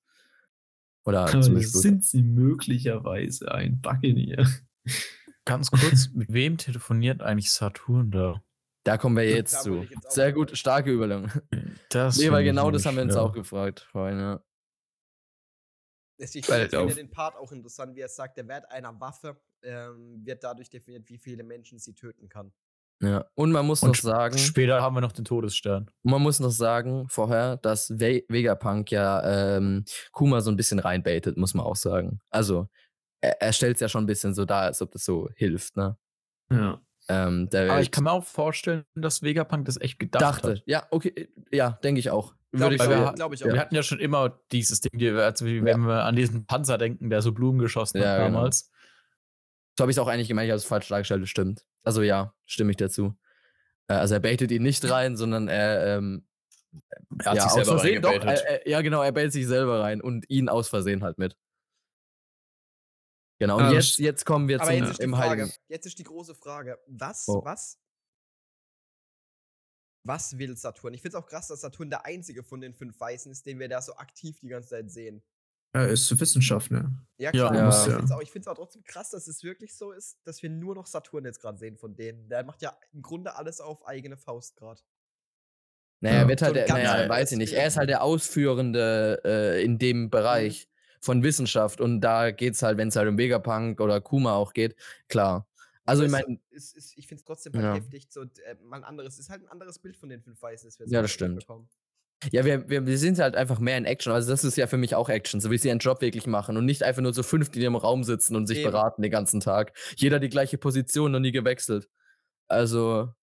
Oder 1.06 1.22
Aber 1.22 1.42
sind 1.42 2.04
sie 2.04 2.22
möglicherweise 2.22 3.50
ein 3.50 3.80
Buccaneer? 3.80 4.46
Ganz 5.46 5.70
kurz, 5.70 6.10
mit 6.12 6.30
wem 6.30 6.58
telefoniert 6.58 7.22
eigentlich 7.22 7.50
Saturn 7.50 8.10
da? 8.10 8.42
Da 8.84 8.98
kommen 8.98 9.16
wir 9.16 9.28
jetzt 9.28 9.62
zu. 9.62 9.76
jetzt 9.82 10.12
Sehr 10.12 10.32
gut, 10.32 10.56
starke 10.58 10.92
Überlegung. 10.92 11.30
Das 11.88 12.18
Nee, 12.18 12.30
weil 12.30 12.44
genau 12.44 12.70
das 12.70 12.84
haben 12.84 12.96
wir 12.96 13.04
uns 13.04 13.14
ja. 13.14 13.22
auch 13.22 13.32
gefragt 13.32 13.86
vorhin, 13.90 14.18
ja. 14.18 14.40
Ich 16.18 16.46
finde 16.46 16.94
den 16.94 17.10
Part 17.10 17.36
auch 17.36 17.52
interessant, 17.52 17.94
wie 17.94 18.00
er 18.00 18.08
sagt, 18.08 18.36
der 18.36 18.48
Wert 18.48 18.70
einer 18.70 18.98
Waffe 19.00 19.40
ähm, 19.62 20.20
wird 20.24 20.42
dadurch 20.44 20.68
definiert, 20.68 21.08
wie 21.08 21.18
viele 21.18 21.44
Menschen 21.44 21.78
sie 21.78 21.94
töten 21.94 22.28
kann. 22.28 22.52
Ja. 23.00 23.26
Und 23.34 23.52
man 23.52 23.64
muss 23.64 23.82
Und 23.82 23.90
noch 23.90 23.94
sagen, 23.96 24.36
Später 24.38 24.82
haben 24.82 24.96
wir 24.96 25.00
noch 25.00 25.12
den 25.12 25.24
Todesstern. 25.24 25.88
man 26.02 26.20
muss 26.20 26.40
noch 26.40 26.50
sagen 26.50 27.08
vorher, 27.08 27.56
dass 27.58 27.90
Ve 27.90 28.24
Vegapunk 28.28 28.90
ja 28.90 29.56
ähm, 29.56 29.84
Kuma 30.10 30.40
so 30.40 30.50
ein 30.50 30.56
bisschen 30.56 30.80
reinbaitet, 30.80 31.36
muss 31.36 31.54
man 31.54 31.64
auch 31.64 31.76
sagen. 31.76 32.20
Also, 32.30 32.68
er, 33.20 33.40
er 33.40 33.52
stellt 33.52 33.76
es 33.76 33.80
ja 33.80 33.88
schon 33.88 34.02
ein 34.02 34.08
bisschen 34.08 34.34
so 34.34 34.44
dar, 34.44 34.62
als 34.62 34.82
ob 34.82 34.90
das 34.90 35.04
so 35.04 35.28
hilft, 35.36 35.76
ne? 35.76 35.96
Ja. 36.50 36.80
Ähm, 37.10 37.48
der 37.50 37.70
Aber 37.70 37.80
ich 37.80 37.90
kann 37.90 38.04
mir 38.04 38.12
auch 38.12 38.24
vorstellen, 38.24 38.84
dass 38.94 39.22
Vegapunk 39.22 39.64
das 39.64 39.80
echt 39.80 39.98
gedacht 39.98 40.22
dachte, 40.22 40.50
hat. 40.52 40.62
ja, 40.66 40.86
okay, 40.90 41.08
äh, 41.50 41.56
ja, 41.56 41.78
denke 41.82 42.00
ich 42.00 42.10
auch. 42.10 42.34
Würde 42.52 42.74
ich, 42.76 42.80
wir 42.82 43.12
glaub 43.14 43.32
ich 43.32 43.44
auch. 43.44 43.48
Wir 43.52 43.60
hatten 43.60 43.74
ja 43.74 43.82
schon 43.82 43.98
immer 44.00 44.40
dieses 44.52 44.80
Ding, 44.80 44.98
die- 44.98 45.10
also 45.10 45.44
wie- 45.46 45.62
wenn 45.64 45.80
wir 45.86 46.04
an 46.04 46.16
diesen 46.16 46.46
Panzer 46.46 46.76
denken, 46.78 47.10
der 47.10 47.22
so 47.22 47.32
Blumen 47.32 47.58
geschossen 47.58 47.98
Ja, 47.98 48.08
hat 48.08 48.16
genau. 48.18 48.28
damals. 48.40 48.70
So 49.78 49.82
habe 49.82 49.90
ich 49.90 49.96
es 49.96 49.98
auch 49.98 50.08
eigentlich 50.08 50.28
gemeint, 50.28 50.46
ich 50.46 50.50
habe 50.50 50.56
es 50.58 50.64
falsch 50.64 50.88
dargestellt, 50.88 51.22
das 51.22 51.28
stimmt. 51.30 51.64
Also 51.84 52.02
ja, 52.02 52.34
stimme 52.46 52.70
ich 52.72 52.76
dazu. 52.76 53.16
Äh, 53.88 53.94
also 53.94 54.14
er 54.14 54.20
baitet 54.20 54.50
ihn 54.50 54.62
nicht 54.62 54.88
rein, 54.90 55.16
sondern 55.16 55.48
er, 55.48 55.96
ähm, 55.98 56.26
Er 57.20 57.30
hat 57.30 57.36
ja, 57.36 57.42
sich 57.42 57.44
aus 57.44 57.54
selber 57.54 57.70
Versehen, 57.80 58.02
doch, 58.02 58.12
er, 58.12 58.46
er, 58.66 58.68
ja 58.68 58.80
genau, 58.82 59.02
er 59.02 59.12
baitet 59.12 59.32
sich 59.32 59.46
selber 59.46 59.80
rein 59.80 60.00
und 60.02 60.28
ihn 60.28 60.48
aus 60.50 60.68
Versehen 60.68 61.02
halt 61.02 61.16
mit. 61.18 61.36
Genau, 63.40 63.56
und 63.58 63.62
Ah, 63.64 63.72
jetzt, 63.72 63.98
jetzt 63.98 64.24
kommen 64.26 64.48
wir 64.48 64.60
Aber 64.60 64.70
zum 64.70 64.78
jetzt 64.80 64.90
ist 64.92 64.98
die 64.98 65.04
im 65.04 65.12
Frage. 65.12 65.42
Heiligen. 65.42 65.52
Jetzt 65.68 65.86
ist 65.86 65.98
die 65.98 66.04
große 66.04 66.34
Frage. 66.34 66.78
Was, 66.88 67.26
Oh. 67.28 67.44
was, 67.44 67.78
was 70.04 70.36
will 70.38 70.56
Saturn? 70.56 70.94
Ich 70.94 71.02
finde 71.02 71.16
es 71.18 71.22
auch 71.22 71.26
krass, 71.28 71.48
dass 71.48 71.60
Saturn 71.60 71.90
der 71.90 72.04
einzige 72.04 72.42
von 72.42 72.60
den 72.60 72.74
fünf 72.74 72.98
Weißen 72.98 73.30
ist, 73.30 73.46
den 73.46 73.58
wir 73.58 73.68
da 73.68 73.80
so 73.82 73.94
aktiv 73.96 74.38
die 74.40 74.48
ganze 74.48 74.70
Zeit 74.70 74.90
sehen. 74.90 75.22
Ja, 75.74 75.84
ist 75.84 76.18
Wissenschaft, 76.18 76.70
ne? 76.70 76.90
Ja, 77.18 77.30
Ja, 77.34 77.48
klar. 77.50 77.54
ja. 77.54 78.20
Ich 78.22 78.30
finde 78.30 78.44
es 78.44 78.46
auch, 78.48 78.52
auch 78.52 78.56
trotzdem 78.56 78.82
krass, 78.84 79.10
dass 79.10 79.26
es 79.28 79.42
wirklich 79.44 79.76
so 79.76 79.92
ist, 79.92 80.18
dass 80.24 80.42
wir 80.42 80.48
nur 80.48 80.74
noch 80.74 80.86
Saturn 80.86 81.24
jetzt 81.26 81.40
gerade 81.40 81.58
sehen 81.58 81.76
von 81.76 81.94
denen. 81.94 82.28
Der 82.30 82.42
macht 82.42 82.62
ja 82.62 82.76
im 82.92 83.02
Grunde 83.02 83.36
alles 83.36 83.60
auf 83.60 83.86
eigene 83.86 84.16
Faust 84.16 84.56
gerade. 84.56 84.80
Naja, 86.00 86.16
Ja. 86.16 86.22
er 86.22 86.28
wird 86.28 86.42
halt, 86.42 86.50
So 86.50 86.54
der, 86.54 86.68
naja, 86.68 87.08
weiß 87.08 87.32
ich 87.32 87.38
nicht. 87.38 87.52
Er 87.52 87.66
ist 87.66 87.76
halt 87.76 87.90
der 87.90 88.02
Ausführende 88.02 89.20
äh, 89.24 89.62
in 89.62 89.78
dem 89.78 90.08
Bereich 90.10 90.68
von 91.00 91.22
Wissenschaft 91.22 91.80
und 91.80 92.00
da 92.00 92.30
geht's 92.30 92.62
halt, 92.62 92.78
wenn 92.78 92.88
es 92.88 92.96
halt 92.96 93.08
um 93.08 93.18
Vegapunk 93.18 93.80
oder 93.80 94.00
Kuma 94.00 94.34
auch 94.34 94.52
geht, 94.52 94.76
klar. 95.08 95.46
Also 95.84 96.02
ich 96.02 96.06
es 96.08 96.12
meine, 96.12 96.38
ich 96.50 97.06
finde 97.06 97.20
es 97.20 97.24
trotzdem 97.24 97.54
halt 97.54 97.64
Ja. 97.64 97.74
heftig, 97.74 98.06
so 98.10 98.22
äh, 98.22 98.54
mal 98.62 98.76
ein 98.78 98.84
anderes, 98.84 99.18
ist 99.18 99.30
halt 99.30 99.42
ein 99.42 99.48
anderes 99.48 99.78
Bild 99.78 99.96
von 99.96 100.08
den 100.10 100.20
fünf 100.22 100.40
Weißen, 100.42 100.68
das 100.68 100.78
wir 100.78 100.86
Ja, 100.86 101.00
das 101.02 101.10
so 101.10 101.14
stimmt. 101.14 101.40
bekommen. 101.40 101.68
Ja, 102.32 102.44
wir, 102.44 102.68
wir, 102.68 102.84
wir 102.84 102.98
sind 102.98 103.20
halt 103.20 103.36
einfach 103.36 103.60
mehr 103.60 103.78
in 103.78 103.84
Action. 103.84 104.12
Also, 104.12 104.28
das 104.30 104.42
ist 104.42 104.56
ja 104.56 104.66
für 104.66 104.76
mich 104.76 104.94
auch 104.96 105.08
Action, 105.08 105.40
so 105.40 105.50
wie 105.52 105.56
sie 105.58 105.68
ihren 105.68 105.78
Job 105.78 106.00
wirklich 106.00 106.26
machen 106.26 106.56
und 106.56 106.64
nicht 106.66 106.82
einfach 106.82 107.00
nur 107.00 107.14
so 107.14 107.22
fünf, 107.22 107.48
die 107.50 107.64
im 107.64 107.76
Raum 107.76 108.02
sitzen 108.02 108.34
und 108.34 108.48
sich 108.48 108.58
Eben. 108.58 108.72
beraten 108.72 109.02
den 109.02 109.10
ganzen 109.12 109.38
Tag. 109.40 109.72
Jeder 109.96 110.18
die 110.18 110.28
gleiche 110.28 110.58
Position, 110.58 111.12
noch 111.12 111.20
nie 111.20 111.30
gewechselt. 111.32 111.88
Also, 112.48 113.14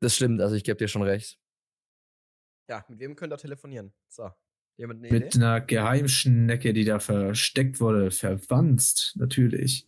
das 0.00 0.16
stimmt, 0.16 0.40
also 0.40 0.54
ich 0.56 0.64
gebe 0.64 0.76
dir 0.78 0.88
schon 0.88 1.02
recht. 1.02 1.38
Ja, 2.68 2.84
mit 2.88 2.98
wem 2.98 3.14
könnt 3.16 3.32
ihr 3.32 3.36
telefonieren? 3.38 3.92
So. 4.08 4.30
Jemand 4.76 5.00
eine 5.04 5.12
Mit 5.12 5.34
Idee? 5.34 5.44
einer 5.44 5.60
Geheimschnecke, 5.60 6.72
die 6.72 6.84
da 6.84 6.98
versteckt 6.98 7.80
wurde, 7.80 8.10
verwandt, 8.10 9.12
natürlich. 9.16 9.86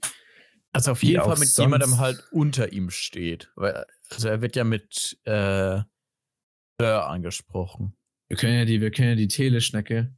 Also 0.72 0.92
auf 0.92 1.02
jeden 1.02 1.22
Fall 1.22 1.38
mit 1.38 1.48
jemandem 1.56 1.88
sonst. 1.90 2.00
halt 2.00 2.24
unter 2.30 2.72
ihm 2.72 2.90
steht. 2.90 3.50
Weil, 3.56 3.84
also 4.10 4.28
er 4.28 4.42
wird 4.42 4.56
ja 4.56 4.64
mit 4.64 5.18
äh, 5.24 5.80
Sir 6.80 7.06
angesprochen. 7.06 7.96
Wir 8.28 8.36
können 8.36 8.58
ja 8.58 8.64
die, 8.64 8.80
wir 8.80 8.90
können 8.90 9.10
ja 9.10 9.14
die 9.16 9.28
Teleschnecke. 9.28 10.14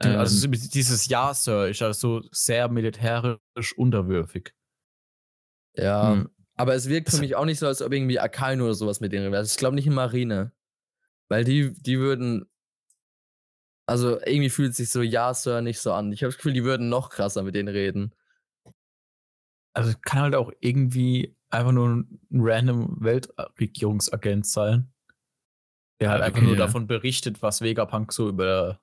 also 0.00 0.46
ähm, 0.46 0.54
so 0.54 0.68
dieses 0.68 1.08
Ja, 1.08 1.34
Sir, 1.34 1.68
ist 1.68 1.82
also 1.82 2.22
sehr 2.30 2.68
militärisch 2.68 3.72
unterwürfig. 3.76 4.54
Ja, 5.76 6.12
Hm. 6.12 6.30
aber 6.56 6.74
es 6.74 6.88
wirkt 6.88 7.10
für 7.10 7.18
mich 7.18 7.34
auch 7.36 7.44
nicht 7.44 7.58
so, 7.58 7.66
als 7.66 7.82
ob 7.82 7.92
irgendwie 7.92 8.18
Akainu 8.20 8.64
oder 8.64 8.74
sowas 8.74 9.00
mit 9.00 9.12
denen 9.12 9.26
wäre. 9.32 9.38
Also 9.38 9.52
ich 9.52 9.58
glaube 9.58 9.74
nicht 9.76 9.86
in 9.86 9.94
Marine. 9.94 10.52
Weil 11.28 11.44
die, 11.44 11.74
die 11.74 11.98
würden. 11.98 12.48
Also 13.88 14.20
irgendwie 14.20 14.50
fühlt 14.50 14.74
sich 14.74 14.90
so 14.90 15.00
Ja, 15.00 15.32
Sir 15.32 15.62
nicht 15.62 15.78
so 15.80 15.92
an. 15.94 16.12
Ich 16.12 16.22
habe 16.22 16.28
das 16.28 16.36
Gefühl, 16.36 16.52
die 16.52 16.64
würden 16.64 16.90
noch 16.90 17.08
krasser 17.08 17.42
mit 17.42 17.54
denen 17.54 17.68
reden. 17.68 18.14
Also 19.74 19.94
kann 20.02 20.20
halt 20.20 20.34
auch 20.34 20.52
irgendwie 20.60 21.34
einfach 21.48 21.72
nur 21.72 21.88
ein 21.88 22.20
random 22.32 22.96
Weltregierungsagent 23.00 24.46
sein. 24.46 24.92
Der 26.00 26.10
halt 26.10 26.20
Ja, 26.20 26.26
einfach 26.26 26.42
nur 26.42 26.52
ja. 26.52 26.58
davon 26.58 26.86
berichtet, 26.86 27.40
was 27.40 27.62
Vegapunk 27.62 28.12
so 28.12 28.28
über 28.28 28.78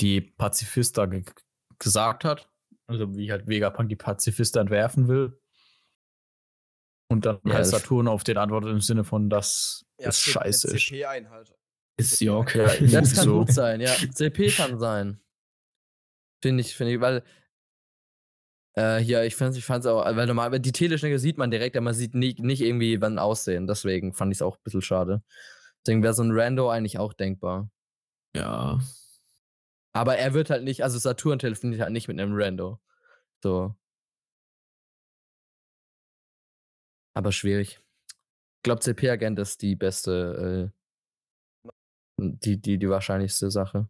die 0.00 0.20
Pazifista 0.20 1.06
ge 1.06 1.24
gesagt 1.80 2.24
hat. 2.24 2.48
Also 2.86 3.16
wie 3.16 3.32
halt 3.32 3.48
Vegapunk 3.48 3.88
die 3.88 3.96
Pazifista 3.96 4.60
entwerfen 4.60 5.08
will. 5.08 5.36
Und 7.10 7.26
dann 7.26 7.40
Ja, 7.44 7.54
halt 7.54 7.60
das- 7.62 7.70
Saturn 7.70 8.06
auf 8.06 8.22
den 8.22 8.36
antwortet 8.38 8.70
im 8.70 8.80
Sinne 8.80 9.02
von, 9.02 9.28
dass 9.28 9.84
Ja, 9.98 10.10
es 10.10 10.20
scheiße 10.20 10.68
ist. 10.68 10.86
CP-Einheit. 10.86 11.52
Ist 11.96 12.20
York. 12.20 12.54
Ja, 12.54 12.66
Das 12.66 13.14
kann 13.14 13.24
so. 13.24 13.38
gut 13.40 13.52
sein, 13.52 13.80
ja. 13.80 13.92
CP 13.92 14.48
kann 14.50 14.78
sein. 14.78 15.20
Finde 16.42 16.62
ich, 16.62 16.74
finde 16.74 16.94
ich, 16.94 17.00
weil. 17.00 17.22
Äh, 18.74 18.98
hier, 18.98 19.24
ich 19.24 19.36
fand 19.36 19.54
ich 19.56 19.64
fand's 19.64 19.86
auch, 19.86 20.02
weil 20.04 20.26
normal, 20.26 20.58
die 20.58 20.72
Teleschnecke 20.72 21.18
sieht 21.18 21.36
man 21.36 21.50
direkt, 21.50 21.76
aber 21.76 21.84
man 21.84 21.94
sieht 21.94 22.14
nie, 22.14 22.34
nicht 22.38 22.62
irgendwie 22.62 23.00
wann 23.02 23.18
aussehen. 23.18 23.66
Deswegen 23.66 24.14
fand 24.14 24.32
ich 24.32 24.38
es 24.38 24.42
auch 24.42 24.56
ein 24.56 24.62
bisschen 24.64 24.80
schade. 24.80 25.22
Deswegen 25.84 26.02
wäre 26.02 26.14
so 26.14 26.22
ein 26.22 26.30
Rando 26.32 26.70
eigentlich 26.70 26.98
auch 26.98 27.12
denkbar. 27.12 27.70
Ja. 28.34 28.80
Aber 29.94 30.16
er 30.16 30.32
wird 30.32 30.48
halt 30.48 30.64
nicht, 30.64 30.82
also 30.82 30.98
Saturn 30.98 31.38
telefoniert 31.38 31.82
halt 31.82 31.92
nicht 31.92 32.08
mit 32.08 32.18
einem 32.18 32.32
Rando. 32.34 32.80
So. 33.42 33.76
Aber 37.14 37.30
schwierig. 37.32 37.78
Ich 38.58 38.62
glaube, 38.62 38.80
CP-Agent 38.80 39.38
ist 39.38 39.60
die 39.60 39.76
beste, 39.76 40.70
äh, 40.72 40.81
die, 42.22 42.60
die, 42.60 42.78
die 42.78 42.88
wahrscheinlichste 42.88 43.50
Sache. 43.50 43.88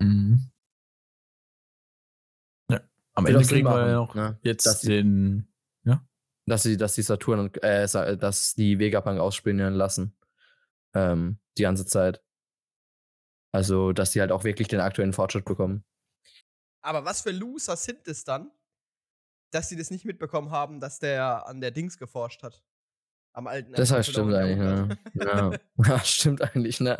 Mhm. 0.00 0.50
Am 3.14 3.26
Will 3.26 3.36
Ende 3.36 3.46
kriegen 3.46 3.68
wir 3.68 3.86
ja 3.86 3.94
noch 3.94 4.14
ne? 4.14 4.38
jetzt 4.42 4.66
Dass 4.66 4.80
den. 4.80 5.48
dass 6.46 6.62
sie, 6.62 6.76
dass 6.76 6.94
die 6.94 7.02
Saturn 7.02 7.38
und 7.40 7.62
äh, 7.62 7.86
dass 8.18 8.54
die 8.54 8.78
Vegapunk 8.78 9.18
ausspionieren 9.18 9.74
lassen. 9.74 10.16
Ähm, 10.94 11.38
die 11.56 11.62
ganze 11.62 11.86
Zeit. 11.86 12.22
Also, 13.52 13.92
dass 13.92 14.12
sie 14.12 14.20
halt 14.20 14.32
auch 14.32 14.44
wirklich 14.44 14.68
den 14.68 14.80
aktuellen 14.80 15.12
Fortschritt 15.12 15.44
bekommen. 15.44 15.84
Aber 16.82 17.04
was 17.04 17.22
für 17.22 17.30
Loser 17.30 17.76
sind 17.76 18.06
es 18.08 18.24
dann, 18.24 18.50
dass 19.52 19.68
sie 19.68 19.76
das 19.76 19.90
nicht 19.90 20.04
mitbekommen 20.04 20.50
haben, 20.50 20.80
dass 20.80 20.98
der 20.98 21.46
an 21.46 21.60
der 21.60 21.70
Dings 21.70 21.96
geforscht 21.96 22.42
hat? 22.42 22.62
Am 23.32 23.46
alten 23.46 23.72
Das 23.72 23.90
heißt, 23.90 24.10
stimmt 24.10 24.34
eigentlich, 24.34 24.58
ne? 24.58 24.98
Ja. 25.14 25.52
ja, 25.88 25.98
stimmt 26.00 26.42
eigentlich, 26.42 26.80
ne? 26.80 26.96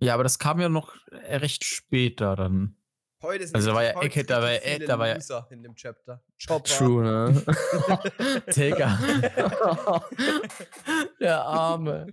Ja, 0.00 0.14
aber 0.14 0.22
das 0.24 0.38
kam 0.38 0.60
ja 0.60 0.68
noch 0.68 0.94
äh, 1.10 1.36
recht 1.36 1.64
später 1.64 2.36
dann. 2.36 2.76
Heute 3.22 3.46
sind 3.46 3.56
Also 3.56 3.68
da 3.70 3.74
war 3.74 3.82
ja 3.84 4.00
Ecke- 4.02 4.24
da 4.24 4.42
war 4.42 4.52
ja- 4.52 4.78
da 4.86 4.98
war 4.98 5.08
ja- 5.08 5.46
in 5.50 5.62
dem 5.62 5.74
Chapter. 5.74 6.22
Chopper. 6.46 6.64
True, 6.64 7.02
ne? 7.02 7.42
Digga. 8.54 8.98
der 11.20 11.42
Arme. 11.42 12.06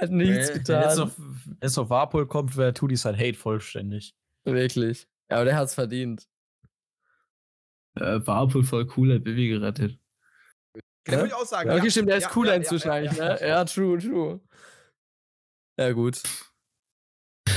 Hat 0.00 0.10
nichts 0.10 0.48
Nee. 0.48 0.54
Wenn 0.54 0.58
getan. 0.64 0.82
jetzt 0.82 0.96
noch, 0.98 1.10
wenn 1.18 1.58
jetzt 1.62 1.76
noch 1.76 1.90
Warpol 1.90 2.26
kommt, 2.26 2.56
wäre 2.56 2.72
Tudis 2.74 3.04
halt 3.04 3.18
Hate 3.18 3.34
vollständig. 3.34 4.14
Wirklich. 4.44 5.06
Ja, 5.30 5.36
aber 5.36 5.44
der 5.46 5.56
hat's 5.56 5.74
verdient. 5.74 6.26
Äh, 7.96 8.20
Warpool 8.26 8.64
voll 8.64 8.90
cool, 8.96 9.14
hat 9.14 9.24
Bibi 9.24 9.48
gerettet. 9.48 9.98
Würde 11.06 11.26
ich 11.28 11.34
auch 11.34 11.46
sagen. 11.46 11.70
Okay, 11.70 11.84
ja. 11.84 11.90
stimmt, 11.90 12.08
der 12.08 12.16
ist 12.16 12.24
Ja, 12.24 12.30
cooler 12.30 12.50
ja, 12.52 12.56
inzwischen 12.56 12.88
ja, 12.88 12.94
eigentlich, 12.94 13.18
ja, 13.18 13.34
ne? 13.34 13.48
Ja, 13.48 13.64
true, 13.64 13.98
true. 13.98 14.40
Ja, 15.78 15.92
gut. 15.92 16.22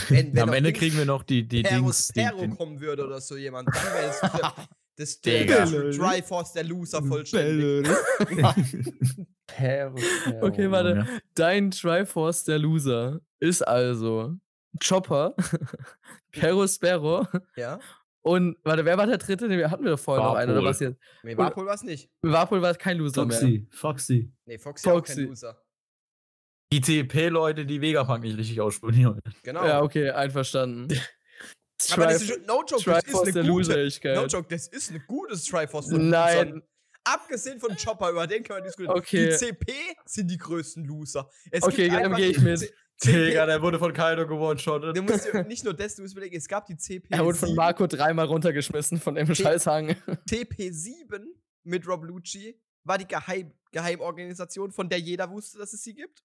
Wenn, 0.10 0.34
wenn 0.34 0.44
Am 0.44 0.54
Ende 0.54 0.74
kriegen 0.74 0.98
wir 0.98 1.06
noch 1.06 1.24
die, 1.24 1.48
die 1.48 1.64
Hero, 1.64 1.86
Dings. 1.86 2.10
Die, 2.10 2.50
kommen 2.56 2.80
würde 2.80 3.06
oder 3.06 3.20
so 3.22 3.36
jemand, 3.38 3.68
dann 3.68 3.84
wäre 3.94 4.08
das 4.08 4.20
der, 4.22 4.54
das 4.98 5.22
der, 5.22 5.40
Digga. 5.40 5.66
der 5.66 5.92
Triforce 5.92 6.54
der 6.54 6.64
Loser 6.64 7.04
vollständig. 7.04 7.88
Okay, 10.42 10.70
warte. 10.72 11.08
Dein 11.34 11.72
Triforce 11.72 12.44
der 12.44 12.60
Loser 12.60 13.20
ist 13.40 13.68
also 13.68 14.36
Chopper, 14.82 15.36
Perospero 16.32 17.26
Ja? 17.56 17.80
und, 18.22 18.58
warte, 18.64 18.86
wer 18.86 18.98
war 18.98 19.08
der 19.08 19.18
dritte? 19.18 19.48
Nee, 19.48 19.64
hatten 19.66 19.84
wir 19.84 19.92
doch 19.92 20.00
vorher 20.00 20.24
noch 20.24 20.36
einen, 20.36 20.52
oder 20.52 20.64
was 20.64 20.80
jetzt? 20.80 21.00
Nee, 21.24 21.36
Warpol 21.36 21.66
war 21.66 21.74
es 21.74 21.84
nicht. 21.84 22.10
Warpol 22.22 22.62
war 22.62 22.76
kein 22.76 22.98
Loser 22.98 23.26
mehr. 23.26 23.38
Foxy, 23.38 23.68
Foxy. 23.72 24.32
Nee, 24.46 24.60
Foxy, 24.60 24.88
auch 24.88 24.94
Foxy. 24.94 25.16
kein 25.16 25.26
Loser. 25.26 25.62
Die 26.72 26.82
TP-Leute, 26.82 27.66
die 27.66 27.82
Vegapunk 27.82 28.24
nicht 28.24 28.38
richtig 28.38 28.62
ausspionieren. 28.62 29.22
Genau. 29.44 29.66
Ja, 29.66 29.82
okay, 29.82 30.12
einverstanden. 30.12 30.88
Aber 31.92 32.08
das 32.08 32.22
ist, 32.24 32.46
no 32.46 32.64
joke, 32.68 32.84
das 32.84 33.06
ist 33.06 33.38
eine 33.38 33.50
gute, 33.50 33.90
no 34.14 34.26
joke, 34.26 34.48
das 34.50 34.68
ist 34.68 34.92
ein 34.92 35.02
gutes 35.08 35.46
Triforce 35.46 35.88
Nein. 35.92 36.62
Abgesehen 37.06 37.58
von 37.60 37.76
Chopper, 37.78 38.10
über 38.12 38.28
den 38.28 38.44
können 38.44 38.60
wir 38.60 38.64
diskutieren. 38.66 38.98
Okay. 38.98 39.30
Die 39.30 39.36
CP 39.38 39.74
sind 40.06 40.30
die 40.30 40.38
größten 40.38 40.84
Loser. 40.84 41.30
Es 41.50 41.64
Okay, 41.64 41.84
gibt 41.84 41.96
dann 41.96 42.04
einfach 42.04 42.18
geh 42.18 42.28
ich 42.28 42.38
die 42.38 42.44
mit. 42.44 42.74
CP, 42.98 43.32
der 43.32 43.62
wurde 43.62 43.80
von 43.80 43.94
Kaido 43.94 44.28
gewone-shottet. 44.28 44.98
Du 44.98 45.02
musst 45.02 45.26
dir 45.26 45.44
nicht 45.46 45.64
nur 45.64 45.74
das, 45.74 45.96
du 45.96 46.02
musst 46.02 46.14
überlegen, 46.14 46.36
es 46.36 46.50
gab 46.50 46.66
die 46.68 46.76
CP 46.76 47.08
Er 47.10 47.24
wurde 47.24 47.38
von 47.38 47.48
7, 47.48 47.56
Marco 47.56 47.88
dreimal 47.88 48.26
runtergeschmissen 48.26 49.00
von 49.00 49.16
dem 49.16 49.34
Scheißhang. 49.34 49.92
TP7 50.30 51.24
mit 51.64 51.88
Rob 51.88 52.04
Lucci 52.04 52.60
war 52.84 52.98
die 52.98 53.08
Geheim 53.08 53.54
Geheimorganisation, 53.72 54.72
von 54.72 54.90
der 54.90 55.00
jeder 55.00 55.30
wusste, 55.30 55.60
dass 55.60 55.74
es 55.74 55.84
sie 55.84 55.94
gibt. 55.94 56.24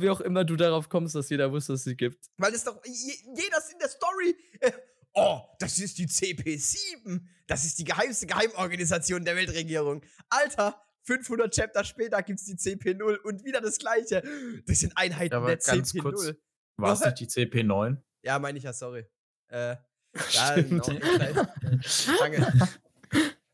Wie 0.00 0.10
auch 0.10 0.20
immer 0.20 0.44
du 0.44 0.56
darauf 0.56 0.88
kommst, 0.88 1.14
dass 1.14 1.28
jeder 1.30 1.50
wusste, 1.52 1.72
dass 1.72 1.80
es 1.80 1.84
sie 1.84 1.96
gibt. 1.96 2.26
Weil 2.36 2.54
es 2.54 2.64
doch 2.64 2.80
je, 2.84 3.12
jeder 3.36 3.58
ist 3.58 3.72
in 3.72 3.78
der 3.78 3.88
Story. 3.88 4.36
Äh, 4.60 4.72
oh, 5.14 5.40
das 5.58 5.78
ist 5.78 5.98
die 5.98 6.06
CP7. 6.06 7.20
Das 7.46 7.64
ist 7.64 7.78
die 7.78 7.84
geheimste 7.84 8.26
Geheimorganisation 8.26 9.24
der 9.24 9.36
Weltregierung. 9.36 10.02
Alter, 10.28 10.80
500 11.02 11.52
Chapter 11.54 11.84
später 11.84 12.22
gibt's 12.22 12.44
die 12.44 12.54
CP0 12.56 13.18
und 13.18 13.44
wieder 13.44 13.60
das 13.60 13.78
gleiche. 13.78 14.22
Das 14.66 14.78
sind 14.80 14.96
Einheiten 14.96 15.32
Ja, 15.32 15.38
aber 15.38 15.48
der 15.48 15.58
ganz 15.58 15.92
CP0. 15.92 16.02
kurz. 16.02 16.32
War 16.76 16.92
es 16.92 17.04
nicht 17.04 17.20
die 17.20 17.26
CP9? 17.26 17.96
Ja, 18.22 18.38
meine 18.38 18.58
ich 18.58 18.64
ja, 18.64 18.72
sorry. 18.72 19.06
Äh, 19.48 19.76
ja, 19.76 19.78
Stimmt. 20.52 20.84
genau, 20.86 21.00
vielleicht. 21.00 22.20
Danke. 22.20 22.68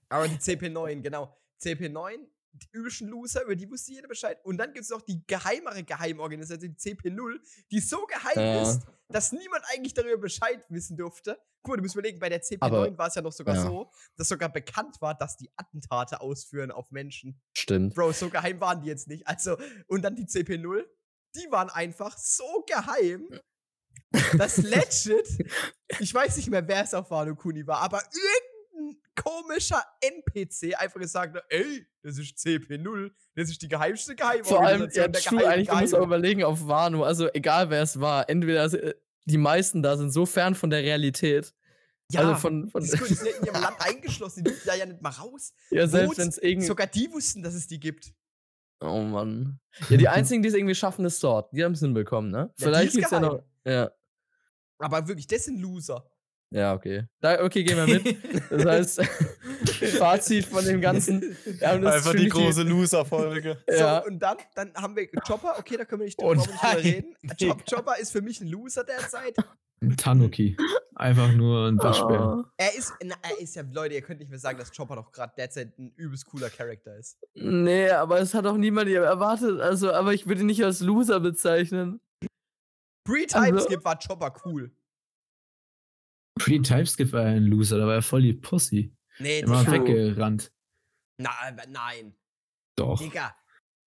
Aber 0.08 0.28
die 0.28 0.36
CP9, 0.36 1.00
genau. 1.02 1.36
CP9, 1.60 2.18
die 2.52 2.68
übelsten 2.72 3.08
Loser, 3.08 3.44
über 3.44 3.56
die 3.56 3.70
wusste 3.70 3.92
jeder 3.92 4.08
Bescheid. 4.08 4.38
Und 4.44 4.58
dann 4.58 4.72
gibt 4.72 4.84
es 4.84 4.90
noch 4.90 5.02
die 5.02 5.24
geheimere 5.26 5.82
Geheimorganisation, 5.84 6.74
die 6.74 6.78
CP0, 6.78 7.38
die 7.70 7.80
so 7.80 8.04
geheim 8.06 8.38
Ja. 8.38 8.62
ist, 8.62 8.82
dass 9.08 9.32
niemand 9.32 9.64
eigentlich 9.72 9.94
darüber 9.94 10.18
Bescheid 10.18 10.64
wissen 10.68 10.96
durfte. 10.96 11.38
Guck 11.62 11.72
mal, 11.72 11.76
du 11.76 11.82
musst 11.82 11.94
überlegen, 11.94 12.18
bei 12.18 12.28
der 12.28 12.40
CP9 12.42 12.62
Aber- 12.62 12.98
war 12.98 13.06
es 13.08 13.14
ja 13.14 13.22
noch 13.22 13.32
sogar 13.32 13.54
ja. 13.56 13.62
so, 13.62 13.90
dass 14.16 14.28
sogar 14.28 14.48
bekannt 14.50 15.00
war, 15.00 15.14
dass 15.16 15.36
die 15.36 15.50
Attentate 15.56 16.20
ausführen 16.20 16.70
auf 16.70 16.90
Menschen. 16.90 17.40
Stimmt. 17.56 17.94
Bro, 17.94 18.12
so 18.12 18.30
geheim 18.30 18.60
waren 18.60 18.80
die 18.82 18.88
jetzt 18.88 19.08
nicht. 19.08 19.26
Also, 19.26 19.56
und 19.86 20.02
dann 20.02 20.16
die 20.16 20.24
CP0, 20.26 20.84
die 21.36 21.50
waren 21.50 21.68
einfach 21.70 22.16
so 22.18 22.64
geheim, 22.66 23.28
dass 24.36 24.56
legit, 24.58 25.28
ich 25.98 26.12
weiß 26.14 26.36
nicht 26.36 26.50
mehr, 26.50 26.66
wer 26.66 26.82
es 26.82 26.94
auf 26.94 27.10
Wano 27.10 27.34
Kuni 27.36 27.66
war, 27.66 27.78
aber 27.80 27.98
irgendein 27.98 28.49
komischer 29.14 29.82
NPC 30.00 30.78
einfach 30.78 31.00
gesagt 31.00 31.36
hat, 31.36 31.44
ey, 31.48 31.86
das 32.02 32.18
ist 32.18 32.38
CP0, 32.38 33.10
das 33.34 33.50
ist 33.50 33.62
die 33.62 33.68
geheimste 33.68 34.14
Vor 34.16 34.60
allem, 34.60 34.88
Geheimorganisation 34.88 35.02
ja, 35.02 35.08
der 35.08 35.22
true, 35.22 35.48
eigentlich, 35.48 35.68
du 35.68 35.76
musst 35.76 35.94
auch 35.94 36.06
überlegen, 36.06 36.44
auf 36.44 36.66
Wano, 36.66 37.04
also 37.04 37.28
egal 37.32 37.70
wer 37.70 37.82
es 37.82 38.00
war, 38.00 38.28
entweder 38.28 38.64
äh, 38.72 38.94
die 39.26 39.38
meisten 39.38 39.82
da 39.82 39.96
sind 39.96 40.10
so 40.10 40.26
fern 40.26 40.54
von 40.54 40.70
der 40.70 40.82
Realität. 40.82 41.54
Ja, 42.10 42.20
also 42.22 42.34
von, 42.36 42.68
von 42.70 42.82
die 42.82 42.88
sind 42.88 43.26
in 43.26 43.46
ihrem 43.46 43.60
Land 43.60 43.76
eingeschlossen, 43.78 44.42
die 44.42 44.50
dürfen 44.50 44.66
da 44.66 44.74
ja 44.74 44.86
nicht 44.86 45.00
mal 45.00 45.10
raus. 45.10 45.52
ja, 45.70 45.86
selbst 45.86 46.18
wenn 46.18 46.28
es 46.28 46.38
irgendwie. 46.38 46.66
Sogar 46.66 46.88
die 46.88 47.10
wussten, 47.12 47.42
dass 47.42 47.54
es 47.54 47.68
die 47.68 47.78
gibt. 47.78 48.12
Oh 48.80 49.02
Mann. 49.02 49.60
Ja, 49.90 49.96
die 49.96 50.08
einzigen, 50.08 50.42
die 50.42 50.48
es 50.48 50.54
irgendwie 50.54 50.74
schaffen, 50.74 51.04
ist 51.04 51.22
dort. 51.22 51.52
Die 51.52 51.62
haben 51.62 51.72
es 51.72 51.80
hinbekommen, 51.80 52.30
ne? 52.30 52.52
die 52.58 52.64
Vielleicht 52.64 52.88
ist 52.88 52.96
gibt's 52.96 53.10
ja 53.12 53.20
geheim. 53.20 53.32
noch. 53.36 53.44
Ja. 53.64 53.92
Aber 54.78 55.06
wirklich, 55.06 55.26
das 55.26 55.44
sind 55.44 55.60
Loser. 55.60 56.09
Ja, 56.52 56.74
okay. 56.74 57.04
Da, 57.20 57.44
okay, 57.44 57.62
gehen 57.62 57.76
wir 57.76 57.86
mit. 57.86 58.16
Das 58.50 58.64
heißt, 58.98 59.02
Fazit 59.98 60.46
von 60.46 60.64
dem 60.64 60.80
Ganzen. 60.80 61.36
wir 61.44 61.68
haben 61.68 61.82
das 61.82 61.96
Einfach 61.96 62.14
die 62.14 62.28
große 62.28 62.62
Loser-Folge. 62.64 63.58
Ja. 63.70 64.00
So, 64.02 64.08
und 64.08 64.18
dann, 64.18 64.36
dann 64.56 64.74
haben 64.74 64.96
wir 64.96 65.08
Chopper, 65.26 65.54
okay, 65.58 65.76
da 65.76 65.84
können 65.84 66.00
wir 66.00 66.06
nicht 66.06 66.18
Oh 66.20 66.34
nicht 66.34 66.48
drüber 66.48 66.82
reden. 66.82 67.14
Chop, 67.40 67.64
Chopper 67.70 67.98
ist 67.98 68.10
für 68.10 68.20
mich 68.20 68.40
ein 68.40 68.48
Loser 68.48 68.82
derzeit. 68.82 69.36
Ein 69.80 69.96
Tanuki. 69.96 70.56
Einfach 70.96 71.32
nur 71.32 71.68
ein 71.68 71.78
Waschbär. 71.78 72.38
Oh. 72.40 72.44
Er 72.56 72.74
ist, 72.76 72.92
na, 73.02 73.14
er 73.22 73.40
ist 73.40 73.54
ja, 73.54 73.62
Leute, 73.72 73.94
ihr 73.94 74.02
könnt 74.02 74.18
nicht 74.18 74.28
mehr 74.28 74.38
sagen, 74.40 74.58
dass 74.58 74.76
Chopper 74.76 74.96
doch 74.96 75.12
gerade 75.12 75.32
derzeit 75.36 75.78
ein 75.78 75.92
übelst 75.96 76.26
cooler 76.26 76.50
Charakter 76.50 76.96
ist. 76.98 77.16
Nee, 77.34 77.88
aber 77.90 78.18
es 78.20 78.34
hat 78.34 78.44
auch 78.46 78.56
niemand 78.56 78.90
erwartet. 78.90 79.60
Also, 79.60 79.92
aber 79.92 80.12
ich 80.12 80.26
würde 80.26 80.40
ihn 80.42 80.46
nicht 80.48 80.64
als 80.64 80.80
Loser 80.80 81.20
bezeichnen. 81.20 82.00
Pre-Timeskip 83.04 83.76
Also- 83.78 83.84
war 83.84 83.98
Chopper 83.98 84.34
cool. 84.44 84.72
Pre-Typeskip 86.44 87.12
war 87.12 87.24
ein 87.24 87.44
Loser, 87.44 87.78
da 87.78 87.86
war 87.86 87.94
er 87.94 88.02
voll 88.02 88.22
die 88.22 88.32
Pussy. 88.32 88.92
Nee, 89.18 89.40
Immer 89.40 89.60
Digga. 89.64 89.72
weggerannt. 89.72 90.52
Na, 91.18 91.30
nein. 91.68 92.14
Doch. 92.76 92.98
Digga. 93.00 93.34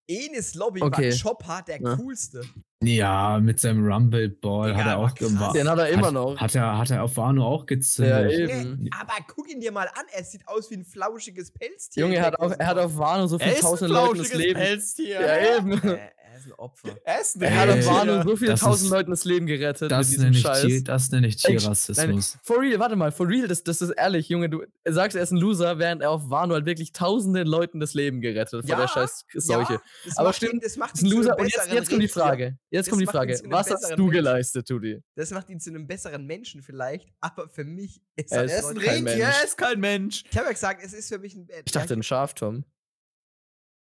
Enis 0.06 0.54
Lobby 0.54 0.82
Okay. 0.82 1.10
war 1.12 1.18
Chopper 1.18 1.62
der 1.66 1.80
Ja. 1.80 1.96
coolste. 1.96 2.42
Ja, 2.82 3.40
mit 3.40 3.58
seinem 3.58 3.82
Rumble 3.86 4.28
Ball 4.28 4.68
Digga, 4.72 4.78
hat 4.84 4.86
er 4.92 4.98
war 4.98 5.06
auch 5.10 5.14
gemacht. 5.14 5.56
Den 5.56 5.68
hat 5.68 5.78
er 5.78 5.88
immer 5.88 6.08
hat, 6.08 6.12
noch. 6.12 6.36
Hat 6.38 6.54
er, 6.54 6.76
hat 6.78 6.90
er 6.90 7.02
auf 7.02 7.16
Wano 7.16 7.46
auch 7.46 7.60
Ja, 7.60 7.66
gezündet. 7.66 8.32
eben. 8.32 8.76
Nee, 8.82 8.90
aber 9.00 9.14
guck 9.26 9.48
ihn 9.50 9.60
dir 9.60 9.72
mal 9.72 9.88
an, 9.88 10.04
er 10.12 10.22
sieht 10.22 10.46
aus 10.46 10.70
wie 10.70 10.74
ein 10.74 10.84
flauschiges 10.84 11.50
Pelztier. 11.52 12.02
Junge, 12.04 12.16
er 12.16 12.26
hat, 12.26 12.38
auch, 12.38 12.52
er 12.52 12.66
hat 12.66 12.76
auf 12.76 12.96
Wano 12.98 13.26
so 13.26 13.38
viel 13.38 13.54
tausend 13.54 13.90
Leuten 13.90 14.18
das 14.18 14.34
Leben. 14.34 14.60
Pelztier. 14.60 15.20
Ja, 15.22 15.56
eben. 15.58 15.72
Äh, 15.82 16.10
er 16.34 16.38
ist 16.40 16.46
ein 16.46 16.52
Opfer. 16.54 16.96
Er 17.04 17.20
ist 17.20 17.36
ein 17.36 17.42
Er 17.42 17.56
hat 17.56 17.86
Wano 17.86 18.22
so 18.28 18.36
viele 18.36 18.54
tausend 18.56 18.86
ist- 18.86 18.90
Leuten 18.90 19.10
das 19.10 19.24
Leben 19.24 19.46
gerettet 19.46 19.90
das, 19.90 20.08
mit 20.08 20.16
diesem 20.18 20.24
nenne 20.24 20.36
ich 20.36 20.42
Scheiß. 20.42 20.62
Tier, 20.62 20.84
das 20.84 21.10
nenne 21.12 21.26
ich 21.28 21.36
Tierrassismus. 21.36 22.38
For 22.42 22.60
real, 22.60 22.78
warte 22.80 22.96
mal, 22.96 23.12
for 23.12 23.28
real, 23.28 23.46
das, 23.46 23.62
das 23.62 23.80
ist 23.80 23.90
ehrlich, 23.90 24.28
Junge, 24.28 24.48
du 24.50 24.64
sagst, 24.84 25.16
er 25.16 25.22
ist 25.22 25.30
ein 25.30 25.36
Loser, 25.36 25.78
während 25.78 26.02
er 26.02 26.10
auf 26.10 26.30
Wano 26.30 26.54
halt 26.54 26.66
wirklich 26.66 26.92
tausenden 26.92 27.46
Leuten 27.46 27.78
das 27.78 27.94
Leben 27.94 28.20
gerettet 28.20 28.62
von 28.62 28.68
Ja, 28.68 28.76
der 28.78 28.88
scheiß 28.88 29.24
Seuche. 29.34 29.74
Ja, 29.74 29.82
das 30.04 30.16
Aber 30.16 30.32
stimmt, 30.32 30.54
ihn, 30.54 30.60
das 30.60 30.76
macht 30.76 30.96
ein 30.96 31.06
ihn 31.06 31.10
zu 31.10 31.16
einem 31.16 31.16
Loser. 31.22 31.38
Und 31.38 31.46
jetzt, 31.72 31.88
kommt 31.90 32.02
die. 32.02 32.08
Frage. 32.08 32.58
Jetzt 32.70 32.86
Das 32.86 32.90
kommt 32.90 33.02
die 33.02 33.06
Frage. 33.06 33.40
Was 33.46 33.70
hast 33.70 33.94
du 33.96 34.08
geleistet, 34.08 34.66
Tudi? 34.66 35.00
Das 35.14 35.30
macht 35.30 35.48
ihn 35.50 35.60
zu 35.60 35.70
einem 35.70 35.86
besseren 35.86 36.26
Menschen 36.26 36.62
vielleicht, 36.62 37.08
aber 37.20 37.48
für 37.48 37.64
mich 37.64 38.00
ist 38.16 38.32
Er 38.32 38.40
er, 38.48 38.58
ist 38.58 38.64
ein 38.64 38.76
kein 38.78 38.84
Rentier, 38.88 39.02
Mensch. 39.04 39.20
er 39.38 39.44
ist 39.44 39.56
kein 39.56 39.80
Mensch. 39.80 40.24
Ich 40.30 40.36
habe 40.36 40.46
ja 40.46 40.52
gesagt, 40.52 40.82
es 40.84 40.92
ist 40.92 41.08
für 41.08 41.18
mich 41.18 41.34
ein. 41.36 41.46
Ich 41.64 41.72
dachte, 41.72 41.94
ein 41.94 42.02
Schaf, 42.02 42.34
Tom. 42.34 42.64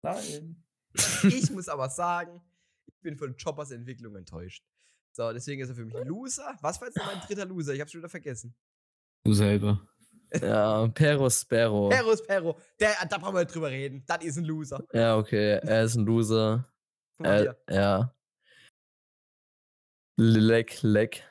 Nein. 0.03 0.63
ich 1.23 1.51
muss 1.51 1.69
aber 1.69 1.89
sagen, 1.89 2.41
ich 2.87 3.01
bin 3.01 3.17
von 3.17 3.37
Choppers 3.37 3.71
Entwicklung 3.71 4.17
enttäuscht. 4.17 4.65
So, 5.13 5.33
deswegen 5.33 5.61
ist 5.63 5.69
er 5.69 5.75
für 5.75 5.85
mich 5.85 5.97
ein 5.97 6.07
Loser. 6.07 6.57
Was 6.63 6.81
war 6.81 6.89
jetzt 6.89 6.97
noch 6.97 7.07
mein 7.07 7.21
dritter 7.21 7.47
Loser? 7.47 7.75
Ich 7.75 7.81
hab's 7.81 7.93
schon 7.93 8.01
wieder 8.01 8.09
vergessen. 8.09 8.55
Du 9.25 9.33
selber. 9.33 9.87
Ja, 10.41 10.87
Perus 10.87 11.41
Sparrow. 11.41 11.91
Perus 11.91 12.25
Perro. 12.25 12.57
Der, 12.79 12.95
da 13.09 13.19
brauchen 13.19 13.35
wir 13.35 13.41
nicht 13.41 13.53
drüber 13.53 13.69
reden. 13.69 14.05
Das 14.07 14.23
ist 14.25 14.37
ein 14.37 14.45
Loser. 14.45 14.81
Ja, 14.93 15.17
okay, 15.17 15.59
er 15.61 15.83
ist 15.83 15.97
ein 15.97 16.07
Loser. 16.07 16.73
Hier. 17.21 17.61
ja. 17.69 18.15
Leck, 20.17 20.83
leck. 20.83 21.25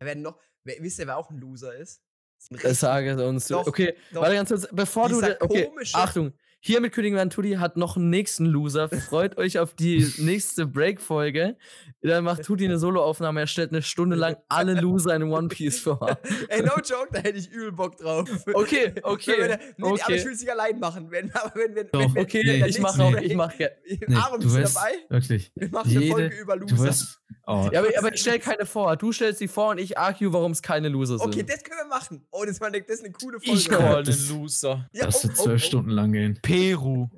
Werden 0.00 0.22
noch. 0.22 0.40
Wer, 0.64 0.76
wisst 0.80 0.98
ihr, 0.98 1.06
wer 1.06 1.18
auch 1.18 1.28
ein 1.30 1.38
Loser 1.38 1.74
ist? 1.76 2.02
sage 2.38 3.26
uns. 3.26 3.48
Doch, 3.48 3.66
okay, 3.66 3.96
doch. 4.12 4.22
warte 4.22 4.36
ganz 4.36 4.48
kurz. 4.48 4.68
Bevor 4.72 5.08
du. 5.08 5.16
Dieser 5.16 5.42
Okay, 5.42 5.66
komische- 5.66 5.96
Achtung. 5.96 6.32
Hier 6.60 6.80
mit 6.80 6.92
Königin 6.92 7.16
Vantudi 7.16 7.52
hat 7.52 7.76
noch 7.76 7.96
einen 7.96 8.10
nächsten 8.10 8.44
Loser. 8.44 8.88
Freut 8.88 9.38
euch 9.38 9.60
auf 9.60 9.74
die 9.74 10.12
nächste 10.18 10.66
Break-Folge. 10.66 11.56
Dann 12.02 12.24
macht 12.24 12.42
Tudi 12.42 12.64
eine 12.64 12.78
Solo-Aufnahme. 12.78 13.40
Er 13.40 13.46
stellt 13.46 13.70
eine 13.70 13.80
Stunde 13.80 14.16
lang 14.16 14.36
alle 14.48 14.74
Loser 14.80 15.14
in 15.14 15.22
One 15.24 15.48
Piece 15.48 15.78
vor. 15.78 16.18
Ey, 16.48 16.62
no 16.62 16.72
joke, 16.76 17.08
da 17.12 17.20
hätte 17.20 17.38
ich 17.38 17.48
übel 17.48 17.70
Bock 17.72 17.96
drauf. 17.96 18.28
Okay, 18.52 18.90
Wenn 18.92 19.04
okay. 19.04 19.38
wir, 19.38 19.48
nee, 19.48 19.56
nee, 19.76 19.84
aber 19.86 19.92
okay. 19.92 20.16
ich 20.16 20.24
will 20.24 20.32
es 20.32 20.40
nicht 20.40 20.50
allein 20.50 20.80
machen. 20.80 21.10
Wenn, 21.10 21.30
aber 21.32 21.52
wenn, 21.54 21.76
wenn, 21.76 21.88
Doch, 21.92 22.00
wenn, 22.00 22.14
wenn, 22.14 22.22
Okay, 22.24 22.42
wenn 22.44 22.58
der 22.58 22.68
ich 22.68 22.80
mache 22.80 23.02
auch. 23.04 23.16
Ich 23.16 23.34
mache. 23.34 23.70
Nee, 23.86 24.16
Aaron, 24.16 24.40
du 24.40 24.46
bist 24.46 24.56
du 24.56 24.62
weißt, 24.62 24.76
dabei? 24.76 24.92
wirklich. 25.10 25.52
Wir 25.54 25.68
machen 25.70 25.90
eine 25.90 26.00
Jede- 26.00 26.12
Folge 26.12 26.36
über 26.38 26.56
Loser. 26.56 26.76
Du 26.76 26.82
weißt, 26.82 27.20
oh, 27.46 27.68
Ja, 27.72 27.80
aber, 27.80 27.88
aber 27.98 28.14
ich 28.14 28.20
stelle 28.20 28.40
keine 28.40 28.66
vor. 28.66 28.96
Du 28.96 29.12
stellst 29.12 29.38
sie 29.38 29.48
vor 29.48 29.70
und 29.70 29.78
ich 29.78 29.96
argue, 29.96 30.32
warum 30.32 30.50
es 30.50 30.62
keine 30.62 30.88
Loser 30.88 31.18
sind. 31.18 31.28
okay, 31.28 31.44
das 31.44 31.62
können 31.62 31.78
wir 31.82 31.88
machen. 31.88 32.26
Oh, 32.32 32.44
das, 32.44 32.60
war 32.60 32.66
eine, 32.66 32.82
das 32.82 32.96
ist 32.96 33.04
eine 33.04 33.12
coole 33.12 33.38
Folge. 33.38 33.60
Ich 33.60 33.68
call 33.68 33.96
einen 33.96 34.28
Loser. 34.28 34.88
Ja, 34.92 35.06
das 35.06 35.20
oh, 35.20 35.28
wird 35.28 35.38
oh, 35.38 35.42
zwölf 35.44 35.62
oh. 35.62 35.66
Stunden 35.66 35.90
lang 35.90 36.12
gehen. 36.12 36.38
Peru. 36.48 37.08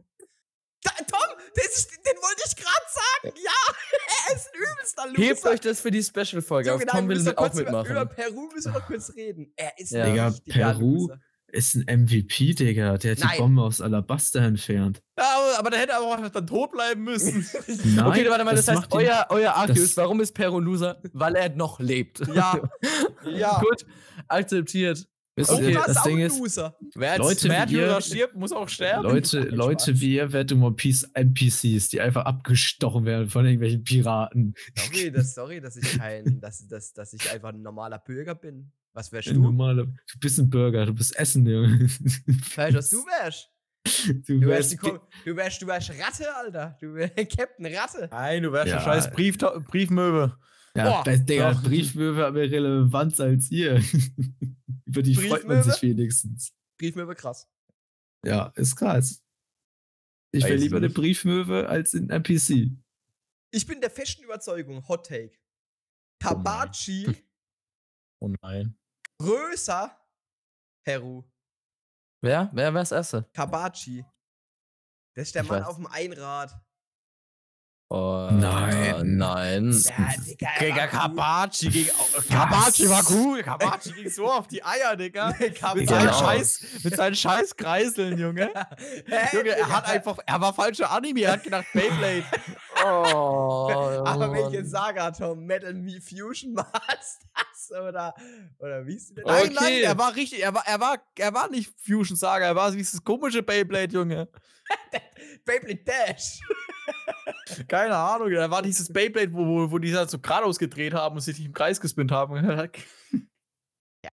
Da, 0.83 0.91
Tom, 0.97 1.37
das 1.55 1.67
ist, 1.77 1.91
den 1.91 2.17
wollte 2.23 2.43
ich 2.47 2.57
gerade 2.57 2.87
sagen. 2.89 3.37
Ja, 3.45 3.51
er 4.29 4.35
ist 4.37 4.47
ein 4.53 4.61
übelster 4.61 5.07
Loser. 5.09 5.23
Hebt 5.23 5.47
euch 5.47 5.61
das 5.61 5.81
für 5.81 5.91
die 5.91 6.03
Special-Folge 6.03 6.73
auf. 6.75 6.81
Junge, 6.81 6.91
Tom 6.91 7.09
will 7.09 7.29
auch 7.29 7.37
kurz 7.37 7.55
über, 7.55 7.65
mitmachen. 7.65 7.91
über 7.91 8.07
Peru 8.07 8.49
müssen 8.55 8.73
wir 8.73 8.79
noch 8.81 8.87
kurz 8.87 9.13
reden. 9.15 9.53
Er 9.57 9.79
ist 9.79 9.91
Ja. 9.93 10.05
ein 10.05 10.11
Digga, 10.13 10.35
Peru 10.49 11.01
Loser. 11.09 11.21
ist 11.49 11.75
ein 11.75 12.01
MVP, 12.05 12.55
Digga. 12.55 12.97
Der 12.97 13.13
hat 13.13 13.19
Nein. 13.19 13.31
die 13.35 13.39
Bombe 13.43 13.63
aus 13.63 13.81
Alabaster 13.83 14.41
entfernt. 14.41 15.03
Ja, 15.19 15.25
aber, 15.37 15.59
aber 15.59 15.71
der 15.71 15.81
hätte 15.81 15.95
aber 15.97 16.07
auch 16.07 16.29
dann 16.31 16.47
tot 16.47 16.73
bleiben 16.73 17.05
müssen. 17.05 17.47
Nein, 17.85 18.07
okay, 18.07 18.31
warte 18.31 18.45
mal, 18.45 18.55
das, 18.55 18.67
heißt, 18.69 18.81
macht 18.81 18.93
ihn- 18.95 18.99
euer, 19.01 19.27
euer 19.29 19.65
das- 19.67 19.79
ist, 19.79 19.97
warum 19.99 20.21
ist 20.21 20.33
Peru 20.33 20.59
ein 20.61 20.65
Loser? 20.65 21.01
Weil 21.13 21.35
er 21.37 21.51
noch 21.51 21.79
lebt. 21.79 22.27
Ja, 22.35 22.59
ja. 23.27 23.61
Gut, 23.61 23.85
akzeptiert. 24.29 25.07
Wisst 25.41 25.51
Und 25.51 25.63
ihr, 25.65 25.79
du 25.79 25.83
das 25.87 26.03
Ding 26.05 26.17
ein 26.19 26.27
ist, 26.27 26.39
Loser. 26.39 26.77
Wer 26.95 27.11
als 27.13 27.19
Leute 27.21 27.45
wie 27.45 27.49
Märtyrer 27.49 27.95
ihr- 27.97 28.01
stirbt, 28.01 28.35
muss 28.37 28.53
auch 28.53 28.69
sterben. 28.69 29.03
Leute, 29.03 29.41
Leute 29.41 30.01
wie 30.01 30.15
ihr 30.17 30.33
werdet 30.33 30.77
Piece 30.77 31.05
NPCs, 31.15 31.89
die 31.89 32.01
einfach 32.01 32.25
abgestochen 32.25 33.05
werden 33.05 33.29
von 33.29 33.45
irgendwelchen 33.45 33.85
Piraten. 33.85 34.55
Sorry, 34.77 35.11
das, 35.11 35.35
sorry 35.35 35.61
dass 35.61 35.77
ich 35.77 35.99
kein, 35.99 36.41
dass, 36.41 36.67
dass, 36.69 36.93
dass 36.93 37.13
ich 37.13 37.31
einfach 37.33 37.51
ein 37.51 37.63
normaler 37.63 37.99
Bürger 37.99 38.35
bin. 38.35 38.73
Was 38.93 39.13
wärst 39.13 39.29
Ein 39.29 39.35
du? 39.37 39.43
Normaler, 39.43 39.85
du 39.85 40.19
bist 40.19 40.39
ein 40.41 40.51
Burger, 40.51 40.87
du 40.87 40.95
bist 40.95 41.17
Essen, 41.17 41.47
Junge. 41.47 41.79
Weißt 42.57 42.75
du, 42.75 42.79
was 42.79 42.91
du 42.91 42.99
wärst? 43.07 43.49
Du 44.27 44.39
Du 44.41 44.47
wärst, 44.49 44.73
die, 44.73 44.83
wärst, 44.83 45.01
du 45.25 45.37
wärst, 45.37 45.63
du 45.63 45.67
wärst 45.67 45.91
Ratte, 45.91 46.37
Alter. 46.37 46.77
Du 46.81 46.93
wärst 46.95 47.15
Captain 47.37 47.67
Ratte. 47.67 48.09
Nein, 48.11 48.43
du 48.43 48.53
wärst 48.53 48.69
Ja. 48.69 48.77
der 48.77 48.85
scheiß 48.85 49.11
Brief 49.13 49.39
Briefmöwe. 49.39 50.37
Ja, 50.77 50.85
Boah, 50.85 51.05
best, 51.05 51.29
Digga, 51.29 51.53
doch. 51.53 51.63
Briefmöwe 51.63 52.25
haben 52.25 52.35
mehr 52.35 52.51
Relevanz 52.51 53.19
als 53.21 53.51
ihr. 53.51 53.77
Über 54.85 55.03
die 55.03 55.15
freut 55.15 55.45
man 55.47 55.63
sich 55.63 55.81
wenigstens. 55.83 56.53
Briefmöwe 56.79 57.15
krass. 57.15 57.49
Ja, 58.25 58.47
ist 58.57 58.77
krass. 58.77 59.23
Ich 60.33 60.45
wäre 60.45 60.57
lieber 60.57 60.77
eine. 60.77 60.91
Briefmöwe 60.91 61.69
als 61.69 61.95
ein 61.95 62.09
NPC. 62.11 62.71
Ich 63.53 63.67
bin 63.67 63.81
der 63.81 63.91
festen 63.91 64.23
Überzeugung, 64.23 64.87
Hot 64.89 65.07
Take. 65.07 65.37
Tabachi 66.21 67.17
Oh 68.21 68.29
nein. 68.43 68.77
größer 69.21 69.97
Heru. 70.87 71.25
Wer? 72.23 72.51
Wer 72.53 72.75
war 72.75 72.83
das 72.83 72.93
Erste? 72.93 73.29
Kabachi. 73.33 74.05
Das 75.17 75.29
ist 75.29 75.35
der 75.35 75.43
Ich 75.43 75.49
Mann 75.49 75.61
weiß. 75.63 75.67
auf 75.69 75.77
dem 75.77 75.87
Einrad. 75.87 76.55
Oh, 77.93 78.29
Nein. 78.31 79.17
Nein. 79.17 79.73
Ja, 79.73 80.07
Digga, 80.25 80.49
Gegen 80.61 80.77
war 80.77 80.85
cool. 80.85 80.91
Kabachi, 81.17 81.69
gegen 81.71 81.91
Kabachi 82.29 82.89
war 82.89 83.03
cool. 83.11 83.43
Kabachi 83.43 83.91
ging 83.93 84.09
so 84.09 84.31
auf 84.31 84.47
die 84.47 84.63
Eier, 84.63 84.95
Digga. 84.95 85.35
Mit 85.41 85.59
seinen, 85.59 85.87
Genau. 85.87 86.13
Scheiß, 86.21 86.65
mit 86.85 86.95
seinen 86.95 87.17
scheiß 87.17 87.57
Kreiseln, 87.57 88.17
Junge. 88.17 88.53
Hä, 89.07 89.37
Junge, 89.37 89.49
er 89.51 89.57
Digga? 89.65 89.69
hat 89.71 89.89
einfach, 89.89 90.19
er 90.25 90.41
war 90.41 90.55
falscher 90.55 90.89
Anime, 90.89 91.23
er 91.23 91.33
hat 91.33 91.43
gedacht 91.43 91.67
Beyblade. 91.73 92.25
Oh, 92.83 93.69
Aber 94.07 94.33
welche 94.33 94.63
Mann. 94.63 94.67
Saga, 94.67 95.11
Tom? 95.11 95.45
Metal 95.45 95.75
Me 95.75 96.01
Fusion 96.01 96.55
Masters? 96.55 97.71
Oder, 97.73 98.15
oder 98.59 98.87
wie 98.87 98.95
ist 98.95 99.15
denn 99.17 99.25
Nein, 99.27 99.43
Okay. 99.49 99.55
nein, 99.61 99.73
er 99.83 99.99
war 99.99 100.15
richtig, 100.17 100.43
er 100.43 100.55
war, 100.55 100.63
er 100.67 100.81
war, 100.81 100.97
er 101.19 101.35
war 101.35 101.51
nicht 101.51 101.75
Fusion 101.85 102.17
Saga, 102.17 102.47
er 102.47 102.57
war 102.57 102.73
wie 102.73 102.79
dieses 102.79 103.05
komische 103.05 103.43
Beyblade, 103.43 103.93
Junge. 103.93 104.29
Beyblade 105.45 105.77
Dash. 105.85 106.39
Keine 107.69 107.97
Ahnung, 107.97 108.31
er 108.31 108.51
war 108.51 108.63
dieses 108.63 108.93
Beyblade, 108.93 109.33
wo, 109.33 109.47
wo, 109.47 109.71
wo 109.71 109.79
die 109.79 109.95
halt 109.95 110.11
so 110.11 110.19
geradeaus 110.19 110.59
gedreht 110.59 110.95
haben 110.95 111.17
und 111.17 111.21
sich 111.21 111.39
nicht 111.39 111.47
im 111.47 111.53
Kreis 111.53 111.81
gespinnt 111.81 112.13
haben. 112.13 112.37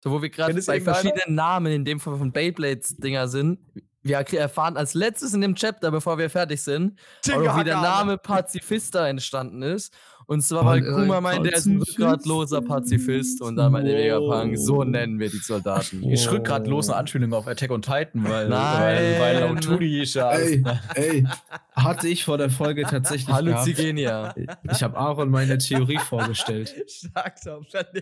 So, 0.02 0.12
wo 0.12 0.22
wir 0.22 0.30
gerade 0.30 0.54
bei 0.54 0.80
verschiedenen 0.80 1.36
Namen 1.36 1.74
in 1.74 1.84
dem 1.84 2.00
Fall 2.00 2.18
von 2.18 2.32
Beyblades-Dinger 2.32 3.28
sind. 3.28 3.60
Wir 4.02 4.18
erfahren 4.18 4.78
als 4.78 4.94
letztes 4.94 5.34
in 5.34 5.42
dem 5.42 5.56
Chapter, 5.56 5.92
bevor 5.92 6.18
wir 6.18 6.30
fertig 6.30 6.62
sind, 6.62 7.00
wie 7.26 7.64
der 7.64 7.82
Name 7.82 8.18
Pazifista 8.18 9.08
entstanden 9.08 9.62
ist. 9.62 9.94
Und 10.28 10.42
zwar, 10.42 10.66
weil 10.66 10.86
äh, 10.86 10.92
Kuma 10.92 11.22
meinte, 11.22 11.52
er 11.52 11.58
ist 11.58 11.66
ein 11.66 11.82
rückgratloser 11.82 12.62
Pazifist. 12.62 13.42
Und 13.42 13.56
dann 13.56 13.72
meinte 13.72 13.94
Vegapunk, 13.94 14.58
so 14.58 14.84
nennen 14.84 15.20
wir 15.20 15.30
die 15.30 15.38
Soldaten. 15.38 16.04
Ich 16.04 16.30
rück 16.30 16.46
grad 16.46 16.68
los 16.68 16.90
eine 16.90 16.98
Anspielung 16.98 17.34
auf 17.34 17.48
Attack 17.48 17.72
on 17.72 17.82
Titan, 17.82 18.24
weil, 18.24 18.50
Nein. 18.50 18.82
weil, 18.82 19.20
weil 19.20 19.40
laut 19.42 19.64
Tudi 19.64 20.02
ist 20.02 20.14
ja. 20.16 20.32
Ey, 20.32 20.64
ey, 20.96 21.28
hatte 21.74 22.08
ich 22.08 22.24
vor 22.24 22.38
der 22.38 22.50
Folge 22.50 22.84
tatsächlich 22.84 23.28
gehabt. 23.28 23.46
Halluzigenia. 23.46 24.36
Ich 24.72 24.84
habe 24.84 24.98
Aaron 24.98 25.30
meine 25.30 25.58
Theorie 25.58 26.00
vorgestellt. 26.00 26.74
Stark, 26.88 27.36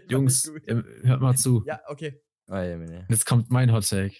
Jungs, 0.09 0.51
ähm, 0.67 0.85
hört 1.03 1.21
mal 1.21 1.35
zu. 1.35 1.63
Ja, 1.65 1.81
okay. 1.87 2.21
Meine. 2.47 3.05
Jetzt 3.09 3.25
kommt 3.25 3.49
mein 3.49 3.71
Hot 3.71 3.87
Take. 3.87 4.15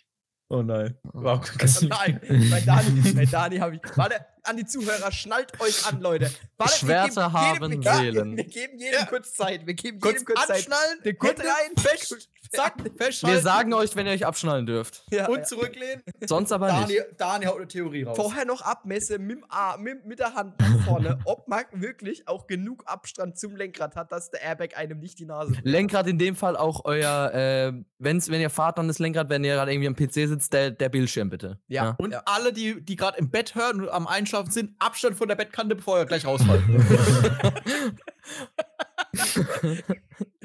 Oh 0.47 0.61
nein. 0.61 0.97
Wow. 1.03 1.41
Oh 1.41 1.85
nein, 1.85 2.19
bei 2.49 2.61
Dani, 2.61 3.13
bei 3.13 3.25
Dani 3.25 3.57
habe 3.57 3.75
ich. 3.75 3.81
Warte, 3.95 4.15
an 4.43 4.57
die 4.57 4.65
Zuhörer, 4.65 5.11
schnallt 5.11 5.59
euch 5.61 5.85
an, 5.87 6.01
Leute. 6.01 6.31
Warte, 6.57 6.73
Schwerter 6.77 7.31
haben 7.33 7.81
ja, 7.81 7.95
Seelen. 7.95 8.37
Wir 8.37 8.43
geben 8.45 8.77
jedem 8.79 8.93
Ja. 8.99 9.05
kurz 9.05 9.33
Zeit. 9.33 9.65
Wir 9.65 9.73
geben 9.73 9.99
Kurz 9.99 10.13
jedem 10.13 10.25
kurz 10.25 10.39
Zeit. 10.47 10.57
anschnallen, 10.57 10.99
Den 11.03 11.17
Hände 11.21 11.41
rein, 11.43 11.71
fest, 11.77 12.29
zack. 12.51 12.75
Wir 13.23 13.39
sagen 13.39 13.73
euch, 13.73 13.95
wenn 13.95 14.05
ihr 14.07 14.13
euch 14.13 14.25
abschnallen 14.25 14.65
dürft. 14.65 15.05
Ja, 15.11 15.27
und 15.27 15.39
ja. 15.39 15.43
zurücklehnen. 15.43 16.03
Sonst 16.25 16.51
aber 16.51 16.67
Dani, 16.67 16.87
nicht. 16.93 17.05
Dani 17.17 17.45
haut 17.45 17.57
eine 17.57 17.67
Theorie 17.67 18.03
raus. 18.03 18.17
Vorher 18.17 18.45
noch 18.45 18.61
abmesse 18.61 19.19
mit, 19.19 19.39
mit, 19.79 20.05
mit 20.05 20.19
der 20.19 20.33
Hand 20.33 20.59
nach 20.59 20.85
vorne, 20.85 21.19
ob 21.25 21.47
man 21.47 21.63
wirklich 21.73 22.27
auch 22.27 22.47
genug 22.47 22.83
Abstand 22.87 23.37
zum 23.39 23.55
Lenkrad 23.55 23.95
hat, 23.95 24.11
dass 24.11 24.31
der 24.31 24.41
Airbag 24.41 24.77
einem 24.77 24.99
nicht 24.99 25.19
die 25.19 25.25
Nase 25.25 25.51
bricht. 25.53 25.65
Lenkrad 25.65 26.07
in 26.07 26.17
dem 26.17 26.35
Fall 26.35 26.57
auch 26.57 26.85
euer, 26.85 27.31
äh, 27.33 27.73
wenn's, 27.99 28.29
wenn 28.29 28.41
ihr 28.41 28.49
fahrt, 28.49 28.77
dann 28.77 28.87
das 28.87 28.99
Lenkrad, 28.99 29.29
wenn 29.29 29.43
ihr 29.43 29.55
gerade 29.55 29.71
irgendwie 29.71 29.87
am 29.87 29.95
PC 29.95 30.27
sitzt, 30.27 30.53
der, 30.53 30.71
der 30.71 30.89
Bildschirm 30.89 31.29
bitte. 31.29 31.59
Ja. 31.67 31.95
Und 31.99 32.11
Ja. 32.11 32.21
alle, 32.25 32.51
die, 32.53 32.81
die 32.83 32.95
gerade 32.95 33.17
im 33.17 33.29
Bett 33.29 33.55
hören 33.55 33.81
und 33.81 33.89
am 33.89 34.07
Einschlafen 34.31 34.51
sind, 34.51 34.71
Abstand 34.79 35.17
von 35.17 35.27
der 35.27 35.35
Bettkante, 35.35 35.75
bevor 35.75 35.99
ihr 35.99 36.05
gleich 36.05 36.25
rausfallt. 36.25 36.61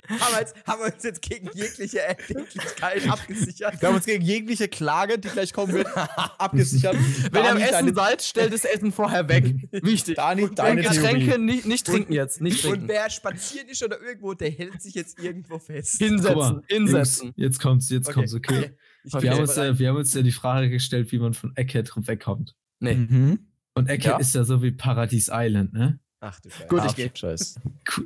haben, 0.09 0.33
wir 0.33 0.41
jetzt, 0.41 0.57
haben 0.67 0.81
wir 0.81 0.93
uns 0.93 1.03
jetzt 1.05 1.23
gegen 1.23 1.49
jegliche 1.55 2.01
Erdenklichkeit 2.01 3.09
abgesichert. 3.09 3.81
Wir 3.81 3.89
haben 3.89 3.97
uns 3.97 4.07
gegen 4.07 4.25
jegliche 4.25 4.69
Klage, 4.69 5.19
die 5.19 5.29
gleich 5.29 5.53
kommen 5.53 5.73
wird, 5.73 5.87
abgesichert. 5.97 6.97
Wenn 7.31 7.45
ihr 7.45 7.51
am 7.53 7.59
Essen 7.59 7.95
seid, 7.95 8.23
stellt 8.23 8.53
das 8.53 8.65
Essen 8.65 8.91
vorher 8.93 9.29
weg. 9.29 9.55
Wichtig. 9.71 10.17
Dani, 10.17 10.43
Und 10.45 10.59
deine 10.59 10.83
Getränke 10.83 11.39
nicht, 11.39 11.67
nicht 11.67 11.87
trinken 11.87 12.13
jetzt. 12.13 12.41
Nicht 12.41 12.65
Und 12.65 12.71
trinken. 12.71 12.89
wer 12.89 13.09
spazieren 13.11 13.69
ist 13.69 13.83
oder 13.83 14.01
irgendwo, 14.01 14.35
der 14.35 14.51
hält 14.51 14.83
sich 14.83 14.95
jetzt 14.95 15.19
irgendwo 15.21 15.59
fest. 15.59 15.99
Hinsetzen. 15.99 16.37
Mal, 16.37 16.63
hinsetzen. 16.69 17.27
Jungs, 17.27 17.37
jetzt 17.37 17.61
kommt's, 17.61 17.91
jetzt 17.91 18.13
kommt's, 18.13 18.35
okay. 18.35 18.73
Ich 19.05 19.13
Wir, 19.13 19.31
haben 19.31 19.41
uns, 19.41 19.55
ja, 19.55 19.79
wir 19.79 19.89
haben 19.89 19.97
uns 19.97 20.13
ja 20.15 20.23
die 20.23 20.33
Frage 20.33 20.69
gestellt, 20.69 21.13
wie 21.13 21.19
man 21.21 21.33
von 21.35 21.53
Egghead 21.55 21.93
wegkommt. 21.95 22.57
Nee. 22.81 22.95
Mhm. 22.95 23.47
Und 23.77 23.91
Egghead 23.91 24.13
Ja. 24.13 24.19
ist 24.19 24.35
ja 24.35 24.43
so 24.45 24.63
wie 24.63 24.73
Paradies 24.73 25.31
Island, 25.33 25.73
ne? 25.75 26.01
Ach 26.21 26.41
du 26.41 26.51
Scheiße. 26.51 26.67
Gut, 26.69 26.85
ich 26.87 26.95
gehe. 26.97 27.11
Scheiß. 27.15 27.61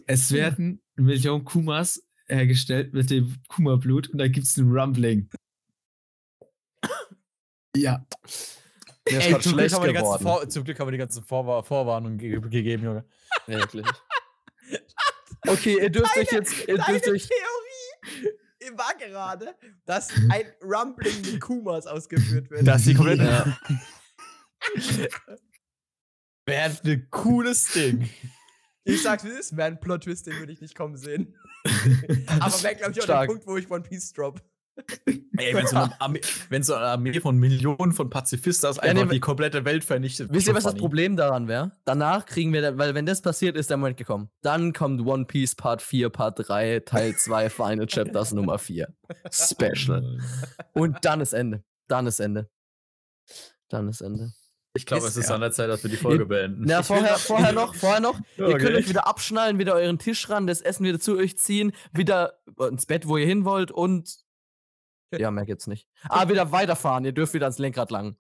Es 0.07 0.33
werden 0.33 0.83
Millionen 0.97 1.45
Kumas 1.45 2.03
hergestellt 2.27 2.93
mit 2.93 3.09
dem 3.11 3.37
Kuma-Blut 3.49 4.09
und 4.09 4.19
da 4.19 4.27
gibt's 4.29 4.57
ein 4.57 4.71
Rumbling. 4.71 5.31
Ja, 7.77 8.05
Ey, 9.05 9.21
zum, 9.21 9.29
Glück 9.29 9.43
schlecht 9.43 9.75
haben 9.75 9.83
wir 9.85 9.89
die 9.89 9.95
ganzen 9.95 10.19
geworden. 10.19 10.23
Vor 10.23 10.49
zum 10.49 10.65
Glück 10.65 10.81
haben 10.81 10.89
wir 10.89 10.93
die 10.93 10.99
ganzen 10.99 11.23
Vorwar 11.23 11.63
Vorwarnungen 11.63 12.19
ge 12.19 12.41
gegeben, 12.41 12.85
Junge. 12.85 13.05
Wirklich. 13.47 13.87
Okay, 15.47 15.79
ihr 15.81 15.89
dürft 15.89 16.15
euch 16.19 16.31
jetzt, 16.31 16.69
ihr 16.69 16.77
Deine 16.77 17.01
dürft 17.01 17.09
euch, 17.09 17.27
Theorie 17.27 18.77
war 18.77 18.95
gerade, 18.99 19.55
dass 19.87 20.11
ein 20.29 20.45
Rumbling 20.63 21.23
mit 21.23 21.41
Kumas 21.41 21.87
ausgeführt 21.87 22.51
wird. 22.51 22.69
Das 22.69 22.83
ist 22.83 22.89
die 22.91 22.95
komplette. 22.95 23.25
Ja. 23.25 23.59
Wäre 26.51 26.77
ein 26.85 27.07
cooles 27.11 27.73
Ding. 27.73 28.09
Ich 28.85 29.03
sag's 29.03 29.25
wie 29.25 29.29
es 29.29 29.51
ist, 29.51 29.59
ein 29.59 29.79
Plot-Twist, 29.79 30.27
den 30.27 30.39
würde 30.39 30.53
ich 30.53 30.61
nicht 30.61 30.75
kommen 30.75 30.97
sehen. 30.97 31.37
Aber 32.27 32.63
wäre, 32.63 32.75
glaube 32.75 32.93
ich, 32.93 33.01
auch 33.01 33.05
Stark. 33.05 33.29
der 33.29 33.35
Punkt, 33.35 33.47
wo 33.47 33.57
ich 33.57 33.71
One 33.71 33.83
Piece 33.83 34.13
drop. 34.13 34.43
Ey, 35.37 35.55
wenn 35.55 35.67
so, 35.67 35.77
eine 35.77 36.01
Armee, 36.01 36.21
wenn 36.49 36.63
so 36.63 36.75
eine 36.75 36.87
Armee 36.87 37.21
von 37.21 37.37
Millionen 37.37 37.93
von 37.93 38.09
Pazifistas 38.09 38.77
Ja, 38.77 38.83
einfach 38.83 39.05
nee, 39.05 39.15
die 39.15 39.21
komplette 39.21 39.65
Welt 39.65 39.85
vernichtet. 39.85 40.33
Wisst 40.33 40.49
ihr, 40.49 40.55
was 40.55 40.65
das 40.65 40.73
funny. 40.73 40.81
Problem 40.81 41.17
daran 41.17 41.49
wäre? 41.49 41.73
Danach 41.85 42.25
kriegen 42.25 42.53
wir, 42.53 42.79
weil 42.79 42.95
wenn 42.95 43.05
das 43.07 43.21
passiert, 43.21 43.57
ist 43.57 43.71
der 43.71 43.77
Moment 43.77 43.97
gekommen. 43.97 44.31
Dann 44.43 44.73
kommt 44.73 45.07
One 45.07 45.27
Piece 45.27 45.55
Part 45.55 45.83
4, 45.83 46.09
Part 46.09 46.49
3, 46.49 46.81
Teil 46.81 47.17
2, 47.17 47.51
Final 47.51 47.87
Chapters 47.87 48.33
Nummer 48.33 48.59
4. 48.59 48.89
Special. 49.31 50.19
Und 50.73 51.05
dann 51.05 51.21
ist 51.21 51.33
Ende. 51.33 51.63
Dann 51.89 52.07
ist 52.07 52.21
Ende. 52.21 52.49
Dann 53.69 53.89
ist 53.89 54.01
Ende. 54.01 54.33
Ich 54.73 54.87
glaube, 54.87 55.07
es 55.07 55.17
ist 55.17 55.29
ja. 55.29 55.35
an 55.35 55.41
der 55.41 55.51
Zeit, 55.51 55.69
dass 55.69 55.83
wir 55.83 55.91
die 55.91 55.97
Folge 55.97 56.27
beenden. 56.27 56.63
Na, 56.65 56.81
Ich 56.81 56.87
vorher, 56.87 57.13
noch- 57.13 57.19
vorher 57.19 57.53
noch, 57.53 57.75
vorher 57.77 58.01
noch. 58.01 58.21
Ihr 58.37 58.47
könnt 58.47 58.63
Okay. 58.65 58.75
euch 58.77 58.89
wieder 58.89 59.07
abschnallen, 59.07 59.59
wieder 59.59 59.75
euren 59.75 59.99
Tisch 59.99 60.29
ran, 60.29 60.47
das 60.47 60.61
Essen 60.61 60.85
wieder 60.85 61.01
zu 61.01 61.17
euch 61.17 61.37
ziehen, 61.39 61.73
wieder 61.93 62.41
ins 62.69 62.87
Bett, 62.87 63.09
wo 63.09 63.17
ihr 63.17 63.27
hin 63.27 63.45
wollt 63.45 63.71
und. 63.73 64.17
Ja, 65.13 65.33
mehr 65.33 65.45
gibt's 65.45 65.67
nicht. 65.67 65.89
Ah, 66.09 66.29
wieder 66.29 66.53
weiterfahren. 66.53 67.05
Ihr 67.05 67.11
dürft 67.13 67.35
wieder 67.35 67.47
ans 67.47 67.59
Lenkrad 67.59 67.91
lang. 67.91 68.17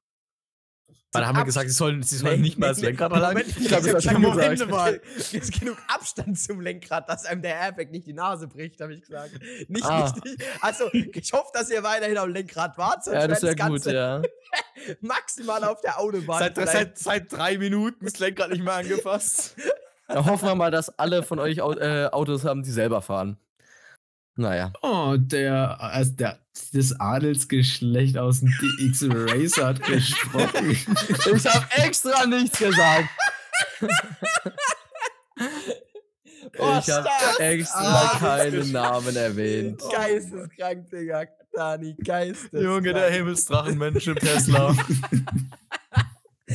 Dann 1.12 1.26
haben 1.26 1.38
wir 1.38 1.44
gesagt, 1.44 1.68
sie 1.68 1.74
sollen, 1.74 2.02
sie 2.04 2.16
sollen 2.18 2.40
nicht 2.40 2.56
mehr 2.58 2.68
als 2.68 2.80
Lenkrad. 2.80 3.10
Moment, 3.10 3.48
Ich 3.48 3.66
glaub, 3.66 3.82
das 3.82 4.04
du 4.04 4.18
Moment 4.18 4.50
gesagt. 4.52 4.70
mal. 4.70 5.00
Ist 5.32 5.58
genug 5.58 5.76
Abstand 5.88 6.38
zum 6.38 6.60
Lenkrad, 6.60 7.08
dass 7.08 7.24
einem 7.24 7.42
der 7.42 7.56
Airbag 7.56 7.90
nicht 7.90 8.06
die 8.06 8.12
Nase 8.12 8.46
bricht, 8.46 8.80
habe 8.80 8.94
ich 8.94 9.00
gesagt. 9.00 9.32
Nicht, 9.68 9.84
Ah. 9.84 10.14
nicht. 10.24 10.38
Also, 10.60 10.84
ich 10.92 11.32
hoffe, 11.32 11.50
dass 11.52 11.68
ihr 11.70 11.82
weiterhin 11.82 12.16
am 12.16 12.30
Lenkrad 12.30 12.78
wart, 12.78 13.02
sonst 13.04 13.16
Ja, 13.16 13.26
das 13.26 13.42
wäre 13.42 13.52
ist 13.54 13.58
ja 13.58 13.66
gut, 13.66 13.82
Ganze 13.82 13.94
ja. 13.94 14.22
maximal 15.00 15.64
auf 15.64 15.80
der 15.80 15.98
Autobahn. 15.98 16.38
Seit, 16.38 16.68
seit, 16.68 16.98
seit 16.98 17.32
drei 17.32 17.58
Minuten 17.58 18.06
ist 18.06 18.18
Lenkrad 18.20 18.50
nicht 18.50 18.62
mehr 18.64 18.74
angefasst. 18.74 19.56
Da 20.12 20.24
hoffen 20.24 20.48
wir 20.48 20.56
mal, 20.56 20.72
dass 20.72 20.98
alle 20.98 21.22
von 21.22 21.38
euch 21.38 21.58
äh, 21.58 22.06
Autos 22.06 22.44
haben, 22.44 22.64
die 22.64 22.72
selber 22.72 23.00
fahren. 23.00 23.36
Naja. 24.34 24.72
Oh, 24.82 25.14
der, 25.16 25.80
also 25.80 26.10
der, 26.14 26.40
das 26.72 26.98
Adelsgeschlecht 27.00 28.16
aus 28.18 28.40
dem 28.40 28.48
DX 28.78 29.06
Racer 29.10 29.66
hat 29.68 29.82
gesprochen. 29.82 30.76
Ich 31.36 31.46
habe 31.46 31.66
extra 31.76 32.26
nichts 32.26 32.58
gesagt. 32.58 33.08
Oh, 36.58 36.78
ich 36.80 36.90
habe 36.90 37.08
extra 37.38 37.80
Ah, 38.12 38.18
keinen 38.18 38.72
Namen 38.72 39.16
erwähnt. 39.16 39.80
Geisteskrank, 39.92 40.90
Digga. 40.90 41.24
Dani, 41.52 41.94
geisteskrank. 42.04 42.62
Junge, 42.64 42.92
der 42.92 43.10
Himmelsdrachenmensch 43.10 44.06
im 44.06 44.16
Tesla. 44.16 44.74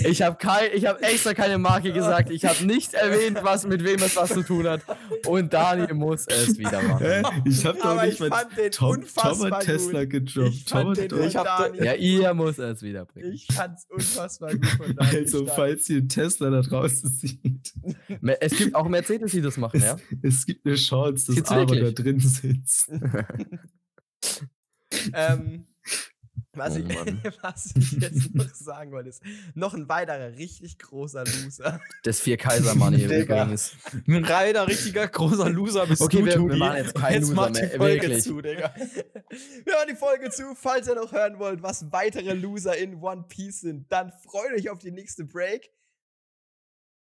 Ich 0.03 0.21
habe 0.21 0.37
ich 0.73 0.85
hab 0.85 1.01
extra 1.01 1.33
keine 1.33 1.57
Marke 1.57 1.93
gesagt. 1.93 2.29
Ich 2.29 2.43
habe 2.45 2.65
nicht 2.65 2.93
erwähnt, 2.93 3.39
was 3.43 3.65
mit 3.65 3.83
wem 3.83 4.01
es 4.03 4.15
was 4.15 4.33
zu 4.33 4.43
tun 4.43 4.67
hat. 4.67 4.81
Und 5.25 5.53
Dani 5.53 5.91
muss 5.93 6.25
es 6.27 6.57
wieder 6.57 6.81
machen. 6.83 7.23
Ich 7.45 7.65
hab 7.65 7.77
doch 7.77 7.85
Aber 7.85 8.03
nicht 8.05 8.15
ich 8.15 8.19
mal 8.19 8.29
fand 8.31 8.57
den 8.57 8.71
Tom, 8.71 9.03
hat 9.51 9.63
Tesla 9.63 10.01
gut. 10.03 10.09
gedroppt. 10.11 10.53
Ich 10.65 10.73
hat 10.73 10.97
den 10.97 11.07
doch- 11.09 11.31
von 11.31 11.43
Dani. 11.45 11.83
Ja, 11.85 11.93
ihr 11.93 12.33
muss 12.33 12.57
es 12.59 12.81
wieder 12.81 13.05
bringen. 13.05 13.33
Ich 13.33 13.47
fand's 13.51 13.85
unfassbar 13.89 14.51
gut 14.53 14.65
von 14.65 14.95
Dani. 14.95 15.17
Also, 15.17 15.45
falls 15.45 15.89
ihr 15.89 16.07
Tesla 16.07 16.49
da 16.49 16.61
draußen 16.61 17.09
seht, 17.09 17.73
Me- 18.21 18.39
Es 18.41 18.55
gibt 18.57 18.75
auch 18.75 18.87
Mercedes, 18.87 19.31
die 19.31 19.41
das 19.41 19.57
machen, 19.57 19.81
ja. 19.81 19.95
es 20.21 20.45
gibt 20.45 20.65
eine 20.65 20.75
Chance, 20.75 21.27
dass 21.27 21.35
Gibt's 21.35 21.51
Aber 21.51 21.65
da 21.65 21.73
wirklich? 21.75 21.95
drin 21.95 22.19
sitzt. 22.19 22.89
ähm, 25.13 25.65
Was, 26.55 26.75
Oh 26.75 26.79
ich, 26.79 26.87
was 27.43 27.73
ich 27.75 27.91
jetzt 27.93 28.33
noch 28.35 28.53
sagen 28.53 28.91
wollte, 28.91 29.09
ist 29.09 29.21
noch 29.53 29.73
ein 29.73 29.87
weiterer 29.89 30.29
richtig 30.37 30.77
großer 30.79 31.23
Loser. 31.25 31.81
Das 32.03 32.19
vier 32.19 32.37
Kaiser 32.37 32.75
Money 32.75 33.03
übrigens. 33.05 33.75
Ein 34.07 34.23
reiner, 34.25 34.67
richtiger, 34.67 35.07
großer 35.07 35.49
Loser 35.49 35.85
bist 35.87 36.01
Okay, 36.01 36.19
du, 36.19 36.25
wir- 36.25 36.49
wir 36.49 36.55
machen 36.57 36.77
jetzt 36.77 36.95
keinen 36.95 37.21
Loser 37.21 37.33
mach 37.35 37.47
die 37.51 37.61
mehr, 37.61 37.69
Folge 37.77 38.01
wirklich. 38.03 38.23
zu, 38.23 38.41
Digga. 38.41 38.73
Wir 38.75 39.73
hören 39.73 39.87
die 39.89 39.95
Folge 39.95 40.29
zu. 40.29 40.55
Falls 40.55 40.87
ihr 40.87 40.95
noch 40.95 41.11
hören 41.11 41.39
wollt, 41.39 41.61
was 41.63 41.91
weitere 41.91 42.33
Loser 42.33 42.77
in 42.77 42.95
One 43.01 43.25
Piece 43.27 43.61
sind, 43.61 43.91
dann 43.91 44.11
freut 44.23 44.51
euch 44.53 44.69
auf 44.69 44.79
die 44.79 44.91
nächste 44.91 45.25
Break. 45.25 45.69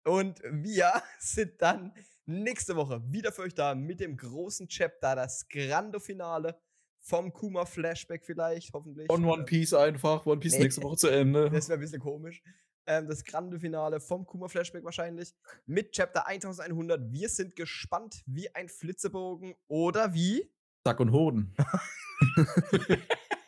Und 0.03 0.39
wir 0.51 0.91
sind 1.19 1.61
dann 1.61 1.93
nächste 2.25 2.75
Woche 2.75 3.01
wieder 3.11 3.31
für 3.31 3.43
euch 3.43 3.53
da 3.53 3.75
mit 3.75 3.99
dem 3.99 4.17
großen 4.17 4.67
Chapter, 4.67 5.15
das 5.15 5.47
Grande-Finale 5.49 6.59
vom 7.01 7.33
Kuma-Flashback 7.33 8.23
vielleicht, 8.25 8.73
hoffentlich. 8.73 9.07
Von 9.07 9.25
One 9.25 9.43
Piece 9.43 9.73
einfach. 9.73 10.25
One 10.25 10.39
Piece 10.39 10.53
Nee. 10.53 10.63
nächste 10.63 10.83
Woche 10.83 10.97
zu 10.97 11.07
Ende. 11.09 11.49
Das 11.51 11.67
wäre 11.67 11.77
ein 11.79 11.81
bisschen 11.81 11.99
komisch. 11.99 12.41
Ähm, 12.87 13.07
das 13.07 13.23
Grande-Finale 13.23 13.99
vom 13.99 14.25
Kuma-Flashback 14.25 14.83
wahrscheinlich 14.83 15.33
mit 15.65 15.91
Chapter 15.91 16.25
1100. 16.27 17.11
Wir 17.11 17.29
sind 17.29 17.55
gespannt 17.55 18.21
wie 18.25 18.53
ein 18.55 18.69
Flitzebogen 18.69 19.55
oder 19.67 20.13
wie 20.13 20.51
Sack 20.83 20.99
und 20.99 21.11
Hoden. 21.11 21.53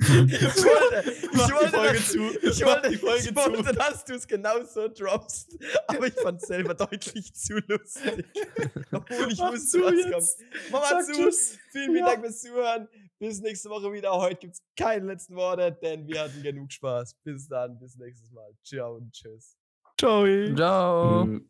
Ich 0.00 0.64
wollte, 0.64 1.10
ich 1.10 1.38
wollte, 1.38 1.68
Folge 1.70 1.94
dass, 1.94 2.08
zu. 2.12 2.18
ich 2.42 2.64
wollte, 2.64 2.90
die 2.90 2.96
Folge 2.96 3.28
ich 3.28 3.36
wollte 3.36 3.72
dass 3.74 4.04
du 4.04 4.14
es 4.14 4.26
genau 4.26 4.62
so 4.64 4.88
droppst. 4.88 5.58
Aber 5.86 6.06
ich 6.06 6.14
fand 6.14 6.40
es 6.40 6.48
selber 6.48 6.74
deutlich 6.74 7.34
zu 7.34 7.58
lustig. 7.66 8.24
Obwohl 8.92 9.32
ich 9.32 9.38
Mach 9.38 9.52
wusste, 9.52 9.68
zu 9.78 9.80
was 9.84 9.94
jetzt. 9.94 10.38
kommt. 10.38 10.70
Mach 10.70 10.80
mal 10.80 11.04
Sag 11.04 11.14
zu. 11.14 11.22
tschüss. 11.22 11.58
Vielen, 11.70 11.84
vielen 11.84 11.96
Ja. 11.96 12.06
Dank 12.06 12.20
fürs 12.24 12.40
Zuhören. 12.40 12.88
Bis 13.18 13.40
nächste 13.40 13.68
Woche 13.70 13.92
wieder. 13.92 14.12
Heute 14.12 14.36
gibt 14.36 14.54
es 14.54 14.62
keine 14.76 15.06
letzten 15.06 15.34
Worte, 15.34 15.76
denn 15.82 16.06
wir 16.06 16.20
hatten 16.22 16.42
genug 16.42 16.70
Spaß. 16.72 17.16
Bis 17.24 17.48
dann, 17.48 17.78
bis 17.78 17.96
nächstes 17.96 18.30
Mal. 18.30 18.52
Ciao 18.62 18.94
und 18.96 19.12
tschüss. 19.12 19.56
Ciao. 19.98 20.24
Ciao. 20.54 21.24
Äh, 21.26 21.40